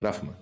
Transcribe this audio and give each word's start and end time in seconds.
Γράφουμε. 0.00 0.40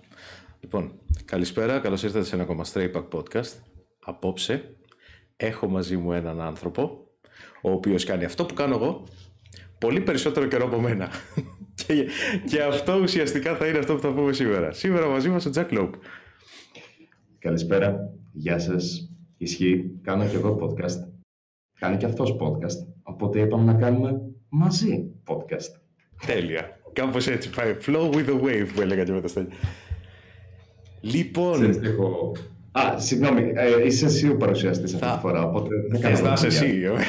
Λοιπόν, 0.59 0.91
καλησπέρα, 1.25 1.79
καλώς 1.79 2.03
ήρθατε 2.03 2.25
σε 2.25 2.35
ένα 2.35 2.43
ακόμα 2.43 2.65
Stray 2.73 2.91
Pack 2.93 3.07
Podcast. 3.09 3.53
Απόψε 3.99 4.75
έχω 5.37 5.67
μαζί 5.67 5.97
μου 5.97 6.11
έναν 6.13 6.41
άνθρωπο, 6.41 7.07
ο 7.61 7.71
οποίος 7.71 8.03
κάνει 8.03 8.25
αυτό 8.25 8.45
που 8.45 8.53
κάνω 8.53 8.75
εγώ, 8.75 9.03
πολύ 9.77 10.01
περισσότερο 10.01 10.47
καιρό 10.47 10.65
από 10.65 10.79
μένα. 10.79 11.09
και, 11.85 12.07
και 12.49 12.63
αυτό 12.63 12.99
ουσιαστικά 13.01 13.55
θα 13.55 13.67
είναι 13.67 13.77
αυτό 13.77 13.95
που 13.95 14.01
θα 14.01 14.13
πούμε 14.13 14.33
σήμερα. 14.33 14.71
Σήμερα 14.71 15.07
μαζί 15.07 15.29
μας 15.29 15.45
ο 15.45 15.49
Jack 15.53 15.69
Lope. 15.69 15.93
Καλησπέρα, 17.39 18.13
γεια 18.33 18.59
σας. 18.59 19.11
Ισχύει, 19.37 19.99
κάνω 20.01 20.27
και 20.27 20.35
εγώ 20.35 20.57
podcast. 20.61 21.07
Κάνει 21.79 21.97
και 21.97 22.05
αυτός 22.05 22.35
podcast. 22.39 22.87
Οπότε 23.03 23.39
είπαμε 23.39 23.71
να 23.71 23.79
κάνουμε 23.79 24.21
μαζί 24.49 25.11
podcast. 25.27 25.79
Τέλεια. 26.25 26.76
Κάπως 26.97 27.27
έτσι 27.27 27.49
πάει. 27.49 27.75
Flow 27.85 28.11
with 28.13 28.25
the 28.29 28.41
wave 28.43 28.67
που 28.75 28.81
έλεγα 28.81 29.03
και 29.03 29.11
με 29.11 29.21
το 29.21 29.27
στέλνει. 29.27 29.49
Λοιπόν. 31.01 31.53
Ξέρεις 31.53 31.79
τι 31.79 31.87
έχω... 31.87 32.31
Α, 32.71 32.99
συγγνώμη, 32.99 33.51
ε, 33.55 33.85
είσαι 33.85 34.05
εσύ 34.05 34.29
ο 34.29 34.37
παρουσιαστής 34.37 34.93
αυτή 34.93 35.07
τη 35.07 35.19
φορά, 35.21 35.43
οπότε 35.43 35.69
δεν 35.89 35.99
Θες 36.01 36.11
κάνω 36.21 36.27
να 36.29 36.33
είσαι 36.33 36.47
δουλειά. 36.47 36.91
εσύ, 36.91 37.03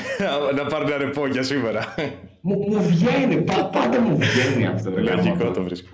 ε, 0.51 0.55
να 0.55 0.67
πάρει 0.67 0.85
ένα 0.85 0.97
ρεπό 0.97 1.27
για 1.27 1.43
σήμερα. 1.43 1.95
Μου, 2.41 2.57
μου 2.69 2.83
βγαίνει, 2.83 3.37
πα- 3.43 3.65
πάντα 3.73 4.01
μου 4.01 4.17
βγαίνει 4.19 4.67
αυτό 4.67 4.91
το 4.91 5.01
Λογικό 5.01 5.37
γάμο. 5.37 5.51
το 5.51 5.63
βρίσκω. 5.63 5.89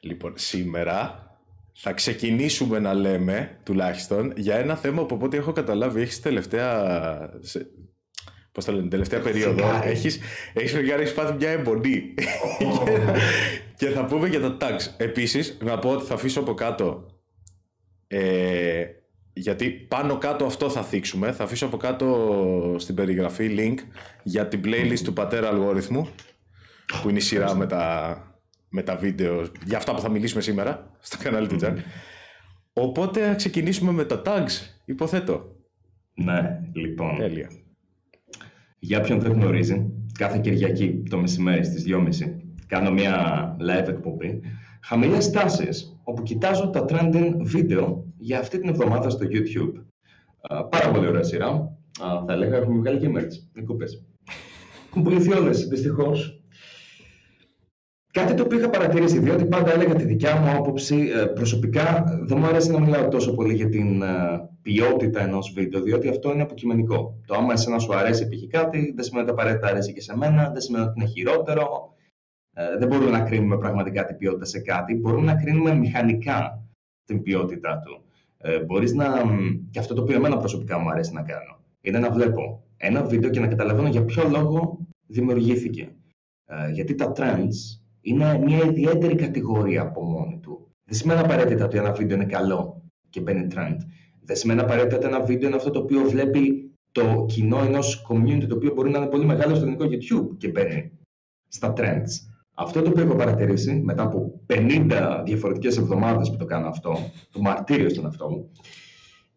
Λοιπόν, 0.00 0.32
σήμερα 0.36 1.20
θα 1.74 1.92
ξεκινήσουμε 1.92 2.78
να 2.78 2.94
λέμε, 2.94 3.58
τουλάχιστον, 3.64 4.32
για 4.36 4.56
ένα 4.56 4.76
θέμα 4.76 5.04
που 5.06 5.14
από 5.14 5.24
ό,τι 5.24 5.36
έχω 5.36 5.52
καταλάβει 5.52 6.00
έχεις 6.00 6.20
τελευταία... 6.20 7.30
Σε... 8.62 8.64
Πώς 8.64 8.64
το 8.64 8.72
λένε, 8.72 8.88
τελευταία 8.88 9.20
περίοδο. 9.20 9.62
φεγγάρι. 9.62 9.90
Έχεις, 9.90 10.18
έχεις 10.52 10.72
φεγγάρι, 10.72 11.02
έχεις 11.02 11.14
πάθει 11.14 11.34
μια 11.34 11.50
εμπονή. 11.50 12.14
και 13.78 13.86
θα 13.86 14.04
πούμε 14.04 14.28
για 14.28 14.40
τα 14.40 14.56
tags. 14.60 14.94
Επίσης, 14.96 15.56
να 15.64 15.78
πω 15.78 15.90
ότι 15.90 16.04
θα 16.04 16.14
αφήσω 16.14 16.40
από 16.40 16.54
κάτω 16.54 17.06
ε, 18.06 18.84
γιατί 19.32 19.70
πάνω 19.70 20.18
κάτω 20.18 20.44
αυτό 20.44 20.70
θα 20.70 20.82
θίξουμε. 20.82 21.32
Θα 21.32 21.44
αφήσω 21.44 21.66
από 21.66 21.76
κάτω 21.76 22.76
στην 22.78 22.94
περιγραφή 22.94 23.54
link 23.58 23.74
για 24.22 24.48
την 24.48 24.60
playlist 24.64 25.00
του 25.04 25.12
πατέρα 25.12 25.48
αλγόριθμου 25.48 26.08
που 27.02 27.08
είναι 27.08 27.18
η 27.18 27.22
σειρά 27.22 27.54
με 27.54 27.66
τα, 27.66 28.16
με 28.68 28.82
τα 28.82 28.96
βίντεο 28.96 29.46
για 29.64 29.76
αυτά 29.76 29.94
που 29.94 30.00
θα 30.00 30.08
μιλήσουμε 30.08 30.42
σήμερα 30.42 30.90
στο 31.00 31.16
κανάλι 31.22 31.46
του 31.46 31.56
Τζακ. 31.56 31.78
Οπότε 32.72 33.26
θα 33.26 33.34
ξεκινήσουμε 33.34 33.92
με 33.92 34.04
τα 34.04 34.22
tags, 34.24 34.80
υποθέτω. 34.84 35.56
Ναι, 36.14 36.60
λοιπόν. 36.72 37.16
Τέλεια. 37.16 37.50
Για 38.78 38.98
όποιον 38.98 39.20
δεν 39.20 39.32
γνωρίζει, 39.32 39.90
κάθε 40.18 40.38
Κυριακή 40.38 41.02
το 41.10 41.18
μεσημέρι 41.18 41.64
στις 41.64 41.84
2.30 41.86 42.08
κάνω 42.66 42.90
μια 42.90 43.56
live 43.60 43.88
εκπομπή 43.88 44.40
χαμηλές 44.82 45.30
τάσεις, 45.30 46.00
όπου 46.04 46.22
κοιτάζω 46.22 46.70
τα 46.70 46.84
trending 46.88 47.32
βίντεο 47.40 48.04
για 48.18 48.38
αυτή 48.38 48.58
την 48.58 48.68
εβδομάδα 48.68 49.10
στο 49.10 49.26
YouTube. 49.30 49.84
Α, 50.40 50.64
πάρα 50.64 50.90
πολύ 50.90 51.06
ωραία 51.06 51.22
σειρά. 51.22 51.48
Α, 52.00 52.24
θα 52.26 52.32
έλεγα 52.32 52.56
έχουμε 52.56 52.78
βγάλει 52.78 52.98
και 52.98 53.10
merch, 53.16 53.60
οι 53.60 53.62
κούπες. 53.62 54.04
Έχουν 54.88 55.02
πουληθεί 55.02 55.32
όλες, 55.32 55.66
δυστυχώς. 55.68 56.35
Κάτι 58.16 58.34
το 58.34 58.42
οποίο 58.42 58.58
είχα 58.58 58.70
παρατηρήσει, 58.70 59.18
διότι 59.18 59.44
πάντα 59.44 59.72
έλεγα 59.72 59.94
τη 59.94 60.04
δικιά 60.04 60.36
μου 60.36 60.50
άποψη, 60.50 61.10
ε, 61.14 61.24
προσωπικά 61.24 62.04
δεν 62.22 62.38
μου 62.38 62.46
αρέσει 62.46 62.70
να 62.70 62.80
μιλάω 62.80 63.08
τόσο 63.08 63.34
πολύ 63.34 63.54
για 63.54 63.68
την 63.68 64.02
ε, 64.02 64.48
ποιότητα 64.62 65.20
ενός 65.20 65.52
βίντεο, 65.54 65.82
διότι 65.82 66.08
αυτό 66.08 66.32
είναι 66.32 66.42
αποκειμενικό. 66.42 67.20
Το 67.26 67.34
άμα 67.34 67.52
εσένα 67.52 67.78
σου 67.78 67.94
αρέσει 67.94 68.28
π.χ. 68.28 68.46
κάτι, 68.48 68.92
δεν 68.96 69.04
σημαίνει 69.04 69.24
ότι 69.24 69.32
απαραίτητα 69.32 69.68
αρέσει 69.68 69.92
και 69.92 70.00
σε 70.00 70.16
μένα, 70.16 70.50
δεν 70.50 70.60
σημαίνει 70.60 70.84
ότι 70.84 71.00
είναι 71.00 71.08
χειρότερο. 71.08 71.94
Ε, 72.54 72.78
δεν 72.78 72.88
μπορούμε 72.88 73.10
να 73.10 73.20
κρίνουμε 73.20 73.58
πραγματικά 73.58 74.04
την 74.04 74.16
ποιότητα 74.16 74.44
σε 74.44 74.60
κάτι, 74.60 74.94
μπορούμε 74.94 75.24
να 75.32 75.34
κρίνουμε 75.34 75.74
μηχανικά 75.74 76.64
την 77.04 77.22
ποιότητά 77.22 77.82
του. 77.84 78.02
Ε, 78.38 78.60
μπορείς 78.60 78.94
να, 78.94 79.06
και 79.70 79.78
αυτό 79.78 79.94
το 79.94 80.02
οποίο 80.02 80.16
εμένα 80.16 80.36
προσωπικά 80.36 80.78
μου 80.78 80.90
αρέσει 80.90 81.12
να 81.12 81.22
κάνω, 81.22 81.58
είναι 81.80 81.98
να 81.98 82.10
βλέπω 82.10 82.62
ένα 82.76 83.02
βίντεο 83.02 83.30
και 83.30 83.40
να 83.40 83.46
καταλαβαίνω 83.46 83.88
για 83.88 84.04
ποιο 84.04 84.28
λόγο 84.28 84.78
δημιουργήθηκε. 85.06 85.88
Ε, 86.46 86.70
γιατί 86.70 86.94
τα 86.94 87.12
trends 87.16 87.85
είναι 88.06 88.38
μια 88.38 88.64
ιδιαίτερη 88.64 89.14
κατηγορία 89.14 89.82
από 89.82 90.02
μόνη 90.02 90.38
του. 90.42 90.70
Δεν 90.84 90.98
σημαίνει 90.98 91.20
απαραίτητα 91.20 91.64
ότι 91.64 91.78
ένα 91.78 91.92
βίντεο 91.92 92.16
είναι 92.16 92.26
καλό 92.26 92.82
και 93.10 93.20
μπαίνει 93.20 93.46
trend. 93.54 93.76
Δεν 94.24 94.36
σημαίνει 94.36 94.60
απαραίτητα 94.60 94.96
ότι 94.96 95.06
ένα 95.06 95.20
βίντεο 95.20 95.48
είναι 95.48 95.56
αυτό 95.56 95.70
το 95.70 95.78
οποίο 95.78 96.02
βλέπει 96.02 96.70
το 96.92 97.24
κοινό 97.28 97.58
ενός 97.58 98.06
community 98.08 98.46
το 98.48 98.54
οποίο 98.54 98.72
μπορεί 98.74 98.90
να 98.90 98.98
είναι 98.98 99.06
πολύ 99.06 99.24
μεγάλο 99.24 99.54
στο 99.54 99.64
ελληνικό 99.64 99.84
YouTube 99.84 100.36
και 100.38 100.48
μπαίνει 100.48 100.90
στα 101.48 101.72
trends. 101.76 102.10
Αυτό 102.54 102.82
το 102.82 102.90
οποίο 102.90 103.02
έχω 103.02 103.14
παρατηρήσει 103.14 103.80
μετά 103.84 104.02
από 104.02 104.40
50 104.46 105.22
διαφορετικές 105.24 105.76
εβδομάδες 105.76 106.30
που 106.30 106.36
το 106.36 106.44
κάνω 106.44 106.68
αυτό, 106.68 106.96
το 107.30 107.40
μαρτύριο 107.40 107.88
στον 107.88 108.04
εαυτό 108.04 108.30
μου, 108.30 108.50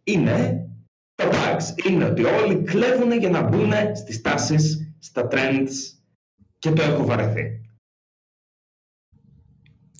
είναι 0.04 0.68
τα 1.16 1.30
tags. 1.32 1.90
Είναι 1.90 2.06
ότι 2.06 2.24
όλοι 2.24 2.62
κλέβουν 2.62 3.12
για 3.12 3.30
να 3.30 3.42
μπουν 3.42 3.72
στις 3.96 4.22
τάσεις, 4.22 4.94
στα 5.00 5.28
trends 5.32 5.72
και 6.60 6.72
το 6.72 6.82
έχω 6.82 7.06
βαρεθεί. 7.06 7.59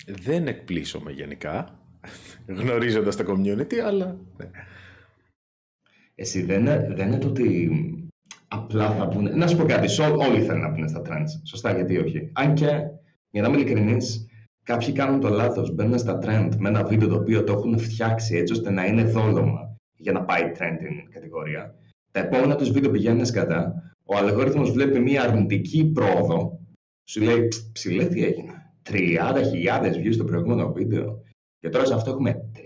Δεν 0.06 0.46
εκπλήσωμαι 0.46 1.10
γενικά, 1.12 1.78
γνωρίζοντας 2.60 3.16
το 3.16 3.24
community, 3.28 3.74
αλλά... 3.74 4.16
ναι. 4.36 4.50
Εσύ 6.14 6.42
δεν 6.42 6.60
είναι, 6.60 6.92
δεν 6.96 7.06
είναι 7.06 7.18
το 7.18 7.28
ότι 7.28 7.70
απλά 8.48 8.90
θα 8.94 9.04
μπουν. 9.06 9.38
Να 9.38 9.46
σου 9.46 9.56
πω 9.56 9.64
κάτι, 9.64 9.88
σο- 9.88 10.16
όλοι 10.16 10.42
θέλουν 10.42 10.60
να 10.60 10.68
μπουν 10.68 10.88
στα 10.88 11.02
trends. 11.06 11.40
Σωστά, 11.44 11.74
γιατί 11.74 11.98
όχι. 11.98 12.30
Αν 12.32 12.54
και, 12.54 12.66
για 13.30 13.42
να 13.42 13.48
είμαι 13.48 13.56
ειλικρινής, 13.56 14.26
κάποιοι 14.62 14.92
κάνουν 14.92 15.20
το 15.20 15.28
λάθος. 15.28 15.74
Μπαίνουν 15.74 15.98
στα 15.98 16.18
trend 16.22 16.50
με 16.58 16.68
ένα 16.68 16.84
βίντεο 16.84 17.08
το 17.08 17.14
οποίο 17.14 17.44
το 17.44 17.52
έχουν 17.52 17.78
φτιάξει 17.78 18.36
έτσι 18.36 18.52
ώστε 18.52 18.70
να 18.70 18.86
είναι 18.86 19.04
δόλωμα 19.04 19.76
για 19.96 20.12
να 20.12 20.24
πάει 20.24 20.52
trending 20.58 21.08
κατηγορία. 21.10 21.74
Τα 22.10 22.20
επόμενα 22.20 22.56
τους 22.56 22.70
βίντεο 22.70 22.90
πηγαίνουν 22.90 23.24
σκατά. 23.26 23.94
Ο 24.04 24.16
αλγόριθμος 24.16 24.70
βλέπει 24.70 24.98
μια 24.98 25.22
αρνητική 25.22 25.84
πρόοδο. 25.84 26.60
Σου 27.04 27.20
λέει, 27.22 27.48
«Ψ, 27.48 27.70
ψηλέ 27.72 28.06
τι 28.06 28.24
έγινε. 28.24 28.59
30.000 28.90 30.04
views 30.04 30.12
στο 30.12 30.24
προηγούμενο 30.24 30.72
βίντεο. 30.72 31.22
Και 31.58 31.68
τώρα 31.68 31.84
σε 31.84 31.94
αυτό 31.94 32.10
έχουμε 32.10 32.50
3. 32.54 32.58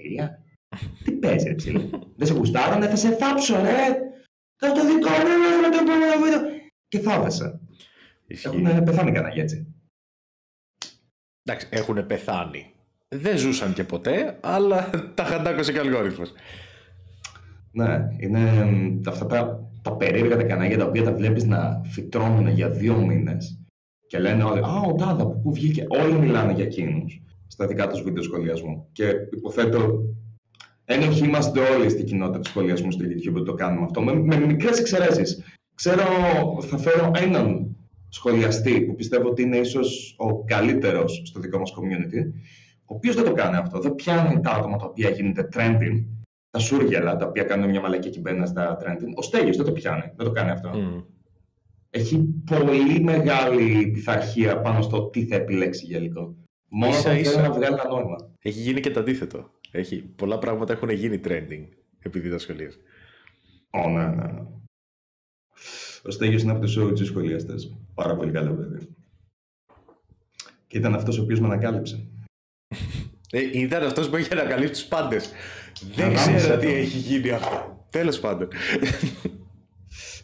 Τι 1.05 1.13
παίζει, 1.13 1.49
ρε 1.49 1.55
ψηλέ. 1.55 1.89
Δεν 2.17 2.27
σε 2.27 2.35
γουστάρουνε, 2.35 2.89
θα 2.89 2.97
σε 2.97 3.11
θάψω, 3.11 3.55
ρε. 3.61 3.99
Θα 4.57 4.73
το 4.73 4.81
δικό 4.87 5.11
μου, 5.11 5.61
με 5.63 5.69
το 5.71 5.79
επόμενο 5.83 6.25
βίντεο. 6.25 6.41
Και 6.89 6.99
θάβεσαι. 6.99 7.61
Ισχύει. 8.27 8.47
Έχουν 8.47 8.85
πεθάνει 8.85 9.13
κανένα 9.13 9.35
έτσι. 9.41 9.75
Εντάξει, 11.43 11.69
έχουν 11.71 12.07
πεθάνει. 12.07 12.73
Δεν 13.09 13.39
ζούσαν 13.39 13.73
και 13.73 13.85
ποτέ, 13.85 14.39
αλλά 14.41 14.91
τα 15.15 15.25
χαντάκωσε 15.25 15.73
και 15.73 15.79
ο 15.79 15.81
αλγόριθμος. 15.81 16.33
Ναι, 17.71 18.09
είναι 18.19 18.65
μ, 18.65 19.01
αυτά 19.09 19.27
τα, 19.27 19.71
τα 19.83 19.97
περίεργα 19.97 20.37
τα 20.37 20.43
κανάλια 20.43 20.79
τα 20.79 20.85
οποία 20.85 21.03
τα 21.05 21.13
βλέπεις 21.13 21.45
να 21.45 21.83
φυτρώνουν 21.85 22.49
για 22.49 22.71
δύο 22.71 22.97
μήνες 22.97 23.64
και 24.15 24.21
λένε 24.21 24.45
όλοι 24.45 24.59
«Α, 24.59 24.81
ο 24.89 24.95
Τάδα, 24.95 25.23
από 25.23 25.41
πού 25.43 25.53
βγήκε». 25.53 25.87
Όλοι 25.89 26.19
μιλάνε 26.19 26.53
για 26.53 26.65
εκείνους 26.65 27.23
στα 27.47 27.67
δικά 27.67 27.87
τους 27.89 28.03
βίντεο 28.03 28.23
σχολιασμού. 28.23 28.89
Και 28.93 29.05
υποθέτω 29.33 30.03
ένοχοι 30.85 31.25
είμαστε 31.25 31.61
όλοι 31.61 31.91
στην 31.91 32.05
κοινότητα 32.05 32.39
του 32.39 32.49
σχολιασμού 32.49 32.91
στο 32.91 33.05
YouTube 33.05 33.33
που 33.33 33.43
το 33.43 33.55
κάνουμε 33.55 33.85
αυτό, 33.85 34.03
με, 34.03 34.15
με 34.15 34.37
μικρές 34.37 34.79
εξαιρέσεις. 34.79 35.43
Ξέρω, 35.75 36.03
θα 36.61 36.79
φέρω 36.79 37.11
έναν 37.15 37.77
σχολιαστή 38.09 38.81
που 38.81 38.95
πιστεύω 38.95 39.29
ότι 39.29 39.43
είναι 39.43 39.57
ίσως 39.57 40.15
ο 40.19 40.45
καλύτερος 40.45 41.23
στο 41.25 41.41
δικό 41.41 41.59
μας 41.59 41.75
community, 41.77 42.33
ο 42.85 42.95
οποίος 42.95 43.15
δεν 43.15 43.25
το 43.25 43.33
κάνει 43.33 43.57
αυτό. 43.57 43.79
Δεν 43.79 43.95
πιάνει 43.95 44.41
τα 44.41 44.51
άτομα 44.51 44.77
τα 44.77 44.85
οποία 44.85 45.09
γίνονται 45.09 45.49
trending, 45.55 46.05
τα 46.51 46.59
σούργελα 46.59 47.17
τα 47.17 47.27
οποία 47.27 47.43
κάνουν 47.43 47.71
μια 47.71 47.81
μαλακία 47.81 48.11
και 48.11 48.21
μπαίνουν 48.21 48.47
στα 48.47 48.77
trending. 48.81 49.13
Ο 49.15 49.23
Στέγιος 49.23 49.57
δεν 49.57 49.67
το 49.67 49.73
πιάνει, 49.73 50.13
δεν 50.17 50.27
το 50.27 50.33
κάνει 50.33 50.51
αυτό. 50.51 50.69
Μμ. 50.69 51.01
Έχει 51.97 52.19
πολύ 52.45 53.01
μεγάλη 53.01 53.87
πειθαρχία 53.91 54.61
πάνω 54.61 54.83
στο 54.83 55.03
τι 55.09 55.27
θα 55.27 55.35
επιλέξει 55.37 55.85
για 55.85 55.99
υλικό. 55.99 56.35
Μόνο 56.69 56.93
Ίσα 56.93 57.01
όταν 57.01 57.17
ίσα. 57.21 57.31
θέλει 57.31 57.43
να 57.43 57.53
βγάλει 57.53 57.75
ένα 57.75 57.89
νόημα. 57.89 58.17
Έχει 58.43 58.61
γίνει 58.61 58.81
και 58.81 58.91
το 58.91 59.01
αντίθετο. 59.01 59.51
Έχει, 59.71 59.97
πολλά 60.17 60.39
πράγματα 60.39 60.73
έχουν 60.73 60.91
γίνει 60.91 61.21
trending 61.25 61.65
επειδή 62.03 62.31
τα 62.31 62.39
σχολείες. 62.39 62.79
Ω, 63.71 63.89
ναι, 63.89 64.07
ναι, 64.07 64.15
ναι. 64.33 64.43
Ο 66.07 66.11
Στέγιος 66.11 66.43
είναι 66.43 66.53
από 66.53 66.61
τους 66.61 66.79
OG 66.79 67.05
σχολιαστές. 67.05 67.77
Πάρα 67.95 68.17
πολύ 68.17 68.31
καλό 68.33 68.53
παιδί. 68.55 68.89
Και 70.67 70.79
ήταν 70.79 70.95
αυτός 70.95 71.19
ο 71.19 71.23
οποίος 71.23 71.41
με 71.41 71.47
ανακάλυψε. 71.47 72.07
Ε, 73.31 73.41
ήταν 73.61 73.83
αυτός 73.85 74.09
που 74.11 74.17
είχε 74.17 74.33
ανακαλύψει 74.33 74.73
τους 74.73 74.85
πάντες. 74.85 75.31
Δεν 75.95 76.05
Ανάμεσα 76.05 76.35
ξέρω 76.35 76.59
τι 76.59 76.67
το. 76.67 76.73
έχει 76.73 76.99
γίνει 76.99 77.31
αυτό. 77.31 77.87
Τέλος 77.91 78.21
πάντων. 78.21 78.49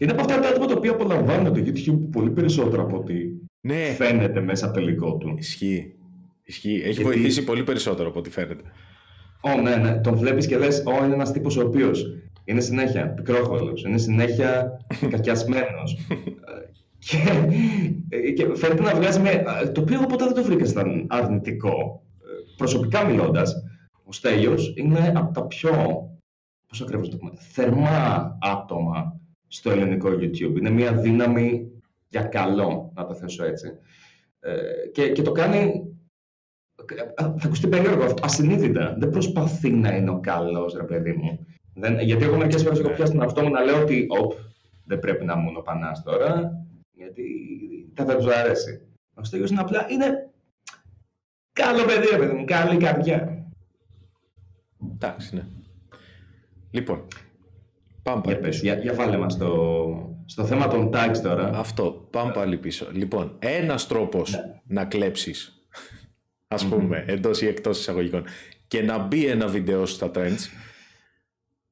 Είναι 0.02 0.12
από 0.12 0.20
αυτά 0.20 0.40
τα 0.40 0.48
άτομα 0.48 0.66
τα 0.66 0.74
οποία 0.76 0.90
απολαμβάνουν 0.90 1.52
το 1.54 1.60
YouTube 1.66 1.98
πολύ 2.12 2.30
περισσότερο 2.30 2.82
από 2.82 2.96
ό,τι 2.96 3.14
ναι, 3.60 3.74
φαίνεται 3.96 4.40
μέσα 4.40 4.64
από 4.66 4.74
το 4.74 4.80
υλικό 4.80 5.16
του. 5.16 5.34
ισχύει. 5.38 5.94
Ισχύει. 6.44 6.74
Έχει 6.74 6.82
Γιατί- 6.82 7.02
βοηθήσει 7.02 7.44
πολύ 7.44 7.62
περισσότερο 7.64 8.08
από 8.08 8.18
ό,τι 8.18 8.30
φαίνεται. 8.30 8.62
Ω, 9.40 9.60
ναι, 9.60 9.76
ναι. 9.76 10.00
Τον 10.00 10.16
βλέπεις 10.16 10.46
και 10.46 10.58
λες: 10.58 10.82
Ω, 10.86 11.04
είναι 11.04 11.14
ένας 11.14 11.32
τύπος 11.32 11.56
ο 11.56 11.66
οποίος 11.66 12.04
είναι 12.44 12.60
συνέχεια 12.60 13.08
πικρόχολο, 13.08 13.72
είναι 13.86 13.98
συνέχεια 13.98 14.80
κακιασμένος. 15.10 15.98
και, 16.98 17.16
και 18.36 18.54
φαίνεται 18.54 18.82
να 18.82 18.94
βγάζει 18.94 19.20
με. 19.20 19.42
Το 19.74 19.80
οποίο 19.80 19.94
εγώ 19.94 20.06
ποτέ 20.06 20.24
δεν 20.24 20.34
το 20.34 20.42
βρήκα 20.42 20.64
σαν 20.66 21.06
αρνητικό. 21.08 22.02
Ε, 22.20 22.54
προσωπικά 22.56 23.04
μιλώντας, 23.04 23.54
ο 24.04 24.12
Στέλιος 24.12 24.72
είναι 24.76 25.12
από 25.16 25.32
τα 25.32 25.46
πιο, 25.46 25.70
πώς 26.68 26.80
ακριβώς 26.80 27.08
το 27.08 27.16
πούμε, 27.16 27.30
θερμά 27.36 28.38
άτομα 28.40 29.19
στο 29.52 29.70
ελληνικό 29.70 30.08
YouTube. 30.08 30.56
Είναι 30.58 30.70
μια 30.70 30.92
δύναμη 30.92 31.70
για 32.08 32.22
καλό, 32.22 32.92
να 32.94 33.06
το 33.06 33.14
θέσω 33.14 33.44
έτσι. 33.44 33.68
Ε, 34.40 34.88
και, 34.92 35.12
και 35.12 35.22
το 35.22 35.32
κάνει 35.32 35.84
θα 37.16 37.34
ακουστεί 37.44 37.68
περίεργο 37.68 38.04
αυτό, 38.04 38.24
ασυνείδητα. 38.24 38.96
Δεν 38.98 39.10
προσπαθεί 39.10 39.70
να 39.70 39.96
είναι 39.96 40.10
ο 40.10 40.20
καλός, 40.20 40.74
ρε 40.74 40.82
παιδί 40.82 41.12
μου. 41.12 41.46
Δεν, 41.74 42.00
γιατί 42.00 42.24
εγώ 42.24 42.36
μερικές 42.36 42.62
φορές 42.62 42.78
έχω 42.78 42.88
ναι. 42.88 42.94
πιάσει 42.94 43.12
τον 43.12 43.22
εαυτό 43.22 43.42
μου 43.42 43.50
να 43.50 43.60
λέω 43.60 43.80
ότι 43.82 44.06
οπ, 44.08 44.32
δεν 44.84 44.98
πρέπει 44.98 45.24
να 45.24 45.32
ήμουν 45.32 45.56
ο 45.56 45.60
Πανάς 45.60 46.02
τώρα, 46.02 46.52
γιατί 46.92 47.24
θα 47.94 48.04
δεν 48.04 48.18
του 48.18 48.32
αρέσει. 48.32 48.80
Ο 49.14 49.24
Στέγιο 49.24 49.46
είναι 49.50 49.60
απλά 49.60 49.86
είναι 49.90 50.30
καλό 51.52 51.84
παιδί, 51.84 52.06
ρε 52.10 52.16
παιδί 52.16 52.32
μου, 52.32 52.44
καλή 52.44 52.76
καρδιά. 52.76 53.46
Εντάξει, 54.92 55.34
ναι. 55.34 55.46
Λοιπόν, 56.70 57.06
πάμε 58.02 58.20
πάλι 58.20 58.36
πίσω. 58.36 58.60
Για, 58.62 58.74
για 58.74 58.94
βάλε 58.94 59.16
μας 59.16 59.32
στο, 59.32 60.22
στο 60.24 60.44
θέμα 60.44 60.68
των 60.68 60.90
tags 60.94 61.18
τώρα. 61.22 61.50
Αυτό, 61.54 62.08
πάμε 62.10 62.32
πάλι 62.32 62.58
πίσω. 62.58 62.88
Λοιπόν, 62.92 63.36
ένας 63.38 63.86
τρόπος 63.86 64.30
ναι. 64.30 64.60
να 64.66 64.84
κλέψεις, 64.84 65.66
ας 66.48 66.66
πούμε, 66.66 67.04
mm-hmm. 67.04 67.12
εντός 67.12 67.42
ή 67.42 67.46
εκτός 67.46 67.78
εισαγωγικών, 67.78 68.24
και 68.66 68.82
να 68.82 68.98
μπει 68.98 69.26
ένα 69.26 69.46
βίντεο 69.46 69.86
στα 69.86 70.10
trends, 70.14 70.48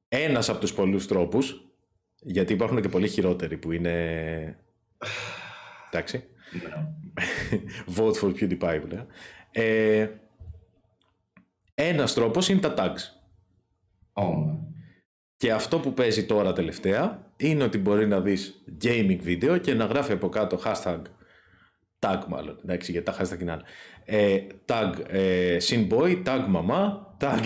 ένας 0.07 0.49
από 0.49 0.59
τους 0.59 0.73
πολλούς 0.73 1.07
τρόπους, 1.07 1.71
γιατί 2.21 2.53
υπάρχουν 2.53 2.81
και 2.81 2.89
πολύ 2.89 3.07
χειρότεροι 3.07 3.57
που 3.57 3.71
είναι... 3.71 4.57
Εντάξει. 5.91 6.23
Ναι. 6.51 6.87
Vote 7.95 8.13
for 8.13 8.33
PewDiePie, 8.33 8.79
που 8.81 9.07
ε, 9.51 10.07
ένας 11.75 12.13
τρόπος 12.13 12.49
είναι 12.49 12.59
τα 12.59 12.73
tags. 12.77 13.19
Και 15.39 15.51
αυτό 15.51 15.79
που 15.79 15.93
παίζει 15.93 16.25
τώρα 16.25 16.53
τελευταία 16.53 17.31
είναι 17.37 17.63
ότι 17.63 17.77
μπορεί 17.77 18.07
να 18.07 18.19
δεις 18.21 18.63
gaming 18.83 19.17
βίντεο 19.21 19.57
και 19.57 19.73
να 19.73 19.85
γράφει 19.85 20.11
από 20.11 20.29
κάτω 20.29 20.59
hashtag 20.63 21.01
tag 21.99 22.17
μάλλον, 22.27 22.59
εντάξει, 22.63 22.91
γιατί 22.91 23.11
τα 23.11 23.17
hashtag 23.19 23.41
είναι 23.41 23.51
άλλα. 23.51 23.63
Ε, 24.05 24.39
tag 24.65 24.93
ε, 25.07 25.57
sinboy, 25.61 26.23
tag 26.25 26.45
μαμά, 26.47 27.07
tag 27.19 27.39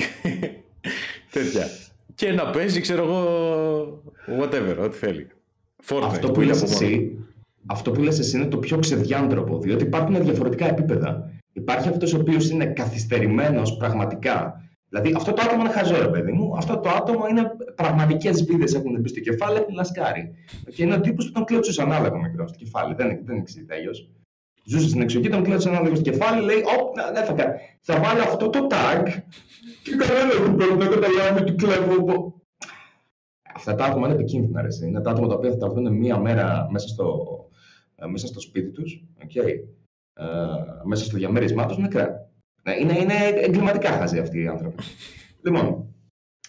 τέτοια. 1.33 1.67
Και 2.15 2.31
να 2.31 2.49
παίζει, 2.49 2.81
ξέρω 2.81 3.03
εγώ, 3.03 4.03
whatever, 4.39 4.77
ό,τι 4.79 4.97
θέλει. 4.97 5.27
Fortnite, 5.85 6.03
αυτό 6.03 6.27
που, 6.27 6.33
που 6.33 6.41
λες 6.41 6.61
εσύ, 6.61 7.17
αυτό 7.65 7.91
που 7.91 8.01
λες 8.01 8.19
εσύ 8.19 8.37
είναι 8.37 8.47
το 8.47 8.57
πιο 8.57 8.79
ξεδιάντροπο, 8.79 9.59
διότι 9.59 9.83
υπάρχουν 9.83 10.23
διαφορετικά 10.23 10.67
επίπεδα. 10.67 11.31
Υπάρχει 11.53 11.87
αυτός 11.87 12.13
ο 12.13 12.17
οποίος 12.17 12.49
είναι 12.49 12.65
καθυστερημένος 12.65 13.77
πραγματικά 13.77 14.63
Δηλαδή 14.93 15.13
αυτό 15.15 15.33
το 15.33 15.41
άτομο 15.45 15.61
είναι 15.61 15.71
χαζό, 15.71 16.01
ρε 16.01 16.07
παιδί 16.07 16.31
μου. 16.31 16.57
Αυτό 16.57 16.79
το 16.79 16.89
άτομο 16.89 17.27
είναι 17.27 17.51
πραγματικές 17.75 18.43
βίδε 18.43 18.77
έχουν 18.77 18.99
μπει 18.99 19.07
στο 19.07 19.19
κεφάλι, 19.19 19.57
έχουν 19.57 19.73
λασκάρει. 19.73 20.33
Και 20.75 20.83
είναι 20.83 20.95
ο 20.95 20.99
τύπος 20.99 21.25
που 21.25 21.31
τον 21.31 21.45
κλέψει 21.45 21.81
ανάλογο 21.81 22.17
μικρό 22.17 22.47
στο 22.47 22.57
κεφάλι. 22.57 22.93
Δεν, 22.93 23.19
δεν 23.23 23.37
εξηγεί 23.37 23.65
τέλειω. 23.65 23.91
Ζούσε 24.63 24.87
στην 24.89 25.01
εξοχή, 25.01 25.29
τον 25.29 25.43
κλέψει 25.43 25.67
ανάλογο 25.67 25.95
στο 25.95 26.03
κεφάλι, 26.09 26.45
λέει: 26.45 26.57
Ωπ, 26.57 26.95
δεν 26.95 27.13
ναι, 27.13 27.21
θα 27.23 27.33
κάνει. 27.33 27.53
Θα 27.79 27.99
βάλει 27.99 28.19
αυτό 28.19 28.49
το 28.49 28.67
tag 28.69 29.03
και 29.83 29.95
κανένα 29.95 30.33
δεν 30.45 30.55
πρέπει 30.55 30.77
να 30.77 30.87
καταλάβει 30.87 31.43
τι 31.43 31.53
κλέβω. 31.53 32.33
Αυτά 33.55 33.75
τα 33.75 33.85
άτομα 33.85 34.07
είναι 34.07 34.15
επικίνδυνα. 34.15 34.61
Ρε. 34.61 34.67
Είναι 34.85 35.01
τα 35.01 35.11
άτομα 35.11 35.27
τα 35.27 35.35
οποία 35.35 35.49
θα 35.49 35.57
τα 35.57 35.69
βρουν 35.69 35.93
μία 35.93 36.17
μέρα 36.17 36.67
μέσα 36.71 36.87
στο, 36.87 37.27
ε, 37.95 38.05
μέσα 38.05 38.27
στο 38.27 38.39
σπίτι 38.39 38.69
τους, 38.69 39.03
okay. 39.25 39.53
ε, 40.13 40.25
μέσα 40.83 41.03
στο 41.03 41.17
διαμέρισμά 41.17 41.65
τους 41.65 41.77
νεκρά. 41.77 42.31
Ναι, 42.63 42.75
είναι, 42.79 42.97
είναι 42.99 43.13
εγκληματικά 43.35 43.89
χαζοί 43.89 44.19
αυτοί 44.19 44.41
οι 44.41 44.47
άνθρωποι. 44.47 44.83
λοιπόν, 45.43 45.85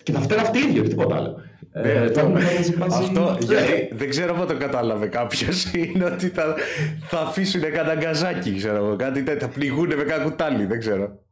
και 0.02 0.12
θα 0.12 0.20
φταίνουν 0.20 0.44
αυτοί 0.44 0.58
οι 0.58 0.62
ίδιοι, 0.62 0.78
όχι 0.78 0.88
τίποτα 0.88 1.16
άλλο. 1.16 1.43
Ναι, 1.72 1.90
ε, 1.90 2.05
αυτό, 2.05 2.84
αυτό 2.84 3.38
γιατί 3.40 3.88
δεν 3.93 4.08
ξέρω 4.08 4.40
αν 4.40 4.46
το 4.46 4.56
κατάλαβε 4.56 5.06
κάποιος, 5.06 5.64
είναι 5.75 6.05
ότι 6.05 6.28
θα, 6.28 6.55
θα 7.00 7.20
αφήσουν 7.20 7.61
κανένα 7.61 7.94
γκαζάκι, 7.94 8.55
ξέρω 8.56 8.76
εγώ. 8.76 8.96
Κάτι 8.96 9.22
τέτοιο, 9.22 9.46
θα 9.46 9.52
πληγούν 9.55 9.94
με 9.96 10.02
κάνα 10.02 10.25
κουτάλι, 10.25 10.66
δεν 10.66 10.78
ξέρω. 10.78 11.24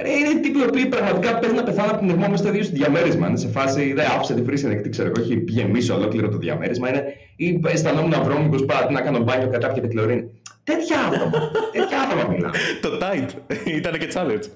Ρε, 0.00 0.10
είναι 0.10 0.40
τύποι 0.40 0.58
οι 0.58 0.62
οποίοι 0.62 0.86
πραγματικά 0.86 1.38
παίζουν 1.38 1.56
να 1.56 1.62
πεθάνουν 1.62 1.90
από 1.90 1.98
την 1.98 2.10
ερμό 2.10 2.36
στο 2.36 2.48
ίδιο 2.48 2.62
στο 2.62 2.74
διαμέρισμα. 2.74 3.28
Είναι 3.28 3.36
σε 3.36 3.48
φάση, 3.48 3.92
δεν 3.92 4.06
άφησε 4.06 4.34
τη 4.34 4.42
φρύση 4.42 4.66
ανοιχτή, 4.66 4.88
ξέρω 4.88 5.12
εγώ, 5.16 5.24
έχει 5.24 5.44
γεμίσει 5.48 5.92
ολόκληρο 5.92 6.28
το 6.28 6.36
διαμέρισμα. 6.36 6.88
Είναι, 6.88 7.04
ή 7.36 7.60
αισθανόμουν 7.66 8.22
βρώμικο 8.22 8.64
πάρα 8.64 8.90
να 8.90 9.00
κάνω 9.00 9.18
μπάνιο 9.18 9.48
κατά 9.48 9.66
κάποια 9.66 9.88
κλωρίνη. 9.88 10.30
Τέτοια 10.64 10.96
άτομα. 11.00 11.50
τέτοια 11.72 12.00
άτομα 12.00 12.28
μιλάμε. 12.32 12.56
το 12.80 12.88
tight. 13.00 13.56
Ήταν 13.76 13.98
και 13.98 14.08
challenge. 14.14 14.46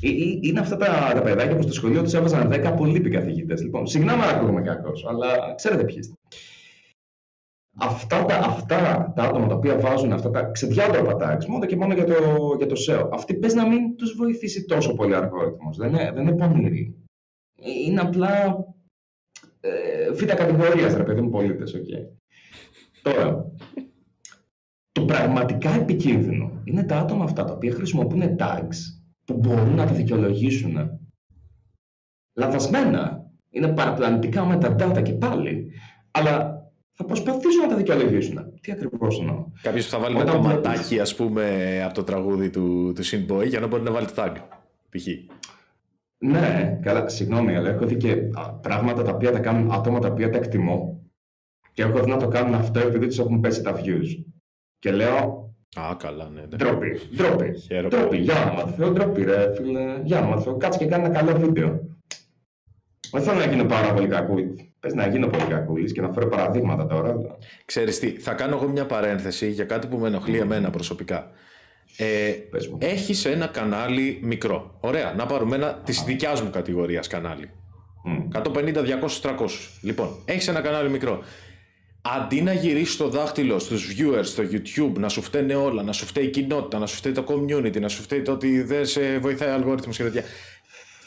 Ε, 0.00 0.08
ε, 0.08 0.38
είναι 0.40 0.60
αυτά 0.60 0.76
τα, 0.76 1.12
τα 1.14 1.20
παιδάκια 1.20 1.56
που 1.56 1.62
στο 1.62 1.72
σχολείο 1.72 2.02
τους 2.02 2.12
έβαζαν 2.12 2.52
10 2.52 2.74
πολύ 2.76 3.00
καθηγητέ. 3.00 3.54
Λοιπόν, 3.62 3.86
συγγνώμη 3.86 4.22
αν 4.22 4.28
ακούγομαι 4.28 4.62
κακός, 4.62 5.06
αλλά 5.08 5.54
ξέρετε 5.56 5.84
ποιοι 5.84 5.96
είστε. 5.98 6.14
Αυτά 7.78 8.24
τα, 8.24 8.36
αυτά 8.36 9.12
τα 9.16 9.22
άτομα 9.22 9.46
τα 9.46 9.54
οποία 9.54 9.78
βάζουν 9.78 10.12
αυτά 10.12 10.30
τα 10.30 10.42
ξεδιάτροπα 10.42 11.16
tags 11.20 11.46
μόνο 11.46 11.66
και 11.66 11.76
μόνο 11.76 11.94
για 11.94 12.04
το, 12.04 12.14
για 12.58 12.66
το 12.66 12.74
SEO, 12.88 13.08
αυτοί 13.12 13.34
πες 13.34 13.54
να 13.54 13.66
μην 13.66 13.96
τους 13.96 14.14
βοηθήσει 14.16 14.64
τόσο 14.64 14.94
πολύ 14.94 15.12
ο 15.12 15.16
αλγόριθμος. 15.16 15.76
Δεν 15.76 15.88
είναι, 15.88 16.10
δεν 16.14 16.26
είναι 16.26 16.36
πονηροί. 16.36 16.94
Είναι 17.86 18.00
απλά 18.00 18.64
ε, 19.60 20.10
β' 20.10 20.24
κατηγορίας, 20.24 20.94
ρε 20.94 21.02
παιδί 21.02 21.20
μου, 21.20 21.30
πολίτες. 21.30 21.74
Okay. 21.76 22.18
Τώρα, 23.02 23.52
το 24.92 25.04
πραγματικά 25.04 25.70
επικίνδυνο 25.70 26.60
είναι 26.64 26.84
τα 26.84 26.98
άτομα 26.98 27.24
αυτά 27.24 27.44
τα 27.44 27.52
οποία 27.52 27.72
χρησιμοποιούν 27.72 28.36
tags 28.38 28.76
που 29.24 29.34
μπορούν 29.34 29.74
να 29.74 29.86
τα 29.86 29.92
δικαιολογήσουν. 29.92 31.00
Λαθασμένα. 32.36 33.22
Είναι 33.50 33.68
παραπλανητικά 33.68 34.44
με 34.44 34.56
τα 34.56 34.76
data 34.78 35.02
και 35.02 35.12
πάλι. 35.12 35.70
Αλλά 36.10 36.53
θα 36.96 37.04
προσπαθήσουν 37.04 37.60
να 37.62 37.68
τα 37.68 37.76
δικαιολογήσουν. 37.76 38.52
Τι 38.60 38.72
ακριβώς 38.72 39.18
εννοώ. 39.20 39.46
Κάποιος 39.62 39.84
που 39.84 39.90
θα 39.90 39.98
βάλει 39.98 40.16
ένα 40.16 40.30
κομματάκι, 40.30 41.00
ας 41.00 41.14
πούμε, 41.14 41.82
από 41.84 41.94
το 41.94 42.04
τραγούδι 42.04 42.50
του, 42.50 42.92
του 42.94 43.04
Synboy 43.04 43.46
για 43.46 43.60
να 43.60 43.66
μπορεί 43.66 43.82
να 43.82 43.90
βάλει 43.90 44.06
το 44.06 44.12
tag. 44.16 44.32
Π.χ. 44.90 45.06
Ναι, 46.18 46.78
καλά, 46.82 47.08
συγγνώμη, 47.08 47.56
αλλά 47.56 47.68
έχω 47.68 47.86
δει 47.86 47.96
και 47.96 48.16
πράγματα 48.60 49.02
τα 49.02 49.10
οποία 49.10 49.32
τα 49.32 49.38
κάνουν 49.38 49.72
άτομα 49.72 49.98
τα 49.98 50.08
οποία 50.08 50.30
τα 50.30 50.36
εκτιμώ 50.36 51.04
και 51.72 51.82
έχω 51.82 52.02
δει 52.02 52.10
να 52.10 52.16
το 52.16 52.28
κάνουν 52.28 52.54
αυτό 52.54 52.80
επειδή 52.80 53.06
τους 53.06 53.18
έχουν 53.18 53.40
πέσει 53.40 53.62
τα 53.62 53.80
views. 53.80 54.24
Και 54.78 54.90
λέω. 54.90 55.48
Α, 55.76 55.94
καλά, 55.98 56.28
ναι. 56.28 56.40
ναι. 56.40 56.56
Ντροπή, 56.56 57.00
ντροπή. 57.16 57.54
Ντροπή, 57.88 58.16
για 58.16 58.42
όνομα 58.42 58.64
του 58.64 58.72
Θεού, 58.72 58.92
ντροπή, 58.92 59.24
ρε 59.24 59.54
φίλε. 59.54 60.00
Για 60.04 60.18
όνομα 60.18 60.36
του 60.36 60.42
Θεού, 60.42 60.56
κάτσε 60.56 60.78
και 60.78 60.86
κάνει 60.86 61.04
ένα 61.04 61.14
καλό 61.14 61.38
βίντεο. 61.38 61.80
Δεν 63.10 63.22
θέλω 63.22 63.38
να 63.38 63.46
γίνω 63.46 63.64
πάρα 63.64 63.92
πολύ 63.92 64.06
κακούλη. 64.06 64.72
Πες 64.80 64.94
να 64.94 65.06
γίνω 65.06 65.26
πολύ 65.26 65.44
κακούλης 65.44 65.92
και 65.92 66.00
να 66.00 66.12
φέρω 66.12 66.28
παραδείγματα 66.28 66.86
τώρα. 66.86 67.16
Ξέρεις 67.64 67.98
τι, 67.98 68.10
θα 68.10 68.32
κάνω 68.32 68.56
εγώ 68.56 68.68
μια 68.68 68.86
παρένθεση 68.86 69.50
για 69.50 69.64
κάτι 69.64 69.86
που 69.86 69.98
με 69.98 70.06
ενοχλεί 70.06 70.38
εμένα 70.38 70.70
προσωπικά. 70.70 71.30
Ε, 71.96 72.32
έχεις 72.78 73.24
ένα 73.24 73.46
κανάλι 73.46 74.18
μικρό. 74.22 74.76
Ωραία, 74.80 75.14
να 75.16 75.26
πάρουμε 75.26 75.56
ένα 75.56 75.80
της 75.84 76.02
δικιάς 76.02 76.42
μου 76.42 76.50
κατηγορίας 76.50 77.06
κανάλι. 77.06 77.50
Mm. 78.06 78.42
150, 78.42 78.82
200, 78.82 79.20
300. 79.22 79.32
Λοιπόν, 79.82 80.08
έχεις 80.24 80.48
ένα 80.48 80.60
κανάλι 80.60 80.90
μικρό 80.90 81.22
αντί 82.06 82.42
να 82.42 82.52
γυρίσεις 82.52 82.96
το 82.96 83.08
δάχτυλο 83.08 83.58
στους 83.58 83.94
viewers 83.96 84.24
στο 84.24 84.42
YouTube, 84.42 84.98
να 84.98 85.08
σου 85.08 85.22
φταίνε 85.22 85.54
όλα, 85.54 85.82
να 85.82 85.92
σου 85.92 86.06
φταίει 86.06 86.24
η 86.24 86.30
κοινότητα, 86.30 86.78
να 86.78 86.86
σου 86.86 86.96
φταίει 86.96 87.12
το 87.12 87.24
community, 87.28 87.80
να 87.80 87.88
σου 87.88 88.02
φταίει 88.02 88.22
το 88.22 88.32
ότι 88.32 88.62
δεν 88.62 88.86
σε 88.86 89.18
βοηθάει 89.18 89.50
ο 89.50 89.52
αλγόριθμος 89.54 89.96
και 89.96 90.02
τέτοια. 90.02 90.22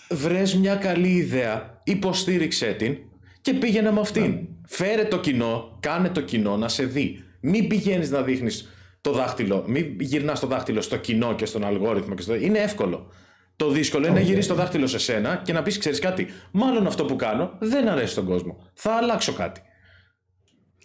Βρες 0.09 0.55
μια 0.55 0.75
καλή 0.75 1.07
ιδέα, 1.07 1.81
υποστήριξέ 1.83 2.73
την 2.73 2.97
και 3.41 3.53
πήγαινε 3.53 3.91
με 3.91 3.99
αυτήν. 3.99 4.31
Ναι. 4.31 4.41
Φέρε 4.67 5.03
το 5.03 5.19
κοινό, 5.19 5.77
κάνε 5.79 6.09
το 6.09 6.21
κοινό 6.21 6.57
να 6.57 6.67
σε 6.67 6.83
δει. 6.85 7.23
Μην 7.39 7.67
πηγαίνεις 7.67 8.11
να 8.11 8.21
δείχνεις 8.21 8.67
το 9.01 9.11
δάχτυλο, 9.11 9.63
μην 9.67 9.99
γυρνάς 9.99 10.39
το 10.39 10.47
δάχτυλο 10.47 10.81
στο 10.81 10.97
κοινό 10.97 11.35
και 11.35 11.45
στον 11.45 11.65
αλγόριθμο. 11.65 12.15
Και 12.15 12.21
στο... 12.21 12.35
Είναι 12.35 12.59
εύκολο. 12.59 13.11
Το 13.55 13.69
δύσκολο 13.69 14.05
είναι 14.05 14.15
να 14.15 14.21
γυρίσεις 14.21 14.47
το 14.47 14.53
δάχτυλο 14.53 14.87
σε 14.87 14.97
σένα 14.97 15.41
και 15.43 15.53
να 15.53 15.61
πεις: 15.61 15.77
Ξέρεις 15.77 15.99
κάτι, 15.99 16.27
μάλλον 16.51 16.87
αυτό 16.87 17.05
που 17.05 17.15
κάνω 17.15 17.51
δεν 17.59 17.87
αρέσει 17.87 18.11
στον 18.11 18.25
κόσμο. 18.25 18.57
Θα 18.73 18.91
αλλάξω 18.91 19.33
κάτι. 19.33 19.61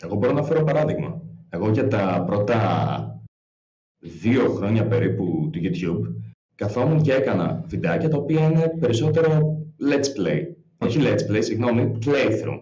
Εγώ 0.00 0.16
μπορώ 0.16 0.32
να 0.32 0.42
φέρω 0.42 0.64
παράδειγμα. 0.64 1.22
Εγώ 1.48 1.70
για 1.70 1.88
τα 1.88 2.24
πρώτα 2.26 2.96
δύο 3.98 4.48
χρόνια 4.48 4.86
περίπου 4.86 5.50
του 5.52 5.60
YouTube 5.62 6.21
καθόμουν 6.54 7.02
και 7.02 7.12
έκανα 7.12 7.64
βιντεάκια 7.66 8.08
τα 8.08 8.16
οποία 8.16 8.40
είναι 8.40 8.76
περισσότερο 8.80 9.56
let's 9.90 10.20
play. 10.20 10.40
Όχι 10.78 10.98
let's 11.02 11.32
play, 11.32 11.42
συγγνώμη, 11.42 11.98
playthrough. 12.06 12.60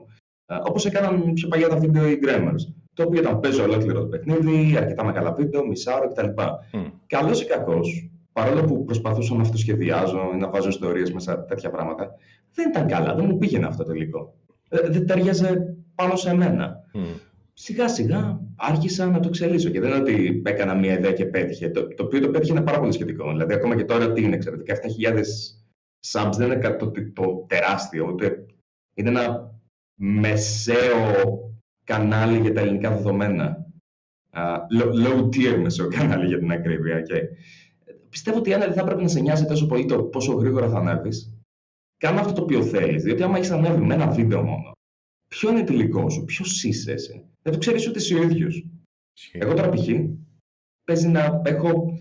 Όπως 0.67 0.87
έκαναν 0.87 1.33
πιο 1.33 1.49
παλιά 1.49 1.69
τα 1.69 1.77
βίντεο 1.77 2.09
οι 2.09 2.19
Grammars. 2.23 2.73
Το 2.95 3.03
οποίο 3.03 3.21
ήταν 3.21 3.41
παίζω 3.41 3.63
ολόκληρο 3.63 4.01
το 4.01 4.07
παιχνίδι, 4.07 4.77
αρκετά 4.77 5.05
μεγάλα 5.05 5.33
βίντεο, 5.33 5.67
μισάωρο 5.67 6.09
κτλ. 6.09 6.27
Mm. 6.27 6.91
Καλός 7.07 7.43
ή 7.43 7.47
κακός, 7.47 8.11
παρόλο 8.33 8.65
που 8.65 8.85
προσπαθούσα 8.85 9.35
να 9.35 9.41
αυτοσχεδιάζω 9.43 10.31
ή 10.35 10.37
να 10.37 10.51
βάζω 10.51 10.69
ιστορίες 10.69 11.13
μέσα 11.13 11.45
τέτοια 11.45 11.71
πράγματα, 11.71 12.15
δεν 12.55 12.69
ήταν 12.69 12.87
καλά, 12.87 13.15
δεν 13.15 13.25
μου 13.25 13.39
πήγαινε 13.39 13.67
αυτό 13.67 13.85
το 13.85 13.93
υλικό. 13.93 14.35
Ε, 14.69 14.89
δεν 14.89 15.07
ταιριάζε 15.07 15.75
πάνω 15.95 16.17
σε 16.17 16.35
μένα. 16.35 16.85
Mm 16.95 16.99
σιγά 17.63 17.89
σιγά 17.89 18.41
άρχισα 18.61 19.07
να 19.07 19.21
το 19.21 19.29
εξελίσσω. 19.29 19.71
Και 19.71 19.81
δεν 19.81 19.91
είναι 19.91 19.99
ότι 19.99 20.43
έκανα 20.45 20.75
μία 20.75 20.93
ιδέα 20.93 21.13
και 21.13 21.27
πέτυχε. 21.27 21.71
Το, 21.71 21.89
το 21.89 22.05
οποίο 22.05 22.21
το 22.21 22.31
πέτυχε 22.31 22.53
είναι 22.53 22.63
πάρα 22.63 22.79
πολύ 22.79 22.93
σχετικό. 22.93 23.31
Δηλαδή, 23.31 23.55
ακόμα 23.55 23.77
και 23.77 23.85
τώρα 23.85 24.13
τι 24.13 24.23
είναι, 24.23 24.37
ξέρετε, 24.37 24.81
17.000 25.05 25.23
subs 26.07 26.33
δεν 26.37 26.47
είναι 26.47 26.57
κάτι 26.57 26.79
το, 26.79 27.13
το 27.13 27.45
τεράστιο, 27.49 28.07
ούτε 28.07 28.47
είναι 28.95 29.09
ένα 29.09 29.55
μεσαίο 29.95 31.39
κανάλι 31.85 32.39
για 32.39 32.53
τα 32.53 32.61
ελληνικά 32.61 32.91
δεδομένα. 32.91 33.65
Uh, 34.35 34.59
low, 35.05 35.25
tier 35.25 35.59
μεσαίο 35.63 35.89
κανάλι 35.89 36.27
για 36.27 36.39
την 36.39 36.51
ακρίβεια. 36.51 37.03
Και 37.03 37.15
πιστεύω 38.09 38.39
ότι 38.39 38.55
αν 38.55 38.61
δεν 38.61 38.73
θα 38.73 38.85
πρέπει 38.85 39.03
να 39.03 39.09
σε 39.09 39.21
νοιάζει 39.21 39.45
τόσο 39.45 39.67
πολύ 39.67 39.85
το 39.85 40.03
πόσο 40.03 40.33
γρήγορα 40.33 40.69
θα 40.69 40.79
ανέβεις. 40.79 41.35
Κάνε 41.97 42.21
αυτό 42.21 42.33
το 42.33 42.43
οποίο 42.43 42.63
θέλεις. 42.63 43.03
Διότι 43.03 43.23
άμα 43.23 43.37
έχεις 43.37 43.51
ανέβει 43.51 43.81
με 43.81 43.95
ένα 43.95 44.11
βίντεο 44.11 44.43
μόνο, 44.43 44.73
ποιο 45.35 45.51
είναι 45.51 45.65
το 45.65 45.73
υλικό 45.73 46.11
σου, 46.11 46.25
ποιος 46.25 46.65
είσαι 46.65 46.93
εσύ; 46.93 47.25
Δεν 47.43 47.53
το 47.53 47.59
ξέρεις 47.59 47.89
ούτε 47.89 47.99
εσύ 47.99 48.15
ο 48.15 48.23
ίδιος. 48.23 48.67
Εγώ 49.33 49.55
τώρα 49.55 49.69
π.χ. 49.69 49.89
παίζει 50.85 51.09
να 51.09 51.41
έχω. 51.45 51.99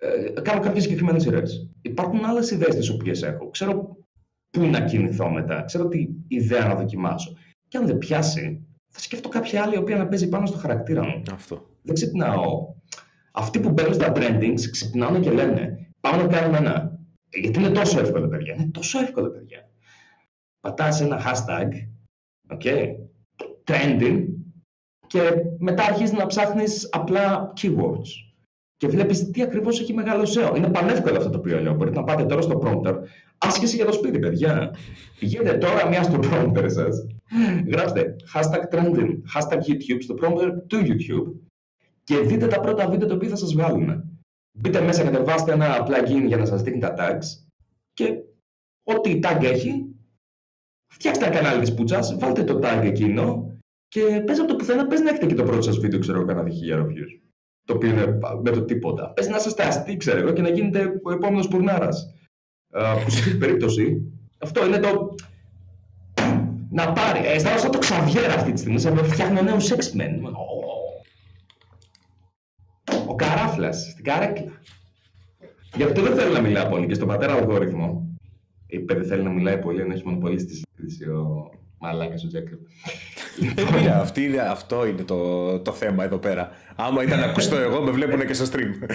Ε, 0.00 0.40
κάνω 0.40 0.60
κάποιες 0.60 0.82
συγκεκριμένες 0.82 1.22
σειρέ. 1.22 1.42
Υπάρχουν 1.82 2.24
άλλες 2.24 2.50
ιδέες 2.50 2.74
τις 2.74 2.88
οποίες 2.88 3.22
έχω. 3.22 3.50
Ξέρω 3.50 3.96
πού 4.50 4.66
να 4.66 4.84
κινηθώ 4.84 5.30
μετά. 5.30 5.62
Ξέρω 5.62 5.88
τι 5.88 6.08
ιδέα 6.28 6.66
να 6.66 6.74
δοκιμάσω. 6.74 7.36
Και 7.68 7.78
αν 7.78 7.86
δεν 7.86 7.98
πιάσει, 7.98 8.66
θα 8.88 9.00
σκέφτω 9.00 9.28
κάποια 9.28 9.62
άλλη 9.62 9.74
η 9.74 9.78
οποία 9.78 9.96
να 9.96 10.08
παίζει 10.08 10.28
πάνω 10.28 10.46
στο 10.46 10.58
χαρακτήρα 10.58 11.04
μου. 11.04 11.22
Αυτό. 11.32 11.70
Δεν 11.82 11.94
ξυπνάω. 11.94 12.74
Αυτοί 13.32 13.60
που 13.60 13.70
μπαίνουν 13.70 13.94
στα 13.94 14.12
trendings 14.14 14.60
ξυπνάνε 14.70 15.20
και 15.20 15.30
λένε 15.30 15.88
Πάμε 16.00 16.22
να 16.22 16.28
κάνουμε 16.28 16.58
ένα. 16.58 16.98
Γιατί 17.28 17.58
είναι 17.58 17.70
τόσο 17.70 18.00
εύκολο, 18.00 18.28
παιδιά. 18.28 18.54
Είναι 18.54 18.70
τόσο 18.70 18.98
εύκολο, 18.98 19.30
παιδιά. 19.30 19.70
Πατάς 20.60 21.00
ένα 21.00 21.20
hashtag, 21.24 21.68
okay, 22.50 22.94
trending, 23.64 24.24
και 25.06 25.20
μετά 25.58 25.84
αρχίζεις 25.84 26.16
να 26.16 26.26
ψάχνεις 26.26 26.88
απλά 26.92 27.52
keywords 27.60 28.28
και 28.76 28.88
βλέπεις 28.88 29.30
τι 29.30 29.42
ακριβώς 29.42 29.80
έχει 29.80 29.94
μεγάλο 29.94 30.22
SEO. 30.22 30.56
Είναι 30.56 30.70
πανεύκολο 30.70 31.16
αυτό 31.16 31.30
το 31.30 31.38
οποίο 31.38 31.60
λέω. 31.60 31.74
Μπορείτε 31.74 31.98
να 31.98 32.04
πάτε 32.04 32.24
τώρα 32.24 32.40
στο 32.40 32.60
prompter. 32.64 32.94
Άσχεση 33.38 33.76
για 33.76 33.84
το 33.84 33.92
σπίτι, 33.92 34.18
παιδιά. 34.18 34.74
Πηγαίνετε 35.18 35.58
τώρα 35.58 35.88
μια 35.88 36.02
στο 36.02 36.18
prompter 36.22 36.64
σας. 36.66 37.06
Γράψτε 37.66 38.16
hashtag 38.34 38.74
trending, 38.74 39.10
hashtag 39.34 39.58
YouTube 39.58 39.98
στο 39.98 40.14
prompter 40.20 40.52
του 40.66 40.78
YouTube 40.78 41.32
και 42.04 42.18
δείτε 42.18 42.46
τα 42.46 42.60
πρώτα 42.60 42.88
βίντεο 42.88 43.08
τα 43.08 43.14
οποία 43.14 43.28
θα 43.28 43.36
σας 43.36 43.52
βγάλουν. 43.52 44.02
Μπείτε 44.58 44.80
μέσα, 44.80 45.04
κατεβάστε 45.04 45.52
ένα 45.52 45.86
plugin 45.86 46.24
για 46.26 46.36
να 46.36 46.44
σας 46.44 46.62
δείχνει 46.62 46.80
τα 46.80 46.94
tags 46.98 47.46
και 47.92 48.22
ό,τι 48.84 49.18
tag 49.22 49.42
έχει, 49.42 49.86
φτιάξτε 50.88 51.26
ένα 51.26 51.34
κανάλι 51.34 51.60
της 51.60 51.74
πούτσα, 51.74 52.16
βάλτε 52.18 52.44
το 52.44 52.58
tag 52.62 52.80
εκείνο 52.84 53.52
και 53.88 54.22
πες 54.26 54.38
από 54.38 54.48
το 54.48 54.56
πουθενά, 54.56 54.86
πες 54.86 55.00
να 55.00 55.10
έχετε 55.10 55.26
και 55.26 55.34
το 55.34 55.42
πρώτο 55.42 55.62
σας 55.62 55.78
βίντεο, 55.78 55.98
ξέρω 55.98 56.18
εγώ, 56.18 56.26
κανένα 56.26 56.50
χιλιάρο 56.50 56.86
views 56.86 57.28
το 57.68 57.74
οποίο 57.74 57.90
είναι 57.90 58.18
με 58.42 58.50
το 58.50 58.62
τίποτα. 58.62 59.12
Πες 59.12 59.28
να 59.28 59.36
είστε 59.36 59.64
αστεί, 59.64 59.96
ξέρω 59.96 60.18
εγώ, 60.18 60.32
και 60.32 60.42
να 60.42 60.48
γίνετε 60.48 61.00
ο 61.02 61.12
επόμενος 61.12 61.48
πουρνάρας. 61.48 62.14
Που 63.04 63.10
σε 63.10 63.18
αυτή 63.18 63.30
την 63.30 63.38
περίπτωση, 63.38 64.12
αυτό 64.38 64.66
είναι 64.66 64.78
το. 64.78 65.14
Να 66.70 66.92
πάρει. 66.92 67.26
Ε, 67.26 67.32
αισθάνομαι 67.32 67.60
σαν 67.60 67.70
το 67.70 67.78
Ξαβιέρα 67.78 68.34
αυτή 68.34 68.52
τη 68.52 68.58
στιγμή, 68.58 68.78
σαν 68.80 68.94
να 68.94 69.02
φτιάχνω 69.02 69.42
νέους 69.42 69.72
X-Men. 69.72 70.32
Ο 73.06 73.14
καράφλας 73.14 73.88
στην 73.90 74.04
καρέκλα. 74.04 74.52
Γι' 75.76 75.82
αυτό 75.82 76.02
δεν 76.02 76.14
θέλω 76.14 76.32
να 76.32 76.40
μιλάω 76.40 76.68
πολύ 76.68 76.86
και 76.86 76.94
στον 76.94 77.08
πατέρα 77.08 77.32
αλγόριθμο. 77.32 78.07
Είπε 78.70 78.94
δεν 78.94 79.04
θέλει 79.04 79.22
να 79.22 79.30
μιλάει 79.30 79.58
πολύ, 79.58 79.82
αν 79.82 79.90
έχει 79.90 80.02
μονοπολίσει 80.04 80.44
τη 80.46 80.54
συζήτηση 80.54 81.04
ο 81.10 81.50
Μαλάκας 81.78 82.24
ο 82.24 82.26
Τζέκερ. 82.26 82.58
Ε, 84.34 84.40
αυτό 84.40 84.86
είναι 84.86 85.02
το, 85.02 85.58
το 85.58 85.72
θέμα 85.72 86.04
εδώ 86.04 86.18
πέρα. 86.18 86.50
Άμα 86.76 87.02
ήταν 87.02 87.22
ακουστό 87.22 87.56
εγώ, 87.56 87.80
με 87.80 87.90
βλέπουν 87.90 88.26
και 88.26 88.32
στο 88.32 88.44
stream. 88.52 88.90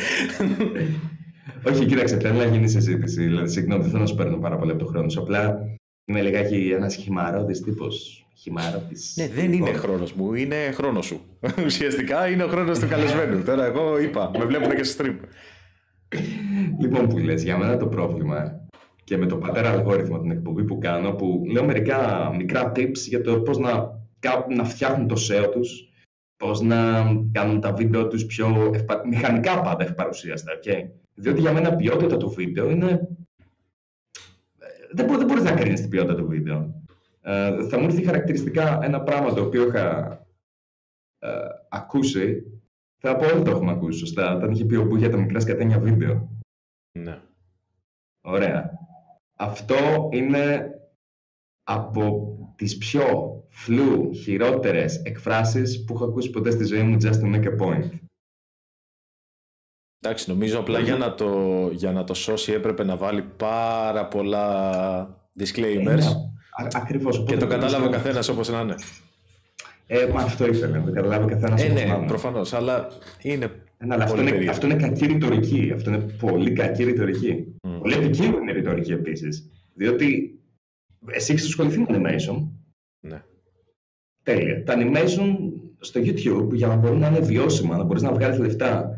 Όχι, 1.67 1.85
κοίταξε, 1.85 2.17
θέλω 2.17 2.37
να 2.37 2.45
γίνει 2.45 2.67
συζήτηση. 2.67 3.23
Δηλαδή, 3.23 3.49
συγγνώμη, 3.49 3.81
δεν 3.81 3.91
θέλω 3.91 4.01
να 4.01 4.07
σου 4.07 4.15
παίρνω 4.15 4.37
πάρα 4.37 4.57
πολύ 4.57 4.71
από 4.71 4.79
το 4.79 4.85
χρόνο 4.85 5.09
σου. 5.09 5.19
Απλά 5.19 5.59
είμαι 6.05 6.21
λιγάκι 6.21 6.71
ένας 6.75 6.95
χυμαρόδη 6.95 7.61
τύπος. 7.61 8.25
Χυμαρόδη. 8.35 8.95
Ναι, 9.15 9.27
δεν 9.27 9.53
είναι 9.53 9.73
χρόνος 9.73 10.13
μου, 10.13 10.33
είναι 10.33 10.55
χρόνος 10.73 11.05
σου. 11.05 11.21
Ουσιαστικά 11.65 12.27
είναι 12.27 12.43
ο 12.43 12.47
χρόνος 12.47 12.79
του 12.79 12.87
καλεσμένου. 12.87 13.43
Τώρα 13.43 13.65
εγώ 13.65 13.99
είπα, 13.99 14.31
με 14.37 14.45
βλέπουν 14.45 14.75
και 14.75 14.83
στο 14.83 15.03
stream. 15.03 15.15
Λοιπόν, 16.79 17.07
που 17.07 17.17
λες, 17.17 17.43
για 17.43 17.57
μένα 17.57 17.77
το 17.77 17.87
πρόβλημα 17.87 18.62
και 19.03 19.17
με 19.17 19.25
το 19.25 19.37
πατέρα 19.37 19.69
αλγόριθμο 19.69 20.19
την 20.19 20.31
εκπομπή 20.31 20.63
που 20.63 20.77
κάνω, 20.77 21.11
που 21.11 21.43
λέω 21.51 21.65
μερικά 21.65 22.31
μικρά 22.35 22.71
tips 22.75 22.97
για 22.97 23.21
το 23.21 23.39
πώς 23.39 23.57
να, 23.57 23.99
να 24.55 24.63
φτιάχνουν 24.63 25.07
το 25.07 25.15
SEO 25.29 25.51
τους, 25.51 25.89
πώς 26.37 26.61
να 26.61 27.03
κάνουν 27.31 27.59
τα 27.59 27.73
βίντεο 27.73 28.07
τους 28.07 28.25
πιο 28.25 28.71
ευπα... 28.73 29.07
μηχανικά 29.07 29.61
πάντα 29.61 29.83
ευπαρουσίαστα, 29.83 30.51
okay? 30.63 30.89
Διότι 31.15 31.41
για 31.41 31.53
μένα 31.53 31.73
η 31.73 31.75
ποιότητα 31.75 32.17
του 32.17 32.29
βίντεο 32.29 32.69
είναι... 32.69 33.07
Δεν, 34.91 35.05
μπο, 35.05 35.17
δεν 35.17 35.27
μπορείς 35.27 35.43
να 35.43 35.51
κρίνεις 35.51 35.81
την 35.81 35.89
ποιότητα 35.89 36.15
του 36.15 36.27
βίντεο. 36.27 36.83
Ε, 37.21 37.67
θα 37.67 37.79
μου 37.79 37.85
έρθει 37.85 38.05
χαρακτηριστικά 38.05 38.79
ένα 38.83 39.01
πράγμα 39.01 39.33
το 39.33 39.41
οποίο 39.41 39.67
είχα 39.67 40.17
ε, 41.19 41.29
ακούσει. 41.69 42.43
Θα 42.97 43.15
πω 43.15 43.25
όλοι 43.25 43.43
το 43.43 43.51
έχουμε 43.51 43.71
ακούσει 43.71 43.99
σωστά. 43.99 44.35
Όταν 44.35 44.51
είχε 44.51 44.65
πει 44.65 44.75
ο 44.75 44.85
Μπού 44.85 44.95
για 44.95 45.09
τα 45.09 45.17
μικρά 45.17 45.39
σκατένια 45.39 45.79
βίντεο. 45.79 46.41
Ναι. 46.99 47.21
Ωραία. 48.21 48.82
Αυτό 49.43 50.09
είναι 50.11 50.69
από 51.63 52.35
τις 52.55 52.77
πιο 52.77 53.05
φλου, 53.49 54.13
χειρότερες 54.13 55.01
εκφράσεις 55.03 55.83
που 55.83 55.93
έχω 55.93 56.05
ακούσει 56.05 56.29
ποτέ 56.29 56.51
στη 56.51 56.63
ζωή 56.63 56.81
μου 56.81 56.97
just 57.01 57.19
to 57.21 57.35
make 57.35 57.43
a 57.43 57.65
point. 57.65 57.89
Εντάξει, 59.99 60.29
νομίζω 60.29 60.59
απλά 60.59 60.79
για 60.79 60.95
να, 60.95 61.15
το, 61.15 61.69
για 61.71 61.91
να 61.91 62.03
το 62.03 62.13
σώσει 62.13 62.51
έπρεπε 62.51 62.83
να 62.83 62.97
βάλει 62.97 63.21
πάρα 63.21 64.07
πολλά 64.07 65.25
disclaimers. 65.39 65.87
Ε, 65.87 65.93
ναι, 65.93 66.67
ακριβώς. 66.73 67.23
Και 67.27 67.37
το 67.37 67.47
κατάλαβε 67.47 67.85
ο 67.85 67.89
καθένας 67.89 68.27
όπως 68.27 68.49
να 68.49 68.59
είναι. 68.59 68.75
Ε, 69.87 70.05
μα 70.05 70.21
αυτό 70.21 70.45
ήθελε, 70.47 70.79
το 70.79 70.91
καταλάβει 70.91 71.23
ο 71.23 71.27
καθένας 71.27 71.63
ε, 71.63 71.67
ναι, 71.67 72.05
προφανώς, 72.07 72.53
αλλά 72.53 72.87
είναι 73.21 73.62
ναι, 73.85 73.93
αλλά 73.93 74.03
αυτό, 74.03 74.21
είναι, 74.21 74.49
αυτό 74.49 74.65
είναι 74.65 74.75
κακή 74.75 75.05
ρητορική. 75.05 75.71
Αυτό 75.73 75.89
είναι 75.89 75.99
πολύ 75.99 76.51
κακή 76.53 76.83
ρητορική. 76.83 77.57
Mm. 77.61 77.77
Πολύ 77.79 77.93
επικίνδυνη 77.93 78.51
ρητορική 78.51 78.91
επίσης. 78.91 79.49
Διότι 79.73 80.39
εσύ 81.07 81.33
έχεις 81.33 81.45
ασχοληθεί 81.45 81.79
με 81.79 81.85
animation. 81.89 82.47
Ναι. 82.99 83.23
Τέλεια. 84.23 84.63
Τα 84.63 84.73
animation 84.77 85.35
στο 85.79 85.99
YouTube 86.03 86.49
για 86.53 86.67
να 86.67 86.75
μπορούν 86.75 86.99
να 86.99 87.07
είναι 87.07 87.19
βιώσιμα, 87.19 87.77
να 87.77 87.83
μπορείς 87.83 88.01
να 88.01 88.13
βγάλεις 88.13 88.37
λεφτά 88.37 88.97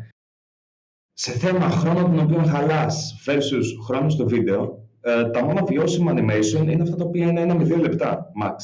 σε 1.12 1.32
θέμα 1.32 1.70
χρόνου 1.70 2.16
τον 2.16 2.18
οποίο 2.18 2.42
χαλάς 2.42 3.22
versus 3.26 3.64
χρόνο 3.86 4.08
στο 4.08 4.26
βίντεο, 4.26 4.88
ε, 5.00 5.30
τα 5.30 5.44
μόνο 5.44 5.64
βιώσιμα 5.64 6.12
animation 6.16 6.66
είναι 6.68 6.82
αυτά 6.82 6.96
τα 6.96 7.04
οποία 7.04 7.26
είναι 7.26 7.40
ένα 7.40 7.54
με 7.54 7.64
δύο 7.64 7.76
λεπτά 7.76 8.32
max. 8.42 8.54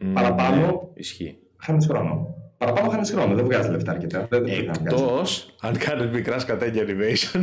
Mm, 0.00 0.10
Παραπάνω. 0.14 0.66
Ναι, 0.66 0.72
ισχύει. 0.94 1.38
Χάνεις 1.56 1.86
χρόνο. 1.86 2.41
Παραπάνω 2.62 2.90
χάνεις 2.90 3.10
χρόνο, 3.10 3.34
δεν 3.34 3.44
βγάζει 3.44 3.70
λεφτά 3.70 3.90
αρκετά. 3.90 4.28
Εκτός 4.44 5.54
αν 5.60 5.78
κάνεις 5.78 6.06
μικρά 6.12 6.38
σκατένια 6.38 6.84
animation. 6.86 7.40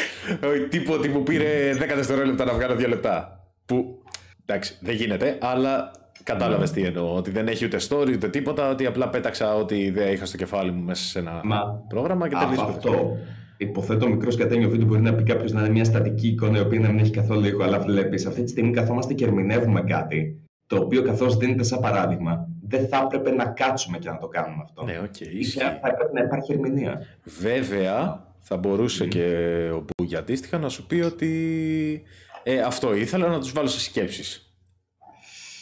τύπο 0.70 0.96
που 1.12 1.22
πήρε 1.22 1.72
10 1.72 1.76
δευτερόλεπτα 1.94 2.44
να 2.44 2.52
βγάλω 2.52 2.74
2 2.74 2.88
λεπτά. 2.88 3.40
Που 3.66 4.02
εντάξει, 4.46 4.78
δεν 4.80 4.94
γίνεται, 4.94 5.38
αλλά 5.40 5.90
κατάλαβες 6.22 6.70
τι 6.70 6.82
εννοώ. 6.82 7.14
Ότι 7.14 7.30
δεν 7.30 7.48
έχει 7.48 7.64
ούτε 7.64 7.78
story 7.88 8.12
ούτε 8.12 8.28
τίποτα. 8.28 8.70
Ότι 8.70 8.86
απλά 8.86 9.08
πέταξα 9.08 9.54
ό,τι 9.54 9.78
ιδέα 9.78 10.10
είχα 10.10 10.26
στο 10.26 10.36
κεφάλι 10.36 10.70
μου 10.70 10.82
μέσα 10.82 11.04
σε 11.04 11.18
ένα 11.18 11.40
Μα, 11.44 11.84
πρόγραμμα 11.88 12.28
και 12.28 12.34
τελείωσε. 12.34 12.64
Αυτό. 12.68 13.16
Υποθέτω 13.56 14.08
μικρό 14.08 14.30
σκατένιο 14.30 14.68
βίντεο 14.68 14.86
μπορεί 14.86 15.00
να 15.00 15.14
πει 15.14 15.22
κάποιος 15.22 15.52
να 15.52 15.60
είναι 15.60 15.70
μια 15.70 15.84
στατική 15.84 16.28
εικόνα 16.28 16.58
η 16.58 16.60
οποία 16.60 16.80
να 16.80 16.88
μην 16.88 16.98
έχει 16.98 17.10
καθόλου 17.10 17.46
ήχο, 17.46 17.62
αλλά 17.62 17.78
βλέπεις 17.78 18.26
αυτή 18.26 18.42
τη 18.42 18.50
στιγμή 18.50 18.72
καθόμαστε 18.72 19.14
και 19.14 19.24
ερμηνεύουμε 19.24 19.80
κάτι 19.80 20.38
το 20.66 20.76
οποίο 20.76 21.02
καθώς 21.02 21.36
δίνεται 21.36 21.62
σαν 21.62 21.80
παράδειγμα 21.80 22.48
δεν 22.68 22.88
θα 22.88 23.02
έπρεπε 23.04 23.30
να 23.30 23.44
κάτσουμε 23.44 23.98
και 23.98 24.08
να 24.08 24.18
το 24.18 24.28
κάνουμε 24.28 24.62
αυτό. 24.62 24.84
Ναι, 24.84 25.00
okay, 25.02 25.42
θα 25.58 25.88
έπρεπε 25.88 26.12
να 26.12 26.20
υπάρχει 26.20 26.52
ερμηνεία. 26.52 27.06
Βέβαια, 27.24 28.26
θα 28.40 28.56
μπορούσε 28.56 29.06
και 29.06 29.26
ο 29.74 29.84
Μπούγια 29.86 30.18
αντίστοιχα 30.18 30.58
να 30.58 30.68
σου 30.68 30.86
πει 30.86 31.00
ότι 31.00 32.02
ε, 32.42 32.60
αυτό 32.60 32.94
ήθελα 32.94 33.28
να 33.28 33.38
τους 33.38 33.52
βάλω 33.52 33.68
σε 33.68 33.80
σκέψεις. 33.80 34.48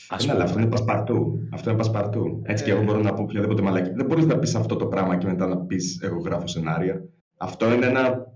Ας 0.09 0.27
ναι, 0.27 0.33
αλλά 0.33 0.45
αυτό 0.45 0.59
είναι 0.59 0.69
πασπαρτού. 0.69 1.49
Αυτό 1.53 1.69
είναι 1.69 1.79
πασπαρτού. 1.79 2.43
Έτσι 2.45 2.65
ε... 2.65 2.67
και 2.67 2.73
εγώ 2.73 2.83
μπορώ 2.83 2.99
να 2.99 3.15
πω 3.15 3.23
οποιαδήποτε 3.23 3.63
μαλακή. 3.63 3.91
Δεν 3.91 4.07
μπορείς 4.07 4.25
να 4.25 4.39
πεις 4.39 4.55
αυτό 4.55 4.77
το 4.77 4.87
πράγμα 4.87 5.17
και 5.17 5.27
μετά 5.27 5.47
να 5.47 5.57
πεις 5.57 6.01
Εγώ 6.03 6.19
γράφω 6.19 6.47
σενάρια. 6.47 7.03
Αυτό 7.37 7.73
είναι 7.73 7.87
ένα 7.87 8.27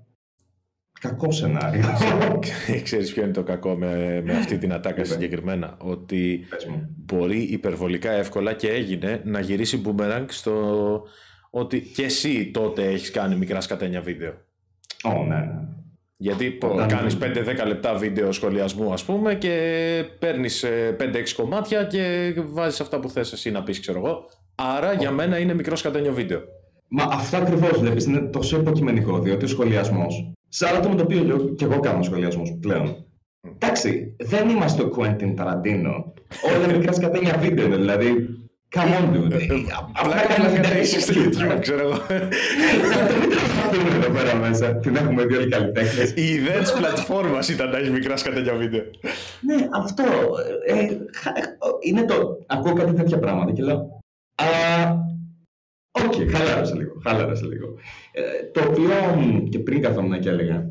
κακό 1.01 1.31
σενάριο. 1.31 1.85
Ξέρεις 2.85 3.13
ποιο 3.13 3.23
είναι 3.23 3.33
το 3.33 3.43
κακό 3.43 3.75
με, 3.75 4.23
με 4.25 4.33
αυτή 4.37 4.59
την 4.59 4.73
ατάκα 4.73 5.05
συγκεκριμένα; 5.05 5.77
Ότι 5.79 6.47
μπορεί 7.05 7.39
υπερβολικά 7.39 8.11
εύκολα 8.11 8.53
και 8.53 8.69
έγινε 8.69 9.21
να 9.25 9.41
γυρίσει 9.41 9.83
boomerang 9.87 10.25
στο 10.29 11.03
ότι 11.51 11.81
και 11.81 12.05
εσύ 12.05 12.51
τότε 12.51 12.85
έχεις 12.87 13.11
κάνει 13.11 13.37
μικρά 13.37 13.61
σκατένια 13.61 14.01
βίντεο. 14.01 14.31
Ω, 15.05 15.11
oh, 15.11 15.27
ναι, 15.29 15.37
ναι. 15.37 15.61
Γιατί 16.19 16.59
Όταν... 16.63 16.89
κάνεις 16.89 17.19
5-10 17.21 17.67
λεπτά 17.67 17.95
βίντεο 17.95 18.33
σχολιασμού 18.33 18.93
ας 18.93 19.05
πούμε 19.05 19.35
και 19.35 20.05
παίρνεις 20.19 20.65
5-6 20.65 21.15
ε, 21.15 21.23
κομμάτια 21.37 21.85
και 21.85 22.35
βάζεις 22.47 22.81
αυτά 22.81 23.01
που 23.01 23.09
θες 23.09 23.33
εσύ 23.33 23.51
να 23.51 23.63
πεις 23.63 23.81
ξέρω 23.81 23.99
εγώ 23.99 24.27
Άρα 24.59 24.93
για 24.93 25.11
μένα 25.11 25.39
είναι 25.39 25.55
μικρό 25.55 25.77
σκατένιο 25.77 26.13
βίντεο. 26.13 26.41
Μα 26.89 27.03
αυτό 27.03 27.37
ακριβώς 27.37 27.79
βλέπεις 27.79 28.05
είναι 28.05 28.21
τόσο 28.21 28.59
υποκειμενικό, 28.59 29.19
διότι 29.19 29.45
ο 29.45 29.49
σχολιασμός. 29.49 30.33
Σε 30.57 30.69
άλλο 30.69 30.81
το 30.81 30.89
με 30.89 30.95
το 30.95 31.03
οποίο 31.03 31.55
και 31.57 31.65
εγώ 31.65 31.81
κάνω 31.81 32.03
σχολιασμό 32.03 32.59
πλέον. 32.61 33.05
Εντάξει, 33.55 34.17
δεν 34.19 34.49
είμαστε 34.49 34.83
ο 34.83 34.91
Quentin 34.97 35.35
Tarantino. 35.39 36.05
Όλα 36.57 36.77
μικρά 36.77 36.93
σκατένια 36.93 37.37
βίντεο 37.41 37.67
είναι, 37.67 37.77
δηλαδή. 37.77 38.29
Come 38.75 38.81
on, 38.81 39.17
dude. 39.17 39.33
Ε, 39.33 39.47
απλά 39.93 40.15
κάνεις 40.27 40.53
βιντεάκι 40.53 41.01
στο 41.01 41.13
YouTube, 41.17 41.61
ξέρω 41.61 41.81
εγώ. 41.81 41.97
Δεν 43.71 43.87
εδώ 44.03 44.13
πέρα 44.13 44.35
μέσα. 44.35 44.77
Την 44.77 44.97
έχουμε 44.97 45.25
δει 45.25 45.37
όλοι 45.37 45.49
καλλιτέχνες. 45.49 46.11
Η 46.11 46.25
ιδέα 46.25 46.63
τη 46.63 46.73
πλατφόρμα 46.79 47.39
ήταν 47.51 47.71
να 47.71 47.79
έχεις 47.79 47.91
μικρά 47.91 48.17
σκατένια 48.17 48.55
βίντεο. 48.55 48.83
Ναι, 49.41 49.69
αυτό. 49.73 50.05
Ε, 50.67 50.87
είναι 51.81 52.05
το. 52.05 52.45
Ακούω 52.47 52.73
κάτι 52.73 52.93
τέτοια 52.93 53.19
πράγματα 53.19 53.53
και 53.53 53.63
λέω. 53.63 54.01
Α, 56.01 56.05
OK, 56.05 56.13
okay, 56.13 56.31
χαλάρωσε 56.33 56.75
λίγο. 56.75 56.93
Χαλάρωσε 57.05 57.45
λίγο. 57.45 57.75
Ε, 58.13 58.23
το 58.53 58.61
οποίο 58.69 58.91
και 59.51 59.59
πριν 59.59 59.83
καθόμουν 59.83 60.21
και 60.21 60.29
έλεγα. 60.29 60.71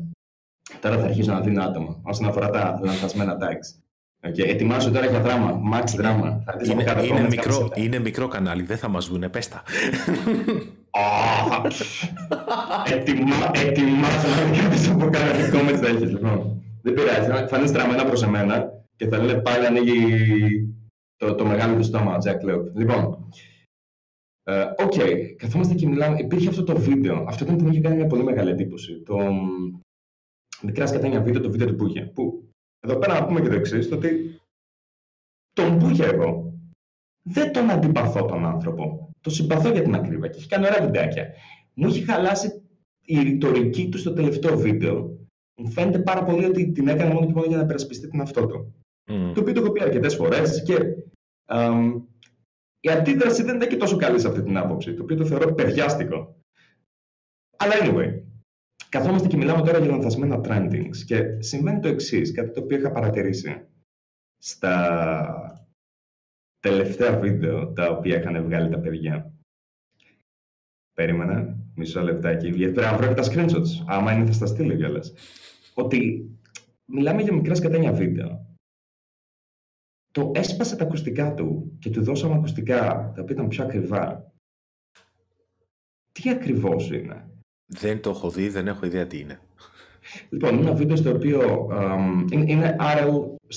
Τώρα 0.80 0.98
θα 0.98 1.04
αρχίσω 1.04 1.32
να 1.32 1.40
δίνω 1.40 1.62
άτομα 1.62 2.00
όσον 2.02 2.26
αφορά 2.26 2.50
τα 2.50 2.80
λανθασμένα 2.84 3.36
tags. 3.40 3.86
Okay, 4.28 4.48
ετοιμάζω 4.48 4.90
τώρα 4.90 5.06
για 5.06 5.20
δράμα, 5.20 5.60
max 5.72 5.84
δράμα. 5.96 6.44
Είναι, 6.64 6.82
είναι, 6.82 7.06
είναι, 7.06 7.28
μικρό, 7.28 7.70
είναι 7.74 7.98
μικρό 7.98 8.28
κανάλι, 8.28 8.62
δεν 8.62 8.78
θα 8.78 8.88
μας 8.88 9.08
δούνε, 9.08 9.28
πες 9.28 9.48
τα. 9.48 9.62
Ετοιμάζω 13.66 14.28
να 14.62 14.68
δεις 14.68 14.86
κάτι 14.86 14.90
από 14.90 15.10
κανένα 15.10 15.48
comments 15.52 15.78
θα 15.80 15.86
έχεις, 15.86 16.10
λοιπόν. 16.10 16.62
Δεν 16.82 16.94
πειράζει, 16.94 17.46
θα 17.48 17.58
είναι 17.58 17.66
στραμμένα 17.66 18.04
προς 18.04 18.22
εμένα 18.22 18.72
και 18.96 19.06
θα 19.06 19.18
λένε 19.18 19.40
πάλι 19.40 19.66
ανοίγει 19.66 20.74
το, 21.16 21.34
το 21.34 21.44
μεγάλο 21.44 21.76
του 21.76 21.82
στόμα, 21.82 22.18
Jack 22.24 22.50
Lope. 22.50 22.62
Λοιπόν, 22.74 23.18
ε, 23.34 23.55
ok, 24.78 24.92
uh, 24.94 25.00
okay, 25.00 25.34
καθόμαστε 25.36 25.74
και 25.74 25.88
μιλάμε. 25.88 26.16
Υπήρχε 26.18 26.48
αυτό 26.48 26.64
το 26.64 26.76
βίντεο. 26.76 27.24
Αυτό 27.28 27.44
ήταν 27.44 27.56
που 27.56 27.64
μου 27.64 27.70
είχε 27.70 27.80
κάνει 27.80 27.96
μια 27.96 28.06
πολύ 28.06 28.22
μεγάλη 28.22 28.50
εντύπωση. 28.50 29.02
Το 29.02 29.18
μικρά 30.62 30.86
σκατάνια 30.86 31.20
βίντεο, 31.20 31.42
το 31.42 31.50
βίντεο 31.50 31.66
του 31.66 31.74
Μπούγε. 31.74 32.04
Που 32.04 32.48
εδώ 32.80 32.98
πέρα 32.98 33.20
να 33.20 33.26
πούμε 33.26 33.40
και 33.40 33.48
το 33.48 33.54
εξής, 33.54 33.88
το 33.88 33.94
ότι 33.96 34.40
τον 35.52 35.76
Μπούγε 35.76 36.04
εγώ 36.04 36.46
δεν 37.28 37.52
τον 37.52 37.70
αντιπαθώ 37.70 38.24
τον 38.24 38.44
άνθρωπο. 38.44 39.10
Το 39.20 39.30
συμπαθώ 39.30 39.70
για 39.70 39.82
την 39.82 39.94
ακρίβεια 39.94 40.28
και 40.28 40.38
έχει 40.38 40.48
κάνει 40.48 40.66
ωραία 40.66 40.84
βιντεάκια. 40.84 41.32
Μου 41.74 41.86
έχει 41.86 42.04
χαλάσει 42.04 42.62
η 43.04 43.22
ρητορική 43.22 43.88
του 43.88 43.98
στο 43.98 44.12
τελευταίο 44.12 44.58
βίντεο. 44.58 45.18
Μου 45.60 45.70
φαίνεται 45.70 45.98
πάρα 45.98 46.24
πολύ 46.24 46.44
ότι 46.44 46.72
την 46.72 46.88
έκανε 46.88 47.14
μόνο 47.14 47.26
και 47.26 47.32
μόνο 47.32 47.46
για 47.46 47.56
να 47.56 47.66
υπερασπιστεί 47.66 48.08
την 48.08 48.20
αυτό 48.20 48.46
του. 48.46 48.74
Mm. 49.10 49.32
Το 49.34 49.40
οποίο 49.40 49.52
το 49.52 49.60
έχω 49.60 49.72
πει 49.72 49.82
αρκετές 49.82 50.14
φορές 50.14 50.62
και 50.62 50.78
η 52.86 52.90
αντίδραση 52.90 53.42
δεν 53.42 53.56
ήταν 53.56 53.68
και 53.68 53.76
τόσο 53.76 53.96
καλή 53.96 54.20
σε 54.20 54.28
αυτή 54.28 54.42
την 54.42 54.56
άποψη, 54.56 54.94
το 54.94 55.02
οποίο 55.02 55.16
το 55.16 55.26
θεωρώ 55.26 55.54
παιδιάστικο. 55.54 56.36
Αλλά 57.56 57.74
anyway, 57.82 58.22
καθόμαστε 58.88 59.28
και 59.28 59.36
μιλάμε 59.36 59.62
τώρα 59.62 59.78
για 59.78 59.90
λανθασμένα 59.90 60.40
trendings 60.44 60.96
και 61.06 61.42
συμβαίνει 61.42 61.80
το 61.80 61.88
εξής, 61.88 62.32
κάτι 62.32 62.50
το 62.50 62.60
οποίο 62.60 62.78
είχα 62.78 62.90
παρατηρήσει 62.90 63.66
στα 64.38 65.68
τελευταία 66.60 67.18
βίντεο 67.18 67.72
τα 67.72 67.90
οποία 67.90 68.18
είχαν 68.18 68.44
βγάλει 68.44 68.68
τα 68.68 68.78
παιδιά. 68.78 69.32
Περίμενα, 70.92 71.56
μισό 71.74 72.02
λεπτάκι, 72.02 72.48
γιατί 72.48 72.72
πρέπει 72.72 72.90
να 72.90 72.96
βρω 72.96 73.14
και 73.14 73.14
τα 73.14 73.32
screenshots. 73.32 73.84
Άμα 73.86 74.12
είναι 74.12 74.26
θα 74.26 74.32
στα 74.32 74.46
στείλω 74.46 74.74
κιόλας. 74.74 75.12
Ότι 75.74 76.30
μιλάμε 76.84 77.22
για 77.22 77.32
μικρά 77.32 77.54
σκατένια 77.54 77.92
βίντεο 77.92 78.55
το 80.16 80.30
έσπασε 80.34 80.76
τα 80.76 80.84
ακουστικά 80.84 81.34
του 81.34 81.76
και 81.78 81.90
του 81.90 82.02
δώσαμε 82.02 82.34
ακουστικά 82.34 83.12
τα 83.14 83.22
οποία 83.22 83.34
ήταν 83.34 83.48
πιο 83.48 83.64
ακριβά. 83.64 84.32
Τι 86.12 86.30
ακριβώς 86.30 86.90
είναι; 86.90 87.30
Δεν 87.66 88.00
το 88.00 88.10
έχω 88.10 88.30
δει, 88.30 88.48
δεν 88.48 88.66
έχω 88.66 88.86
ιδέα 88.86 89.06
τι 89.06 89.18
είναι. 89.18 89.40
Λοιπόν, 90.28 90.54
είναι 90.54 90.66
ένα 90.66 90.76
βίντεο 90.76 90.96
στο 90.96 91.10
οποίο 91.10 91.68
είναι, 92.32 92.52
είναι 92.52 92.76
RL 92.80 93.10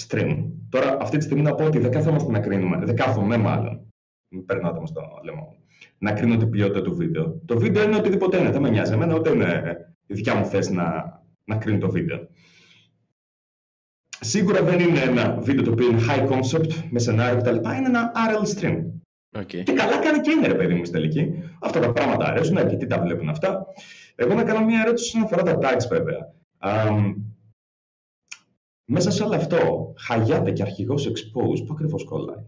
stream. 0.07 0.45
Τώρα, 0.69 0.97
αυτή 1.01 1.17
τη 1.17 1.23
στιγμή 1.23 1.43
να 1.43 1.55
πω 1.55 1.65
ότι 1.65 1.79
δεν 1.79 1.91
κάθομαστε 1.91 2.31
να 2.31 2.39
κρίνουμε, 2.39 2.85
δεν 2.85 2.95
κάθομαι 2.95 3.37
μάλλον. 3.37 3.87
Μην 4.27 4.45
περνάτε 4.45 4.85
στο 4.85 5.01
λαιμό 5.23 5.55
Να 5.97 6.11
κρίνω 6.11 6.37
την 6.37 6.49
ποιότητα 6.49 6.81
του 6.81 6.95
βίντεο. 6.95 7.41
Το 7.45 7.57
βίντεο 7.59 7.83
είναι 7.83 7.95
οτιδήποτε 7.95 8.37
είναι, 8.37 8.51
δεν 8.51 8.61
με 8.61 8.69
νοιάζει. 8.69 8.93
Εμένα 8.93 9.15
ούτε 9.15 9.29
είναι 9.29 9.77
η 10.07 10.13
δικιά 10.13 10.35
μου 10.35 10.45
θέση 10.45 10.73
να, 10.73 11.19
να 11.43 11.55
κρίνω 11.55 11.77
το 11.77 11.89
βίντεο. 11.89 12.28
Σίγουρα 14.19 14.63
δεν 14.63 14.79
είναι 14.79 14.99
ένα 14.99 15.39
βίντεο 15.39 15.63
το 15.63 15.71
οποίο 15.71 15.89
είναι 15.89 16.01
high 16.09 16.29
concept, 16.29 16.71
με 16.89 16.99
σενάριο 16.99 17.39
κτλ. 17.39 17.55
Είναι 17.55 17.85
ένα 17.85 18.11
RL 18.15 18.57
stream. 18.57 18.83
Okay. 19.31 19.63
Και 19.63 19.73
καλά 19.73 19.99
κάνει 19.99 20.19
και 20.19 20.31
είναι, 20.31 20.47
ρε 20.47 20.55
παιδί 20.55 20.73
μου, 20.73 20.85
στην 20.85 20.99
τελική. 20.99 21.43
Αυτά 21.59 21.79
τα 21.79 21.91
πράγματα 21.91 22.25
αρέσουν, 22.25 22.57
αρκετοί 22.57 22.87
τα 22.87 22.99
βλέπουν 22.99 23.29
αυτά. 23.29 23.65
Εγώ 24.15 24.33
να 24.33 24.43
κάνω 24.43 24.65
μια 24.65 24.81
ερώτηση 24.81 25.07
όσον 25.07 25.21
αφορά 25.21 25.43
τα 25.43 25.57
tags, 25.61 25.87
βέβαια. 25.89 26.33
Um, 26.63 27.15
μέσα 28.85 29.11
σε 29.11 29.23
όλο 29.23 29.35
αυτό, 29.35 29.93
χαγιάται 29.97 30.51
και 30.51 30.61
αρχηγός 30.61 31.07
expose, 31.07 31.65
πού 31.65 31.73
ακριβώς 31.73 32.03
κολλάει; 32.03 32.43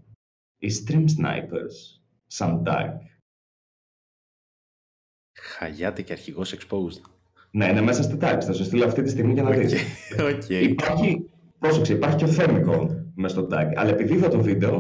Οι 0.57 0.69
stream 0.83 1.05
snipers, 1.17 1.99
σαν 2.27 2.63
tag. 2.65 2.89
Χαγιάται 5.39 6.01
και 6.01 6.13
αρχηγός 6.13 6.55
exposed. 6.55 7.01
Ναι, 7.51 7.65
είναι 7.65 7.81
μέσα 7.81 8.03
στα 8.03 8.17
tags. 8.21 8.43
Θα 8.43 8.53
σου 8.53 8.63
στείλω 8.63 8.85
αυτή 8.85 9.01
τη 9.01 9.09
στιγμή 9.09 9.33
για 9.33 9.43
να 9.43 9.49
okay. 9.49 9.57
δεις. 9.57 9.83
Okay. 10.17 10.61
Υπάρχει, 10.69 11.30
Πρόσεξε, 11.61 11.93
υπάρχει 11.93 12.15
και 12.15 12.25
ο 12.25 12.29
Themicron 12.37 12.87
μέσα 13.15 13.35
στο 13.35 13.47
tag. 13.51 13.71
Αλλά 13.75 13.89
επειδή 13.89 14.13
είδα 14.13 14.27
το 14.27 14.41
βίντεο, 14.41 14.73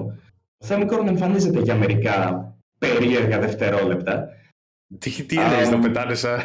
ο 0.57 0.65
Themicron 0.67 1.07
εμφανίζεται 1.07 1.59
για 1.59 1.75
μερικά 1.75 2.45
περίεργα 2.77 3.39
δευτερόλεπτα. 3.39 4.29
Τι, 4.97 5.09
τι 5.23 5.39
εννοείς, 5.39 5.67
um, 5.67 5.71
το 5.71 5.77
πετάνε 5.77 6.13
σαν, 6.13 6.39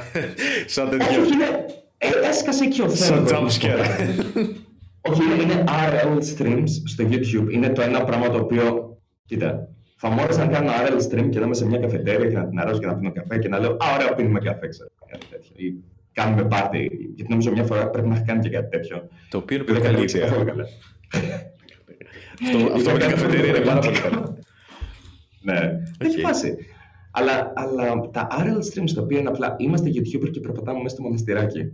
σαν 0.66 0.90
τέτοιο; 0.90 1.20
Όχι, 1.20 1.32
είναι, 1.32 1.66
ε, 1.98 2.08
έσκασε 2.28 2.66
και 2.66 2.82
ο 2.82 2.84
Themicron. 2.84 2.96
Σαν 2.96 3.26
jumpscare. 3.28 3.84
Όχι, 5.00 5.22
είναι 5.42 5.64
RL 5.66 6.16
streams 6.16 6.68
στο 6.84 7.04
YouTube. 7.10 7.52
Είναι 7.52 7.68
το 7.68 7.82
ένα 7.82 8.04
πράγμα 8.04 8.30
το 8.30 8.38
οποίο, 8.38 8.96
κοίτα, 9.24 9.68
θα 9.96 10.08
μου 10.08 10.20
άρεσε 10.20 10.44
να 10.44 10.46
κάνω 10.46 10.70
RL 10.70 10.96
stream 10.96 11.28
και 11.30 11.38
να 11.38 11.44
είμαι 11.44 11.54
σε 11.54 11.66
μια 11.66 11.78
καφετέρια 11.78 12.28
και 12.28 12.36
να 12.36 12.48
την 12.48 12.58
αράζω 12.58 12.78
και 12.78 12.86
να 12.86 12.96
πίνω 12.96 13.12
καφέ 13.12 13.38
και 13.38 13.48
να 13.48 13.58
λέω 13.58 13.70
Α, 13.70 13.94
ωραία, 13.94 14.14
πίνουμε 14.14 14.40
καφέ, 14.40 14.68
ξέρω. 14.68 14.90
Κάτι 15.10 15.26
τέτοιο 15.30 15.54
κάνουμε 16.16 16.44
πάρτι. 16.44 16.90
Γιατί 17.14 17.30
νομίζω 17.30 17.50
μια 17.50 17.64
φορά 17.64 17.90
πρέπει 17.90 18.08
να 18.08 18.14
έχει 18.14 18.24
κάνει 18.24 18.40
και 18.40 18.48
κάτι 18.48 18.68
τέτοιο. 18.68 19.08
Το 19.30 19.38
οποίο 19.38 19.56
είναι 19.56 19.64
πολύ 19.64 19.80
καλή 19.80 20.02
ιδέα. 20.02 20.26
Αυτό 22.74 22.92
με 22.92 22.98
την 22.98 23.08
καφετέρια 23.08 23.56
είναι 23.56 23.64
πάρα 23.64 23.80
πολύ 23.80 24.00
καλό. 24.00 24.38
Ναι, 25.42 25.78
έχει 25.98 26.20
φάση. 26.20 26.56
Αλλά, 27.10 27.52
αλλά 27.54 28.00
τα 28.10 28.28
RL 28.30 28.56
streams 28.56 28.90
τα 28.94 29.02
οποία 29.02 29.18
είναι 29.18 29.28
απλά 29.28 29.56
είμαστε 29.58 29.90
YouTuber 29.90 30.30
και 30.30 30.40
περπατάμε 30.40 30.82
μέσα 30.82 30.94
στο 30.94 31.02
μοναστηράκι. 31.02 31.72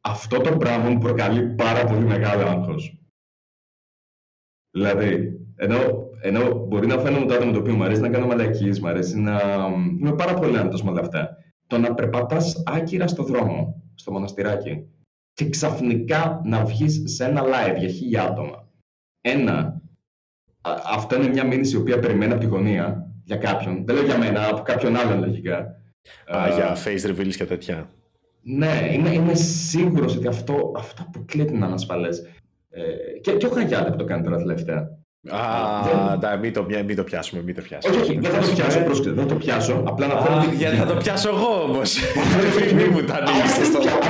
Αυτό 0.00 0.40
το 0.40 0.56
πράγμα 0.56 0.88
μου 0.88 0.98
προκαλεί 0.98 1.42
πάρα 1.42 1.84
πολύ 1.84 2.04
μεγάλο 2.04 2.46
άγχος. 2.46 2.98
Δηλαδή, 4.70 5.40
ενώ, 5.56 5.78
ενώ 6.20 6.64
μπορεί 6.66 6.86
να 6.86 6.98
φαίνομαι 6.98 7.26
το 7.26 7.34
άτομο 7.34 7.52
το 7.52 7.58
οποίο 7.58 7.74
μου 7.74 7.84
αρέσει 7.84 8.00
να 8.00 8.08
κάνω 8.08 8.26
μαλακίες, 8.26 8.80
μου 8.80 8.88
αρέσει 8.88 9.18
να 9.18 9.40
είμαι 10.00 10.14
πάρα 10.14 10.34
πολύ 10.34 10.58
άνετος 10.58 10.82
με 10.82 10.90
όλα 10.90 11.00
αυτά 11.00 11.36
το 11.66 11.78
να 11.78 11.94
περπατάς 11.94 12.62
άκυρα 12.66 13.06
στο 13.06 13.22
δρόμο, 13.22 13.82
στο 13.94 14.12
μοναστηράκι 14.12 14.86
και 15.32 15.48
ξαφνικά 15.48 16.40
να 16.44 16.64
βγεις 16.64 17.02
σε 17.04 17.24
ένα 17.24 17.42
live 17.44 17.78
για 17.78 17.88
χίλια 17.88 18.22
άτομα. 18.22 18.68
Ένα, 19.20 19.80
αυτό 20.84 21.16
είναι 21.16 21.28
μια 21.28 21.46
μήνυση 21.46 21.76
η 21.76 21.78
οποία 21.78 21.98
περιμένει 21.98 22.32
από 22.32 22.40
τη 22.40 22.46
γωνία 22.46 23.10
για 23.24 23.36
κάποιον. 23.36 23.84
Δεν 23.84 23.94
λέω 23.94 24.04
για 24.04 24.18
μένα, 24.18 24.48
από 24.48 24.62
κάποιον 24.62 24.96
άλλον 24.96 25.18
λογικά. 25.18 25.80
Α, 26.26 26.48
για 26.54 26.76
face 26.84 27.10
reveals 27.10 27.34
και 27.36 27.44
τέτοια. 27.44 27.90
Ναι, 28.42 28.90
είμαι, 28.92 29.10
είμαι 29.10 29.34
σίγουρος 29.34 30.16
ότι 30.16 30.26
αυτό, 30.26 30.72
αυτό 30.76 31.02
αποκλείεται 31.06 31.52
να 31.52 31.66
είναι 31.66 31.74
ασφαλές. 31.74 32.26
Ε, 32.70 32.82
και, 33.20 33.32
και 33.32 33.46
ο 33.46 33.50
Χαγιάτε 33.50 33.90
που 33.90 33.96
το 33.96 34.04
κάνει 34.04 34.22
τώρα 34.22 34.36
τελευταία. 34.36 34.98
Α, 35.28 36.16
ναι, 36.20 36.36
μην, 36.40 36.52
το, 36.52 36.66
μην 36.86 36.96
το 36.96 37.04
πιάσουμε, 37.04 37.42
μην 37.42 37.54
το 37.54 37.62
πιάσουμε. 37.62 37.96
Όχι, 37.96 38.02
όχι, 38.02 38.18
δεν 38.18 38.30
θα 38.30 38.38
το 38.38 38.52
πιάσω, 38.54 38.80
πρόσκληση, 38.80 39.14
δεν 39.14 39.26
θα 39.26 39.28
το 39.28 39.34
πιάσω. 39.34 39.82
Απλά 39.86 40.06
να 40.06 40.20
φέρω. 40.20 40.54
Γιατί 40.56 40.76
θα 40.76 40.86
το 40.86 40.94
πιάσω 40.94 41.28
εγώ 41.28 41.62
όμως. 41.62 41.98
Μην 42.76 42.88
μου 42.92 43.02
τα 43.02 43.14
ανοίξει. 43.14 43.60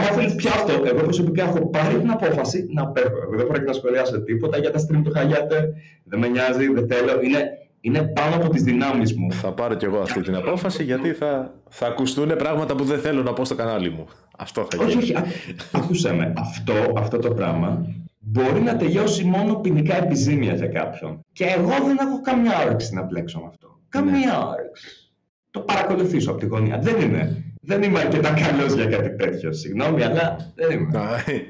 Αν 0.08 0.14
θέλεις, 0.14 0.34
πιάστο. 0.34 0.72
Εγώ 0.84 1.02
προσωπικά 1.02 1.44
έχω 1.44 1.66
πάρει 1.66 1.94
την 1.94 2.10
απόφαση 2.10 2.66
να 2.70 2.82
απέχω. 2.82 3.18
Εγώ 3.22 3.36
δεν 3.36 3.46
πρέπει 3.46 3.66
να 3.66 3.72
σχολιάσω 3.72 4.20
τίποτα 4.22 4.58
για 4.58 4.70
τα 4.70 4.78
stream 4.78 5.00
του 5.04 5.10
Χαγιάτε. 5.10 5.74
Δεν 6.04 6.18
με 6.18 6.28
νοιάζει, 6.28 6.72
δεν 6.72 6.86
θέλω. 6.88 7.20
Είναι, 7.22 7.38
είναι 7.80 8.02
πάνω 8.02 8.34
από 8.36 8.48
τις 8.48 8.62
δυνάμεις 8.62 9.14
μου. 9.14 9.32
Θα 9.32 9.52
πάρω 9.52 9.74
κι 9.74 9.84
εγώ 9.84 9.98
αυτή 9.98 10.20
την 10.20 10.34
απόφαση 10.36 10.84
γιατί 10.84 11.12
θα, 11.12 11.54
θα 11.68 11.86
ακουστούν 11.86 12.36
πράγματα 12.36 12.74
που 12.74 12.84
δεν 12.84 12.98
θέλω 12.98 13.22
να 13.22 13.32
πω 13.32 13.44
στο 13.44 13.54
κανάλι 13.54 13.90
μου. 13.90 14.04
Αυτό 14.38 14.66
θα 14.70 14.84
γίνει. 14.84 15.02
Όχι, 15.02 15.14
όχι. 15.16 15.26
Άκουσε 15.72 16.12
με. 16.12 16.32
Αυτό, 16.36 16.72
αυτό 16.96 17.18
το 17.18 17.30
πράγμα 17.30 17.86
μπορεί 18.28 18.60
να 18.60 18.76
τελειώσει 18.76 19.24
μόνο 19.24 19.54
ποινικά 19.54 19.96
επιζήμια 19.96 20.54
για 20.54 20.66
κάποιον. 20.66 21.20
Και 21.32 21.44
εγώ 21.44 21.74
δεν 21.86 21.96
έχω 22.00 22.20
καμιά 22.20 22.64
όρεξη 22.64 22.94
να 22.94 23.02
μπλέξω 23.02 23.38
με 23.40 23.46
αυτό. 23.48 23.78
Καμία 23.88 24.12
ναι. 24.12 24.46
όρεξη. 24.46 25.10
Το 25.50 25.60
παρακολουθήσω 25.60 26.30
από 26.30 26.40
τη 26.40 26.46
γωνία. 26.46 26.78
Δεν 26.78 27.00
είναι. 27.00 27.44
Δεν 27.60 27.82
είμαι 27.82 28.00
αρκετά 28.00 28.30
καλός 28.30 28.72
για 28.72 28.86
κάτι 28.86 29.16
τέτοιο. 29.16 29.52
Συγγνώμη, 29.52 30.02
αλλά 30.02 30.52
δεν 30.54 30.70
είμαι. 30.70 30.90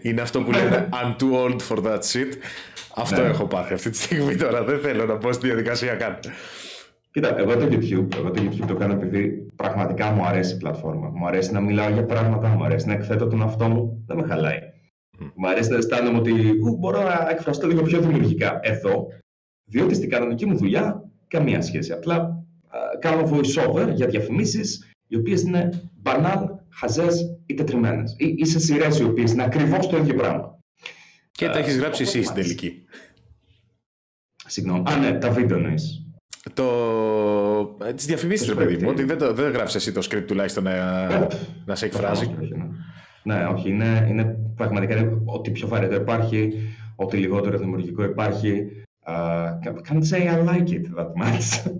Είναι 0.02 0.20
αυτό 0.20 0.42
που 0.42 0.50
λένε 0.50 0.88
I'm 0.92 1.22
too 1.22 1.44
old 1.44 1.58
for 1.68 1.84
that 1.84 1.98
shit. 1.98 2.32
Αυτό 2.94 3.22
ναι. 3.22 3.28
έχω 3.28 3.44
πάθει 3.44 3.72
αυτή 3.74 3.90
τη 3.90 3.96
στιγμή 3.96 4.36
τώρα. 4.36 4.64
Δεν 4.64 4.78
θέλω 4.78 5.04
να 5.04 5.16
πω 5.16 5.32
στη 5.32 5.46
διαδικασία 5.46 5.94
καν. 5.94 6.18
Κοίτα, 7.10 7.38
εγώ 7.38 7.56
το 7.56 7.68
YouTube, 7.70 8.16
εγώ 8.16 8.30
το 8.30 8.42
YouTube 8.42 8.66
το 8.66 8.74
κάνω 8.74 8.92
επειδή 8.92 9.46
πραγματικά 9.56 10.10
μου 10.10 10.24
αρέσει 10.26 10.54
η 10.54 10.56
πλατφόρμα. 10.58 11.08
Μου 11.14 11.26
αρέσει 11.26 11.52
να 11.52 11.60
μιλάω 11.60 11.90
για 11.90 12.04
πράγματα, 12.04 12.48
μου 12.48 12.64
αρέσει 12.64 12.86
να 12.86 12.92
εκθέτω 12.92 13.26
τον 13.26 13.40
εαυτό 13.40 13.68
μου. 13.68 14.02
Δεν 14.06 14.16
με 14.16 14.26
χαλάει. 14.28 14.58
Mm. 15.20 15.32
Μου 15.34 15.48
αρέσει 15.48 15.70
να 15.70 15.76
αισθάνομαι 15.76 16.18
ότι 16.18 16.32
ου, 16.62 16.76
μπορώ 16.76 17.02
να 17.02 17.28
εκφραστώ 17.30 17.66
λίγο 17.66 17.82
πιο 17.82 18.00
δημιουργικά. 18.00 18.58
Εδώ, 18.62 19.06
διότι 19.64 19.94
στην 19.94 20.10
κανονική 20.10 20.46
μου 20.46 20.56
δουλειά, 20.56 21.10
καμία 21.28 21.62
σχέση. 21.62 21.92
Απλά 21.92 22.16
α, 22.16 22.78
κάνω 22.98 23.30
voice-over 23.32 23.92
για 23.94 24.06
διαφημίσεις 24.06 24.90
οι 25.06 25.16
οποίες 25.16 25.42
είναι 25.42 25.82
μπανάλ, 25.96 26.48
χαζές 26.70 27.40
ή 27.46 27.54
τετριμένες. 27.54 28.14
Ή, 28.18 28.34
ή 28.38 28.44
σε 28.44 28.58
σειρές 28.58 28.98
οι 28.98 29.04
οποίες 29.04 29.32
είναι 29.32 29.44
ακριβώς 29.44 29.86
το 29.86 29.96
ίδιο 29.96 30.14
πράγμα. 30.14 30.58
Και 31.30 31.46
τα 31.48 31.58
έχεις 31.58 31.78
γράψει 31.78 32.02
εσύ 32.02 32.22
στην 32.22 32.34
τελική. 32.34 32.84
Συγγνώμη. 34.46 34.82
Α, 34.86 34.96
ναι, 34.96 35.18
τα 35.18 35.30
βίντεο 35.30 35.56
εννοείς. 35.56 36.00
Το... 36.54 36.64
Ε, 37.84 37.92
τις 37.92 38.06
διαφημίσεις, 38.06 38.48
ρε 38.48 38.54
παιδί 38.54 38.76
μου, 38.76 38.88
ότι 38.88 39.04
δεν, 39.04 39.18
το, 39.18 39.32
δεν 39.32 39.52
γράψεις 39.52 39.76
εσύ 39.76 39.92
το 39.92 40.06
script 40.10 40.24
τουλάχιστον 40.26 40.64
να, 40.64 41.08
να 41.64 41.74
σε 41.74 41.84
εκφράζει. 41.84 42.34
Ναι. 43.22 43.34
ναι, 43.34 43.46
όχι, 43.46 43.70
είναι, 43.70 44.06
είναι 44.08 44.38
πραγματικά 44.56 45.22
ό,τι 45.24 45.50
πιο 45.50 45.68
βαρετό 45.68 45.94
υπάρχει, 45.94 46.52
ό,τι 46.96 47.16
λιγότερο 47.16 47.58
δημιουργικό 47.58 48.04
υπάρχει. 48.04 48.66
Uh, 49.08 49.60
can't 49.88 50.04
say 50.10 50.26
I 50.28 50.36
like 50.50 50.70
it 50.70 50.86
that 50.96 51.12
much. 51.22 51.72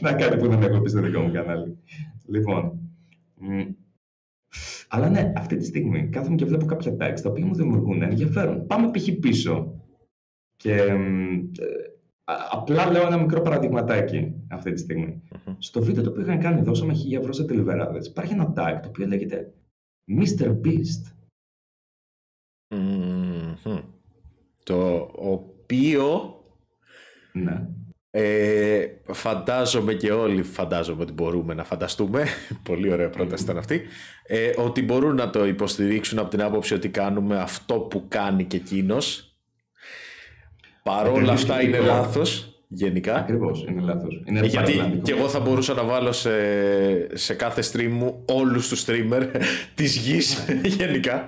να 0.00 0.12
κάτι 0.12 0.36
που 0.36 0.48
δεν 0.48 0.62
έχω 0.62 0.80
πει 0.80 0.88
στο 0.88 1.00
δικό 1.00 1.20
μου 1.20 1.32
κανάλι. 1.32 1.78
Λοιπόν, 2.26 2.78
αλλά 4.88 5.08
ναι, 5.08 5.32
αυτή 5.36 5.56
τη 5.56 5.64
στιγμή 5.64 6.08
κάθομαι 6.08 6.34
και 6.34 6.44
βλέπω 6.44 6.64
κάποια 6.64 6.92
tags 6.92 7.20
τα 7.22 7.30
οποία 7.30 7.46
μου 7.46 7.54
δημιουργούν 7.54 8.02
ενδιαφέρον. 8.02 8.66
Πάμε 8.66 8.90
π.χ. 8.90 9.08
πίσω. 9.20 9.82
Και 10.56 10.74
ε, 10.74 10.96
απλά 12.50 12.90
λέω 12.90 13.06
ένα 13.06 13.18
μικρό 13.18 13.40
παραδειγματάκι 13.40 14.34
αυτή 14.48 14.72
τη 14.72 14.80
στιγμη 14.80 15.22
Στο 15.58 15.82
βίντεο 15.82 16.02
το 16.02 16.10
οποίο 16.10 16.22
είχαν 16.22 16.40
κάνει, 16.40 16.62
δώσαμε 16.62 16.92
χίλια 16.92 17.18
ευρώ 17.18 17.32
σε 17.32 17.44
τελειβεράδες. 17.44 18.06
Υπάρχει 18.06 18.32
ένα 18.32 18.52
tag 18.56 18.78
το 18.82 18.88
οποίο 18.88 19.06
λέγεται 19.06 19.52
Mr. 20.08 20.60
Beast. 20.64 21.12
Το 24.62 25.10
οποίο 25.14 26.38
ναι. 27.32 27.66
Ε, 28.10 28.86
φαντάζομαι 29.12 29.94
και 29.94 30.12
όλοι 30.12 30.42
φαντάζομαι 30.42 31.02
ότι 31.02 31.12
μπορούμε 31.12 31.54
να 31.54 31.64
φανταστούμε 31.64 32.24
πολύ 32.68 32.92
ωραία 32.92 33.10
πρόταση 33.10 33.42
ήταν 33.42 33.58
αυτή 33.58 33.82
ε, 34.26 34.52
ότι 34.56 34.82
μπορούν 34.82 35.14
να 35.14 35.30
το 35.30 35.46
υποστηρίξουν 35.46 36.18
από 36.18 36.30
την 36.30 36.42
άποψη 36.42 36.74
ότι 36.74 36.88
κάνουμε 36.88 37.38
αυτό 37.38 37.74
που 37.74 38.04
κάνει 38.08 38.44
και 38.44 38.56
εκείνος. 38.56 39.36
παρόλα 40.82 41.32
αυτά 41.32 41.62
είναι 41.62 41.78
λάθος 41.78 42.57
γενικά 42.68 43.14
ακριβώς 43.14 43.64
είναι 43.68 43.80
λάθος 43.80 44.22
είναι 44.26 44.40
ε, 44.40 44.46
γιατί 44.46 45.00
και 45.02 45.12
εγώ 45.12 45.28
θα 45.28 45.40
μπορούσα 45.40 45.74
να 45.74 45.84
βάλω 45.84 46.12
σε, 46.12 46.30
σε 47.16 47.34
κάθε 47.34 47.62
stream 47.72 47.90
μου 47.90 48.24
όλους 48.28 48.68
τους 48.68 48.84
streamer 48.86 49.22
της 49.74 49.96
γης 49.96 50.44
γενικά 50.64 51.26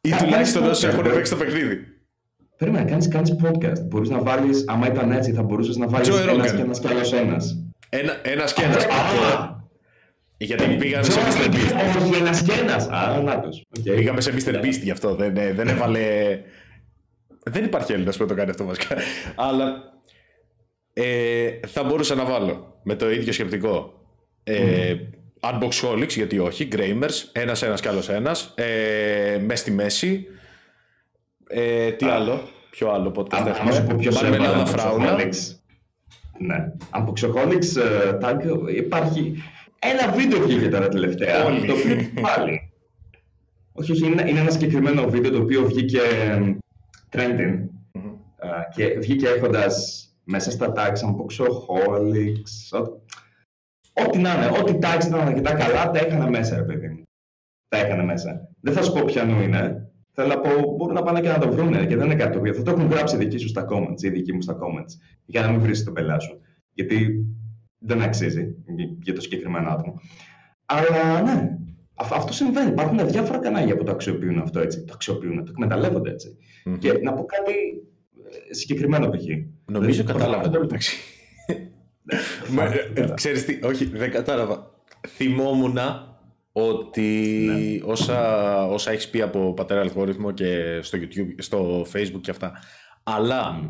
ή 0.00 0.10
τουλάχιστον 0.10 0.64
όσοι 0.66 0.86
έχουν 0.86 1.02
παίξει 1.02 1.30
το 1.30 1.36
παιχνίδι 1.36 1.78
Περίμενα, 2.58 2.84
κάνεις, 2.84 3.08
κάνεις 3.08 3.36
podcast. 3.42 3.80
Μπορείς 3.84 4.08
να 4.08 4.22
βάλεις, 4.22 4.64
άμα 4.66 4.86
ήταν 4.86 5.10
έτσι, 5.10 5.32
θα 5.32 5.42
μπορούσες 5.42 5.76
να 5.76 5.88
βάλεις 5.88 6.08
ένας 6.08 6.52
και 6.52 6.60
ένας 6.60 6.80
και 6.80 6.88
άλλος 6.88 7.12
ένας. 7.12 7.64
Ένα, 7.88 8.20
ένας 8.22 8.52
και 8.52 8.62
ένας. 8.62 8.86
Γιατί 10.38 10.76
πήγαμε 10.76 11.04
σε 11.04 11.20
Mr. 11.20 11.54
Beast. 11.54 12.02
Όχι, 12.02 12.14
ένας 12.20 12.42
και 12.42 12.52
ένας. 12.52 12.88
Α, 12.88 13.22
να 13.22 13.42
Πήγαμε 13.94 14.20
σε 14.20 14.32
Mr. 14.36 14.64
Beast 14.64 14.80
γι' 14.82 14.90
αυτό. 14.90 15.14
Δεν, 15.14 15.36
ε, 15.36 15.52
δεν 15.52 15.68
έβαλε... 15.68 16.00
δεν 17.44 17.64
υπάρχει 17.64 17.92
Έλληνας 17.92 18.16
που 18.16 18.26
το 18.26 18.34
κάνει 18.34 18.50
αυτό 18.50 18.64
βασικά. 18.64 18.96
Αλλά 19.34 19.95
ε, 20.98 21.50
θα 21.66 21.84
μπορούσα 21.84 22.14
να 22.14 22.24
βάλω 22.24 22.80
με 22.82 22.94
το 22.94 23.10
ίδιο 23.10 23.32
σκεπτικό. 23.32 24.00
Ε, 24.44 24.94
mm. 24.94 25.16
Unboxholics, 25.40 26.08
γιατί 26.08 26.38
όχι, 26.38 26.68
Gramers, 26.72 27.28
ένας, 27.32 27.62
ένας 27.62 27.80
κι 27.80 27.88
άλλος 27.88 28.08
ένας, 28.08 28.54
ε, 28.56 29.38
μες 29.44 29.58
στη 29.58 29.70
μέση, 29.70 30.26
ε, 31.48 31.90
τι 31.90 32.06
άλλο, 32.06 32.48
ποιο 32.70 32.90
άλλο 32.90 33.12
podcast 33.16 33.46
έχουμε. 33.46 33.76
Αν 33.76 33.86
πω 33.86 33.96
ποιος 33.98 34.22
Μαρμελάδα 34.22 34.66
Φράουλα. 34.66 35.16
Ναι. 36.38 36.72
Από 36.90 37.12
Xoholics 37.20 37.82
uh, 37.82 38.20
tag 38.20 38.36
υπάρχει 38.74 39.42
ένα 39.78 40.12
βίντεο 40.12 40.40
βγήκε 40.40 40.68
τώρα 40.68 40.88
τελευταία. 40.88 41.44
Όλοι. 41.44 41.66
Το 41.66 41.72
οποίο 41.72 41.96
πάλι. 42.20 42.72
όχι, 43.72 43.92
όχι, 43.92 44.06
είναι, 44.06 44.24
είναι 44.28 44.40
ένα 44.40 44.50
συγκεκριμένο 44.50 45.08
βίντεο 45.08 45.30
το 45.30 45.38
οποίο 45.38 45.66
βγήκε 45.66 46.00
trending 47.12 47.58
mm-hmm. 47.94 47.98
uh, 47.98 48.62
και 48.74 48.98
βγήκε 48.98 49.28
έχοντας 49.28 50.05
μέσα 50.26 50.50
στα 50.50 50.72
tags 50.76 51.00
από 51.02 51.26
Xoholics, 51.30 52.86
ό,τι 53.92 54.18
να 54.18 54.34
είναι, 54.34 54.58
ό,τι 54.58 54.72
tags 54.72 55.06
ήταν 55.06 55.20
αρκετά 55.20 55.54
καλά, 55.54 55.90
τα 55.90 55.98
έκανα 55.98 56.30
μέσα, 56.30 56.56
ρε 56.56 56.62
παιδί 56.62 56.88
μου. 56.88 57.02
Τα 57.68 57.78
έκανα 57.78 58.04
μέσα. 58.04 58.48
Δεν 58.60 58.72
θα 58.72 58.82
σου 58.82 58.92
πω 58.92 59.04
ποιανού 59.04 59.40
είναι, 59.40 59.86
Θέλω 60.18 60.28
να 60.28 60.40
πω, 60.40 60.74
μπορούν 60.76 60.94
να 60.94 61.02
πάνε 61.02 61.20
και 61.20 61.28
να 61.28 61.38
το 61.38 61.52
βρουν 61.52 61.86
και 61.86 61.96
δεν 61.96 62.04
είναι 62.04 62.14
κάτι 62.14 62.32
το 62.32 62.38
οποίο 62.38 62.54
θα 62.54 62.62
το 62.62 62.70
έχουν 62.70 62.90
γράψει 62.90 63.16
δικοί 63.16 63.38
σου 63.38 63.48
στα 63.48 63.66
comments 63.70 64.02
ή 64.02 64.08
δικοί 64.08 64.32
μου 64.32 64.40
στα 64.40 64.58
comments 64.58 64.92
για 65.24 65.40
να 65.40 65.50
μην 65.50 65.60
βρεις 65.60 65.84
τον 65.84 65.94
πελά 65.94 66.18
σου. 66.18 66.40
Γιατί 66.72 67.26
δεν 67.78 68.02
αξίζει 68.02 68.54
για 69.02 69.14
το 69.14 69.20
συγκεκριμένο 69.20 69.70
άτομο. 69.70 70.00
Αλλά 70.64 71.22
ναι, 71.22 71.58
αυτό 71.94 72.32
συμβαίνει. 72.32 72.70
Υπάρχουν 72.70 73.08
διάφορα 73.08 73.38
κανάλια 73.38 73.76
που 73.76 73.84
το 73.84 73.90
αξιοποιούν 73.90 74.38
αυτό 74.38 74.60
έτσι. 74.60 74.84
Το 74.84 74.92
αξιοποιούν, 74.94 75.44
το 75.44 75.50
εκμεταλλεύονται 75.50 76.10
έτσι. 76.10 76.36
Mm-hmm. 76.64 76.78
Και 76.78 76.92
να 76.92 77.12
πω 77.12 77.24
κάτι 77.24 77.52
ε, 77.52 77.95
συγκεκριμένο 78.50 79.08
π.χ. 79.08 79.22
Νομίζω 79.64 80.04
κατάλαβα 80.04 80.50
το 80.50 80.60
μεταξύ. 80.64 80.96
Ε, 82.94 83.04
ξέρεις 83.14 83.44
τι, 83.44 83.58
όχι, 83.62 83.84
δεν 83.84 84.10
κατάλαβα. 84.10 84.70
Θυμόμουν 85.08 85.78
ότι 86.52 87.44
ναι. 87.46 87.90
όσα, 87.90 88.66
όσα 88.66 88.90
έχεις 88.90 89.08
πει 89.08 89.22
από 89.22 89.54
πατέρα 89.54 89.80
αλγόριθμο 89.80 90.30
και 90.30 90.78
στο 90.82 90.98
YouTube, 90.98 91.34
στο 91.38 91.86
Facebook 91.92 92.20
και 92.20 92.30
αυτά, 92.30 92.52
αλλά 93.02 93.60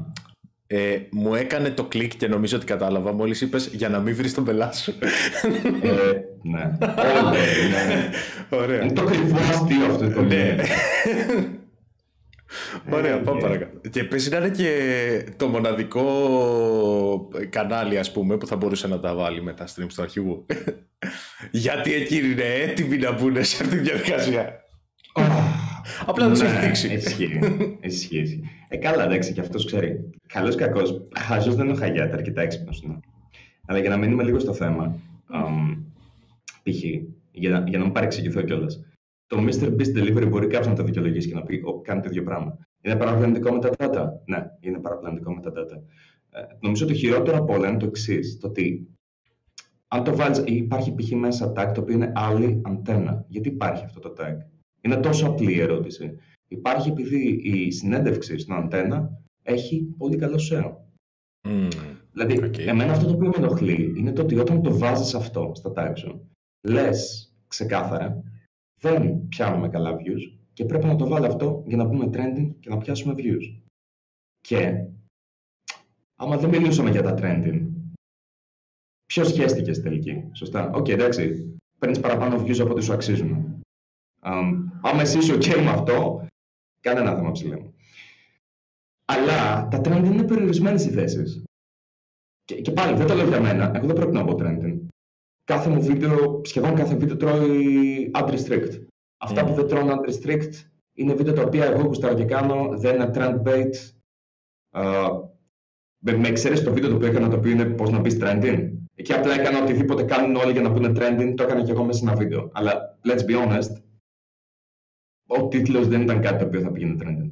ε, 0.67 0.99
μου 1.11 1.35
έκανε 1.35 1.71
το 1.71 1.85
κλικ 1.85 2.17
και 2.17 2.29
νομίζω 2.29 2.57
ότι 2.57 2.67
κατάλαβα 2.67 3.13
μόλις 3.13 3.41
είπες 3.41 3.67
για 3.67 3.89
να 3.89 3.99
μην 3.99 4.15
βρεις 4.15 4.35
τον 4.35 4.45
πελά 4.45 4.73
σου. 4.73 4.95
Ε, 5.83 5.89
ναι. 6.43 6.65
ναι. 6.65 8.11
Ωραία. 8.63 8.83
Είναι 8.83 8.93
το 8.93 9.05
κρυφό 9.05 9.37
αστείο 9.37 9.87
αυτό 9.87 10.11
το 10.11 10.23
ναι. 10.23 10.57
Ωραία, 12.91 13.21
πάμε 13.21 13.41
παρακάτω. 13.41 13.89
Και 13.89 14.01
επίσης 14.01 14.31
να 14.31 14.37
είναι 14.37 14.49
και 14.49 15.33
το 15.37 15.49
μοναδικό 15.49 16.05
κανάλι, 17.51 17.99
ας 17.99 18.13
πούμε, 18.13 18.37
που 18.37 18.47
θα 18.47 18.57
μπορούσε 18.57 18.87
να 18.87 19.01
τα 19.01 19.15
βάλει 19.15 19.43
με 19.43 19.53
τα 19.53 19.67
streams 19.67 19.93
του 19.95 20.03
αρχηγού. 20.03 20.47
Γιατί 21.51 21.95
εκείνοι 21.95 22.29
είναι 22.29 22.43
έτοιμοι 22.43 22.97
να 22.97 23.13
μπουν 23.13 23.45
σε 23.45 23.63
αυτή 23.63 23.77
τη 23.77 23.83
διαδικασία. 23.83 24.65
Απλά 26.07 26.29
δεν 26.29 26.39
του 26.39 26.45
έχει 26.45 26.67
δείξει. 26.67 26.93
Ισχύει. 26.93 27.39
Ισχύει. 27.81 28.51
Ε, 28.69 28.77
καλά, 28.77 29.05
εντάξει, 29.05 29.33
και 29.33 29.41
αυτός 29.41 29.67
ξέρει. 29.67 30.11
Καλός 30.27 30.55
ή 30.55 30.57
κακός. 30.59 31.09
Χαζός 31.19 31.55
δεν 31.55 31.65
είναι 31.65 31.75
ο 31.75 31.79
Χαγιάτα, 31.79 32.17
αρκετά 32.17 32.43
έξυπνος 32.43 32.83
είναι. 32.83 33.01
Αλλά 33.67 33.79
για 33.79 33.91
να 33.91 33.97
μείνουμε 33.97 34.23
λίγο 34.23 34.39
στο 34.39 34.53
θέμα, 34.53 34.99
π.χ. 36.63 36.83
Για, 37.33 37.51
να, 37.51 37.65
για 37.69 37.79
να 37.79 37.85
μην 37.85 37.93
παρεξηγηθώ 37.93 38.43
κιόλας 38.43 38.81
το 39.27 39.39
Mr. 39.39 39.77
Beast 39.77 39.97
Delivery 39.97 40.29
μπορεί 40.29 40.47
κάποιος 40.47 40.67
να 40.67 40.75
το 40.75 40.83
δικαιολογήσει 40.83 41.29
και 41.29 41.35
να 41.35 41.43
πει: 41.43 41.63
Κάνει 41.83 42.01
το 42.01 42.09
ίδιο 42.11 42.23
πράγμα. 42.23 42.59
Είναι 42.83 42.97
παραπλανητικό 42.97 43.53
με 43.53 43.59
τα 43.59 43.71
data; 43.79 44.09
Ναι, 44.25 44.51
είναι 44.61 44.79
παραπλανητικό 44.79 45.35
με 45.35 45.41
τα 45.41 45.51
data. 45.51 45.83
Ε, 46.31 46.41
νομίζω 46.61 46.85
ότι 46.85 46.93
το 46.93 46.99
χειρότερο 46.99 47.37
από 47.37 47.55
όλα 47.55 47.69
είναι 47.69 47.79
το 47.79 47.87
εξής: 47.87 48.39
Το 48.41 48.47
ότι 48.47 48.89
αν 49.89 50.05
το 50.05 50.17
βάλεις, 50.17 50.43
υπάρχει 50.45 50.95
π.χ. 50.95 51.11
μέσα 51.11 51.53
tag 51.57 51.71
το 51.75 51.81
οποίο 51.81 51.95
είναι 51.95 52.13
άλλη 52.15 52.63
αντένα. 52.65 53.25
Γιατί 53.29 53.49
υπάρχει 53.49 53.85
αυτό 53.85 54.01
το 54.01 54.15
tag; 54.19 54.37
Είναι 54.81 54.97
τόσο 54.97 55.27
απλή 55.27 55.53
η 55.53 55.61
ερώτηση. 55.61 56.19
Υπάρχει 56.49 56.89
επειδή 56.89 57.41
η 57.43 57.71
συνέντευξη 57.71 58.39
στην 58.39 58.55
αντένα 58.55 59.21
έχει 59.43 59.95
πολύ 59.99 60.17
καλό 60.17 60.41
SEO. 60.51 60.73
Mm, 61.49 61.71
δηλαδή, 62.13 62.41
okay. 62.43 62.67
εμένα 62.67 62.93
αυτό 62.93 63.07
το 63.07 63.13
οποίο 63.13 63.29
με 63.29 63.35
ενοχλεί 63.37 63.95
είναι 63.97 64.13
το 64.13 64.23
ότι 64.23 64.39
όταν 64.39 64.63
το 64.63 64.79
βάζεις 64.79 65.15
αυτό 65.15 65.53
στα 65.55 65.73
tag 65.77 65.93
σου, 65.95 66.31
λες 66.61 67.31
ξεκάθαρα 67.49 68.23
δεν 68.81 69.29
πιάνουμε 69.29 69.69
καλά 69.69 69.97
views 69.97 70.39
και 70.53 70.65
πρέπει 70.65 70.87
να 70.87 70.97
το 70.97 71.09
βάλω 71.09 71.27
αυτό 71.27 71.63
για 71.67 71.77
να 71.77 71.85
μπούμε 71.85 72.11
trending 72.13 72.55
και 72.61 72.69
να 72.69 72.79
πιάσουμε 72.79 73.15
views. 73.17 73.61
Και 74.41 74.87
άμα 76.17 76.37
δεν 76.37 76.51
μιλούσαμε 76.51 76.91
για 76.91 77.03
τα 77.03 77.15
trending, 77.19 77.67
ποιος 79.07 79.29
χέστηκε 79.29 79.73
στη 79.73 79.83
τελική, 79.83 80.31
σωστά; 80.33 80.71
Ok, 80.71 80.85
okay, 80.85 80.91
εντάξει, 80.91 81.57
παίρνεις 81.79 82.01
παραπάνω 82.01 82.43
views 82.45 82.59
από 82.61 82.71
ό,τι 82.71 82.83
σου 82.83 82.93
αξίζουν. 82.93 83.61
Um, 84.23 84.55
άμα 84.83 85.01
εσύ 85.01 85.19
είσαι 85.19 85.35
OK 85.35 85.63
με 85.63 85.71
αυτό, 85.71 86.27
κανένα 86.81 87.15
θέμα 87.15 87.31
ψηλέ 87.31 87.71
Αλλά 89.05 89.69
τα 89.69 89.81
trending 89.85 90.05
είναι 90.13 90.25
περιορισμένες 90.25 90.87
οι 90.87 90.91
θέσεις. 90.91 91.45
Και, 92.45 92.61
και 92.61 92.73
πάλι 92.73 92.97
δεν 92.97 93.07
το 93.07 93.15
λέω 93.15 93.29
για 93.29 93.41
μένα. 93.41 93.77
Εγώ 93.77 93.87
δεν 93.87 93.97
πρέπει 93.97 94.13
να 94.13 94.25
πω 94.25 94.37
trending 94.39 94.87
κάθε 95.47 95.71
μου 95.71 95.83
βίντεο, 95.83 96.41
σχεδόν 96.45 96.75
κάθε 96.75 96.97
βίντεο 96.97 97.17
τρώει 97.17 98.11
unrestrict. 98.15 98.85
Αυτά 99.17 99.45
που 99.45 99.55
δεν 99.55 99.67
τρώνε 99.67 99.93
unrestrict 99.95 100.53
είναι 100.93 101.15
βίντεο 101.15 101.35
τα 101.35 101.43
οποία 101.43 101.65
εγώ 101.65 101.83
γουστάρω 101.83 102.15
και 102.15 102.25
κάνω, 102.25 102.79
δεν 102.79 102.95
είναι 102.95 103.11
trend 103.15 103.43
bait. 103.43 103.71
Uh, 104.71 105.11
Με 105.99 106.29
εξαίρεση 106.29 106.65
το 106.65 106.73
βίντεο 106.73 106.91
το 106.91 106.97
οποίο 106.97 107.09
έκανα 107.09 107.29
το 107.29 107.37
οποίο 107.37 107.51
είναι 107.51 107.65
πώς 107.65 107.91
να 107.91 107.99
μπει 107.99 108.19
trending. 108.21 108.71
Εκεί 108.95 109.13
απλά 109.13 109.35
έκανα 109.35 109.63
οτιδήποτε 109.63 110.03
κάνουν 110.03 110.37
όλοι 110.37 110.53
για 110.53 110.61
να 110.61 110.73
πούνε 110.73 110.93
trending, 110.95 111.35
το 111.37 111.43
έκανα 111.43 111.63
και 111.63 111.71
εγώ 111.71 111.85
μέσα 111.85 111.99
σε 111.99 112.05
ένα 112.05 112.17
βίντεο. 112.17 112.51
Αλλά 112.53 112.99
let's 113.05 113.25
be 113.31 113.45
honest, 113.45 113.83
ο 115.27 115.49
τίτλος 115.49 115.89
δεν 115.89 116.03
ήταν 116.03 116.21
κάτι 116.21 116.39
το 116.39 116.45
οποίο 116.45 116.61
θα 116.61 116.71
πήγαινε 116.71 116.97
trending. 117.01 117.31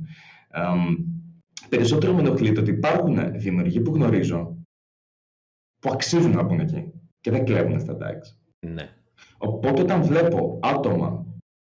Um, 0.61 0.96
περισσότερο 1.68 2.12
με 2.12 2.20
ενοχλεί 2.20 2.53
το 2.53 2.61
ότι 2.61 2.70
υπάρχουν 2.70 3.38
δημιουργοί 3.38 3.81
που 3.81 3.94
γνωρίζω 3.94 4.57
που 5.81 5.90
αξίζουν 5.92 6.31
να 6.31 6.42
μπουν 6.42 6.61
εκεί 6.61 6.92
και 7.24 7.30
δεν 7.30 7.44
κλέβουν 7.44 7.80
στα 7.80 7.96
tags. 8.00 8.37
Ναι. 8.66 8.96
Οπότε 9.38 9.80
όταν 9.80 10.02
βλέπω 10.02 10.58
άτομα 10.62 11.26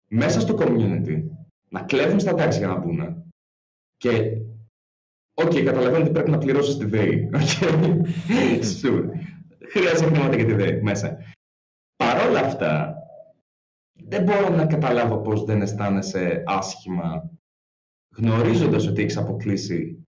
μέσα 0.07 0.39
στο 0.39 0.55
community 0.59 1.23
να 1.69 1.81
κλέβουν 1.81 2.19
στα 2.19 2.31
tags 2.31 2.57
για 2.57 2.67
να 2.67 2.77
μπουν 2.77 3.23
και 3.97 4.37
Ok, 5.35 5.51
okay, 5.51 5.63
καταλαβαίνω 5.63 6.03
ότι 6.03 6.11
πρέπει 6.11 6.29
να 6.29 6.37
πληρώσεις 6.37 6.77
τη 6.77 6.85
ΔΕΗ. 6.85 7.29
Okay. 7.33 8.61
sure. 8.81 9.09
Χρειάζεται 9.69 10.05
χρήματα 10.05 10.35
για 10.35 10.45
τη 10.45 10.53
ΔΕΗ 10.53 10.81
μέσα. 10.81 11.17
Παρ' 11.95 12.27
όλα 12.27 12.39
αυτά, 12.39 12.95
δεν 13.93 14.23
μπορώ 14.23 14.49
να 14.49 14.65
καταλάβω 14.65 15.17
πώς 15.17 15.43
δεν 15.43 15.61
αισθάνεσαι 15.61 16.43
άσχημα 16.45 17.31
γνωρίζοντας 18.15 18.87
ότι 18.87 19.01
έχεις 19.01 19.17
αποκλείσει 19.17 20.03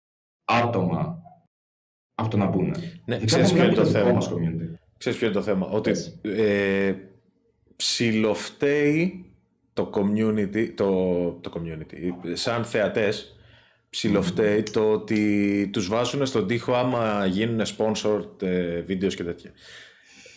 άτομα 0.44 1.22
από 2.14 2.30
το 2.30 2.37
να 2.37 2.46
μπουν. 2.46 2.74
Ναι, 3.04 3.24
ξέρεις 3.24 3.52
ποιο 3.52 3.64
είναι 3.64 3.74
το 3.74 3.85
θέμα. 3.85 4.18
Ξέρεις 5.05 5.19
ποιο 5.19 5.29
είναι 5.29 5.37
το 5.37 5.43
θέμα; 5.43 5.67
Ότι 5.67 5.90
ε, 6.23 6.95
ψιλοφταίει 7.77 9.25
το 9.73 9.90
community, 9.95 10.69
το, 10.75 10.90
το 11.40 11.53
community, 11.55 12.12
σαν 12.33 12.64
θεατές, 12.64 13.37
ψιλοφταίει 13.90 14.62
το 14.62 14.90
ότι 14.90 15.71
τους 15.73 15.88
βάζουν 15.88 16.27
στον 16.27 16.47
τοίχο 16.47 16.73
άμα 16.73 17.27
γίνουν 17.27 17.61
sponsored 17.77 18.43
ε, 18.43 18.81
βίντεο 18.81 19.09
και 19.09 19.25
τέτοια. 19.25 19.51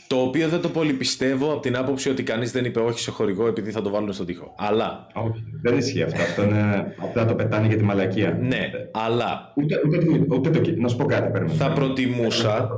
Το 0.08 0.22
οποίο 0.22 0.48
δεν 0.48 0.62
το 0.62 0.70
πολύ 0.70 0.94
πιστεύω 0.94 1.52
από 1.52 1.62
την 1.62 1.78
άποψη 1.78 2.10
ότι 2.10 2.24
κανείς 2.24 2.52
δεν 2.52 2.66
είπε 2.66 2.80
όχι 2.80 3.00
σε 3.00 3.12
χορηγό 3.12 3.48
επειδή 3.48 3.72
θα 3.72 3.82
το 3.82 3.90
βάλουν 3.90 4.14
στον 4.14 4.26
τοίχο. 4.26 4.56
Αλλά. 4.58 5.08
Όχι, 5.14 5.44
δεν 5.62 5.78
ισχύει 5.78 6.04
αυτό. 6.04 6.22
Αυτό 6.22 6.44
είναι. 6.44 6.96
Απλά 6.98 7.26
το 7.26 7.36
πετάνε 7.36 7.68
για 7.68 7.78
τη 7.78 7.84
μαλακία. 7.84 8.38
Ναι, 8.42 8.70
αλλά. 8.92 9.54
Ούτε, 9.56 9.82
ούτε, 9.86 10.26
ούτε, 10.30 10.50
το. 10.50 10.72
Να 10.76 10.88
σου 10.88 10.98
πω 10.98 11.06
κάτι, 11.06 11.32
παίρνω. 11.32 11.50
Θα 11.50 11.72
προτιμούσα. 11.72 12.70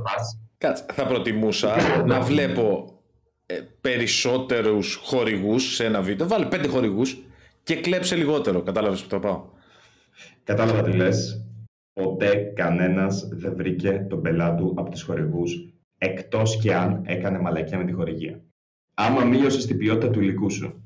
Κάτσε, 0.60 0.84
θα 0.92 1.06
προτιμούσα 1.06 1.76
να 2.04 2.20
βλέπω 2.20 2.98
ε, 3.46 3.60
περισσότερους 3.80 4.94
χορηγούς 4.94 5.74
σε 5.74 5.84
ένα 5.84 6.02
βίντεο. 6.02 6.28
Βάλε 6.28 6.46
πέντε 6.46 6.68
χορηγούς 6.68 7.18
και 7.62 7.76
κλέψε 7.76 8.16
λιγότερο. 8.16 8.62
Κατάλαβες 8.62 9.02
που 9.02 9.08
το 9.08 9.18
πάω. 9.20 9.44
Κατάλαβα 10.44 10.82
τι 10.82 10.92
λες. 10.92 11.44
Ποτέ 11.92 12.52
κανένας 12.56 13.28
δεν 13.32 13.54
βρήκε 13.56 14.06
τον 14.08 14.22
πελάτη 14.22 14.62
του 14.62 14.74
από 14.76 14.90
τους 14.90 15.02
χορηγούς 15.02 15.68
εκτός 15.98 16.56
και 16.56 16.74
αν 16.74 17.02
έκανε 17.06 17.38
μαλακία 17.38 17.78
με 17.78 17.84
τη 17.84 17.92
χορηγία. 17.92 18.40
Άμα 18.94 19.24
μείωσε 19.24 19.66
την 19.66 19.78
ποιότητα 19.78 20.10
του 20.10 20.20
υλικού 20.20 20.50
σου. 20.50 20.82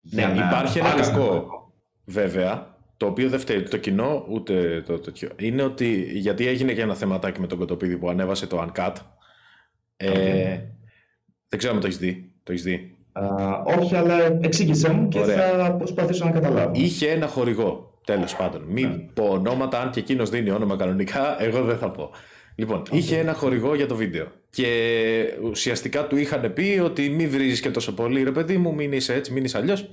Ναι, 0.00 0.22
υπάρχει 0.22 0.78
ένα 0.78 0.94
κακό, 0.94 1.72
βέβαια, 2.04 2.71
το 3.02 3.08
οποίο 3.08 3.28
δεν 3.28 3.38
φταίει 3.38 3.62
το 3.62 3.76
κοινό 3.76 4.24
ούτε 4.28 4.82
το 4.86 4.98
τέτοιο. 4.98 5.28
Είναι 5.36 5.62
ότι, 5.62 6.10
γιατί 6.14 6.46
έγινε 6.46 6.72
και 6.72 6.80
ένα 6.80 6.94
θεματάκι 6.94 7.40
με 7.40 7.46
τον 7.46 7.58
Κοτοπίδη 7.58 7.96
που 7.96 8.08
ανέβασε 8.08 8.46
το 8.46 8.66
Uncut. 8.66 8.92
Ε, 9.96 10.10
δεν 11.48 11.58
ξέρω 11.58 11.74
αν 11.74 11.80
το 11.80 11.86
έχεις 11.86 11.98
δει. 11.98 12.32
Το 12.42 12.52
έχεις 12.52 12.64
δει. 12.64 12.96
όχι, 13.78 13.96
αλλά 13.96 14.38
εξήγησέ 14.40 14.92
μου 14.92 15.08
και 15.08 15.18
θα 15.18 15.74
προσπαθήσω 15.78 16.24
να 16.24 16.30
καταλάβω. 16.30 16.70
Είχε 16.74 17.10
ένα 17.10 17.26
χορηγό, 17.26 18.00
τέλος 18.04 18.36
πάντων. 18.36 18.62
Μην 18.62 18.88
ναι. 18.88 18.96
πω 18.96 19.24
ονόματα, 19.24 19.80
αν 19.80 19.90
και 19.90 20.00
εκείνος 20.00 20.30
δίνει 20.30 20.50
όνομα 20.50 20.76
κανονικά, 20.76 21.42
εγώ 21.42 21.62
δεν 21.64 21.78
θα 21.78 21.90
πω. 21.90 22.10
Λοιπόν, 22.54 22.82
είχε 22.90 23.18
ένα 23.18 23.32
χορηγό 23.32 23.74
για 23.74 23.86
το 23.86 23.94
βίντεο. 23.94 24.26
Και 24.50 24.68
ουσιαστικά 25.42 26.06
του 26.06 26.16
είχαν 26.16 26.52
πει 26.52 26.80
ότι 26.84 27.08
μην 27.08 27.30
βρίζεις 27.30 27.60
και 27.60 27.70
τόσο 27.70 27.94
πολύ, 27.94 28.22
ρε 28.22 28.32
παιδί 28.32 28.56
μου, 28.56 28.74
μην 28.74 28.92
είσαι 28.92 29.14
έτσι, 29.14 29.32
μην 29.32 29.44
είσαι 29.44 29.58
αλλιώς. 29.58 29.90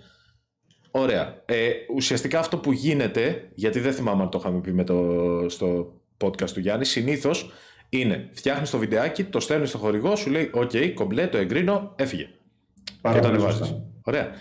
Ωραία. 0.92 1.42
Ε, 1.46 1.70
ουσιαστικά 1.96 2.40
αυτό 2.40 2.58
που 2.58 2.72
γίνεται, 2.72 3.50
γιατί 3.54 3.80
δεν 3.80 3.94
θυμάμαι 3.94 4.24
αν 4.24 4.30
το 4.30 4.38
είχαμε 4.42 4.60
πει 4.60 4.74
με 4.74 4.84
το, 4.84 5.46
στο 5.50 5.94
podcast 6.18 6.50
του 6.50 6.60
Γιάννη, 6.60 6.86
συνήθως 6.86 7.52
είναι 7.90 8.30
φτιάχνεις 8.34 8.70
το 8.70 8.78
βιντεάκι, 8.78 9.24
το 9.24 9.40
στέλνεις 9.40 9.70
στο 9.70 9.78
χορηγό, 9.78 10.16
σου 10.16 10.30
λέει: 10.30 10.50
Ok, 10.54 10.70
okay, 10.74 10.92
κομπλέ, 10.94 11.28
το 11.28 11.38
εγκρίνω, 11.38 11.94
έφυγε. 11.96 12.30
Πάρα 13.02 13.16
και 13.16 13.22
το 13.22 13.28
ανεβάζεις. 13.28 13.76
Ωραία. 14.04 14.32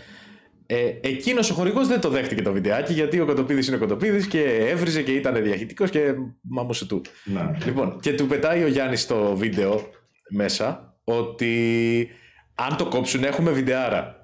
Ε, 0.70 0.92
Εκείνος 1.00 1.50
ο 1.50 1.54
χορηγός 1.54 1.88
δεν 1.88 2.00
το 2.00 2.08
δέχτηκε 2.08 2.42
το 2.42 2.52
βιντεάκι 2.52 2.92
γιατί 2.92 3.20
ο 3.20 3.26
Κοντοπίδη 3.26 3.66
είναι 3.68 3.76
Κοντοπίδη 3.76 4.28
και 4.28 4.42
έβριζε 4.42 5.02
και 5.02 5.12
ήταν 5.12 5.42
διαχυτικός 5.42 5.90
και 5.90 6.14
μάμωσε 6.40 6.86
του. 6.86 7.00
Να. 7.24 7.56
Λοιπόν, 7.64 7.98
και 8.00 8.14
του 8.14 8.26
πετάει 8.26 8.64
ο 8.64 8.66
Γιάννης 8.66 9.00
στο 9.00 9.36
βίντεο 9.36 9.88
μέσα 10.28 10.94
ότι 11.04 12.08
αν 12.54 12.76
το 12.76 12.86
κόψουν 12.88 13.24
έχουμε 13.24 13.50
βιντεάρα. 13.50 14.17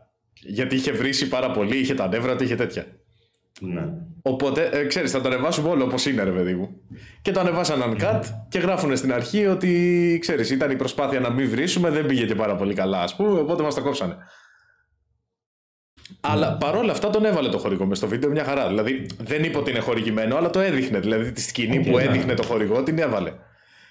Γιατί 0.46 0.74
είχε 0.74 0.92
βρήσει 0.92 1.28
πάρα 1.28 1.50
πολύ, 1.50 1.78
είχε 1.78 1.94
τα 1.94 2.08
νεύρα 2.08 2.36
του, 2.36 2.44
είχε 2.44 2.54
τέτοια. 2.54 2.86
Ναι. 3.60 3.82
Οπότε, 4.22 4.68
ε, 4.72 4.84
ξέρεις, 4.84 5.10
θα 5.10 5.20
το 5.20 5.28
ανεβάσουμε 5.28 5.68
όλο 5.68 5.84
όπως 5.84 6.06
είναι, 6.06 6.22
ρε 6.22 6.30
παιδί 6.30 6.54
μου. 6.54 6.80
Και 7.22 7.30
το 7.30 7.40
ανεβάσαν 7.40 7.82
uncut 7.82 8.20
και 8.48 8.58
γράφουν 8.58 8.96
στην 8.96 9.12
αρχή 9.12 9.46
ότι, 9.46 10.18
ξέρεις, 10.20 10.50
ήταν 10.50 10.70
η 10.70 10.76
προσπάθεια 10.76 11.20
να 11.20 11.30
μην 11.30 11.50
βρίσουμε, 11.50 11.90
δεν 11.90 12.06
πήγε 12.06 12.26
και 12.26 12.34
πάρα 12.34 12.56
πολύ 12.56 12.74
καλά, 12.74 13.02
ας 13.02 13.16
πούμε, 13.16 13.38
οπότε 13.38 13.62
μας 13.62 13.74
τα 13.74 13.80
κόψανε. 13.80 14.16
Αλλά 16.20 16.56
παρόλα 16.56 16.92
αυτά 16.92 17.10
τον 17.10 17.24
έβαλε 17.24 17.48
το 17.48 17.58
χορηγό 17.58 17.86
μες 17.86 17.98
στο 17.98 18.06
βίντεο 18.06 18.30
μια 18.30 18.44
χαρά. 18.44 18.68
Δηλαδή 18.68 19.06
δεν 19.18 19.44
είπε 19.44 19.58
ότι 19.58 19.70
είναι 19.70 19.80
χορηγημένο, 19.80 20.36
αλλά 20.36 20.50
το 20.50 20.60
έδειχνε. 20.60 20.98
Δηλαδή 20.98 21.32
τη 21.32 21.40
σκηνή 21.40 21.90
που 21.90 21.98
έδειχνε 21.98 22.34
το 22.34 22.42
χορηγό 22.42 22.82
την 22.82 22.98
έβαλε. 22.98 23.32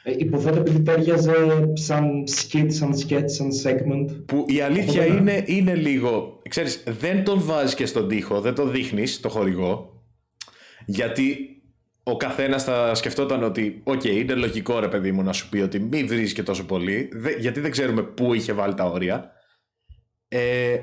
Ε, 0.03 0.13
υποθέτω 0.17 0.59
επειδή 0.59 0.81
ταίριαζε 0.82 1.34
σαν 1.73 2.23
skit, 2.27 2.65
σαν 2.67 2.93
sketch, 2.93 3.25
σαν 3.25 3.49
segment. 3.63 4.23
Που 4.25 4.45
η 4.47 4.61
αλήθεια 4.61 5.05
είναι, 5.05 5.43
είναι 5.45 5.75
λίγο. 5.75 6.41
Ξέρεις, 6.49 6.83
δεν 6.99 7.23
τον 7.23 7.39
βάζεις 7.41 7.75
και 7.75 7.85
στον 7.85 8.07
τοίχο, 8.07 8.41
δεν 8.41 8.55
το 8.55 8.67
δείχνεις 8.67 9.19
το 9.19 9.29
χορηγό. 9.29 10.03
Γιατί 10.85 11.47
ο 12.03 12.17
καθένας 12.17 12.63
θα 12.63 12.95
σκεφτόταν 12.95 13.43
ότι, 13.43 13.81
οκ, 13.83 14.03
είναι 14.03 14.33
λογικό 14.33 14.79
ρε 14.79 14.87
παιδί 14.87 15.11
μου 15.11 15.23
να 15.23 15.33
σου 15.33 15.49
πει 15.49 15.57
ότι 15.57 15.79
μην 15.79 16.07
βρίζεις 16.08 16.34
και 16.33 16.43
τόσο 16.43 16.65
πολύ, 16.65 17.09
γιατί 17.39 17.59
δεν 17.59 17.71
ξέρουμε 17.71 18.03
πού 18.03 18.33
είχε 18.33 18.53
βάλει 18.53 18.73
τα 18.73 18.85
όρια. 18.85 19.31
Ε, 20.27 20.77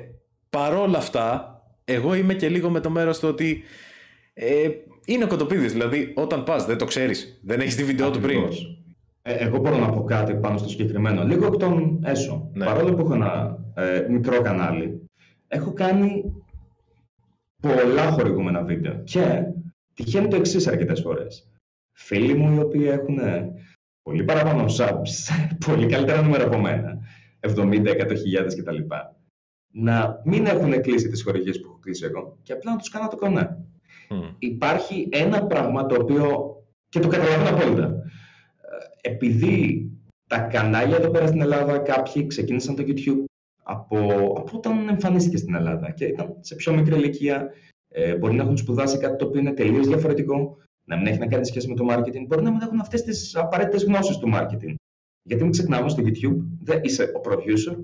παρόλα 0.49 0.97
αυτά, 0.97 1.55
εγώ 1.85 2.13
είμαι 2.13 2.33
και 2.33 2.49
λίγο 2.49 2.69
με 2.69 2.79
το 2.79 2.89
μέρος 2.89 3.19
του 3.19 3.27
ότι 3.27 3.63
ε, 4.33 4.69
είναι 5.05 5.25
κοτοπίδης. 5.25 5.71
Δηλαδή, 5.71 6.11
όταν 6.15 6.43
πας, 6.43 6.65
δεν 6.65 6.77
το 6.77 6.85
ξέρεις, 6.85 7.39
δεν 7.43 7.59
έχεις 7.59 7.75
δει 7.75 7.83
βίντεο 7.83 8.11
του 8.11 8.19
πριν. 8.19 8.43
Ε, 9.21 9.33
εγώ 9.33 9.57
μπορώ 9.57 9.77
να 9.77 9.89
πω 9.89 10.03
κάτι 10.03 10.35
πάνω 10.35 10.57
στο 10.57 10.69
συγκεκριμένο. 10.69 11.23
Λίγο 11.23 11.45
εκ 11.45 11.55
των 11.55 12.01
έσω. 12.03 12.49
Ναι. 12.53 12.65
Παρόλο 12.65 12.93
που 12.93 13.01
έχω 13.01 13.13
ένα 13.13 13.59
ε, 13.73 14.05
μικρό 14.09 14.41
κανάλι, 14.41 15.09
έχω 15.47 15.73
κάνει 15.73 16.33
πολλά 17.61 18.11
χορηγούμενα 18.11 18.63
βίντεο. 18.63 19.01
Και 19.03 19.43
τυχαίνει 19.93 20.27
το 20.27 20.35
εξής 20.35 20.67
αρκετές 20.67 21.01
φορές. 21.01 21.49
Φίλοι 21.97 22.33
μου 22.33 22.55
οι 22.55 22.59
οποίοι 22.59 22.87
έχουν 22.89 23.19
πολύ 24.01 24.23
παραπάνω 24.23 24.65
subs, 24.77 25.33
πολύ 25.65 25.85
καλύτερα 25.85 26.21
νούμερα 26.21 26.43
από 26.43 26.57
μένα, 26.57 26.99
70, 27.39 27.87
100 28.11 28.15
χιλιάδες 28.17 28.55
κτλ 28.55 28.77
να 29.71 30.21
μην 30.23 30.45
έχουν 30.45 30.81
κλείσει 30.81 31.09
τις 31.09 31.23
χορηγίες 31.23 31.59
που 31.59 31.67
έχω 31.67 31.79
κλείσει 31.81 32.05
εγώ 32.05 32.37
και 32.41 32.53
απλά 32.53 32.71
να 32.71 32.77
τους 32.77 32.89
κάνω 32.89 33.07
το 33.07 33.15
κονέ. 33.15 33.57
Υπάρχει 34.39 35.09
ένα 35.11 35.45
πράγμα 35.45 35.85
το 35.85 35.95
οποίο, 35.95 36.55
και 36.89 36.99
το 36.99 37.07
καταλαβαίνω 37.07 37.57
απόλυτα, 37.57 38.03
επειδή 39.01 39.89
τα 40.27 40.39
κανάλια 40.39 40.97
εδώ 40.97 41.09
πέρα 41.09 41.27
στην 41.27 41.41
Ελλάδα 41.41 41.77
κάποιοι 41.77 42.27
ξεκίνησαν 42.27 42.75
το 42.75 42.83
YouTube 42.87 43.23
από, 43.63 43.97
από 44.37 44.57
όταν 44.57 44.87
εμφανίστηκε 44.89 45.37
στην 45.37 45.55
Ελλάδα 45.55 45.91
και 45.91 46.05
ήταν 46.05 46.35
σε 46.39 46.55
πιο 46.55 46.73
μικρή 46.73 46.95
ηλικία, 46.95 47.49
ε, 47.87 48.15
μπορεί 48.15 48.35
να 48.35 48.43
έχουν 48.43 48.57
σπουδάσει 48.57 48.97
κάτι 48.97 49.15
το 49.15 49.25
οποίο 49.25 49.39
είναι 49.39 49.53
τελείως 49.53 49.87
διαφορετικό, 49.87 50.57
να 50.85 50.97
μην 50.97 51.07
έχει 51.07 51.19
να 51.19 51.27
κάνει 51.27 51.45
σχέση 51.45 51.67
με 51.67 51.75
το 51.75 51.85
marketing, 51.89 52.25
μπορεί 52.27 52.43
να 52.43 52.51
μην 52.51 52.61
έχουν 52.61 52.79
αυτές 52.79 53.03
τις 53.03 53.35
απαραίτητες 53.35 53.83
γνώσεις 53.83 54.17
του 54.17 54.29
marketing. 54.33 54.73
Γιατί 55.23 55.43
μην 55.43 55.51
ξεχνάμε 55.51 55.89
στο 55.89 56.03
YouTube, 56.05 56.37
δεν 56.59 56.79
είσαι 56.83 57.03
ο 57.03 57.21
producer, 57.29 57.75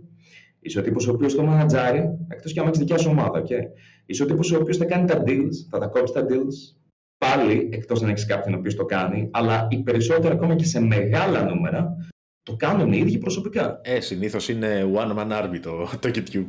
Είσαι 0.59 0.79
ο 0.79 0.81
τύπος 0.81 1.07
ο 1.07 1.11
οποίος 1.11 1.35
το 1.35 1.43
μανατζάρει, 1.43 2.17
εκτός 2.27 2.53
και 2.53 2.59
αν 2.59 2.65
έχεις 2.65 2.79
δικιά 2.79 2.97
σου 2.97 3.09
ομάδα. 3.09 3.43
Okay. 3.43 3.61
Είσαι 4.05 4.23
ο 4.23 4.25
τύπος 4.25 4.51
ο 4.51 4.57
οποίος 4.57 4.77
θα 4.77 4.85
κάνει 4.85 5.07
τα 5.07 5.23
deals, 5.25 5.53
θα 5.69 5.79
τα 5.79 5.87
κόψει 5.87 6.13
τα 6.13 6.25
deals 6.29 6.76
πάλι, 7.17 7.69
εκτός 7.71 8.03
αν 8.03 8.09
έχεις 8.09 8.25
κάποιον 8.25 8.53
ο 8.53 8.57
οποίος 8.57 8.75
το 8.75 8.85
κάνει, 8.85 9.29
αλλά 9.31 9.67
οι 9.69 9.77
περισσότεροι 9.77 10.33
ακόμα 10.33 10.55
και 10.55 10.63
σε 10.63 10.79
μεγάλα 10.79 11.43
νούμερα 11.43 11.95
το 12.43 12.55
κάνουν 12.55 12.93
οι 12.93 12.97
ίδιοι 12.97 13.17
προσωπικά. 13.17 13.81
Ε, 13.83 13.99
συνήθως 13.99 14.49
είναι 14.49 14.91
one 14.95 15.17
man 15.17 15.43
army 15.43 15.59
το, 15.61 15.89
το 15.99 16.09
YouTube. 16.13 16.47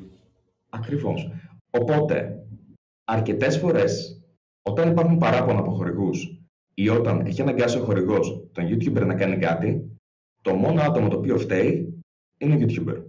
Ακριβώς. 0.71 1.31
Οπότε, 1.71 2.45
αρκετές 3.05 3.59
φορές, 3.59 4.23
όταν 4.63 4.91
υπάρχουν 4.91 5.19
παράπονα 5.19 5.59
από 5.59 5.71
χορηγούς 5.71 6.41
ή 6.75 6.89
όταν 6.89 7.27
έχει 7.27 7.41
αναγκάσει 7.41 7.79
ο 7.79 7.85
χορηγός 7.85 8.49
τον 8.53 8.65
YouTuber 8.69 9.07
να 9.07 9.15
κάνει 9.15 9.37
κάτι, 9.37 9.99
το 10.43 10.55
μόνο 10.55 10.83
άτομο 10.83 11.09
το 11.09 11.17
οποίο 11.17 11.39
φταίει 11.39 12.03
είναι 12.39 12.55
ο 12.55 12.59
YouTuber. 12.61 13.03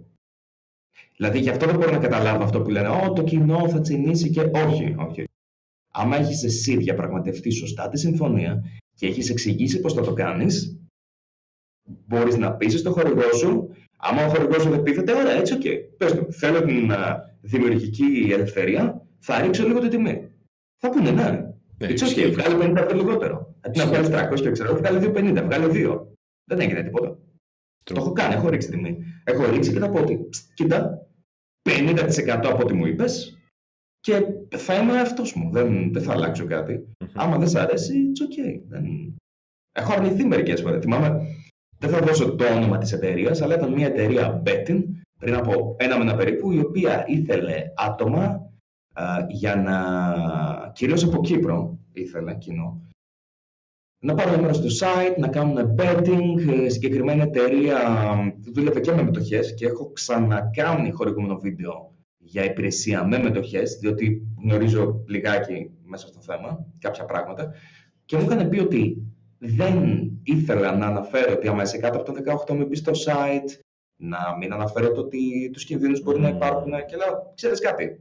Δηλαδή 1.16 1.38
γι' 1.38 1.50
αυτό 1.50 1.66
δεν 1.66 1.76
μπορώ 1.76 1.90
να 1.90 1.98
καταλάβω 1.98 2.42
αυτό 2.42 2.62
που 2.62 2.70
λένε 2.70 2.88
Ω, 2.88 3.12
το 3.12 3.22
κοινό 3.22 3.68
θα 3.68 3.80
τσινήσει 3.80 4.30
και. 4.30 4.40
Όχι, 4.40 4.94
όχι. 4.98 5.24
Άμα 5.90 6.16
έχεις 6.16 6.44
εσύ 6.44 6.76
διαπραγματευτεί 6.76 7.50
σωστά 7.50 7.88
τη 7.88 7.98
συμφωνία 7.98 8.64
και 8.94 9.06
έχεις 9.06 9.30
εξηγήσει 9.30 9.80
πώς 9.80 9.94
θα 9.94 10.02
το 10.02 10.12
κάνεις, 10.12 10.80
Μπορείς 12.06 12.36
να 12.36 12.52
πείσεις 12.52 12.78
το 12.78 12.92
χορηγό 12.92 13.32
σου. 13.32 13.68
Άμα 13.96 14.26
ο 14.26 14.28
χορηγός 14.28 14.62
σου 14.62 14.70
δεν 14.70 14.82
πείθεται, 14.82 15.12
ωραία, 15.12 15.32
έτσι, 15.32 15.52
ok. 15.52 15.60
Okay. 15.64 15.76
Πες 15.96 16.12
του, 16.12 16.32
θέλω 16.32 16.62
την 16.62 16.90
uh, 16.92 17.14
δημιουργική 17.40 18.30
ελευθερία, 18.32 19.06
θα 19.18 19.40
ρίξω 19.40 19.66
λίγο 19.66 19.78
την 19.78 19.90
τιμή. 19.90 20.30
Θα 20.76 20.90
πούνε 20.90 21.10
ναι. 21.10 21.22
ναι 21.22 21.48
έτσι, 21.78 22.04
ok, 22.04 22.10
okay. 22.10 22.32
βγάλει 22.32 22.72
50 22.72 22.74
αυτό 22.78 22.94
λιγότερο. 22.94 23.54
Αντί 23.60 23.78
να 23.78 23.86
βγάλεις 23.86 24.08
300 24.08 24.40
και 24.40 24.50
ξέρω, 24.50 24.76
βγάλει 24.76 25.12
250, 25.14 25.42
βγάλει 25.44 25.86
2. 25.86 26.00
Δεν 26.44 26.60
έγινε 26.60 26.82
τίποτα. 26.82 27.18
Το 27.82 27.94
έχω 27.96 28.12
κάνει, 28.12 28.34
έχω 28.34 28.48
ρίξει 28.48 28.70
τιμή. 28.70 28.98
Έχω 29.24 29.50
ρίξει 29.50 29.72
και 29.72 29.78
θα 29.78 29.90
πω 29.90 30.00
ότι, 30.00 30.28
κοίτα, 30.54 31.06
50% 31.68 32.40
από 32.44 32.62
ό,τι 32.62 32.72
μου 32.74 32.86
είπες 32.86 33.38
και 34.00 34.22
θα 34.56 34.74
είμαι 34.74 35.00
αυτό 35.00 35.22
μου. 35.34 35.50
Δεν, 35.52 35.92
δεν 35.92 36.02
θα 36.02 36.12
αλλάξω 36.12 36.44
κάτι. 36.44 36.84
Mm-hmm. 36.98 37.08
Άμα 37.14 37.38
δεν 37.38 37.48
σ' 37.48 37.54
αρέσει, 37.54 37.94
it's 38.12 38.22
okay. 38.24 38.60
Δεν... 38.68 38.84
Έχω 39.72 39.92
αρνηθεί 39.92 40.24
μερικές 40.24 40.60
φορές. 40.60 40.80
Θυμάμαι, 40.80 41.20
δεν 41.78 41.90
θα 41.90 42.00
δώσω 42.00 42.34
το 42.34 42.44
όνομα 42.44 42.78
της 42.78 42.92
εταιρείας, 42.92 43.40
αλλά 43.40 43.54
ήταν 43.54 43.72
μια 43.72 43.86
εταιρεία 43.86 44.42
betting 44.46 44.82
πριν 45.18 45.34
από 45.34 45.76
ένα 45.78 45.98
μήνα 45.98 46.16
περίπου, 46.16 46.52
η 46.52 46.58
οποία 46.58 47.04
ήθελε 47.06 47.72
άτομα 47.76 48.50
α, 48.92 49.26
για 49.28 49.56
να. 49.56 50.70
κυρίως 50.74 51.04
από 51.04 51.20
Κύπρο 51.20 51.78
ήθελε 51.92 52.34
κοινό. 52.34 52.80
Να 54.02 54.14
πάρουν 54.14 54.40
μέρος 54.40 54.56
στο 54.56 54.86
site, 54.86 55.16
να 55.18 55.28
κάνουν 55.28 55.74
betting. 55.78 56.48
Ε, 56.48 56.68
συγκεκριμένη 56.68 57.20
εταιρεία 57.20 57.78
δούλευε 58.54 58.80
και 58.80 58.92
με 58.92 59.02
μετοχές 59.02 59.54
και 59.54 59.66
έχω 59.66 59.92
ξανακάνει 59.92 60.90
χορηγούμενο 60.90 61.38
βίντεο 61.38 61.94
για 62.22 62.44
υπηρεσία 62.44 63.06
με 63.06 63.18
μετοχές, 63.18 63.78
διότι 63.78 64.22
γνωρίζω 64.42 65.04
λιγάκι 65.06 65.70
μέσα 65.84 66.06
στο 66.06 66.20
θέμα 66.20 66.66
κάποια 66.78 67.04
πράγματα. 67.04 67.54
Και 68.04 68.16
μου 68.16 68.22
έκανε 68.22 68.44
πει 68.44 68.58
ότι 68.58 69.02
δεν 69.38 70.02
ήθελα 70.22 70.76
να 70.76 70.86
αναφέρω 70.86 71.32
ότι 71.32 71.48
άμα 71.48 71.62
είσαι 71.62 71.78
κάτω 71.78 71.98
από 71.98 72.12
το 72.12 72.44
18 72.48 72.56
μην 72.56 72.66
μπεις 72.66 72.78
στο 72.78 72.92
site, 72.92 73.60
να 73.96 74.36
μην 74.38 74.52
αναφέρω 74.52 74.92
το 74.92 75.00
ότι 75.00 75.50
τους 75.52 75.64
κινδύνους 75.64 76.02
μπορεί 76.02 76.20
να 76.20 76.30
mm. 76.30 76.34
υπάρχουν 76.34 76.70
και 76.88 76.96
λέω, 76.96 77.32
ξέρεις 77.34 77.60
κάτι, 77.60 78.00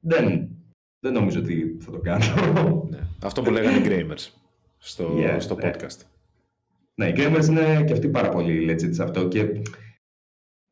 δεν, 0.00 0.48
δεν 1.00 1.12
νομίζω 1.12 1.40
ότι 1.40 1.76
θα 1.80 1.90
το 1.90 1.98
κάνω. 1.98 2.24
Ναι. 2.90 2.98
Αυτό 3.22 3.42
που 3.42 3.50
λέγανε 3.50 3.76
οι 3.76 3.82
Gramers 3.84 4.30
στο, 4.78 5.14
yeah, 5.16 5.36
στο 5.38 5.54
ναι. 5.54 5.70
podcast. 5.70 6.00
Ναι, 6.94 7.08
οι 7.08 7.14
Gramers 7.16 7.46
είναι 7.48 7.84
και 7.86 7.92
αυτοί 7.92 8.08
πάρα 8.08 8.28
πολύ 8.28 8.70
legit 8.70 8.94
σε 8.94 9.02
αυτό 9.02 9.28
και 9.28 9.62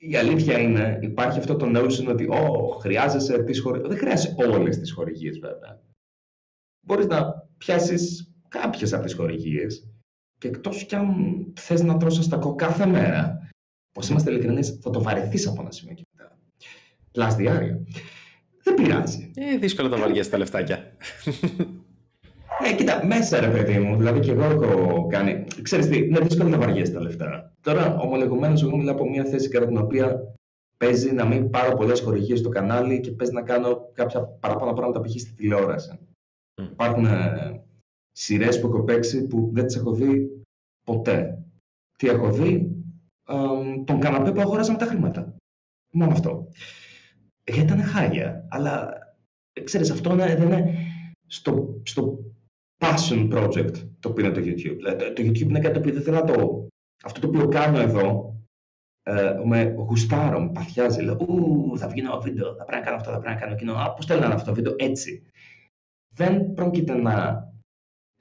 η 0.08 0.16
αλήθεια 0.16 0.58
είναι, 0.58 0.98
υπάρχει 1.02 1.38
αυτό 1.38 1.56
το 1.56 1.66
notion 1.74 2.06
ότι 2.08 2.28
oh, 2.30 2.78
χρειάζεσαι 2.80 3.42
τις 3.42 3.60
χορηγίες. 3.60 3.88
Δεν 3.88 3.98
χρειάζεσαι 3.98 4.34
όλες 4.38 4.78
τις 4.78 4.92
χορηγίες 4.92 5.38
βέβαια. 5.38 5.82
Μπορείς 6.86 7.06
να 7.06 7.48
πιάσεις 7.58 8.32
κάποιες 8.48 8.92
από 8.92 9.04
τις 9.04 9.14
χορηγίες 9.14 9.88
και 10.38 10.48
εκτός 10.48 10.84
κι 10.84 10.94
αν 10.94 11.14
θες 11.56 11.82
να 11.82 11.96
τρως 11.96 12.18
αστακό 12.18 12.54
κάθε 12.54 12.86
μέρα, 12.86 13.48
πως 13.92 14.08
είμαστε 14.08 14.30
ειλικρινείς, 14.30 14.78
θα 14.82 14.90
το 14.90 15.02
βαρεθείς 15.02 15.46
από 15.46 15.60
ένα 15.60 15.70
σημείο 15.70 15.94
και 15.94 16.02
μετά. 16.16 16.38
Πλάς 17.12 17.36
διάρκεια. 17.36 17.80
Δεν 18.62 18.74
πειράζει. 18.74 19.30
Ε, 19.34 19.56
δύσκολα 19.56 19.88
τα 19.88 19.96
βαριέσαι 19.96 20.30
τα 20.30 20.38
λεφτάκια. 20.38 20.96
Ε, 22.66 22.74
κοίτα, 22.74 23.06
μέσα 23.06 23.40
ρε 23.40 23.50
παιδί 23.50 23.78
μου, 23.78 23.96
δηλαδή 23.96 24.20
και 24.20 24.30
εγώ 24.30 24.44
έχω 24.44 25.06
κάνει. 25.06 25.44
Ξέρεις 25.62 25.88
τι, 25.88 25.96
είναι 25.96 26.18
δύσκολο 26.18 26.48
να 26.48 26.58
βαριέσαι 26.58 26.92
τα 26.92 27.00
λεφτά. 27.00 27.52
Τώρα, 27.60 27.96
ομολογουμένως, 27.96 28.62
εγώ 28.62 28.76
μιλάω 28.76 28.94
από 28.94 29.08
μια 29.08 29.24
θέση 29.24 29.48
κατά 29.48 29.66
την 29.66 29.76
οποία 29.76 30.34
παίζει 30.76 31.12
να 31.12 31.24
μην 31.24 31.50
πάρω 31.50 31.76
πολλές 31.76 32.00
χορηγίες 32.00 32.38
στο 32.38 32.48
κανάλι 32.48 33.00
και 33.00 33.10
παίζει 33.10 33.32
να 33.32 33.42
κάνω 33.42 33.90
κάποια 33.92 34.24
παραπάνω 34.24 34.72
πράγματα 34.72 35.00
π.χ. 35.00 35.20
στη 35.20 35.32
τηλεόραση. 35.32 35.98
Mm. 36.54 36.68
Υπάρχουν 36.72 37.04
ε, 37.04 37.62
σειρές 38.12 38.60
που 38.60 38.66
έχω 38.66 38.82
παίξει 38.82 39.26
που 39.26 39.50
δεν 39.52 39.66
τις 39.66 39.76
έχω 39.76 39.92
δει 39.92 40.42
ποτέ. 40.84 41.38
Τι 41.98 42.08
έχω 42.08 42.32
δει, 42.32 42.74
ε, 43.28 43.34
τον 43.84 44.00
καναπέ 44.00 44.32
που 44.32 44.40
αγόρασα 44.40 44.72
με 44.72 44.78
τα 44.78 44.86
χρήματα. 44.86 45.34
Μόνο 45.92 46.12
αυτό. 46.12 46.48
Γιατί 47.44 47.60
ήταν 47.60 47.82
χάλια. 47.82 48.46
Αλλά 48.48 48.92
ξέρεις, 49.64 49.90
αυτό 49.90 50.14
δεν 50.14 50.42
είναι 50.42 50.74
στο, 51.26 51.80
στο 51.82 52.18
passion 52.84 53.32
project 53.32 53.74
το 54.00 54.08
οποίο 54.08 54.24
είναι 54.24 54.34
το 54.34 54.40
YouTube. 54.40 54.76
Δηλαδή, 54.76 55.12
το 55.12 55.22
YouTube 55.22 55.48
είναι 55.48 55.60
κάτι 55.60 55.74
το 55.74 55.78
οποίο 55.78 55.92
δεν 55.92 56.02
θέλω 56.02 56.16
να 56.16 56.24
το. 56.24 56.66
Αυτό 57.04 57.20
το 57.20 57.28
οποίο 57.28 57.48
κάνω 57.48 57.78
εδώ 57.78 58.34
ε, 59.02 59.40
με 59.44 59.74
γουστάρω, 59.76 60.40
με 60.40 60.50
παθιάζει. 60.52 61.02
Λέω, 61.02 61.16
Ου, 61.28 61.78
θα 61.78 61.88
βγει 61.88 62.00
ένα 62.00 62.18
βίντεο, 62.18 62.54
θα 62.54 62.64
πρέπει 62.64 62.78
να 62.78 62.84
κάνω 62.84 62.96
αυτό, 62.96 63.10
θα 63.10 63.18
πρέπει 63.18 63.34
να 63.34 63.40
κάνω 63.40 63.52
εκείνο. 63.52 63.74
Α, 63.74 63.92
πώς 63.92 64.06
θέλω 64.06 64.20
να 64.20 64.26
είναι 64.26 64.34
αυτό 64.34 64.48
το 64.48 64.54
βίντεο, 64.54 64.74
έτσι. 64.78 65.22
Δεν 66.14 66.52
πρόκειται 66.52 66.94
να 66.94 67.48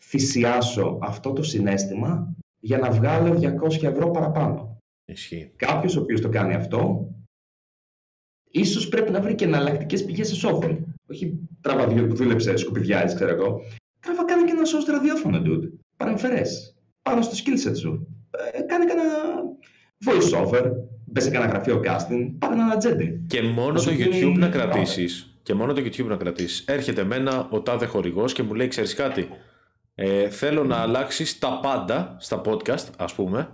θυσιάσω 0.02 0.98
αυτό 1.02 1.34
το 1.34 1.44
συνέστημα 1.44 2.36
για 2.60 2.78
να 2.78 2.92
βγάλω 2.92 3.40
200 3.70 3.84
ευρώ 3.84 4.12
παραπάνω. 4.12 4.78
Ισχύει. 5.06 5.52
Κάποιος 5.56 5.96
ο 5.96 6.02
οποίος 6.02 6.22
το 6.22 6.30
κάνει 6.30 6.54
αυτό, 6.54 7.10
ίσως 8.52 8.88
πρέπει 8.88 9.12
να 9.12 9.22
βρει 9.22 9.36
και 9.36 9.46
εναλλακτικές 9.46 10.06
πηγές 10.06 10.32
εσόδων. 10.32 10.94
Όχι 11.10 11.40
τραβά 11.62 12.06
που 12.06 12.16
δούλεψε 12.16 12.56
σκουπιδιάζεις, 12.56 13.16
ξέρω 13.16 13.32
εγώ. 13.32 13.62
Τραβά 14.04 14.26
κάνει 14.26 14.44
και 14.44 14.52
ένα 14.52 14.66
σώστο 14.66 14.92
ραδιόφωνο, 14.92 15.42
dude. 15.46 15.70
Παρεμφερές. 15.98 16.76
Πάνω 17.02 17.22
στο 17.22 17.36
skill 17.36 17.68
set 17.70 17.78
σου. 17.78 18.08
Ε, 18.54 18.62
κάνε 18.62 18.86
κανένα 18.86 19.14
voice 20.06 20.46
over. 20.46 20.72
Μπες 21.06 21.24
σε 21.24 21.30
κανένα 21.30 21.52
γραφείο 21.52 21.82
casting. 21.86 22.32
Πάρε 22.40 22.54
ένα 22.54 22.66
ατζέντη. 22.74 23.24
Και 23.28 23.42
μόνο 23.42 23.82
το 23.82 23.92
YouTube 23.92 24.34
να 24.38 24.50
κρατήσεις. 24.50 25.38
Και 25.44 25.54
μόνο 25.54 25.74
το 25.74 25.82
YouTube 25.82 26.06
να 26.06 26.16
κρατήσεις. 26.16 26.66
Έρχεται 26.68 27.02
εμένα 27.02 27.48
ο 27.52 27.62
τάδε 27.62 27.86
χορηγός 27.86 28.34
και 28.34 28.44
μου 28.44 28.54
λέει: 28.54 28.68
Ξέρεις 28.68 28.94
κάτι; 28.94 29.28
Ε, 29.96 30.30
θέλω 30.30 30.64
να 30.64 30.76
αλλάξεις 30.76 31.40
τα 31.40 31.60
πάντα 31.62 32.16
στα 32.20 32.42
podcast, 32.46 32.86
ας 32.98 33.14
πούμε. 33.14 33.50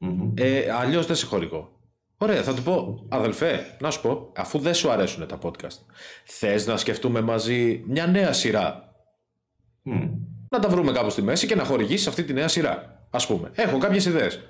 Mm-hmm. 0.00 0.32
Ε, 0.34 0.70
Αλλιώς 0.70 1.06
δεν 1.06 1.16
σε 1.16 1.26
χορηγώ. 1.26 1.70
Ωραία, 2.18 2.42
θα 2.42 2.54
του 2.54 2.62
πω, 2.62 3.06
αδελφέ, 3.08 3.76
να 3.80 3.90
σου 3.90 4.00
πω, 4.00 4.32
αφού 4.36 4.58
δεν 4.58 4.74
σου 4.74 4.90
αρέσουν 4.90 5.26
τα 5.26 5.38
podcast, 5.42 5.78
θες 6.24 6.66
να 6.66 6.76
σκεφτούμε 6.76 7.20
μαζί 7.20 7.84
μια 7.86 8.06
νέα 8.06 8.32
σειρά. 8.32 8.85
Mm. 9.86 10.10
Να 10.50 10.58
τα 10.58 10.68
βρούμε 10.68 10.92
κάπου 10.92 11.10
στη 11.10 11.22
μέση 11.22 11.46
και 11.46 11.54
να 11.54 11.64
χορηγήσεις 11.64 12.06
αυτή 12.06 12.24
τη 12.24 12.32
νέα 12.32 12.48
σειρά. 12.48 13.00
Α 13.10 13.26
πούμε, 13.26 13.50
έχω 13.54 13.78
κάποιες 13.78 14.06
ιδέες. 14.06 14.40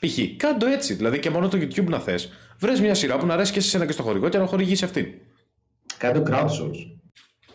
Π.χ. 0.00 0.18
κάντο 0.36 0.66
έτσι, 0.66 0.94
δηλαδή 0.94 1.18
και 1.18 1.30
μόνο 1.30 1.48
το 1.48 1.58
YouTube 1.60 1.88
να 1.88 1.98
θες. 1.98 2.32
Βρες 2.58 2.80
μια 2.80 2.94
σειρά 2.94 3.18
που 3.18 3.26
να 3.26 3.34
αρέσει 3.34 3.52
και 3.52 3.60
σε 3.60 3.76
ένα 3.76 3.86
και 3.86 3.92
στο 3.92 4.02
χορηγό 4.02 4.28
και 4.28 4.38
να 4.38 4.46
χορηγήσεις 4.46 4.82
αυτή. 4.82 5.22
Κάντο 5.98 6.22
crowdsource. 6.26 6.96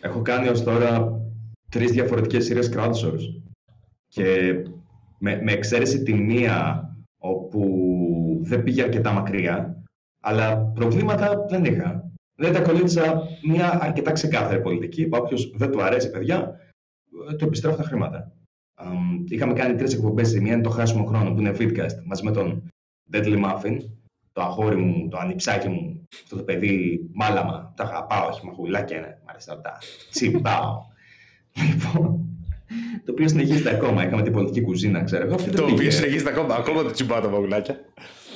Έχω 0.00 0.22
κάνει 0.22 0.48
ως 0.48 0.62
τώρα 0.62 1.20
τρεις 1.68 1.90
διαφορετικές 1.90 2.44
σειρές 2.44 2.72
crowdsource. 2.76 3.42
Και 4.08 4.54
με, 5.18 5.40
με 5.42 5.52
εξαίρεση 5.52 6.02
τη 6.02 6.14
μία 6.14 6.86
όπου 7.18 8.40
δεν 8.42 8.62
πήγε 8.62 8.82
αρκετά 8.82 9.12
μακριά, 9.12 9.82
αλλά 10.20 10.56
προβλήματα 10.56 11.46
δεν 11.48 11.64
είχα. 11.64 12.10
Δεν 12.34 12.52
τα 12.52 12.58
ακολούθησα 12.58 13.22
μια 13.48 13.78
αρκετά 13.82 14.12
ξεκάθαρη 14.12 14.60
πολιτική. 14.60 15.08
Όποιος 15.10 15.52
δεν 15.56 15.70
του 15.70 15.82
αρέσει, 15.82 16.10
παιδιά, 16.10 16.36
ε, 16.38 16.71
του 17.38 17.44
επιστρέφω 17.44 17.76
τα 17.76 17.82
χρήματα. 17.82 18.32
Um, 18.84 19.24
είχαμε 19.28 19.52
κάνει 19.52 19.74
τρεις 19.74 19.94
εκπομπές. 19.94 20.34
Η 20.34 20.40
μία 20.40 20.52
είναι 20.52 20.62
το 20.62 20.70
χάσιμο 20.70 21.04
χρόνο 21.04 21.32
που 21.32 21.40
είναι 21.40 21.56
Vidcast 21.58 22.02
μαζί 22.04 22.24
με 22.24 22.30
τον 22.30 22.62
Deadly 23.12 23.44
Muffin, 23.44 23.76
το 24.32 24.42
αγόρι 24.42 24.76
μου, 24.76 25.08
το 25.08 25.18
ανιψάκι 25.18 25.68
μου, 25.68 26.08
αυτό 26.22 26.36
το 26.36 26.42
παιδί 26.42 27.00
μάλαμα. 27.12 27.72
Τα 27.76 27.84
αγαπάω, 27.84 28.28
όχι 28.28 28.46
μαχουλάκια 28.46 28.96
είναι. 28.96 29.18
Μ' 29.24 29.28
αρέσει 29.28 29.48
να 29.48 29.60
τα 29.60 29.78
τσιμπάω. 30.10 30.78
λοιπόν, 31.68 32.26
το 33.04 33.12
οποίο 33.12 33.28
συνεχίζεται 33.28 33.70
ακόμα. 33.70 34.04
Είχαμε 34.06 34.22
την 34.22 34.32
πολιτική 34.32 34.60
κουζίνα, 34.60 35.02
ξέρω 35.02 35.24
εγώ. 35.24 35.36
Το 35.36 35.64
οποίο 35.64 35.90
συνεχίζεται 35.90 36.30
ακόμα. 36.30 36.54
Ακόμα 36.54 36.82
το 36.82 36.90
τσιμπάω 36.90 37.20
τα 37.20 37.28
μαχουλάκια. 37.28 37.76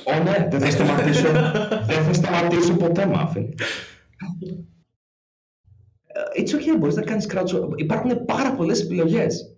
Ω, 0.03 0.23
ναι, 0.23 0.47
δεν 0.49 0.59
θα 0.59 0.69
σταματήσω. 0.69 1.31
δεν 1.85 2.03
θα 2.03 2.13
σταματήσω 2.13 2.73
ποτέ, 2.73 3.05
Μάφιν. 3.05 3.53
It's 6.35 6.53
okay, 6.55 6.77
μπορείς 6.79 6.95
να 6.95 7.01
κάνεις 7.01 7.27
crowdsourcing. 7.33 7.73
Υπάρχουν 7.75 8.25
πάρα 8.25 8.55
πολλές 8.55 8.81
επιλογές. 8.81 9.57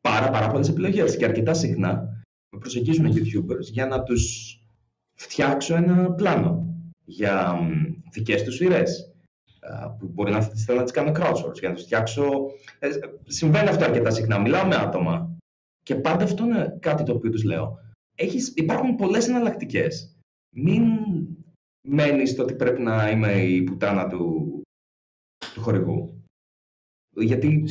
Πάρα, 0.00 0.30
πάρα 0.30 0.48
πολλές 0.48 0.68
επιλογές. 0.68 1.16
Και 1.16 1.24
αρκετά 1.24 1.54
συχνά 1.54 2.22
με 2.52 2.58
προσεγγίζουν 2.58 3.12
YouTubers 3.12 3.60
για 3.60 3.86
να 3.86 4.02
τους 4.02 4.54
φτιάξω 5.18 5.74
ένα 5.74 6.12
πλάνο 6.12 6.66
για 7.04 7.58
δικές 8.12 8.42
τους 8.42 8.54
σειρές 8.54 9.14
που 9.98 10.06
μπορεί 10.06 10.32
να 10.32 10.40
θέλω 10.40 10.78
να 10.78 10.84
τις 10.84 10.92
κάνω 10.92 11.12
crowdsource, 11.14 11.58
για 11.58 11.68
να 11.68 11.74
τους 11.74 11.84
φτιάξω... 11.84 12.50
Ε, 12.78 12.88
συμβαίνει 13.26 13.68
αυτό 13.68 13.84
αρκετά 13.84 14.10
συχνά. 14.10 14.40
Μιλάω 14.40 14.66
με 14.66 14.74
άτομα 14.74 15.36
και 15.82 15.94
πάντα 15.94 16.24
αυτό 16.24 16.44
είναι 16.44 16.76
κάτι 16.80 17.02
το 17.02 17.12
οποίο 17.12 17.30
τους 17.30 17.44
λέω. 17.44 17.78
Έχεις, 18.14 18.52
υπάρχουν 18.56 18.96
πολλές 18.96 19.28
εναλλακτικές. 19.28 20.16
Μην 20.56 20.82
μένεις 21.88 22.30
στο 22.30 22.42
ότι 22.42 22.54
πρέπει 22.54 22.82
να 22.82 23.10
είμαι 23.10 23.32
η 23.32 23.62
πουτάνα 23.62 24.08
του, 24.08 24.62
του 25.54 25.60
χορηγού. 25.60 26.24
Γιατί 27.16 27.64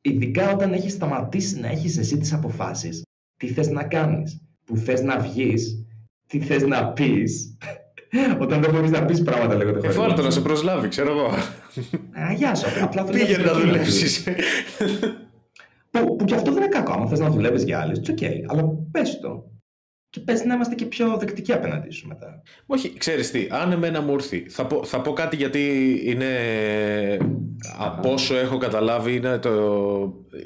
ειδικά 0.00 0.52
όταν 0.52 0.72
έχεις 0.72 0.92
σταματήσει 0.92 1.60
να 1.60 1.68
έχεις 1.68 1.98
εσύ 1.98 2.18
τις 2.18 2.32
αποφάσεις, 2.32 3.02
τι 3.36 3.46
θες 3.46 3.68
να 3.68 3.84
κάνεις, 3.84 4.40
που 4.64 4.76
θες 4.76 5.02
να 5.02 5.18
βγεις, 5.18 5.86
τι 6.26 6.40
θες 6.40 6.62
να 6.62 6.92
πεις, 6.92 7.56
όταν 8.42 8.62
δεν 8.62 8.70
μπορείς 8.70 8.90
να 8.90 9.04
πεις 9.04 9.22
πράγματα 9.22 9.54
λέγονται 9.54 9.78
χωρίς. 9.78 9.96
Εφόρτω 9.96 10.22
να 10.22 10.30
σε 10.30 10.40
προσλάβει, 10.40 10.88
ξέρω 10.88 11.10
εγώ. 11.10 11.26
Α, 12.20 12.32
γεια 12.32 12.54
σου, 12.54 12.84
απλά 12.84 13.04
Πήγαινε 13.04 13.44
να 13.44 13.52
δουλέψεις. 13.52 14.24
που, 15.90 16.16
που 16.16 16.24
και 16.24 16.34
αυτό 16.34 16.52
δεν 16.52 16.62
είναι 16.62 16.72
κακό. 16.72 16.92
Αν 16.92 17.08
θες 17.08 17.18
να 17.18 17.30
δουλεύεις 17.30 17.64
για 17.64 17.80
άλλους, 17.80 17.98
ok, 17.98 18.04
okay, 18.20 18.34
αλλά 18.46 18.64
πες 18.90 19.20
το. 19.20 19.50
Και 20.12 20.20
πες 20.20 20.44
να 20.44 20.54
είμαστε 20.54 20.74
και 20.74 20.84
πιο 20.84 21.16
δεκτικοί 21.16 21.52
απέναντί 21.52 21.90
σου 21.90 22.08
μετά. 22.08 22.42
Όχι, 22.66 22.96
ξέρεις 22.98 23.30
τι, 23.30 23.46
αν 23.50 23.72
εμένα 23.72 24.00
μου 24.00 24.14
έρθει, 24.14 24.48
θα 24.48 24.66
πω, 24.66 24.84
θα 24.84 25.00
πω 25.00 25.12
κάτι 25.12 25.36
γιατί 25.36 26.00
είναι, 26.04 26.26
από 27.78 28.12
όσο 28.12 28.36
έχω 28.36 28.58
καταλάβει, 28.58 29.14
είναι 29.14 29.38
το, 29.38 29.50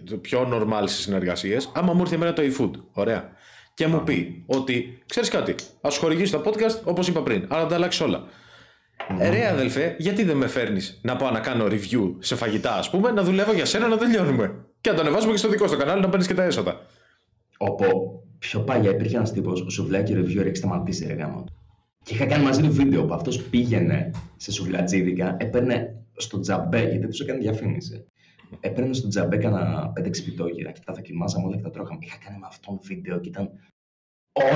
το 0.05 0.17
πιο 0.21 0.49
normal 0.53 0.83
στις 0.87 1.01
συνεργασίες. 1.01 1.71
Άμα 1.75 1.93
μου 1.93 2.01
έρθει 2.01 2.15
εμένα 2.15 2.33
το 2.33 2.43
eFood, 2.43 2.71
ωραία, 2.93 3.29
και 3.75 3.87
μου 3.87 4.03
πει 4.03 4.45
ότι, 4.47 5.03
ξέρεις 5.07 5.29
κάτι, 5.29 5.55
ας 5.81 5.97
χορηγήσεις 5.97 6.31
το 6.31 6.43
podcast 6.45 6.81
όπως 6.85 7.09
είπα 7.09 7.23
πριν, 7.23 7.47
αλλά 7.49 7.67
τα 7.67 7.75
αλλάξεις 7.75 8.01
όλα. 8.01 8.25
Mm. 9.09 9.31
Ρε 9.31 9.47
αδελφέ, 9.47 9.97
γιατί 9.99 10.25
δεν 10.25 10.37
με 10.37 10.47
φέρνεις 10.47 11.01
να 11.03 11.17
πάω 11.17 11.31
να 11.31 11.41
κάνω 11.41 11.67
review 11.67 12.15
σε 12.19 12.35
φαγητά, 12.37 12.75
ας 12.75 12.91
πούμε, 12.91 13.11
να 13.11 13.23
δουλεύω 13.23 13.53
για 13.53 13.65
σένα 13.65 13.87
να 13.87 13.97
τελειώνουμε. 13.97 14.65
Και 14.81 14.91
να 14.91 14.97
το 14.97 15.03
ανεβάζουμε 15.03 15.33
και 15.33 15.39
στο 15.39 15.49
δικό 15.49 15.67
στο 15.67 15.77
κανάλι 15.77 16.01
να 16.01 16.09
παίρνεις 16.09 16.27
και 16.27 16.35
τα 16.35 16.43
έσοδα. 16.43 16.81
Όπω 17.57 17.87
πιο 18.39 18.61
παλιά 18.61 18.91
υπήρχε 18.91 19.17
ένας 19.17 19.33
τύπος, 19.33 19.61
ο 19.61 19.71
Σουβλάκι 19.71 20.15
Reviewer, 20.17 20.45
έχει 20.47 20.57
σταματήσει 20.57 21.07
ρε 21.07 21.13
γάμο. 21.13 21.45
Και 22.03 22.15
είχα 22.15 22.27
κάνει 22.27 22.45
μαζί 22.45 22.63
του 22.63 22.73
βίντεο 22.73 23.05
που 23.05 23.15
αυτός 23.15 23.43
πήγαινε 23.43 24.11
σε 24.37 24.53
σουβλατζίδικα, 24.53 25.37
έπαιρνε 25.39 26.05
στο 26.17 26.41
τζαμπέ, 26.41 26.89
γιατί 26.89 27.07
τους 27.07 27.21
έκανε 27.21 27.39
διαφήμιση. 27.39 28.05
Έπαιρνε 28.61 28.93
στο 28.93 29.09
τζαμπέ 29.09 29.37
κάνα 29.37 29.91
πέντε 29.95 30.11
ξυπητόγυρα 30.11 30.71
και 30.71 30.81
τα 30.85 30.93
δοκιμάζαμε 30.93 31.47
όλα 31.47 31.57
και 31.57 31.63
τα 31.63 31.71
τρώγαμε. 31.71 31.99
Είχα 32.01 32.17
κάνει 32.25 32.39
με 32.39 32.47
αυτόν 32.47 32.79
βίντεο 32.83 33.21
και 33.21 33.29
ήταν 33.29 33.51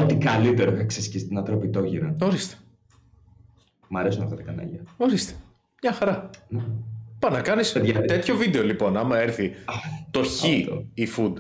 ό,τι 0.03 0.15
καλύτερο 0.17 0.73
είχα 0.73 0.85
ξεσκιστεί 0.85 1.35
να 1.35 1.43
τρώω 1.43 1.59
πιτόγυρα. 1.59 2.17
Ορίστε. 2.21 2.55
Μ' 3.89 3.97
αρέσουν 3.97 4.23
αυτά 4.23 4.37
τα 4.37 4.43
κανάλια. 4.43 4.83
Ορίστε. 4.97 5.35
Μια 5.83 5.93
χαρά. 5.93 6.31
Ναι. 6.49 6.63
Πά 7.19 7.31
να 7.31 7.41
κάνεις 7.41 7.73
τέτοιο 8.07 8.37
βίντεο 8.37 8.65
λοιπόν, 8.65 8.97
άμα 8.97 9.19
έρθει 9.19 9.53
το 10.11 10.23
χ 10.23 10.45
η 10.95 11.09
food 11.17 11.33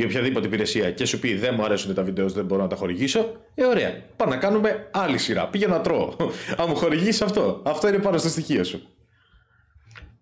ή 0.00 0.04
οποιαδήποτε 0.04 0.46
υπηρεσία 0.46 0.90
και 0.90 1.04
σου 1.04 1.18
πει 1.18 1.34
δεν 1.34 1.54
μου 1.56 1.64
αρέσουν 1.64 1.94
τα 1.94 2.02
βίντεο, 2.02 2.28
δεν 2.28 2.44
μπορώ 2.44 2.62
να 2.62 2.68
τα 2.68 2.76
χορηγήσω, 2.76 3.32
ε, 3.54 3.64
ωραία. 3.64 4.02
Πάμε 4.16 4.34
να 4.34 4.40
κάνουμε 4.40 4.88
άλλη 4.90 5.18
σειρά. 5.18 5.48
Πήγε 5.48 5.66
να 5.66 5.80
τρώω. 5.80 6.14
Αν 6.60 6.66
μου 6.68 6.76
χορηγήσει 6.76 7.24
αυτό. 7.24 7.62
Αυτό 7.64 7.88
είναι 7.88 7.98
πάνω 7.98 8.18
στο 8.18 8.28
στοιχείο 8.28 8.64
σου. 8.64 8.82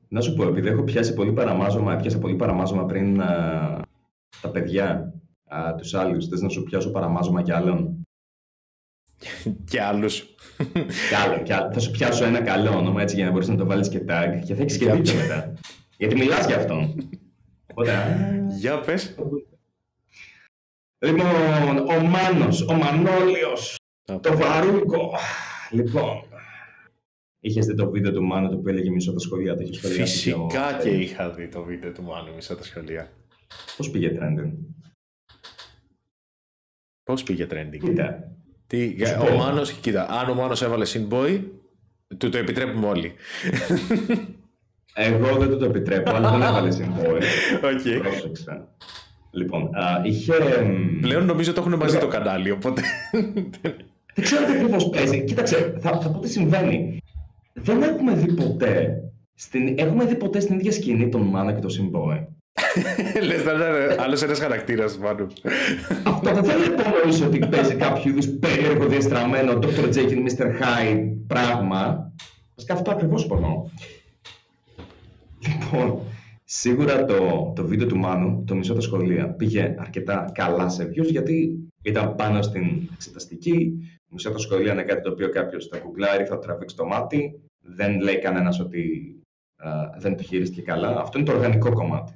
Να 0.08 0.20
σου 0.20 0.34
πω, 0.34 0.46
επειδή 0.46 0.68
έχω 0.68 0.82
πιάσει 0.82 1.14
πολύ 1.14 1.32
παραμάζωμα, 1.32 1.96
πιάσα 1.96 2.18
πολύ 2.18 2.34
παραμάζωμα 2.34 2.84
πριν 2.84 3.20
α, 3.22 3.26
τα 4.40 4.50
παιδιά, 4.50 5.12
τους 5.76 5.94
άλλους. 5.94 6.28
Θες 6.28 6.40
να 6.40 6.48
σου 6.48 6.62
πιάσω 6.62 6.90
παραμάζωμα 6.90 7.42
κι 7.42 7.52
άλλων; 7.52 8.06
και 9.64 9.82
άλλους. 9.82 10.34
κι 11.08 11.14
άλλο, 11.24 11.42
κι 11.42 11.52
άλλο. 11.52 11.72
Θα 11.72 11.80
σου 11.80 11.90
πιάσω 11.90 12.24
ένα 12.24 12.40
καλό 12.40 12.76
όνομα 12.76 13.02
έτσι 13.02 13.16
για 13.16 13.24
να 13.24 13.30
μπορείς 13.30 13.48
να 13.48 13.56
το 13.56 13.66
βάλεις 13.66 13.88
και 13.88 13.98
tag 14.08 14.42
και 14.44 14.54
θα 14.54 14.62
έχεις 14.62 14.78
και 14.78 14.92
δίκιο 14.92 15.14
μετά. 15.14 15.54
Γιατί 15.96 16.14
μιλάς 16.16 16.46
για 16.46 16.56
αυτόν. 16.56 16.94
Οπότε. 17.70 17.92
Για 18.58 18.80
πες. 18.80 19.14
Λοιπόν, 20.98 21.78
ο 21.78 22.00
Μάνος, 22.00 22.62
ο 22.62 22.72
Μανώλιος, 22.74 23.76
το 24.20 24.36
Βαρούκο. 24.36 25.10
Λοιπόν, 25.70 26.22
Είχες 27.40 27.66
δει 27.66 27.74
το 27.74 27.90
βίντεο 27.90 28.12
του 28.12 28.22
Μάνου 28.22 28.50
το 28.50 28.56
που 28.56 28.68
έλεγε 28.68 28.90
μισό 28.90 29.12
τα 29.12 29.18
σχολεία, 29.18 29.56
το 29.56 29.62
είχες 29.62 29.92
Φυσικά 29.92 30.78
και 30.82 30.88
είχα 30.88 31.30
δει 31.30 31.48
το 31.48 31.62
βίντεο 31.62 31.92
του 31.92 32.02
Μάνου 32.02 32.34
μισό 32.34 32.56
τα 32.56 32.62
σχολεία. 32.62 33.12
Πώς 33.76 33.90
πήγε 33.90 34.18
trending; 34.20 34.52
Πώς 37.02 37.22
πήγε 37.22 37.46
trending; 37.50 37.78
Κοίτα. 37.84 38.32
Τι, 38.66 38.96
ο 39.30 39.36
Μάνος, 39.36 39.72
κοίτα, 39.72 40.06
αν 40.10 40.30
ο 40.30 40.34
Μάνος 40.34 40.62
έβαλε 40.62 40.86
Boy, 41.10 41.44
του 42.18 42.28
το 42.28 42.38
επιτρέπουμε 42.38 42.86
όλοι. 42.86 43.14
Εγώ 44.94 45.36
δεν 45.36 45.48
του 45.50 45.58
το 45.58 45.64
επιτρέπω, 45.64 46.10
αλλά 46.10 46.30
δεν 46.30 46.42
έβαλε 46.42 46.76
Boy. 46.98 47.22
Okay. 47.68 48.00
Πρόσεξα. 48.02 48.76
Λοιπόν, 49.30 49.62
α, 49.74 50.00
είχε... 50.04 50.32
Πλέον 51.00 51.24
νομίζω 51.24 51.52
το 51.52 51.60
έχουν 51.60 51.74
μαζί 51.74 51.98
το 51.98 52.06
κανάλι, 52.06 52.50
οπότε... 52.50 52.82
Δεν 54.14 54.24
ξέρω 54.24 54.44
τι 54.44 54.52
ακριβώς 54.52 54.88
παίζει. 54.88 55.24
Κοίταξε, 55.24 55.76
θα, 55.80 56.00
θα 56.00 56.10
πω 56.10 56.18
τι 56.18 56.28
συμβαίνει. 56.28 57.02
Δεν 57.52 57.82
έχουμε 57.82 58.14
δει 58.14 58.32
ποτέ. 58.32 59.02
Στην, 59.34 59.78
έχουμε 59.78 60.04
δει 60.04 60.14
ποτέ 60.14 60.40
στην 60.40 60.58
ίδια 60.58 60.72
σκηνή 60.72 61.08
τον 61.08 61.22
Μάνα 61.22 61.52
και 61.52 61.60
τον 61.60 61.70
Σιμπόε. 61.70 62.28
Λες 63.22 63.44
να 63.44 63.52
είναι 63.52 63.96
άλλος 63.98 64.22
ένας 64.22 64.38
χαρακτήρας 64.38 64.98
πάνω. 64.98 65.26
Αυτό 66.04 66.34
δεν 66.34 66.44
θέλει 66.44 66.64
να 67.20 67.26
ότι 67.26 67.38
παίζει 67.38 67.74
κάποιο 67.74 68.10
είδους 68.10 68.28
περίεργο 68.28 68.86
διαστραμμένο 68.86 69.58
Dr. 69.62 69.94
Jekyll, 69.94 70.22
Mr. 70.28 70.46
Hyde 70.46 71.08
πράγμα. 71.26 72.12
Βασικά 72.54 72.74
αυτό 72.74 72.90
ακριβώς 72.90 73.26
πονώ. 73.26 73.70
Λοιπόν, 75.46 76.00
Σίγουρα 76.50 77.04
το, 77.04 77.52
το 77.56 77.66
βίντεο 77.66 77.86
του 77.86 77.96
Μάνου, 77.96 78.44
το 78.44 78.54
μισό 78.54 78.74
τα 78.74 78.80
σχολεία, 78.80 79.28
πήγε 79.30 79.74
αρκετά 79.78 80.30
καλά 80.34 80.68
σε 80.68 80.84
views 80.84 81.10
γιατί 81.10 81.58
ήταν 81.82 82.14
πάνω 82.14 82.42
στην 82.42 82.88
εξεταστική. 82.92 83.72
Μισό 84.08 84.30
τα 84.30 84.38
σχολεία 84.38 84.72
είναι 84.72 84.82
κάτι 84.82 85.02
το 85.02 85.10
οποίο 85.10 85.28
κάποιος 85.28 85.66
θα 85.66 85.78
κουκλάρει, 85.78 86.24
θα 86.24 86.38
τραβήξει 86.38 86.76
το 86.76 86.86
μάτι. 86.86 87.40
Δεν 87.60 88.00
λέει 88.00 88.18
κανένας 88.18 88.60
ότι 88.60 89.14
α, 89.56 89.70
δεν 89.98 90.16
το 90.16 90.22
χειρίστηκε 90.22 90.62
καλά. 90.62 91.00
Αυτό 91.00 91.18
είναι 91.18 91.26
το 91.26 91.34
οργανικό 91.34 91.72
κομμάτι. 91.72 92.12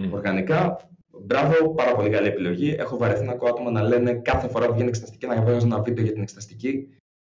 Mm. 0.00 0.10
Οργανικά, 0.10 0.88
μπράβο, 1.24 1.74
πάρα 1.74 1.94
πολύ 1.94 2.10
καλή 2.10 2.28
επιλογή. 2.28 2.74
Έχω 2.78 2.96
βαρεθεί 2.96 3.24
να 3.24 3.32
ακούω 3.32 3.48
άτομα 3.48 3.70
να 3.70 3.82
λένε 3.82 4.12
κάθε 4.12 4.48
φορά 4.48 4.66
που 4.66 4.72
βγαίνει 4.72 4.88
εξεταστική 4.88 5.26
να 5.26 5.42
βγάζουν 5.42 5.72
ένα 5.72 5.82
βίντεο 5.82 6.04
για 6.04 6.12
την 6.12 6.22
εξεταστική. 6.22 6.88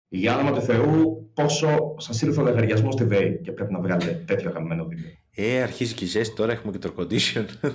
Για 0.08 0.34
όνομα 0.34 0.52
του 0.52 0.60
Θεού, 0.60 1.30
πόσο 1.34 1.94
σας 1.98 2.22
ήρθε 2.22 2.40
ο 2.40 2.44
λογαριασμός 2.44 2.94
στη 2.94 3.04
ΔΕΗ 3.04 3.40
και 3.40 3.52
πρέπει 3.52 3.72
να 3.72 3.80
βγάλετε 3.80 4.22
τέτοιο 4.26 4.48
αγαπημένο 4.48 4.84
βίντεο. 4.84 5.10
Ε, 5.40 5.62
αρχίζει 5.62 5.94
και 5.94 6.04
η 6.04 6.06
ζέστη, 6.06 6.34
τώρα 6.34 6.52
έχουμε 6.52 6.72
και 6.72 6.78
το 6.78 6.92
condition. 6.98 7.44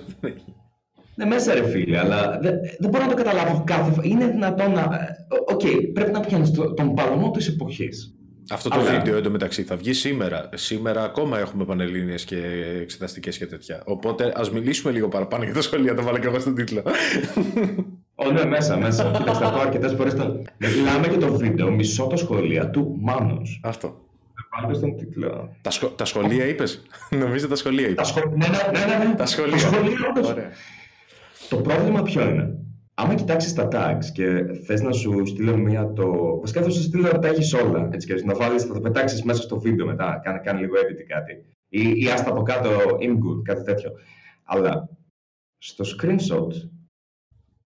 Ναι, 1.16 1.26
μέσα 1.26 1.54
ρε 1.54 1.68
φίλε, 1.68 2.00
αλλά 2.00 2.40
δεν, 2.42 2.54
δεν 2.80 2.90
μπορώ 2.90 3.04
να 3.04 3.10
το 3.10 3.16
καταλάβω 3.16 3.64
κάθε 3.66 3.92
φορά. 3.92 4.08
Είναι 4.08 4.28
δυνατόν 4.28 4.72
να. 4.72 4.82
Ε, 4.82 5.16
ok, 5.48 5.62
okay, 5.64 5.92
πρέπει 5.94 6.12
να 6.12 6.20
πιάνεις 6.20 6.52
τον 6.52 6.94
παλμό 6.94 7.32
της 7.32 7.48
εποχής. 7.48 8.16
Αυτό 8.50 8.70
το 8.70 8.80
αλλά... 8.80 8.92
βίντεο 8.92 9.18
εντωμεταξύ 9.18 9.64
θα 9.64 9.76
βγει 9.76 9.94
σήμερα. 9.94 10.50
Σήμερα 10.54 11.04
ακόμα 11.04 11.40
έχουμε 11.40 11.66
πανελλήνιες 11.66 12.24
και 12.24 12.38
εξεταστικές 12.82 13.38
και 13.38 13.46
τέτοια. 13.46 13.82
Οπότε 13.86 14.32
ας 14.36 14.52
μιλήσουμε 14.52 14.92
λίγο 14.92 15.08
παραπάνω 15.08 15.44
για 15.44 15.54
τα 15.54 15.62
σχολεία. 15.62 15.96
Το 15.96 16.04
βάλα 16.04 16.20
και 16.20 16.28
εγώ 16.28 16.40
στον 16.40 16.56
τίτλο. 16.56 16.84
Ω, 18.16 18.32
ναι, 18.32 18.46
μέσα, 18.46 18.78
μέσα. 18.78 19.12
Κοιτάξτε, 19.18 19.46
θα 19.46 19.52
πω 19.52 19.60
αρκετές 19.60 19.94
φορές. 19.94 20.14
Μιλάμε 20.58 21.08
για 21.08 21.18
το 21.18 21.34
βίντεο 21.34 21.72
μισό 21.72 22.08
τα 22.08 22.16
σχολεία 22.16 22.70
του 22.70 22.98
Μάνος. 23.02 23.60
Αυτό. 23.64 24.03
Πάμε 24.62 24.74
στον 24.74 24.98
τίτλο. 24.98 25.56
Τα, 25.62 25.70
σχο... 25.70 25.88
τα 25.88 26.06
σχολεία 26.06 26.46
είπες; 26.46 26.82
Νομίζω 27.24 27.48
τα 27.48 27.56
σχολεία 27.56 27.88
είπες. 27.88 27.96
Τα 27.96 28.04
σχολεία. 28.04 28.38
Ναι, 28.38 28.48
ναι, 28.48 28.98
ναι, 28.98 29.06
ναι. 29.06 29.16
Τα 29.16 29.26
σχολεία. 29.26 29.52
Τα 29.52 29.58
σχολεία 29.58 29.98
Ωραία. 30.26 30.50
Το 31.50 31.58
πρόβλημα 31.58 32.02
ποιο 32.02 32.30
είναι; 32.30 32.58
Άμα 32.94 33.16
κοιτάξεις 33.16 33.54
τα 33.54 33.68
tags 33.72 34.06
και 34.14 34.44
θες 34.66 34.82
να 34.82 34.92
σου 34.92 35.26
στείλω 35.26 35.58
μία 35.58 35.94
το. 35.94 36.38
Βασικά 36.40 36.62
θα 36.62 36.70
σου 36.70 36.82
στείλω 36.82 37.12
να 37.12 37.20
τα 37.20 37.28
έχει 37.28 37.56
όλα. 37.56 37.90
Έτσι 37.92 38.08
και 38.08 38.24
να 38.26 38.36
βάλει, 38.36 38.60
θα 38.60 38.74
το 38.74 38.80
πετάξεις 38.80 39.24
μέσα 39.24 39.42
στο 39.42 39.60
βίντεο 39.60 39.86
μετά. 39.86 40.20
Κάνε, 40.24 40.40
κάνε 40.40 40.60
λίγο 40.60 40.76
edit 40.76 41.04
κάτι. 41.08 41.46
Ή, 41.68 41.92
ή 41.96 42.10
άστα 42.10 42.30
από 42.30 42.42
κάτω 42.42 42.70
in 43.00 43.12
good, 43.12 43.42
κάτι 43.44 43.64
τέτοιο. 43.64 43.92
Αλλά 44.44 44.90
στο 45.58 45.86
screenshot 45.98 46.52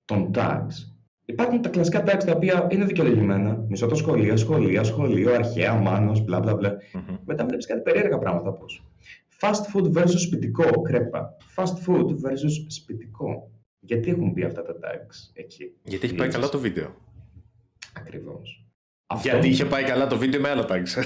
των 0.05 0.31
tags 0.35 0.94
Υπάρχουν 1.25 1.61
τα 1.61 1.69
κλασικά 1.69 2.03
tags 2.05 2.23
τα 2.25 2.31
οποία 2.31 2.67
είναι 2.71 2.85
δικαιολογημένα. 2.85 3.65
Μισό 3.69 3.87
το 3.87 3.95
σχολείο, 3.95 4.37
σχολείο, 4.37 4.83
σχολείο, 4.83 5.33
αρχαία, 5.33 5.73
μάνος, 5.73 6.23
μπλα 6.23 6.39
μπλα 6.39 6.55
μπλα. 6.55 6.77
Mm-hmm. 6.77 7.17
Μετά 7.25 7.45
βλέπει 7.45 7.65
κάτι 7.65 7.81
περίεργα 7.81 8.17
πράγματα 8.17 8.51
πώ. 8.51 8.65
Fast 9.39 9.73
food 9.73 9.91
versus 9.93 10.19
σπιτικό, 10.19 10.81
κρέπα. 10.81 11.37
Fast 11.55 11.87
food 11.87 12.05
versus 12.05 12.65
σπιτικό. 12.67 13.51
Γιατί 13.79 14.09
έχουν 14.09 14.31
μπει 14.31 14.43
αυτά 14.43 14.61
τα 14.63 14.73
tags 14.73 15.31
εκεί; 15.33 15.71
Γιατί 15.83 16.05
έχει 16.05 16.15
πάει 16.15 16.29
καλά 16.29 16.49
το 16.49 16.59
βίντεο. 16.59 16.95
Ακριβώς. 17.93 18.65
Γιατί 19.21 19.47
είχε 19.47 19.65
πάει 19.65 19.83
καλά 19.83 20.07
το 20.07 20.17
βίντεο 20.17 20.41
με 20.41 20.49
άλλα 20.49 20.65
tags. 20.69 21.03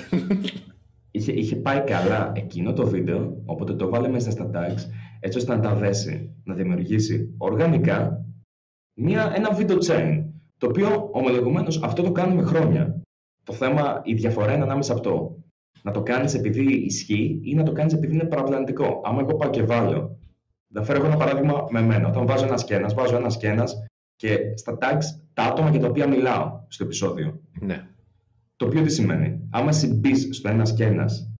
είχε, 1.12 1.32
είχε 1.32 1.56
πάει 1.56 1.84
καλά 1.84 2.32
εκείνο 2.36 2.74
το 2.74 2.88
βίντεο, 2.88 3.42
οπότε 3.46 3.74
το 3.74 3.90
βάλε 3.90 4.08
μέσα 4.08 4.32
στα 4.32 4.52
tags, 4.54 4.82
έτσι 5.20 5.38
ώστε 5.38 5.56
να 5.56 5.62
τα 5.62 5.76
δέσει, 5.76 6.36
να 6.44 6.54
δημιουργήσει 6.54 7.34
οργανικά 7.38 8.26
μια, 9.00 9.32
ένα 9.36 9.58
video 9.58 9.78
chain, 9.88 10.24
το 10.58 10.68
οποίο 10.68 11.10
ομολογουμένως 11.12 11.84
αυτό 11.84 12.04
το 12.04 12.12
κάνουμε 12.12 12.44
χρόνια. 12.44 13.02
Το 13.44 13.54
θέμα, 13.54 14.02
η 14.04 14.14
διαφορά 14.14 14.54
είναι 14.54 14.64
ανάμεσα 14.64 14.94
αυτό. 14.94 15.44
Να 15.82 15.92
το 15.92 16.02
κάνεις 16.04 16.34
επειδή 16.34 16.74
ισχύει 16.74 17.40
ή 17.44 17.56
να 17.56 17.64
το 17.64 17.72
κάνεις 17.72 17.94
επειδή 17.94 18.14
είναι 18.14 18.24
παραπλανητικό. 18.24 19.02
Άμα 19.04 19.20
εγώ 19.22 19.36
πάω 19.36 19.50
και 19.50 19.64
βάλω. 19.64 20.18
Θα 20.74 20.84
φέρω 20.84 21.06
ένα 21.06 21.18
παράδειγμα 21.18 21.66
με 21.70 21.82
μένα. 21.82 22.08
Όταν 22.08 22.26
βάζω 22.26 22.46
ένα 22.46 22.58
σκένας, 22.58 22.94
βάζω 22.94 23.16
ένα 23.16 23.30
σκένας 23.30 23.86
και 24.16 24.38
στα 24.56 24.78
tags 24.82 25.04
τα 25.34 25.44
άτομα 25.44 25.70
για 25.70 25.80
τα 25.80 25.88
οποία 25.88 26.08
μιλάω 26.08 26.60
στο 26.68 26.84
επεισόδιο. 26.84 27.42
Ναι. 27.60 27.88
Το 28.56 28.66
οποίο 28.66 28.82
τι 28.82 28.92
σημαίνει; 28.92 29.48
Άμα 29.52 29.72
συμπεί 29.72 30.34
στο 30.34 30.50
ένα 30.50 30.66
σκένας 30.66 31.34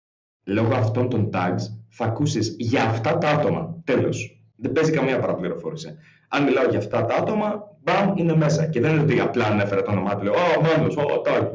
λόγω 0.46 0.74
αυτών 0.74 1.10
των 1.10 1.30
tags, 1.34 1.62
θα 1.90 2.06
ακούσεις 2.06 2.56
για 2.60 2.84
αυτά 2.84 3.18
τα 3.18 3.30
άτομα. 3.30 3.82
Τέλος. 3.84 4.44
Δεν 4.56 4.72
παίζει 4.72 4.92
καμία 4.92 5.20
παραπληροφόρηση. 5.20 5.96
Αν 6.30 6.44
μιλάω 6.44 6.70
για 6.70 6.78
αυτά 6.78 7.06
τα 7.06 7.16
άτομα, 7.16 7.78
μπαμ, 7.84 8.18
είναι 8.18 8.36
μέσα. 8.36 8.66
Και 8.66 8.80
δεν 8.80 8.92
είναι 8.92 9.02
ότι 9.02 9.20
απλά 9.20 9.46
ανέφερα 9.46 9.82
το 9.82 9.92
όνομά 9.92 10.16
του, 10.16 10.24
λέω 10.24 10.34
Ω, 10.34 10.62
μόνος, 10.62 10.96
ω, 10.96 11.22
τάκ, 11.22 11.52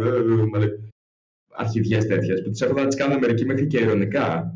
αρχιδιές 1.54 2.06
τέτοιες, 2.06 2.42
που 2.42 2.50
τις 2.50 2.60
έχω 2.60 2.72
να 2.72 2.86
τις 2.86 2.96
κάνω 2.96 3.18
μερικοί 3.18 3.44
μέχρι 3.44 3.66
και 3.66 3.78
ειρωνικά. 3.78 4.54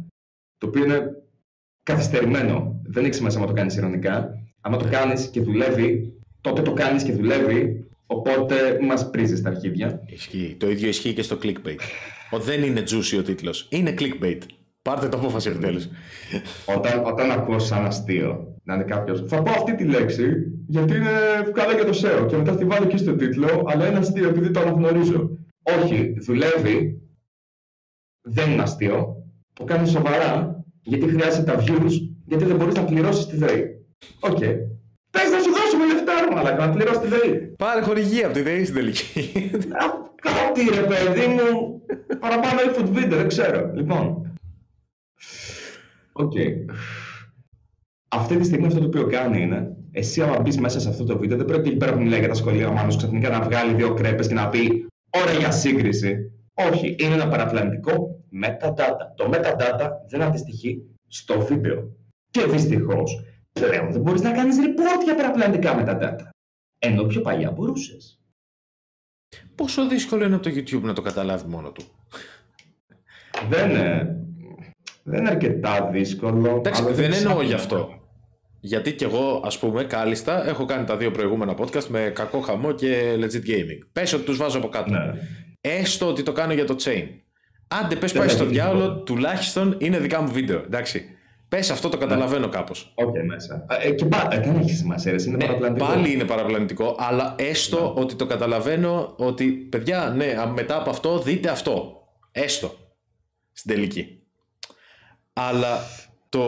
Το 0.58 0.66
οποίο 0.66 0.84
είναι 0.84 1.10
καθυστερημένο. 1.82 2.80
Δεν 2.84 3.04
έχει 3.04 3.22
μέσα 3.22 3.40
να 3.40 3.46
το 3.46 3.52
κάνεις 3.52 3.76
ειρωνικά. 3.76 4.42
άμα 4.60 4.76
το 4.76 4.88
κάνεις 4.90 5.26
και 5.26 5.40
δουλεύει, 5.40 6.12
τότε 6.40 6.62
το 6.62 6.72
κάνεις 6.72 7.02
και 7.02 7.12
δουλεύει. 7.12 7.88
Οπότε 8.06 8.78
μας 8.82 9.10
πρίζεις 9.10 9.38
στα 9.38 9.48
αρχίδια. 9.48 10.02
Ισχύει. 10.06 10.56
Το 10.58 10.70
ίδιο 10.70 10.88
ισχύει 10.88 11.12
και 11.12 11.22
στο 11.22 11.38
clickbait. 11.42 11.78
Ο, 12.30 12.38
δεν 12.38 12.62
είναι 12.62 12.80
juicy 12.80 13.18
ο 13.18 13.22
τίτλος. 13.22 13.66
Είναι 13.70 13.94
clickbait. 13.98 14.38
Πάρτε 14.88 15.08
το 15.08 15.16
απόφαση 15.16 15.48
επιτέλους. 15.48 15.88
όταν, 16.76 17.04
όταν 17.04 17.30
ακούω 17.30 17.58
σαν 17.58 17.84
αστείο 17.84 18.56
να 18.62 18.74
είναι 18.74 18.84
κάποιος. 18.84 19.24
Θα 19.26 19.42
πω 19.42 19.50
αυτή 19.50 19.74
τη 19.74 19.84
λέξη 19.84 20.52
γιατί 20.66 20.96
είναι 20.96 21.10
καλά 21.52 21.72
για 21.72 21.84
το 21.84 21.98
SEO 22.02 22.26
και 22.28 22.36
μετά 22.36 22.56
τη 22.56 22.64
βάλω 22.64 22.86
και 22.86 22.96
στο 22.96 23.16
τίτλο, 23.16 23.66
αλλά 23.68 23.88
είναι 23.88 23.98
αστείο 23.98 24.28
επειδή 24.28 24.50
το 24.50 24.60
αναγνωρίζω. 24.60 25.30
Όχι, 25.62 26.14
δουλεύει. 26.18 27.02
Δεν 28.22 28.50
είναι 28.50 28.62
αστείο. 28.62 29.24
Το 29.52 29.64
κάνει 29.64 29.88
σοβαρά 29.88 30.62
γιατί 30.82 31.08
χρειάζεται 31.08 31.52
τα 31.52 31.58
views, 31.58 31.92
γιατί 32.24 32.44
δεν 32.44 32.56
μπορείς 32.56 32.74
να 32.74 32.84
πληρώσεις 32.84 33.26
τη 33.26 33.36
ΔΕΗ. 33.36 33.86
Ok. 34.20 34.38
Okay. 34.40 34.54
Πες 35.10 35.30
να 35.30 35.38
σου 35.38 35.50
δώσουμε 35.50 35.86
λεφτά, 35.92 36.12
αλλά 36.38 36.66
να 36.66 36.72
πληρώσεις 36.72 37.00
τη 37.00 37.08
ΔΕΗ. 37.08 37.54
Πάρε 37.58 37.80
χορηγία 37.80 38.26
από 38.26 38.34
τη 38.34 38.42
ΔΕΗ 38.42 38.64
στην 38.64 38.74
τελική. 38.74 39.50
Κάτι 40.22 40.60
ρε 40.74 40.86
παιδί 40.86 41.26
μου. 41.26 41.80
Παραπάνω 42.18 42.60
ή 42.60 42.70
food 42.76 42.98
video, 42.98 43.16
δεν 43.16 43.28
ξέρω. 43.28 43.70
Λοιπόν. 43.74 44.27
Ok. 46.18 46.32
Okay. 46.34 46.74
Αυτή 48.08 48.36
τη 48.36 48.44
στιγμή 48.44 48.66
αυτό 48.66 48.80
το 48.80 48.86
οποίο 48.86 49.06
κάνει 49.06 49.42
είναι, 49.42 49.76
εσύ 49.90 50.22
άμα 50.22 50.40
μπεις 50.40 50.58
μέσα 50.58 50.80
σε 50.80 50.88
αυτό 50.88 51.04
το 51.04 51.18
βίντεο, 51.18 51.36
δεν 51.36 51.46
πρέπει 51.46 51.68
εκεί 51.68 51.76
πέρα 51.76 51.92
που 51.92 52.00
μιλάει 52.00 52.18
για 52.18 52.28
τα 52.28 52.34
σχολεία 52.34 52.68
ο 52.68 52.72
Μάνος 52.72 52.96
ξαφνικά 52.96 53.28
να 53.28 53.40
βγάλει 53.40 53.74
δύο 53.74 53.94
κρέπες 53.94 54.26
και 54.26 54.34
να 54.34 54.48
πει 54.48 54.88
Ωραία 55.10 55.38
για 55.38 55.50
σύγκριση. 55.50 56.32
Όχι, 56.54 56.96
είναι 56.98 57.14
ένα 57.14 57.28
παραπλανητικό 57.28 58.24
metadata. 58.42 59.14
Το 59.16 59.30
metadata 59.32 59.90
δεν 60.08 60.22
αντιστοιχεί 60.22 60.82
στο 61.06 61.40
βίντεο. 61.40 61.96
Και 62.30 62.44
δυστυχώς 62.44 63.24
πλέον 63.52 63.92
δεν 63.92 64.00
μπορείς 64.00 64.20
να 64.20 64.30
κάνεις 64.30 64.56
report 64.56 65.04
για 65.04 65.14
παραπλανητικά 65.14 65.84
metadata. 65.84 66.28
Ενώ 66.78 67.04
πιο 67.04 67.20
παλιά 67.20 67.50
μπορούσες. 67.50 68.20
Πόσο 69.54 69.88
δύσκολο 69.88 70.24
είναι 70.24 70.34
από 70.34 70.44
το 70.44 70.50
YouTube 70.50 70.82
να 70.82 70.92
το 70.92 71.02
καταλάβει 71.02 71.48
μόνο 71.48 71.72
του; 71.72 71.82
Δεν 73.48 73.70
είναι, 73.70 74.16
δεν 75.08 75.20
είναι 75.20 75.28
αρκετά 75.28 75.88
δύσκολο. 75.92 76.56
Εντάξει, 76.56 76.82
δεν 76.90 77.12
εννοώ 77.12 77.42
γι' 77.42 77.52
αυτό. 77.52 77.88
Γιατί 78.60 78.92
κι 78.92 79.04
εγώ, 79.04 79.42
ας 79.44 79.58
πούμε, 79.58 79.84
κάλλιστα 79.84 80.48
έχω 80.48 80.64
κάνει 80.64 80.84
τα 80.84 80.96
δύο 80.96 81.10
προηγούμενα 81.10 81.54
podcast 81.58 81.84
με 81.88 82.12
κακό 82.14 82.40
χαμό 82.40 82.72
και 82.72 83.14
legit 83.20 83.48
gaming. 83.48 83.78
Πες 83.92 84.12
ότι 84.12 84.24
τους 84.24 84.36
βάζω 84.36 84.58
από 84.58 84.68
κάτω. 84.68 84.90
Ναι. 84.90 85.12
Έστω 85.60 86.08
ότι 86.08 86.22
το 86.22 86.32
κάνω 86.32 86.52
για 86.52 86.64
το 86.64 86.76
chain. 86.78 87.06
Άντε, 87.68 87.96
πες 87.96 88.12
πάει 88.12 88.28
στο 88.28 88.44
διάολο, 88.44 88.96
τουλάχιστον 88.96 89.76
είναι 89.78 89.98
δικά 89.98 90.20
μου 90.20 90.32
βίντεο. 90.32 90.62
Εντάξει. 90.66 91.04
Πες 91.48 91.70
αυτό 91.70 91.88
το 91.88 91.96
ναι. 91.96 92.04
καταλαβαίνω 92.04 92.48
κάπως. 92.48 92.92
Όχι 92.94 93.10
okay, 93.14 93.26
μέσα. 93.26 93.66
Ε, 93.82 93.90
και 93.90 94.04
πάλι 94.04 94.28
ε, 94.30 94.40
δεν 94.40 94.56
έχει 94.56 94.74
σημασία, 94.74 95.12
είναι 95.26 95.36
ναι, 95.36 95.44
παραπλανητικό. 95.44 95.86
Πάλι 95.86 96.12
είναι 96.12 96.24
παραπλανητικό, 96.24 96.96
αλλά 96.98 97.34
έστω 97.38 97.92
ναι. 97.94 98.00
ότι 98.02 98.14
το 98.14 98.26
καταλαβαίνω 98.26 99.14
ότι 99.16 99.46
παιδιά, 99.46 100.12
ναι, 100.16 100.34
μετά 100.54 100.76
από 100.76 100.90
αυτό 100.90 101.18
δείτε 101.18 101.50
αυτό. 101.50 102.02
Έστω. 102.32 102.74
Στην 103.52 103.74
τελική. 103.74 104.17
Αλλά 105.38 105.78
το. 106.28 106.42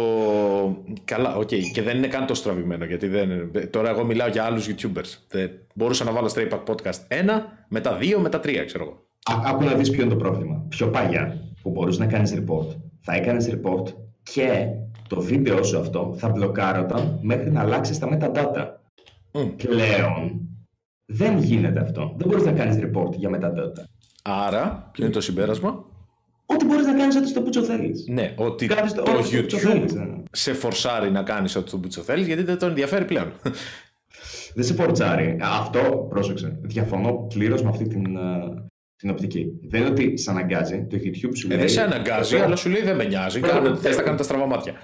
Καλά, 1.04 1.36
ok. 1.36 1.48
Okay. 1.48 1.62
Και 1.72 1.82
δεν 1.82 1.96
είναι 1.96 2.06
καν 2.06 2.26
το 2.26 2.34
στραβημένο. 2.34 2.84
Γιατί 2.84 3.08
δεν... 3.08 3.50
Τώρα 3.70 3.88
εγώ 3.88 4.04
μιλάω 4.04 4.28
για 4.28 4.44
άλλους 4.44 4.68
YouTubers. 4.68 5.18
Δεν... 5.28 5.50
Μπορούσα 5.74 6.04
να 6.04 6.12
βάλω 6.12 6.32
StrayPack 6.34 6.64
Podcast 6.64 7.00
ένα, 7.08 7.66
μετά 7.68 7.96
δύο, 7.96 8.20
μετά 8.20 8.40
τρία, 8.40 8.64
ξέρω 8.64 8.84
εγώ. 8.84 9.06
Άκου 9.46 9.64
να 9.64 9.74
δεις 9.74 9.90
ποιο 9.90 10.02
είναι 10.02 10.10
το 10.10 10.16
πρόβλημα. 10.16 10.64
Πιο 10.68 10.88
παλιά 10.88 11.40
που 11.62 11.70
μπορούσες 11.70 11.98
να 11.98 12.06
κάνεις 12.06 12.34
report, 12.34 12.76
θα 13.00 13.14
έκανες 13.14 13.50
report 13.54 13.92
και 14.22 14.66
το 15.08 15.20
βίντεο 15.20 15.62
σου 15.62 15.78
αυτό 15.78 16.14
θα 16.16 16.28
μπλοκάρονταν 16.28 17.18
μέχρι 17.22 17.50
να 17.50 17.60
αλλάξεις 17.60 17.98
τα 17.98 18.08
metadata. 18.12 18.66
Mm. 19.32 19.52
Πλέον 19.56 20.48
δεν 21.06 21.38
γίνεται 21.38 21.80
αυτό. 21.80 22.14
Δεν 22.16 22.28
μπορείς 22.28 22.44
να 22.44 22.52
κάνεις 22.52 22.78
report 22.80 23.12
για 23.12 23.30
metadata. 23.32 23.84
Άρα, 24.22 24.88
ποιο 24.92 25.04
είναι 25.04 25.12
το 25.12 25.20
συμπέρασμα; 25.20 25.84
Ότι 26.46 26.64
μπορείς 26.64 26.86
να 26.86 26.89
κάνεις 27.00 27.16
ό,τι 27.16 27.28
στο 27.28 27.40
πούτσο 27.42 27.62
θέλεις. 27.62 28.04
Ναι, 28.08 28.32
ότι 28.36 28.66
το, 28.66 29.02
το 29.02 29.24
YouTube 29.32 29.92
ναι. 29.92 30.22
σε 30.32 30.52
φορσάρει 30.52 31.10
να 31.10 31.22
κάνεις 31.22 31.56
ό,τι 31.56 31.68
στο 31.68 31.78
πούτσο 31.78 32.00
θέλεις, 32.02 32.26
γιατί 32.26 32.42
δεν 32.42 32.58
τον 32.58 32.68
ενδιαφέρει 32.68 33.04
πλέον. 33.04 33.32
Δεν 34.54 34.64
σε 34.64 34.74
φορτσάρει. 34.74 35.36
Αυτό, 35.40 36.06
πρόσεξε. 36.08 36.58
Διαφωνώ 36.62 37.26
πλήρως 37.34 37.62
με 37.62 37.68
αυτή 37.68 37.88
την, 37.88 38.16
ε, 38.16 38.20
την 38.96 39.10
οπτική. 39.10 39.46
Δεν 39.68 39.80
είναι 39.80 39.90
ότι 39.90 40.16
σε 40.16 40.30
αναγκάζει. 40.30 40.86
Το 40.90 40.98
YouTube 41.04 41.36
σου 41.36 41.48
λέει. 41.48 41.56
Ε, 41.56 41.60
δεν 41.60 41.68
σε 41.68 41.80
αναγκάζει, 41.80 42.36
αλλά 42.36 42.56
σου 42.56 42.68
λέει 42.68 42.82
δεν 42.82 42.96
με 42.96 43.04
νοιάζει. 43.04 43.40
Θες 43.80 43.96
να 43.96 44.02
κάνει 44.02 44.16
τα 44.16 44.22
στραβά 44.22 44.46
μάτια. 44.46 44.74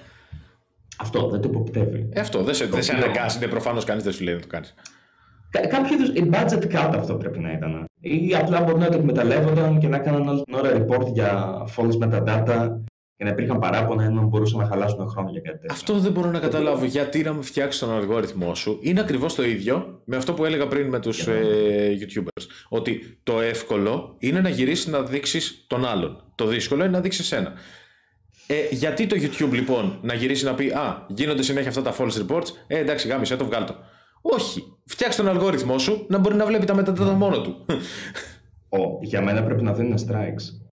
Αυτό 0.99 1.29
δεν 1.29 1.41
το 1.41 1.49
υποπτεύει. 1.49 2.09
Ε, 2.13 2.19
αυτό 2.19 2.43
δεν 2.43 2.53
σε, 2.53 2.65
δεν 2.65 2.83
σε 2.83 2.95
αναγκάζει. 2.95 3.47
Προφανώς 3.47 3.83
κανείς 3.83 4.03
δεν 4.03 4.13
σου 4.13 4.23
λέει 4.23 4.33
να 4.33 4.39
το 4.39 4.47
κάνεις. 4.47 4.73
Κάποιο 5.51 5.95
είδους 5.95 6.29
budget 6.31 6.63
cut 6.75 6.93
αυτό 6.97 7.13
πρέπει 7.15 7.39
να 7.39 7.51
ήταν. 7.51 7.85
Ή 7.99 8.35
απλά 8.35 8.61
μπορεί 8.61 8.79
να 8.79 8.89
το 8.89 8.97
εκμεταλλεύονταν 8.97 9.79
και 9.79 9.87
να 9.87 9.95
έκαναν 9.95 10.27
όλη 10.27 10.43
την 10.43 10.53
ώρα 10.53 10.71
report 10.71 11.11
για 11.13 11.53
false 11.75 12.03
metadata 12.03 12.69
και 13.17 13.23
να 13.23 13.29
υπήρχαν 13.29 13.59
παράπονα 13.59 14.03
ενώ 14.03 14.21
μπορούσαν 14.21 14.59
να 14.59 14.65
χαλάσουν 14.65 15.07
χρόνο 15.07 15.29
για 15.29 15.41
κάτι 15.41 15.57
τέτοιο. 15.57 15.73
Αυτό 15.73 15.99
δεν 15.99 16.11
μπορώ 16.11 16.31
να 16.31 16.39
καταλάβω. 16.39 16.85
Γιατί 16.85 17.23
να 17.23 17.33
με 17.33 17.41
φτιάξεις 17.41 17.79
τον 17.79 17.93
αλγόριθμό 17.93 18.55
σου 18.55 18.79
είναι 18.81 18.99
ακριβώς 18.99 19.35
το 19.35 19.43
ίδιο 19.43 20.01
με 20.05 20.15
αυτό 20.15 20.33
που 20.33 20.45
έλεγα 20.45 20.67
πριν 20.67 20.87
με 20.87 20.99
τους 20.99 21.27
ε, 21.27 21.97
YouTubers. 22.01 22.45
Ότι 22.69 23.19
το 23.23 23.41
εύκολο 23.41 24.15
είναι 24.19 24.39
να 24.41 24.49
γυρίσεις 24.49 24.87
να 24.87 25.01
δείξεις 25.01 25.65
τον 25.67 25.85
άλλον. 25.85 26.23
Το 26.35 26.45
δύσκολο 26.45 26.83
είναι 26.83 26.91
να 26.91 27.01
δείξεις 27.01 27.31
ένα. 27.31 27.53
Ε, 28.47 28.55
γιατί 28.71 29.07
το 29.07 29.15
YouTube 29.19 29.51
λοιπόν 29.51 29.99
να 30.01 30.13
γυρίσει 30.13 30.45
να 30.45 30.53
πει 30.53 30.69
Α, 30.69 31.05
γίνονται 31.07 31.43
συνέχεια 31.43 31.69
αυτά 31.69 31.81
τα 31.81 31.95
false 31.97 32.27
reports. 32.27 32.47
Ε, 32.67 32.77
εντάξει, 32.77 33.07
γάμισε 33.07 33.35
το, 33.35 33.45
βγάλω 33.45 33.65
το. 33.65 33.75
Όχι. 34.33 34.73
Φτιάξτε 34.85 35.23
τον 35.23 35.31
αλγόριθμό 35.31 35.77
σου 35.77 36.05
να 36.09 36.17
μπορεί 36.17 36.35
να 36.35 36.45
βλέπει 36.45 36.65
τα 36.65 36.75
μεταδότα 36.75 37.11
μόνο 37.11 37.41
του. 37.41 37.65
Ο, 38.69 38.77
για 39.01 39.21
μένα 39.21 39.43
πρέπει 39.43 39.63
να 39.63 39.73
δίνουν 39.73 39.97
strikes. 39.97 40.67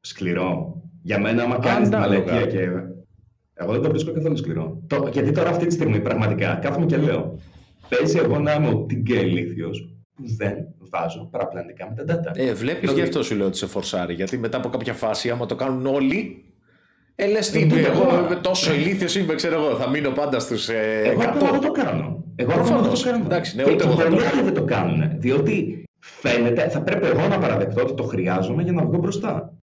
Σκληρό. 0.00 0.82
Για 1.02 1.20
μένα, 1.20 1.42
άμα 1.42 1.58
κάνεις 1.58 1.88
την 1.88 1.98
μαλακία 1.98 2.46
και. 2.46 2.68
Εγώ 3.54 3.72
δεν 3.72 3.82
το 3.82 3.88
βρίσκω 3.88 4.12
καθόλου 4.12 4.36
σκληρό. 4.36 4.82
Το, 4.86 5.08
γιατί 5.12 5.32
τώρα 5.32 5.50
αυτή 5.50 5.66
τη 5.66 5.72
στιγμή 5.72 6.00
πραγματικά 6.00 6.54
κάθομαι 6.54 6.86
και 6.86 6.96
λέω. 6.96 7.38
Παίζει 7.88 8.18
εγώ 8.18 8.38
να 8.38 8.54
είμαι 8.54 8.68
ο 8.68 8.84
τυγκέ 8.84 9.20
ηλίθιο 9.20 9.70
που 10.14 10.22
δεν 10.36 10.54
βάζω 10.78 11.28
παραπλανητικά 11.30 11.94
με 11.96 12.04
τα 12.04 12.14
data. 12.14 12.36
Ε, 12.36 12.54
βλέπεις 12.54 12.92
γι' 12.92 13.02
αυτό 13.02 13.22
σου 13.22 13.34
λέω 13.34 13.46
ότι 13.46 13.56
σε 13.56 13.66
φορσάρει. 13.66 14.14
Γιατί 14.14 14.38
μετά 14.38 14.56
από 14.56 14.68
κάποια 14.68 14.94
φάση, 14.94 15.30
άμα 15.30 15.46
το 15.46 15.54
κάνουν 15.54 15.86
όλοι, 15.86 16.44
ε, 17.22 17.26
λες 17.26 17.50
τι, 17.50 17.68
εγώ 17.72 18.40
τόσο 18.40 18.74
ηλίθιος 18.74 19.16
είμαι, 19.16 19.34
ξέρω 19.34 19.54
εγώ, 19.54 19.76
θα 19.76 19.88
μείνω 19.88 20.10
πάντα 20.10 20.38
στους 20.38 20.68
ε, 20.68 21.02
εγώ 21.04 21.20
100. 21.20 21.24
Εγώ 21.46 21.58
το 21.58 21.70
κάνω. 21.70 22.24
Εγώ 22.36 22.52
Προφανώς. 22.52 23.02
το 23.02 23.10
κάνω. 23.10 23.24
Εντάξει, 23.24 23.56
ναι, 23.56 23.62
ούτε 23.62 23.84
εγώ 23.84 23.94
θα 23.94 24.08
το 24.08 24.16
κάνω. 24.16 24.42
δεν 24.42 24.54
το 24.54 24.64
κάνουν. 24.64 25.20
Διότι 25.20 25.84
φαίνεται, 25.98 26.68
θα 26.68 26.82
πρέπει 26.82 27.06
εγώ 27.06 27.28
να 27.28 27.38
παραδεχτώ 27.38 27.82
ότι 27.82 27.94
το 27.94 28.02
χρειάζομαι 28.02 28.62
για 28.62 28.72
να 28.72 28.84
βγω 28.84 28.98
μπροστά. 28.98 29.54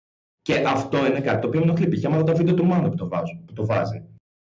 Και 0.41 0.63
αυτό 0.67 1.05
είναι 1.05 1.19
κάτι 1.19 1.41
το 1.41 1.47
οποίο 1.47 1.59
με 1.59 1.65
ενοχλεί. 1.65 1.87
Π.χ. 1.87 2.05
άμα 2.05 2.23
το 2.23 2.35
βίντεο 2.35 2.53
του 2.53 2.65
Μάνου 2.65 2.89
που 2.89 2.95
το, 2.95 3.07
βάζω, 3.07 3.41
που 3.45 3.53
το 3.53 3.65
βάζει. 3.65 4.03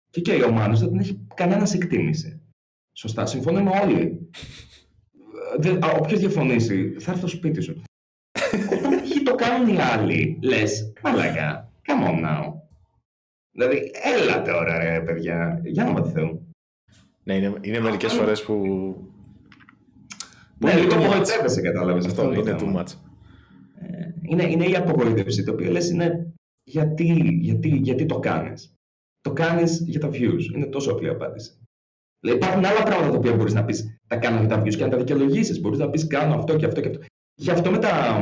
Και 0.09 0.21
και 0.21 0.43
ο 0.43 0.51
Μάνος 0.51 0.79
δεν 0.79 0.99
έχει 0.99 1.19
κανένα 1.33 1.67
εκτίμηση. 1.73 2.41
Σωστά, 2.93 3.25
συμφωνούμε 3.25 3.71
όλοι. 3.83 4.29
Όποιος 5.99 6.19
διαφωνήσει, 6.19 6.95
θα 6.99 7.11
έρθει 7.11 7.27
στο 7.27 7.27
σπίτι 7.27 7.61
σου. 7.61 7.81
Όταν 8.77 9.03
το 9.23 9.35
κάνουν 9.35 9.75
οι 9.75 9.79
άλλοι, 9.79 10.39
λες, 10.41 10.93
μαλακά, 11.03 11.71
come 11.87 12.07
on 12.09 12.25
now. 12.25 12.54
Δηλαδή, 13.55 13.91
έλα 14.15 14.41
τώρα, 14.41 14.77
ρε 14.77 15.01
παιδιά, 15.01 15.61
για 15.63 15.83
να 15.83 15.91
μαθαίνουν. 15.91 16.39
Ναι, 17.23 17.35
είναι, 17.35 17.53
είναι 17.61 17.79
μερικές 17.79 18.13
φορές 18.13 18.43
που. 18.43 18.55
Ναι, 20.57 20.73
λίγο 20.73 20.95
απογοητεύεσαι, 20.95 21.61
κατάλαβες 21.61 22.05
αυτό. 22.05 22.33
Είναι 22.33 22.55
too 22.59 22.75
much. 22.75 22.91
Ε, 23.81 24.07
είναι, 24.21 24.43
είναι 24.43 24.65
η 24.65 24.75
απογοήτευση, 24.75 25.43
το 25.43 25.51
οποίο 25.51 25.71
λες 25.71 25.89
είναι 25.89 26.33
γιατί, 26.63 27.37
γιατί, 27.41 27.69
γιατί 27.69 28.05
το 28.05 28.19
κάνεις; 28.19 28.73
Το 29.21 29.33
κάνεις 29.33 29.83
για 29.87 29.99
τα 29.99 30.09
views. 30.09 30.53
Είναι 30.55 30.65
τόσο 30.65 30.91
απλή 30.91 31.09
απάντηση. 31.09 31.51
Δηλαδή, 32.19 32.39
υπάρχουν 32.39 32.65
άλλα 32.65 32.83
πράγματα 32.83 33.11
τα 33.11 33.17
οποία 33.17 33.35
μπορείς 33.35 33.53
να 33.53 33.65
πεις 33.65 33.99
τα 34.07 34.17
κάνω 34.17 34.39
για 34.39 34.47
τα 34.47 34.61
views 34.61 34.75
και 34.75 34.83
να 34.83 34.89
τα 34.89 34.97
δικαιολογήσεις. 34.97 35.61
Μπορείς 35.61 35.79
να 35.79 35.89
πεις 35.89 36.07
κάνω 36.07 36.35
αυτό 36.35 36.55
και 36.55 36.65
αυτό 36.65 36.81
και 36.81 36.89
αυτό. 36.89 37.05
Γι' 37.35 37.51
αυτό 37.51 37.71
με 37.71 37.77
τα, 37.77 38.21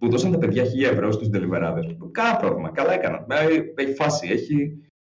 που 0.00 0.10
δώσαν 0.10 0.32
τα 0.32 0.38
παιδιά 0.38 0.64
1000 0.64 0.92
ευρώ 0.92 1.12
στους 1.12 1.28
deliverάδε. 1.32 1.80
Κάνα 2.10 2.36
πρόβλημα. 2.36 2.70
Καλά 2.70 2.92
έκανα. 2.92 3.26
Έχει 3.74 3.94
φάση, 3.94 4.28
έχει 4.32 4.70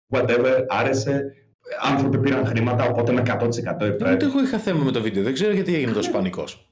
whatever, 0.10 0.66
άρεσε. 0.68 1.34
Άνθρωποι 1.82 2.18
πήραν 2.20 2.46
χρήματα, 2.46 2.86
οπότε 2.86 3.12
με 3.12 3.22
100% 3.26 3.86
υπέρ. 3.88 4.14
Ούτε 4.14 4.26
εγώ 4.26 4.42
είχα 4.44 4.58
θέμα 4.58 4.84
με 4.84 4.92
το 4.92 5.02
βίντεο. 5.02 5.24
Δεν 5.24 5.34
ξέρω 5.34 5.54
γιατί 5.54 5.76
έγινε 5.76 5.92
τόσο 5.92 6.12
πανικός. 6.12 6.70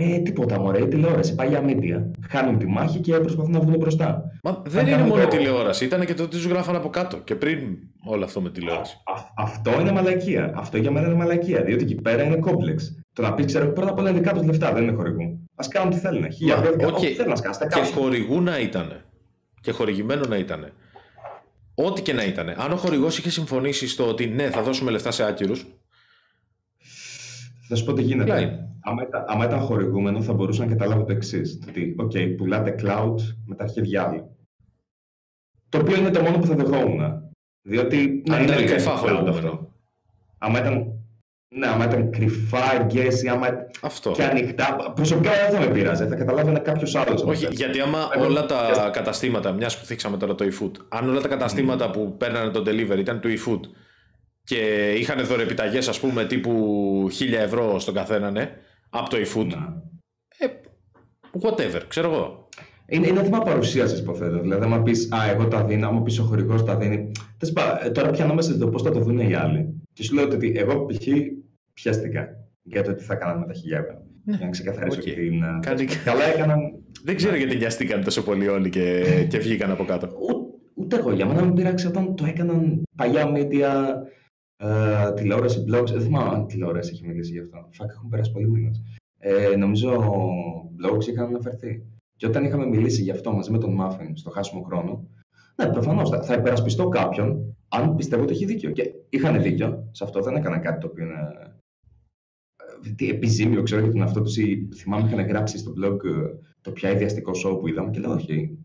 Ε, 0.00 0.18
τίποτα 0.18 0.60
μωρέ, 0.60 0.82
η 0.82 0.88
τηλεόραση, 0.88 1.34
παλιά 1.34 1.60
μίντια. 1.60 2.10
Χάνουν 2.28 2.58
τη 2.58 2.66
μάχη 2.66 2.98
και 2.98 3.18
προσπαθούν 3.18 3.52
να 3.52 3.60
βγουν 3.60 3.76
μπροστά. 3.76 4.22
Μα 4.42 4.62
δεν 4.66 4.86
είναι 4.86 5.02
μόνο 5.02 5.22
η 5.22 5.26
τηλεόραση, 5.26 5.84
ήταν 5.84 6.04
και 6.06 6.14
το 6.14 6.22
ότι 6.22 6.40
του 6.40 6.48
γράφαν 6.48 6.76
από 6.76 6.88
κάτω 6.88 7.16
και 7.16 7.34
πριν 7.34 7.58
όλο 8.04 8.24
αυτό 8.24 8.40
με 8.40 8.50
τηλεόραση. 8.50 8.94
Α, 8.94 9.44
αυτό 9.44 9.80
είναι 9.80 9.92
μαλακία. 9.92 10.52
Αυτό 10.56 10.76
για 10.76 10.90
μένα 10.90 11.06
είναι 11.06 11.16
μαλακία, 11.16 11.62
διότι 11.62 11.82
εκεί 11.82 11.94
πέρα 11.94 12.22
είναι 12.22 12.36
κόμπλεξ. 12.36 12.98
Το 13.18 13.24
να 13.24 13.34
πει, 13.34 13.44
ξέρω, 13.44 13.72
πρώτα 13.72 13.90
απ' 13.90 13.98
όλα 13.98 14.10
είναι 14.10 14.18
δικά 14.18 14.32
του 14.32 14.44
λεφτά, 14.44 14.72
δεν 14.72 14.82
είναι 14.82 14.92
χορηγού. 14.92 15.48
Α 15.54 15.66
κάνουν 15.68 15.90
τι 15.90 15.98
θέλουν. 15.98 16.32
Χίλια 16.32 16.62
okay. 16.62 17.06
θέλουν 17.06 17.28
να 17.28 17.36
σκάσουν. 17.36 17.68
Και 17.68 17.80
χορηγού 17.94 18.40
να 18.40 18.58
ήταν. 18.58 19.04
Και 19.60 19.72
χορηγημένο 19.72 20.26
να 20.28 20.36
ήταν. 20.36 20.72
Ό,τι 21.74 22.02
και 22.02 22.12
να 22.12 22.24
ήταν. 22.24 22.48
Αν 22.48 22.72
ο 22.72 22.76
χορηγός 22.76 23.18
είχε 23.18 23.30
συμφωνήσει 23.30 23.88
στο 23.88 24.08
ότι 24.08 24.26
ναι, 24.26 24.50
θα 24.50 24.62
δώσουμε 24.62 24.90
λεφτά 24.90 25.10
σε 25.10 25.24
άκυρους. 25.24 25.66
Θα 27.68 27.74
σου 27.76 27.84
πω 27.84 27.92
τι 27.92 28.02
γίνεται. 28.02 28.68
Άμα 28.80 29.02
ήταν, 29.02 29.24
άμα 29.26 29.44
ήταν 29.44 29.60
χορηγούμενο, 29.60 30.22
θα 30.22 30.32
μπορούσα 30.32 30.64
να 30.64 30.70
καταλάβω 30.70 31.04
το 31.04 31.12
εξής. 31.12 31.60
Ότι, 31.68 31.96
OK, 31.98 32.34
πουλάτε 32.36 32.74
cloud 32.82 33.16
με 33.46 33.54
τα 33.54 33.64
αρχίδια 33.64 34.02
άλλου. 34.02 34.36
Το 35.68 35.78
οποίο 35.78 35.96
είναι 35.96 36.10
το 36.10 36.20
μόνο 36.20 36.38
που 36.38 36.46
θα 36.46 36.54
δεχόμουν. 36.54 37.22
Διότι. 37.62 38.22
Αν 38.30 38.42
ήταν 38.42 38.66
κρυφά 38.66 38.96
χορηγούμενο. 38.96 39.72
Άμα 40.38 40.58
ήταν 40.58 40.97
ναι, 41.50 41.66
άμα 41.66 41.84
ήταν 41.84 42.10
κρυφά 42.10 42.80
εγκαίσια, 42.80 43.32
άμα 43.32 43.48
Αυτό. 43.80 44.10
και 44.10 44.24
ανοιχτά. 44.24 44.92
Προσωπικά 44.94 45.30
δεν 45.30 45.60
θα 45.60 45.66
με 45.66 45.72
πειράζει, 45.72 46.06
θα 46.06 46.14
καταλάβαινε 46.14 46.58
κάποιος 46.58 46.94
άλλος. 46.94 47.22
Όχι, 47.22 47.46
γιατί 47.50 47.80
άμα 47.80 48.08
όλα 48.18 48.46
τα 48.46 48.90
καταστήματα, 48.92 49.52
μιας 49.52 49.78
που 49.78 49.84
θίξαμε 49.84 50.16
τώρα 50.16 50.34
το 50.34 50.44
eFood, 50.44 50.70
αν 50.88 51.08
όλα 51.08 51.20
τα 51.20 51.28
καταστήματα 51.28 51.90
που 51.90 52.16
παίρνανε 52.16 52.50
το 52.50 52.62
delivery 52.66 52.98
ήταν 52.98 53.20
του 53.20 53.28
eFood 53.28 53.60
και 54.44 54.92
είχαν 54.98 55.24
δωρεπιταγές, 55.24 55.88
ας 55.88 56.00
πούμε, 56.00 56.24
τύπου 56.24 57.08
1000 57.10 57.32
ευρώ 57.32 57.78
στον 57.78 57.94
καθένα, 57.94 58.30
ναι, 58.30 58.50
από 58.90 59.10
το 59.10 59.16
eFood. 59.16 59.46
Ναι. 59.46 59.66
Ε, 60.38 60.46
whatever, 61.42 61.80
ξέρω 61.88 62.12
εγώ. 62.12 62.48
Είναι, 62.86 63.06
είναι 63.06 63.22
θέμα 63.22 63.38
παρουσίασης, 63.38 63.98
υποθέτω. 63.98 64.40
Δηλαδή, 64.40 64.64
άμα 64.64 64.82
πεις, 64.82 65.12
Α, 65.12 65.30
εγώ 65.30 65.48
τα 65.48 65.64
δίνω, 65.64 65.88
άμα 65.88 66.02
πεις 66.02 66.18
ο 66.18 66.22
χορηγός 66.22 66.64
τα 66.64 66.76
δίνει. 66.76 67.10
Ε, 67.84 67.90
τώρα 67.90 68.10
πιανόμαστε 68.10 68.52
στο 68.52 68.68
πώς 68.68 68.82
θα 68.82 68.90
το 68.90 69.00
δουν 69.00 69.18
οι 69.18 69.34
άλλοι. 69.34 69.82
Και 69.98 70.04
σου 70.04 70.14
λέω 70.14 70.24
ότι 70.24 70.52
εγώ 70.56 70.86
π.χ. 70.86 71.06
πιάστηκα 71.74 72.28
για 72.62 72.82
το 72.82 72.94
τι 72.94 73.02
θα 73.02 73.14
κάναμε 73.14 73.38
με 73.38 73.46
τα 73.46 73.52
χιλιάδε. 73.52 73.98
Ναι. 74.24 74.36
Για 74.36 74.44
να 74.44 74.50
ξεκαθαρίσω 74.50 74.98
okay. 75.00 75.14
την. 75.14 75.42
Κάνει... 75.60 75.84
Καλά 76.04 76.24
έκαναν. 76.24 76.58
Δεν 77.04 77.16
ξέρω 77.16 77.36
γιατί 77.36 77.56
νοιαστήκαν 77.56 78.04
τόσο 78.04 78.22
πολύ 78.22 78.48
όλοι 78.48 78.70
και, 78.70 79.04
και 79.28 79.38
βγήκαν 79.38 79.70
από 79.70 79.84
κάτω. 79.84 80.08
ούτε 80.74 80.96
εγώ. 80.96 81.12
Για 81.12 81.26
μένα 81.26 81.44
με 81.44 81.52
πειράξει 81.52 81.86
όταν 81.86 82.14
το 82.14 82.24
έκαναν 82.24 82.82
παλιά 82.96 83.32
media, 83.34 83.94
ε, 84.56 85.12
τηλεόραση, 85.12 85.64
blogs. 85.68 85.90
Δεν 85.90 86.00
θυμάμαι 86.00 86.34
αν 86.34 86.46
τηλεόραση 86.46 86.90
έχει 86.92 87.06
μιλήσει 87.06 87.32
γι' 87.32 87.40
αυτό. 87.40 87.68
Φακ, 87.70 87.90
έχουν 87.90 88.08
περάσει 88.08 88.32
πολλοί 88.32 88.48
μήνες. 88.48 88.82
Ε, 89.18 89.56
νομίζω 89.56 89.90
blogs 90.82 91.06
είχαν 91.06 91.26
αναφερθεί. 91.26 91.82
Και 92.16 92.26
όταν 92.26 92.44
είχαμε 92.44 92.66
μιλήσει 92.66 93.02
γι' 93.02 93.10
αυτό 93.10 93.32
μαζί 93.32 93.50
με 93.50 93.58
τον 93.58 93.74
Μάφιν 93.74 94.16
στο 94.16 94.30
χάσιμο 94.30 94.62
χρόνο, 94.62 95.08
ναι, 95.56 95.66
προφανώς 95.66 96.10
θα, 96.10 96.22
θα 96.22 96.34
υπερασπιστώ 96.34 96.88
κάποιον 96.88 97.56
αν 97.68 97.96
πιστεύω 97.96 98.22
ότι 98.22 98.32
έχει 98.32 98.44
δίκιο. 98.44 98.70
Και 98.70 98.92
είχαν 99.08 99.42
δίκιο 99.42 99.88
σε 99.92 100.04
αυτό, 100.04 100.20
δεν 100.20 100.34
έκανα 100.34 100.58
κάτι 100.58 100.80
το 100.80 100.86
οποίο 100.86 101.04
είναι 101.04 101.52
ε, 102.98 103.10
επιζήμιο, 103.10 103.62
ξέρω 103.62 103.80
για 103.80 103.90
τον 103.90 104.02
αυτό 104.02 104.22
τους. 104.22 104.36
Θυμάμαι 104.76 105.08
είχαν 105.08 105.26
γράψει 105.26 105.58
στο 105.58 105.72
blog 105.82 106.04
ε, 106.04 106.38
το 106.60 106.70
πια 106.70 106.90
ιδιαστικό 106.90 107.32
show 107.44 107.60
που 107.60 107.68
είδαμε 107.68 107.90
και 107.90 108.00
λέω 108.00 108.12
Όχι. 108.12 108.58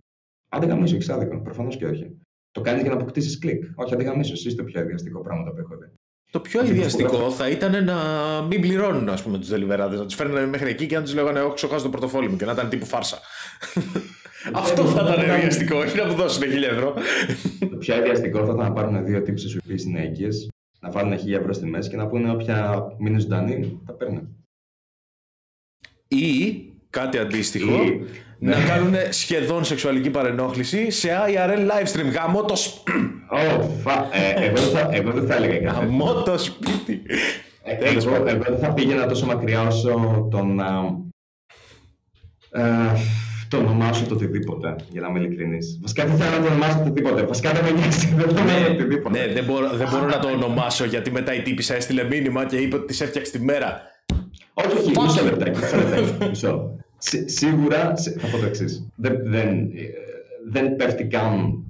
Αν 0.49 0.67
δεν 0.67 0.83
έχεις 0.83 1.09
άδικο. 1.09 1.41
Προφανώς 1.41 1.77
και 1.77 1.85
όχι. 1.85 2.17
Το 2.51 2.61
κάνεις 2.61 2.81
για 2.81 2.91
να 2.91 2.97
αποκτήσεις 2.97 3.37
κλικ. 3.37 3.63
Όχι, 3.75 3.93
αν 3.93 3.99
δεν 4.03 4.19
εσύ 4.19 4.33
είσαι 4.33 4.55
το 4.55 4.63
πιο 4.63 4.81
ιδιαστικό 4.81 5.21
πράγμα 5.21 5.51
που 5.51 5.59
έχω 5.59 5.77
δει. 5.77 5.91
Το 6.31 6.39
πιο 6.39 6.65
ιδιαστικό 6.65 7.31
θα 7.31 7.49
ήταν 7.49 7.83
να 7.83 7.95
μην 8.41 8.61
πληρώνουν 8.61 9.09
ας 9.09 9.23
πούμε, 9.23 9.37
τους 9.37 9.49
δελιβεράδε, 9.49 9.95
να 9.95 10.05
τους 10.05 10.15
φέρνουν 10.15 10.49
μέχρι 10.49 10.69
εκεί 10.69 10.85
και 10.85 10.95
να 10.95 11.03
τους 11.03 11.13
λέγανε 11.13 11.41
Όχι, 11.41 11.53
ξεχάσω 11.53 11.83
το 11.83 11.89
πορτοφόλι 11.89 12.29
μου 12.29 12.35
και 12.35 12.45
να 12.45 12.51
ήταν 12.51 12.69
τύπου 12.69 12.85
φάρσα. 12.85 13.19
Αυτό 14.51 14.85
θα 14.85 15.13
ήταν 15.13 15.37
ιδιαστικό, 15.37 15.77
όχι 15.83 15.97
να 15.97 16.05
μου 16.05 16.13
δώσουν 16.13 16.43
χίλια 16.43 16.69
ευρώ. 16.69 16.93
Το 17.59 17.77
πιο 17.77 17.97
ιδιαστικό 17.97 18.37
θα 18.37 18.43
ήταν 18.43 18.55
να 18.55 18.71
πάρουν 18.71 19.05
δύο 19.05 19.21
τύψει 19.21 19.49
σου 19.49 19.59
οποίε 19.63 19.85
είναι 19.87 20.01
έγκυε, 20.01 20.27
να 20.79 20.91
βάλουν 20.91 21.17
χίλια 21.17 21.37
ευρώ 21.37 21.53
στη 21.53 21.65
μέση 21.65 21.89
και 21.89 21.95
να 21.95 22.07
πούνε 22.07 22.31
όποια 22.31 22.83
μείνει 22.97 23.19
ζωντανή, 23.19 23.79
τα 23.85 23.93
παίρνει. 23.93 24.21
Ή 26.07 26.61
κάτι 26.89 27.17
αντίστοιχο, 27.17 27.77
να 28.39 28.57
ναι. 28.57 28.65
κάνουν 28.65 28.93
σχεδόν 29.09 29.63
σεξουαλική 29.63 30.09
παρενόχληση 30.09 30.91
σε 30.91 31.09
IRL 31.27 31.69
livestream. 31.69 32.11
Γαμώ 32.13 32.45
το 32.45 32.55
σπίτι. 32.55 33.11
Ε, 34.11 34.45
εγώ, 34.97 35.11
δεν 35.11 35.27
θα 35.27 35.35
έλεγα 35.35 35.59
κάτι. 35.59 35.79
Γαμώ 35.79 36.13
το 36.13 36.37
σπίτι. 36.37 37.01
Ε, 37.63 37.75
εγώ, 37.75 38.23
δεν 38.23 38.57
θα 38.59 38.73
πήγαινα 38.73 39.07
τόσο 39.07 39.25
μακριά 39.25 39.61
όσο 39.61 40.27
τον 40.31 40.59
το 43.53 43.59
ονομάσω 43.59 44.05
το 44.05 44.13
οτιδήποτε, 44.13 44.75
για 44.89 45.01
να 45.01 45.07
είμαι 45.07 45.19
ειλικρινής. 45.19 45.79
Βασικά 45.81 46.05
δεν 46.05 46.17
θέλω 46.17 46.31
να 46.31 46.41
το 46.45 46.47
ονομάσω 46.51 46.77
το 46.77 46.81
οτιδήποτε. 46.81 47.25
Βασικά 47.25 47.51
δεν 47.51 47.63
με 47.63 47.71
νοιάζει, 47.71 48.07
δεν 48.07 48.29
θέλω 48.35 48.59
ναι, 48.59 48.67
οτιδήποτε. 48.69 49.19
Ναι, 49.19 49.33
δεν 49.33 49.43
μπορώ, 49.43 49.69
δεν 49.69 49.87
μπορώ 49.91 50.05
να 50.05 50.19
το 50.19 50.27
ονομάσω 50.27 50.85
γιατί 50.85 51.11
μετά 51.11 51.33
η 51.33 51.41
τύπησα 51.41 51.75
έστειλε 51.75 52.03
μήνυμα 52.03 52.45
και 52.45 52.57
είπε 52.57 52.75
ότι 52.75 52.85
της 52.85 53.01
έφτιαξε 53.01 53.31
τη 53.31 53.39
μέρα. 53.39 53.81
Όχι, 54.53 54.77
όχι, 54.77 54.91
μισό 55.01 55.23
λεπτάκι. 55.23 55.59
Μισό. 56.29 56.75
Σίγουρα, 57.25 57.93
θα 58.19 58.27
πω 58.27 58.37
το 58.37 58.45
εξής. 58.45 58.87
Δεν, 58.95 59.19
δεν, 59.23 59.69
δεν 60.49 60.75
πέφτει 60.75 61.05
καν 61.05 61.63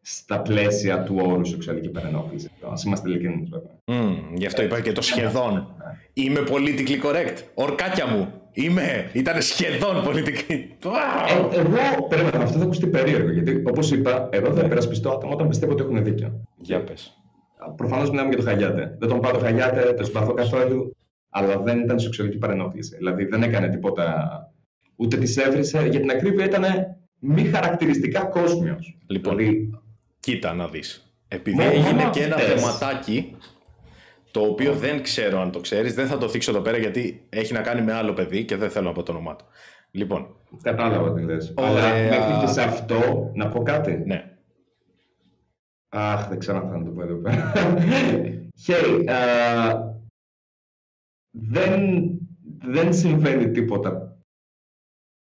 στα 0.00 0.40
πλαίσια 0.40 1.02
του 1.02 1.16
όρου 1.22 1.44
σεξουαλική 1.44 1.88
παρενόχληση. 1.88 2.46
Α 2.46 2.72
είμαστε 2.86 3.08
ειλικρινείς, 3.08 3.48
βέβαια. 3.48 3.70
Mm, 3.84 4.16
γι' 4.34 4.46
αυτό 4.46 4.62
είπα 4.62 4.80
και 4.80 4.92
το 4.92 5.02
σχεδόν. 5.02 5.52
Ναι. 5.52 5.84
Είμαι 6.12 6.40
politically 6.50 7.02
correct. 7.04 7.36
Ορκάκια 7.54 8.06
μου. 8.06 8.41
Είμαι. 8.52 9.10
Ήταν 9.12 9.42
σχεδόν 9.42 10.04
πολιτική. 10.04 10.52
Ε, 10.52 11.58
εγώ 11.58 12.06
περίμενα. 12.08 12.42
Αυτό 12.42 12.58
θα 12.58 12.64
ακουστεί 12.64 12.86
περίεργο. 12.86 13.30
Γιατί 13.30 13.62
όπως 13.66 13.90
είπα, 13.90 14.28
εγώ 14.32 14.54
θα 14.54 14.64
υπερασπιστώ 14.64 15.10
άτομα 15.10 15.32
όταν 15.32 15.48
πιστεύω 15.48 15.72
ότι 15.72 15.82
έχουν 15.82 16.04
δίκιο. 16.04 16.44
Για 16.56 16.84
πες. 16.84 17.16
Προφανώς 17.76 18.10
μιλάμε 18.10 18.28
για 18.28 18.38
το 18.38 18.44
Χαγιάτε. 18.44 18.96
Δεν 18.98 19.08
τον 19.08 19.20
πάω 19.20 19.32
το 19.32 19.38
Χαγιάτε, 19.38 19.92
το 19.92 20.04
συμπαθώ 20.04 20.34
καθόλου. 20.34 20.96
Αλλά 21.30 21.58
δεν 21.58 21.78
ήταν 21.78 22.00
σεξουαλική 22.00 22.38
παρενόχληση. 22.38 22.96
Δηλαδή 22.96 23.24
δεν 23.24 23.42
έκανε 23.42 23.68
τίποτα. 23.68 24.28
Ούτε 24.96 25.16
τη 25.16 25.42
έβρισε. 25.42 25.86
Για 25.90 26.00
την 26.00 26.10
ακρίβεια 26.10 26.44
ήταν 26.44 26.64
μη 27.18 27.42
χαρακτηριστικά 27.42 28.24
κόσμιος. 28.24 28.98
Λοιπόν, 29.06 29.36
δηλαδή... 29.36 29.70
κοίτα 30.20 30.54
να 30.54 30.68
δεις. 30.68 31.06
Επειδή 31.28 31.62
έγινε 31.62 32.08
και 32.12 32.22
ένα 32.22 32.36
θεματάκι 32.36 33.36
το 34.32 34.40
οποίο 34.40 34.74
δεν 34.74 35.02
ξέρω 35.02 35.40
αν 35.40 35.50
το 35.50 35.60
ξέρεις, 35.60 35.94
δεν 35.94 36.06
θα 36.06 36.18
το 36.18 36.28
θίξω 36.28 36.50
εδώ 36.50 36.60
πέρα 36.60 36.76
γιατί 36.76 37.26
έχει 37.28 37.52
να 37.52 37.60
κάνει 37.60 37.82
με 37.82 37.92
άλλο 37.92 38.12
παιδί 38.12 38.44
και 38.44 38.56
δεν 38.56 38.70
θέλω 38.70 38.86
να 38.86 38.92
πω 38.92 39.02
το 39.02 39.12
όνομά 39.12 39.36
του. 39.36 39.44
Λοιπόν. 39.90 40.36
Κατάλαβα 40.62 41.12
τι 41.12 41.22
λες. 41.22 41.54
Αλλά 41.56 41.94
μέχρι 41.94 42.40
και 42.40 42.52
σε 42.52 42.62
αυτό 42.62 43.30
να 43.34 43.48
πω 43.48 43.62
κάτι; 43.62 44.02
Ναι. 44.06 44.36
Αχ, 45.88 46.28
δεν 46.28 46.38
ξέρω 46.38 46.58
αν 46.58 46.70
θα 46.70 46.82
το 46.84 46.90
πω 46.90 47.02
εδώ 47.02 47.14
πέρα. 47.14 47.52
Hey, 48.66 49.76
δεν, 51.30 52.02
δεν 52.64 52.92
συμβαίνει 52.92 53.50
τίποτα 53.50 54.16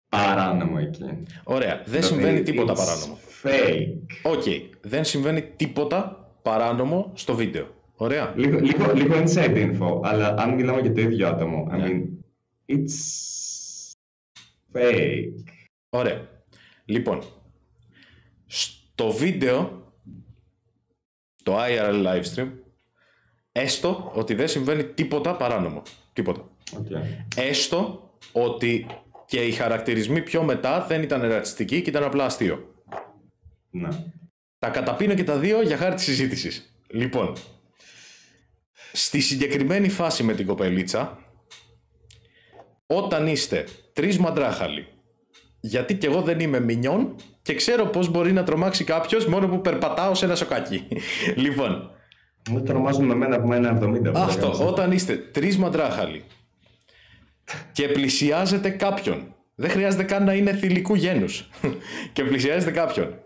παράνομο 0.10 0.78
εκεί. 0.80 1.04
Ωραία. 1.44 1.76
Δεν 1.76 1.84
δηλαδή, 1.86 2.06
συμβαίνει 2.06 2.42
τίποτα 2.42 2.74
παράνομο. 2.74 3.18
Fake. 3.44 3.88
Ok. 4.24 4.44
Okay. 4.46 4.62
Δεν 4.82 5.04
συμβαίνει 5.04 5.42
τίποτα 5.42 6.30
παράνομο 6.42 7.12
στο 7.14 7.36
βίντεο. 7.36 7.68
Ωραία. 7.96 8.34
Λίγο, 8.36 8.60
λίγο, 8.60 8.94
λίγο 8.94 9.16
inside 9.16 9.56
info, 9.56 10.00
αλλά 10.04 10.36
αν 10.38 10.54
μιλάμε 10.54 10.82
για 10.82 10.94
το 10.94 11.02
ίδιο 11.02 11.28
άτομο, 11.28 11.68
I 11.72 11.78
ναι. 11.78 11.86
mean, 11.88 12.04
it's 12.76 12.94
fake. 14.74 15.44
Ωραία. 15.90 16.28
Λοιπόν, 16.86 17.22
στο 18.46 19.12
βίντεο, 19.12 19.92
το 21.44 21.58
IRL 21.58 22.06
livestream, 22.06 22.50
έστω 23.52 24.12
ότι 24.16 24.34
δεν 24.34 24.48
συμβαίνει 24.48 24.84
τίποτα 24.84 25.36
παράνομο. 25.36 25.82
Τίποτα. 26.14 26.50
Okay. 26.72 27.26
Έστω 27.36 28.10
ότι 28.32 28.86
και 29.26 29.46
οι 29.46 29.52
χαρακτηρισμοί 29.52 30.22
πιο 30.22 30.44
μετά 30.44 30.86
δεν 30.86 31.02
ήταν 31.02 31.22
ρατσιστικοί 31.22 31.82
και 31.82 31.90
ήταν 31.90 32.04
απλά 32.04 32.26
αστείο. 32.26 32.74
Ναι. 33.70 33.90
Τα 34.60 34.70
καταπίνω 34.70 35.14
και 35.14 35.24
τα 35.24 35.38
δύο 35.38 35.62
για 35.62 35.78
χάρη 35.78 35.96
της 35.96 36.04
συζήτησης. 36.04 36.76
Λοιπόν, 36.88 37.34
Στη 38.96 39.20
συγκεκριμένη 39.20 39.90
φάση 39.90 40.24
με 40.24 40.34
την 40.34 40.46
κοπελίτσα, 40.46 41.20
όταν 42.86 43.28
είστε 43.28 43.66
τρεις 43.94 44.18
μαντράχαλοι, 44.18 44.88
γιατί 45.60 45.96
κι 45.96 46.06
εγώ 46.06 46.22
δεν 46.22 46.40
είμαι 46.40 46.60
μινιόν 46.60 47.16
και 47.42 47.56
ξέρω 47.56 47.86
πώς 47.86 48.10
μπορεί 48.10 48.32
να 48.32 48.44
τρομάξει 48.44 48.84
κάποιος 48.84 49.26
μόνο 49.26 49.48
που 49.48 49.62
περπατάω 49.62 50.16
σε 50.16 50.26
ένα 50.26 50.36
σοκάκι. 50.36 50.88
λοιπόν. 51.36 51.92
Δεν 52.50 52.66
τρομάζουν 52.66 53.06
με 53.06 53.16
μένα 53.16 53.36
από 53.36 53.54
ένα 53.54 53.80
70. 53.82 54.12
Αυτό, 54.16 54.68
όταν 54.68 54.92
είστε 54.92 55.16
τρεις 55.16 55.58
μαντράχαλοι 55.58 56.24
και 57.72 57.88
πλησιάζετε 57.88 58.70
κάποιον, 58.70 59.36
δεν 59.56 59.70
χρειάζεται 59.70 60.04
καν 60.04 60.24
να 60.24 60.34
είναι 60.34 60.54
θηλυκού 60.54 60.96
γένους, 60.96 61.50
και 62.14 62.24
πλησιάζετε 62.24 62.72
κάποιον 62.72 63.18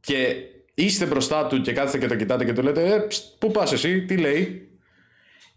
και 0.00 0.34
είστε 0.74 1.06
μπροστά 1.06 1.46
του 1.46 1.60
και 1.60 1.72
κάθεστε 1.72 1.98
και 1.98 2.06
το 2.06 2.16
κοιτάτε 2.16 2.44
και 2.44 2.52
του 2.52 2.62
λέτε 2.62 2.94
ε, 2.94 3.06
πού 3.38 3.50
πας 3.50 3.72
εσύ, 3.72 4.04
τι 4.04 4.16
λέει, 4.16 4.67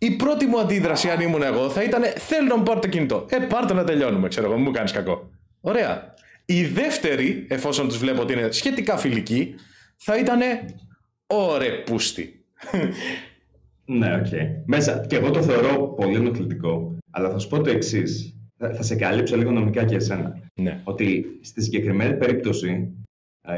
η 0.04 0.12
πρώτη 0.12 0.46
μου 0.46 0.60
αντίδραση, 0.60 1.10
αν 1.10 1.20
ήμουν 1.20 1.44
εγώ, 1.44 1.70
θα 1.70 1.84
ήταν 1.84 2.04
Θέλω 2.18 2.48
να 2.48 2.58
μου 2.58 2.64
πάρει 2.64 2.80
το 2.80 2.88
κινητό. 2.88 3.26
Ε, 3.30 3.38
πάρ 3.38 3.74
να 3.74 3.84
τελειώνουμε, 3.84 4.28
ξέρω 4.28 4.52
εγώ, 4.52 4.58
μου 4.58 4.72
κάνεις 4.72 4.92
κακό. 4.92 5.30
Ωραία. 5.62 6.14
Η 6.46 6.66
δεύτερη, 6.66 7.46
εφόσον 7.50 7.88
τους 7.88 7.98
βλέπω 7.98 8.22
ότι 8.22 8.34
είναι 8.34 8.52
σχετικά 8.52 8.98
φιλική, 8.98 9.56
θα 9.98 10.18
ήταν 10.18 10.40
Ωρε 11.28 11.70
πούστη. 11.70 12.46
ναι, 13.86 14.16
OK. 14.16 14.26
Okay. 14.26 14.48
Μέσα. 14.66 15.06
Και 15.08 15.16
εγώ 15.16 15.32
το 15.32 15.42
θεωρώ 15.42 15.88
πολύ 15.88 16.16
ενοχλητικό. 16.16 16.98
Αλλά 17.12 17.30
θα 17.30 17.38
σου 17.38 17.48
πω 17.48 17.62
το 17.62 17.70
εξής. 17.70 18.36
Θα 18.58 18.84
σε 18.84 18.96
καλύψω 18.96 19.38
λίγο 19.38 19.52
νομικά 19.52 19.86
και 19.86 19.96
εσένα. 19.96 20.40
Ναι. 20.54 20.80
Ότι 20.84 21.26
στη 21.42 21.64
συγκεκριμένη 21.64 22.14
περίπτωση 22.14 22.70
Ε, 22.70 23.01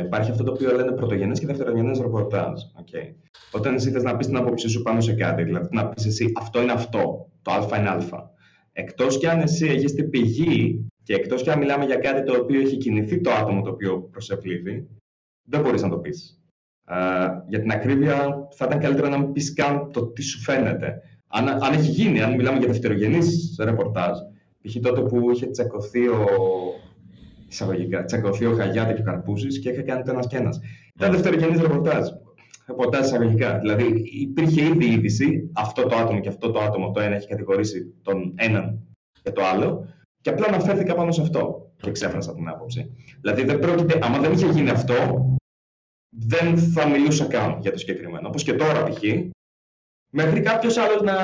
υπάρχει 0.03 0.31
αυτό 0.31 0.43
το 0.43 0.51
οποίο 0.51 0.75
λένε 0.75 0.91
πρωτογενές 0.91 1.39
και 1.39 1.45
δευτερογενές 1.45 1.99
ρεπορτάζ. 1.99 2.61
Okay. 2.81 3.13
Όταν 3.51 3.75
εσύ 3.75 3.91
θε 3.91 4.01
να 4.01 4.17
πεις 4.17 4.27
την 4.27 4.35
άποψή 4.37 4.69
σου 4.69 4.81
πάνω 4.81 5.01
σε 5.01 5.13
κάτι, 5.13 5.43
δηλαδή 5.43 5.67
να 5.71 5.87
πεις 5.87 6.05
εσύ 6.05 6.31
αυτό 6.35 6.61
είναι 6.61 6.71
αυτό, 6.71 7.29
το 7.41 7.51
Α 7.51 7.77
είναι 7.79 7.89
Α. 7.89 8.31
Εκτός 8.71 9.17
κι 9.17 9.27
αν 9.27 9.39
εσύ 9.39 9.67
έχεις 9.67 9.93
την 9.93 10.09
πηγή 10.09 10.87
και 11.03 11.13
εκτός 11.13 11.41
κι 11.41 11.49
αν 11.49 11.59
μιλάμε 11.59 11.85
για 11.85 11.95
κάτι 11.95 12.23
το 12.23 12.37
οποίο 12.41 12.59
έχει 12.59 12.77
κινηθεί 12.77 13.21
το 13.21 13.31
άτομο 13.31 13.61
το 13.61 13.69
οποίο 13.69 14.01
προσευλήθη, 14.11 14.87
δεν 15.43 15.61
μπορείς 15.61 15.81
να 15.81 15.89
το 15.89 15.97
πεις. 15.97 16.37
Uh, 16.89 17.29
για 17.47 17.59
την 17.59 17.71
ακρίβεια, 17.71 18.47
θα 18.51 18.65
ήταν 18.65 18.79
καλύτερα 18.79 19.09
να 19.09 19.17
μην 19.17 19.31
πεις 19.31 19.53
καν 19.53 19.91
το 19.91 20.05
τι 20.05 20.21
σου 20.21 20.39
φαίνεται. 20.39 21.01
Αν, 21.27 21.47
αν 21.49 21.73
έχει 21.73 21.91
γίνει, 21.91 22.21
αν 22.21 22.35
μιλάμε 22.35 22.57
για 22.57 22.67
δευτερογενή 22.67 23.19
ρεπορτάζ, 23.59 24.17
π.χ. 24.61 24.75
τότε 24.81 25.01
που 25.01 25.31
είχε 25.31 25.47
τσακωθεί 25.47 26.07
ο, 26.07 26.25
εισαγωγικά, 27.53 28.03
τσακωθεί 28.03 28.45
ο 28.45 28.55
Χαγιάτα 28.55 28.93
και 28.93 29.01
ο 29.01 29.03
Καρπούζης 29.03 29.59
και 29.59 29.69
είχε 29.69 29.81
κάνει 29.81 30.03
το 30.03 30.11
ένας 30.11 30.27
και 30.27 30.37
ένας. 30.37 30.59
Ήταν 30.95 31.11
δευτερογενής 31.11 31.61
ρεπορτάζ. 31.61 32.09
Ρεπορτάζ 32.67 33.05
εισαγωγικά. 33.05 33.57
Δηλαδή 33.59 34.03
υπήρχε 34.21 34.61
ήδη 34.63 34.85
είδηση, 34.85 35.49
αυτό 35.53 35.85
το 35.85 35.95
άτομο 35.95 36.19
και 36.19 36.29
αυτό 36.29 36.51
το 36.51 36.59
άτομο, 36.59 36.91
το 36.91 36.99
ένα 36.99 37.15
έχει 37.15 37.27
κατηγορήσει 37.27 37.93
τον 38.01 38.33
έναν 38.35 38.79
και 39.23 39.31
το 39.31 39.43
άλλο, 39.43 39.87
και 40.21 40.29
απλά 40.29 40.47
αναφέρθηκα 40.47 40.95
πάνω 40.95 41.11
σε 41.11 41.21
αυτό 41.21 41.71
και 41.81 41.91
ξέφρασα 41.91 42.33
την 42.33 42.47
άποψη. 42.47 42.91
Δηλαδή 43.21 43.43
δεν 43.43 43.59
πρόκειται, 43.59 43.99
άμα 44.01 44.19
δεν 44.19 44.31
είχε 44.31 44.47
γίνει 44.47 44.69
αυτό, 44.69 44.93
δεν 46.15 46.57
θα 46.57 46.87
μιλούσα 46.87 47.25
καν 47.25 47.59
για 47.61 47.71
το 47.71 47.77
συγκεκριμένο. 47.77 48.27
Όπως 48.27 48.43
και 48.43 48.53
τώρα 48.53 48.83
π.χ. 48.83 49.01
Μέχρι 50.15 50.41
κάποιος 50.41 50.77
άλλος 50.77 51.01
να, 51.01 51.15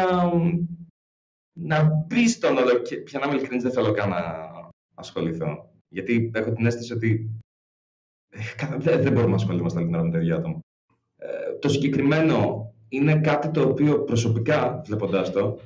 να 1.59 1.83
μπει 1.83 2.29
στον 2.29 2.57
όλο. 2.57 2.77
Και 2.79 2.95
πια 2.95 3.19
να 3.19 3.25
είμαι 3.25 3.35
ειλικρινής, 3.35 3.63
δεν 3.63 3.71
θέλω 3.71 3.91
καν 3.91 4.09
να 4.09 4.19
ασχοληθώ. 4.95 5.69
Γιατί 5.89 6.31
έχω 6.33 6.53
την 6.53 6.65
αίσθηση 6.65 6.93
ότι 6.93 7.29
ε, 8.29 8.39
δεν, 8.77 9.01
δεν 9.01 9.11
μπορούμε 9.13 9.29
να 9.29 9.35
ασχολούμαστε 9.35 9.79
όλη 9.79 9.87
την 9.87 9.95
ώρα 9.95 10.05
με 10.05 10.11
τέτοια 10.11 10.35
άτομα. 10.35 10.59
Ε, 11.17 11.53
το 11.59 11.69
συγκεκριμένο 11.69 12.69
είναι 12.89 13.19
κάτι 13.19 13.51
το 13.51 13.61
οποίο 13.61 14.03
προσωπικά, 14.03 14.81
βλέποντάς 14.85 15.31
το, 15.31 15.59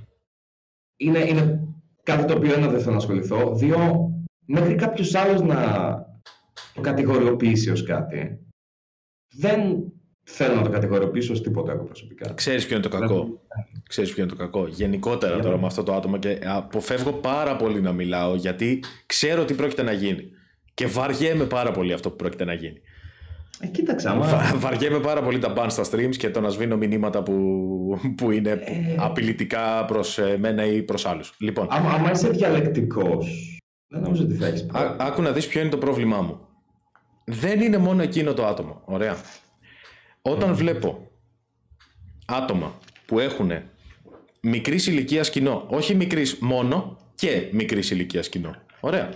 είναι, 0.95 1.19
είναι 1.19 1.67
κάτι 2.03 2.25
το 2.25 2.37
οποίο 2.37 2.53
ένα 2.53 2.67
δεν 2.67 2.79
θέλω 2.79 2.91
να 2.91 2.97
ασχοληθώ. 2.97 3.55
Δύο, 3.55 4.11
μέχρι 4.45 4.75
κάποιος 4.75 5.15
άλλος 5.15 5.41
να 5.41 5.57
το 6.73 6.81
κατηγοριοποιήσει 6.81 7.69
ως 7.69 7.83
κάτι. 7.83 8.39
Δεν 9.35 9.92
θέλω 10.23 10.55
να 10.55 10.61
το 10.61 10.69
κατηγοριοποιήσω 10.69 11.33
ως 11.33 11.41
τίποτα 11.41 11.71
εγώ 11.71 11.83
προσωπικά. 11.83 12.33
Ξέρεις 12.33 12.65
ποιο 12.65 12.75
είναι 12.75 12.83
το 12.83 12.97
κακό. 12.97 13.41
Ξέρεις 13.87 14.13
ποιο 14.13 14.23
είναι 14.23 14.31
το 14.31 14.37
κακό. 14.37 14.67
Γενικότερα 14.67 15.39
τώρα 15.39 15.57
με 15.57 15.65
αυτό 15.65 15.83
το 15.83 15.93
άτομο 15.93 16.17
και 16.17 16.39
αποφεύγω 16.45 17.11
πάρα 17.11 17.55
πολύ 17.55 17.81
να 17.81 17.91
μιλάω 17.91 18.35
γιατί 18.35 18.83
ξέρω 19.05 19.45
τι 19.45 19.53
πρόκειται 19.53 19.83
να 19.83 19.91
γίνει. 19.91 20.29
Και 20.73 20.87
βαριέμαι 20.87 21.45
πάρα 21.45 21.71
πολύ 21.71 21.93
αυτό 21.93 22.09
που 22.09 22.15
πρόκειται 22.15 22.45
να 22.45 22.53
γίνει. 22.53 22.81
Ε, 23.59 23.67
κοίταξε, 23.67 24.09
άμα... 24.09 24.53
Βαριέμαι 24.55 24.99
πάρα 24.99 25.21
πολύ 25.21 25.39
τα 25.39 25.53
ban 25.57 25.65
στα 25.69 25.83
streams 25.91 26.15
και 26.17 26.29
το 26.29 26.41
να 26.41 26.49
σβήνω 26.49 26.77
μηνύματα 26.77 27.23
που, 27.23 27.33
που 28.17 28.31
είναι 28.31 28.49
ε... 28.49 28.95
απειλητικά 28.97 29.85
προς 29.85 30.19
μένα 30.39 30.65
ή 30.65 30.81
προς 30.81 31.05
άλλους. 31.05 31.33
Λοιπόν, 31.39 31.67
άμα, 31.69 31.89
άμα 31.89 32.11
είσαι 32.11 32.29
διαλεκτικός, 32.29 33.27
δεν 33.87 34.01
νομίζω 34.01 34.23
ότι 34.23 34.33
θα 34.33 34.45
έχεις 34.45 34.65
Άκου 34.97 35.21
να 35.21 35.31
δεις 35.31 35.47
ποιο 35.47 35.61
είναι 35.61 35.69
το 35.69 35.77
πρόβλημά 35.77 36.21
μου. 36.21 36.39
Δεν 37.25 37.61
είναι 37.61 37.77
μόνο 37.77 38.01
εκείνο 38.01 38.33
το 38.33 38.45
άτομο. 38.45 38.81
Ωραία. 38.85 39.15
Όταν 40.25 40.55
βλέπω 40.55 41.11
άτομα 42.25 42.79
που 43.05 43.19
έχουν 43.19 43.51
μικρής 44.41 44.87
ηλικίας 44.87 45.29
κοινό, 45.29 45.65
όχι 45.69 45.95
μικρής 45.95 46.37
μόνο 46.39 46.97
και 47.15 47.47
μικρής 47.51 47.91
ηλικίας 47.91 48.29
κοινό. 48.29 48.55
Ωραία. 48.79 49.09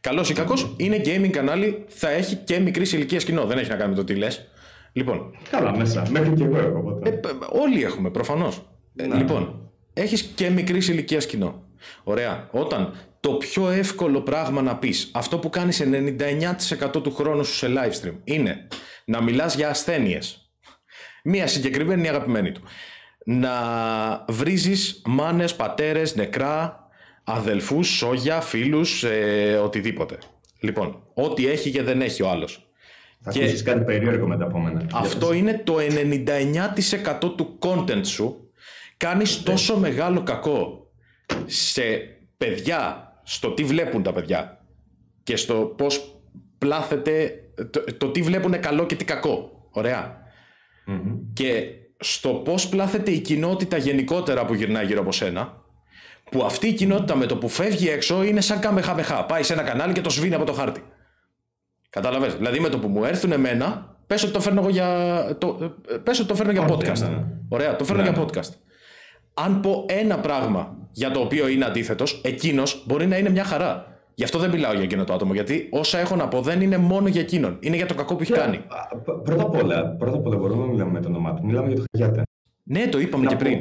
Καλός 0.00 0.30
ή 0.30 0.32
κακός 0.32 0.74
είναι 0.76 1.00
gaming 1.04 1.28
κανάλι, 1.30 1.84
θα 1.88 2.10
έχει 2.10 2.36
και 2.36 2.58
μικρής 2.58 2.92
ηλικίας 2.92 3.24
κοινό. 3.24 3.44
Δεν 3.44 3.58
έχει 3.58 3.70
να 3.70 3.76
κάνει 3.76 3.90
με 3.90 3.96
το 3.96 4.04
τι 4.04 4.14
λες. 4.14 4.48
Λοιπόν. 4.92 5.36
Καλά, 5.50 5.76
μέσα. 5.76 6.06
Μέχρι 6.10 6.32
και 6.32 6.44
εγώ 6.44 6.58
έχω 6.58 7.00
ε, 7.04 7.20
όλοι 7.48 7.82
έχουμε, 7.82 8.10
προφανώς. 8.10 8.62
Ε, 8.96 9.06
ναι. 9.06 9.16
λοιπόν, 9.16 9.70
έχεις 9.92 10.22
και 10.22 10.50
μικρής 10.50 10.88
ηλικίας 10.88 11.26
κοινό. 11.26 11.62
Ωραία. 12.02 12.48
Όταν 12.50 12.94
το 13.20 13.34
πιο 13.34 13.70
εύκολο 13.70 14.20
πράγμα 14.20 14.62
να 14.62 14.76
πεις, 14.76 15.10
αυτό 15.14 15.38
που 15.38 15.50
κάνεις 15.50 15.82
99% 15.82 17.02
του 17.02 17.14
χρόνου 17.14 17.44
σου 17.44 17.54
σε 17.54 17.66
live 17.68 18.04
stream, 18.04 18.14
είναι 18.24 18.68
να 19.04 19.22
μιλάς 19.22 19.54
για 19.54 19.68
ασθένειες. 19.68 20.47
Μία 21.30 21.46
συγκεκριμένη 21.46 22.08
αγαπημένη 22.08 22.52
του. 22.52 22.62
Να 23.24 23.50
βρίζεις 24.28 25.02
μάνες, 25.04 25.56
πατέρες, 25.56 26.14
νεκρά, 26.14 26.88
αδελφούς, 27.24 27.88
σόγια, 27.88 28.40
φίλους, 28.40 29.04
ε, 29.04 29.60
οτιδήποτε. 29.62 30.18
Λοιπόν, 30.60 31.02
ό,τι 31.14 31.46
έχει 31.46 31.70
και 31.70 31.82
δεν 31.82 32.00
έχει 32.00 32.22
ο 32.22 32.28
άλλος. 32.28 32.70
Θα 33.20 33.30
και 33.30 33.38
ακούσεις 33.38 33.62
κάτι 33.62 33.84
περίεργο 33.84 34.26
με 34.26 34.36
τα 34.36 34.44
επόμενα. 34.44 34.86
Αυτό 34.92 35.32
είναι 35.32 35.62
το 35.64 35.76
99% 35.78 37.34
του 37.36 37.58
content 37.58 38.06
σου. 38.06 38.50
Κάνεις 38.96 39.42
τόσο 39.42 39.78
μεγάλο 39.78 40.22
κακό 40.22 40.90
σε 41.46 41.82
παιδιά, 42.36 43.12
στο 43.22 43.50
τι 43.50 43.64
βλέπουν 43.64 44.02
τα 44.02 44.12
παιδιά 44.12 44.64
και 45.22 45.36
στο 45.36 45.54
πώς 45.54 46.20
πλάθεται, 46.58 47.42
το, 47.70 47.84
το 47.98 48.08
τι 48.08 48.22
βλέπουν 48.22 48.60
καλό 48.60 48.86
και 48.86 48.94
τι 48.94 49.04
κακό. 49.04 49.68
Ωραία. 49.70 50.26
Και 51.32 51.64
στο 51.98 52.28
πώς 52.28 52.68
πλάθεται 52.68 53.10
η 53.10 53.18
κοινότητα 53.18 53.76
γενικότερα 53.76 54.44
που 54.44 54.54
γυρνάει 54.54 54.86
γύρω 54.86 55.00
από 55.00 55.12
σένα, 55.12 55.62
που 56.30 56.42
αυτή 56.42 56.66
η 56.68 56.72
κοινότητα 56.72 57.16
με 57.16 57.26
το 57.26 57.36
που 57.36 57.48
φεύγει 57.48 57.88
έξω 57.88 58.22
είναι 58.22 58.40
σαν 58.40 58.60
καμεχαμεχά. 58.60 59.24
Πάει 59.24 59.42
σε 59.42 59.52
ένα 59.52 59.62
κανάλι 59.62 59.92
και 59.92 60.00
το 60.00 60.10
σβήνει 60.10 60.34
από 60.34 60.44
το 60.44 60.52
χάρτη. 60.52 60.82
Κατάλαβες; 61.90 62.34
Δηλαδή 62.34 62.60
με 62.60 62.68
το 62.68 62.78
που 62.78 62.88
μου 62.88 63.04
έρθουν 63.04 63.32
εμένα, 63.32 63.96
πες 64.06 64.22
ότι 64.22 64.32
το 64.32 64.40
φέρνω 64.40 64.60
εγώ 64.60 64.68
για, 64.68 65.36
το, 65.38 65.76
πες 66.02 66.18
ότι 66.18 66.28
το 66.28 66.34
φέρνω 66.34 66.52
για 66.52 66.68
podcast. 66.68 66.98
Ναι, 66.98 67.08
ναι. 67.08 67.24
Ωραία, 67.48 67.76
το 67.76 67.84
φέρνω 67.84 68.02
για 68.02 68.10
ναι. 68.10 68.24
podcast. 68.24 68.50
Αν 69.34 69.60
πω 69.60 69.84
ένα 69.88 70.18
πράγμα 70.18 70.76
για 70.92 71.10
το 71.10 71.20
οποίο 71.20 71.48
είναι 71.48 71.64
αντίθετος, 71.64 72.20
εκείνος 72.24 72.82
μπορεί 72.86 73.06
να 73.06 73.16
είναι 73.16 73.30
μια 73.30 73.44
χαρά. 73.44 73.97
Γι' 74.18 74.24
αυτό 74.24 74.38
δεν 74.38 74.50
μιλάω 74.50 74.72
για 74.72 74.82
εκείνο 74.82 75.04
το 75.04 75.12
άτομο. 75.12 75.32
Γιατί 75.34 75.68
όσα 75.70 75.98
έχω 75.98 76.16
να 76.16 76.28
πω 76.28 76.40
δεν 76.40 76.60
είναι 76.60 76.76
μόνο 76.78 77.08
για 77.08 77.20
εκείνον. 77.20 77.56
Είναι 77.60 77.76
για 77.76 77.86
το 77.86 77.94
κακό 77.94 78.16
που 78.16 78.22
έχει 78.22 78.32
κάνει. 78.32 78.60
Πρώτα 79.24 79.42
απ' 79.42 79.54
όλα, 79.54 79.86
πρώτα 79.86 80.16
απ 80.16 80.26
όλα 80.26 80.36
μπορούμε 80.36 80.64
να 80.64 80.70
μιλάμε 80.70 80.90
με 80.90 81.00
το 81.00 81.08
όνομά 81.08 81.34
του. 81.34 81.46
Μιλάμε 81.46 81.68
για 81.68 81.76
το 81.76 81.84
Χαγιάτε. 81.92 82.22
Ναι, 82.62 82.86
το 82.88 82.98
είπαμε 82.98 83.24
να 83.24 83.30
και 83.30 83.36
πριν. 83.36 83.60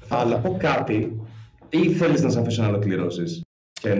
Θα 0.00 0.16
Αλλά... 0.16 0.36
πω 0.36 0.56
κάτι 0.58 1.20
ή 1.68 1.88
θέλεις 1.92 2.22
να 2.22 2.30
σε 2.30 2.40
αφήσω 2.40 2.62
να 2.62 2.68
ολοκληρώσεις; 2.68 3.42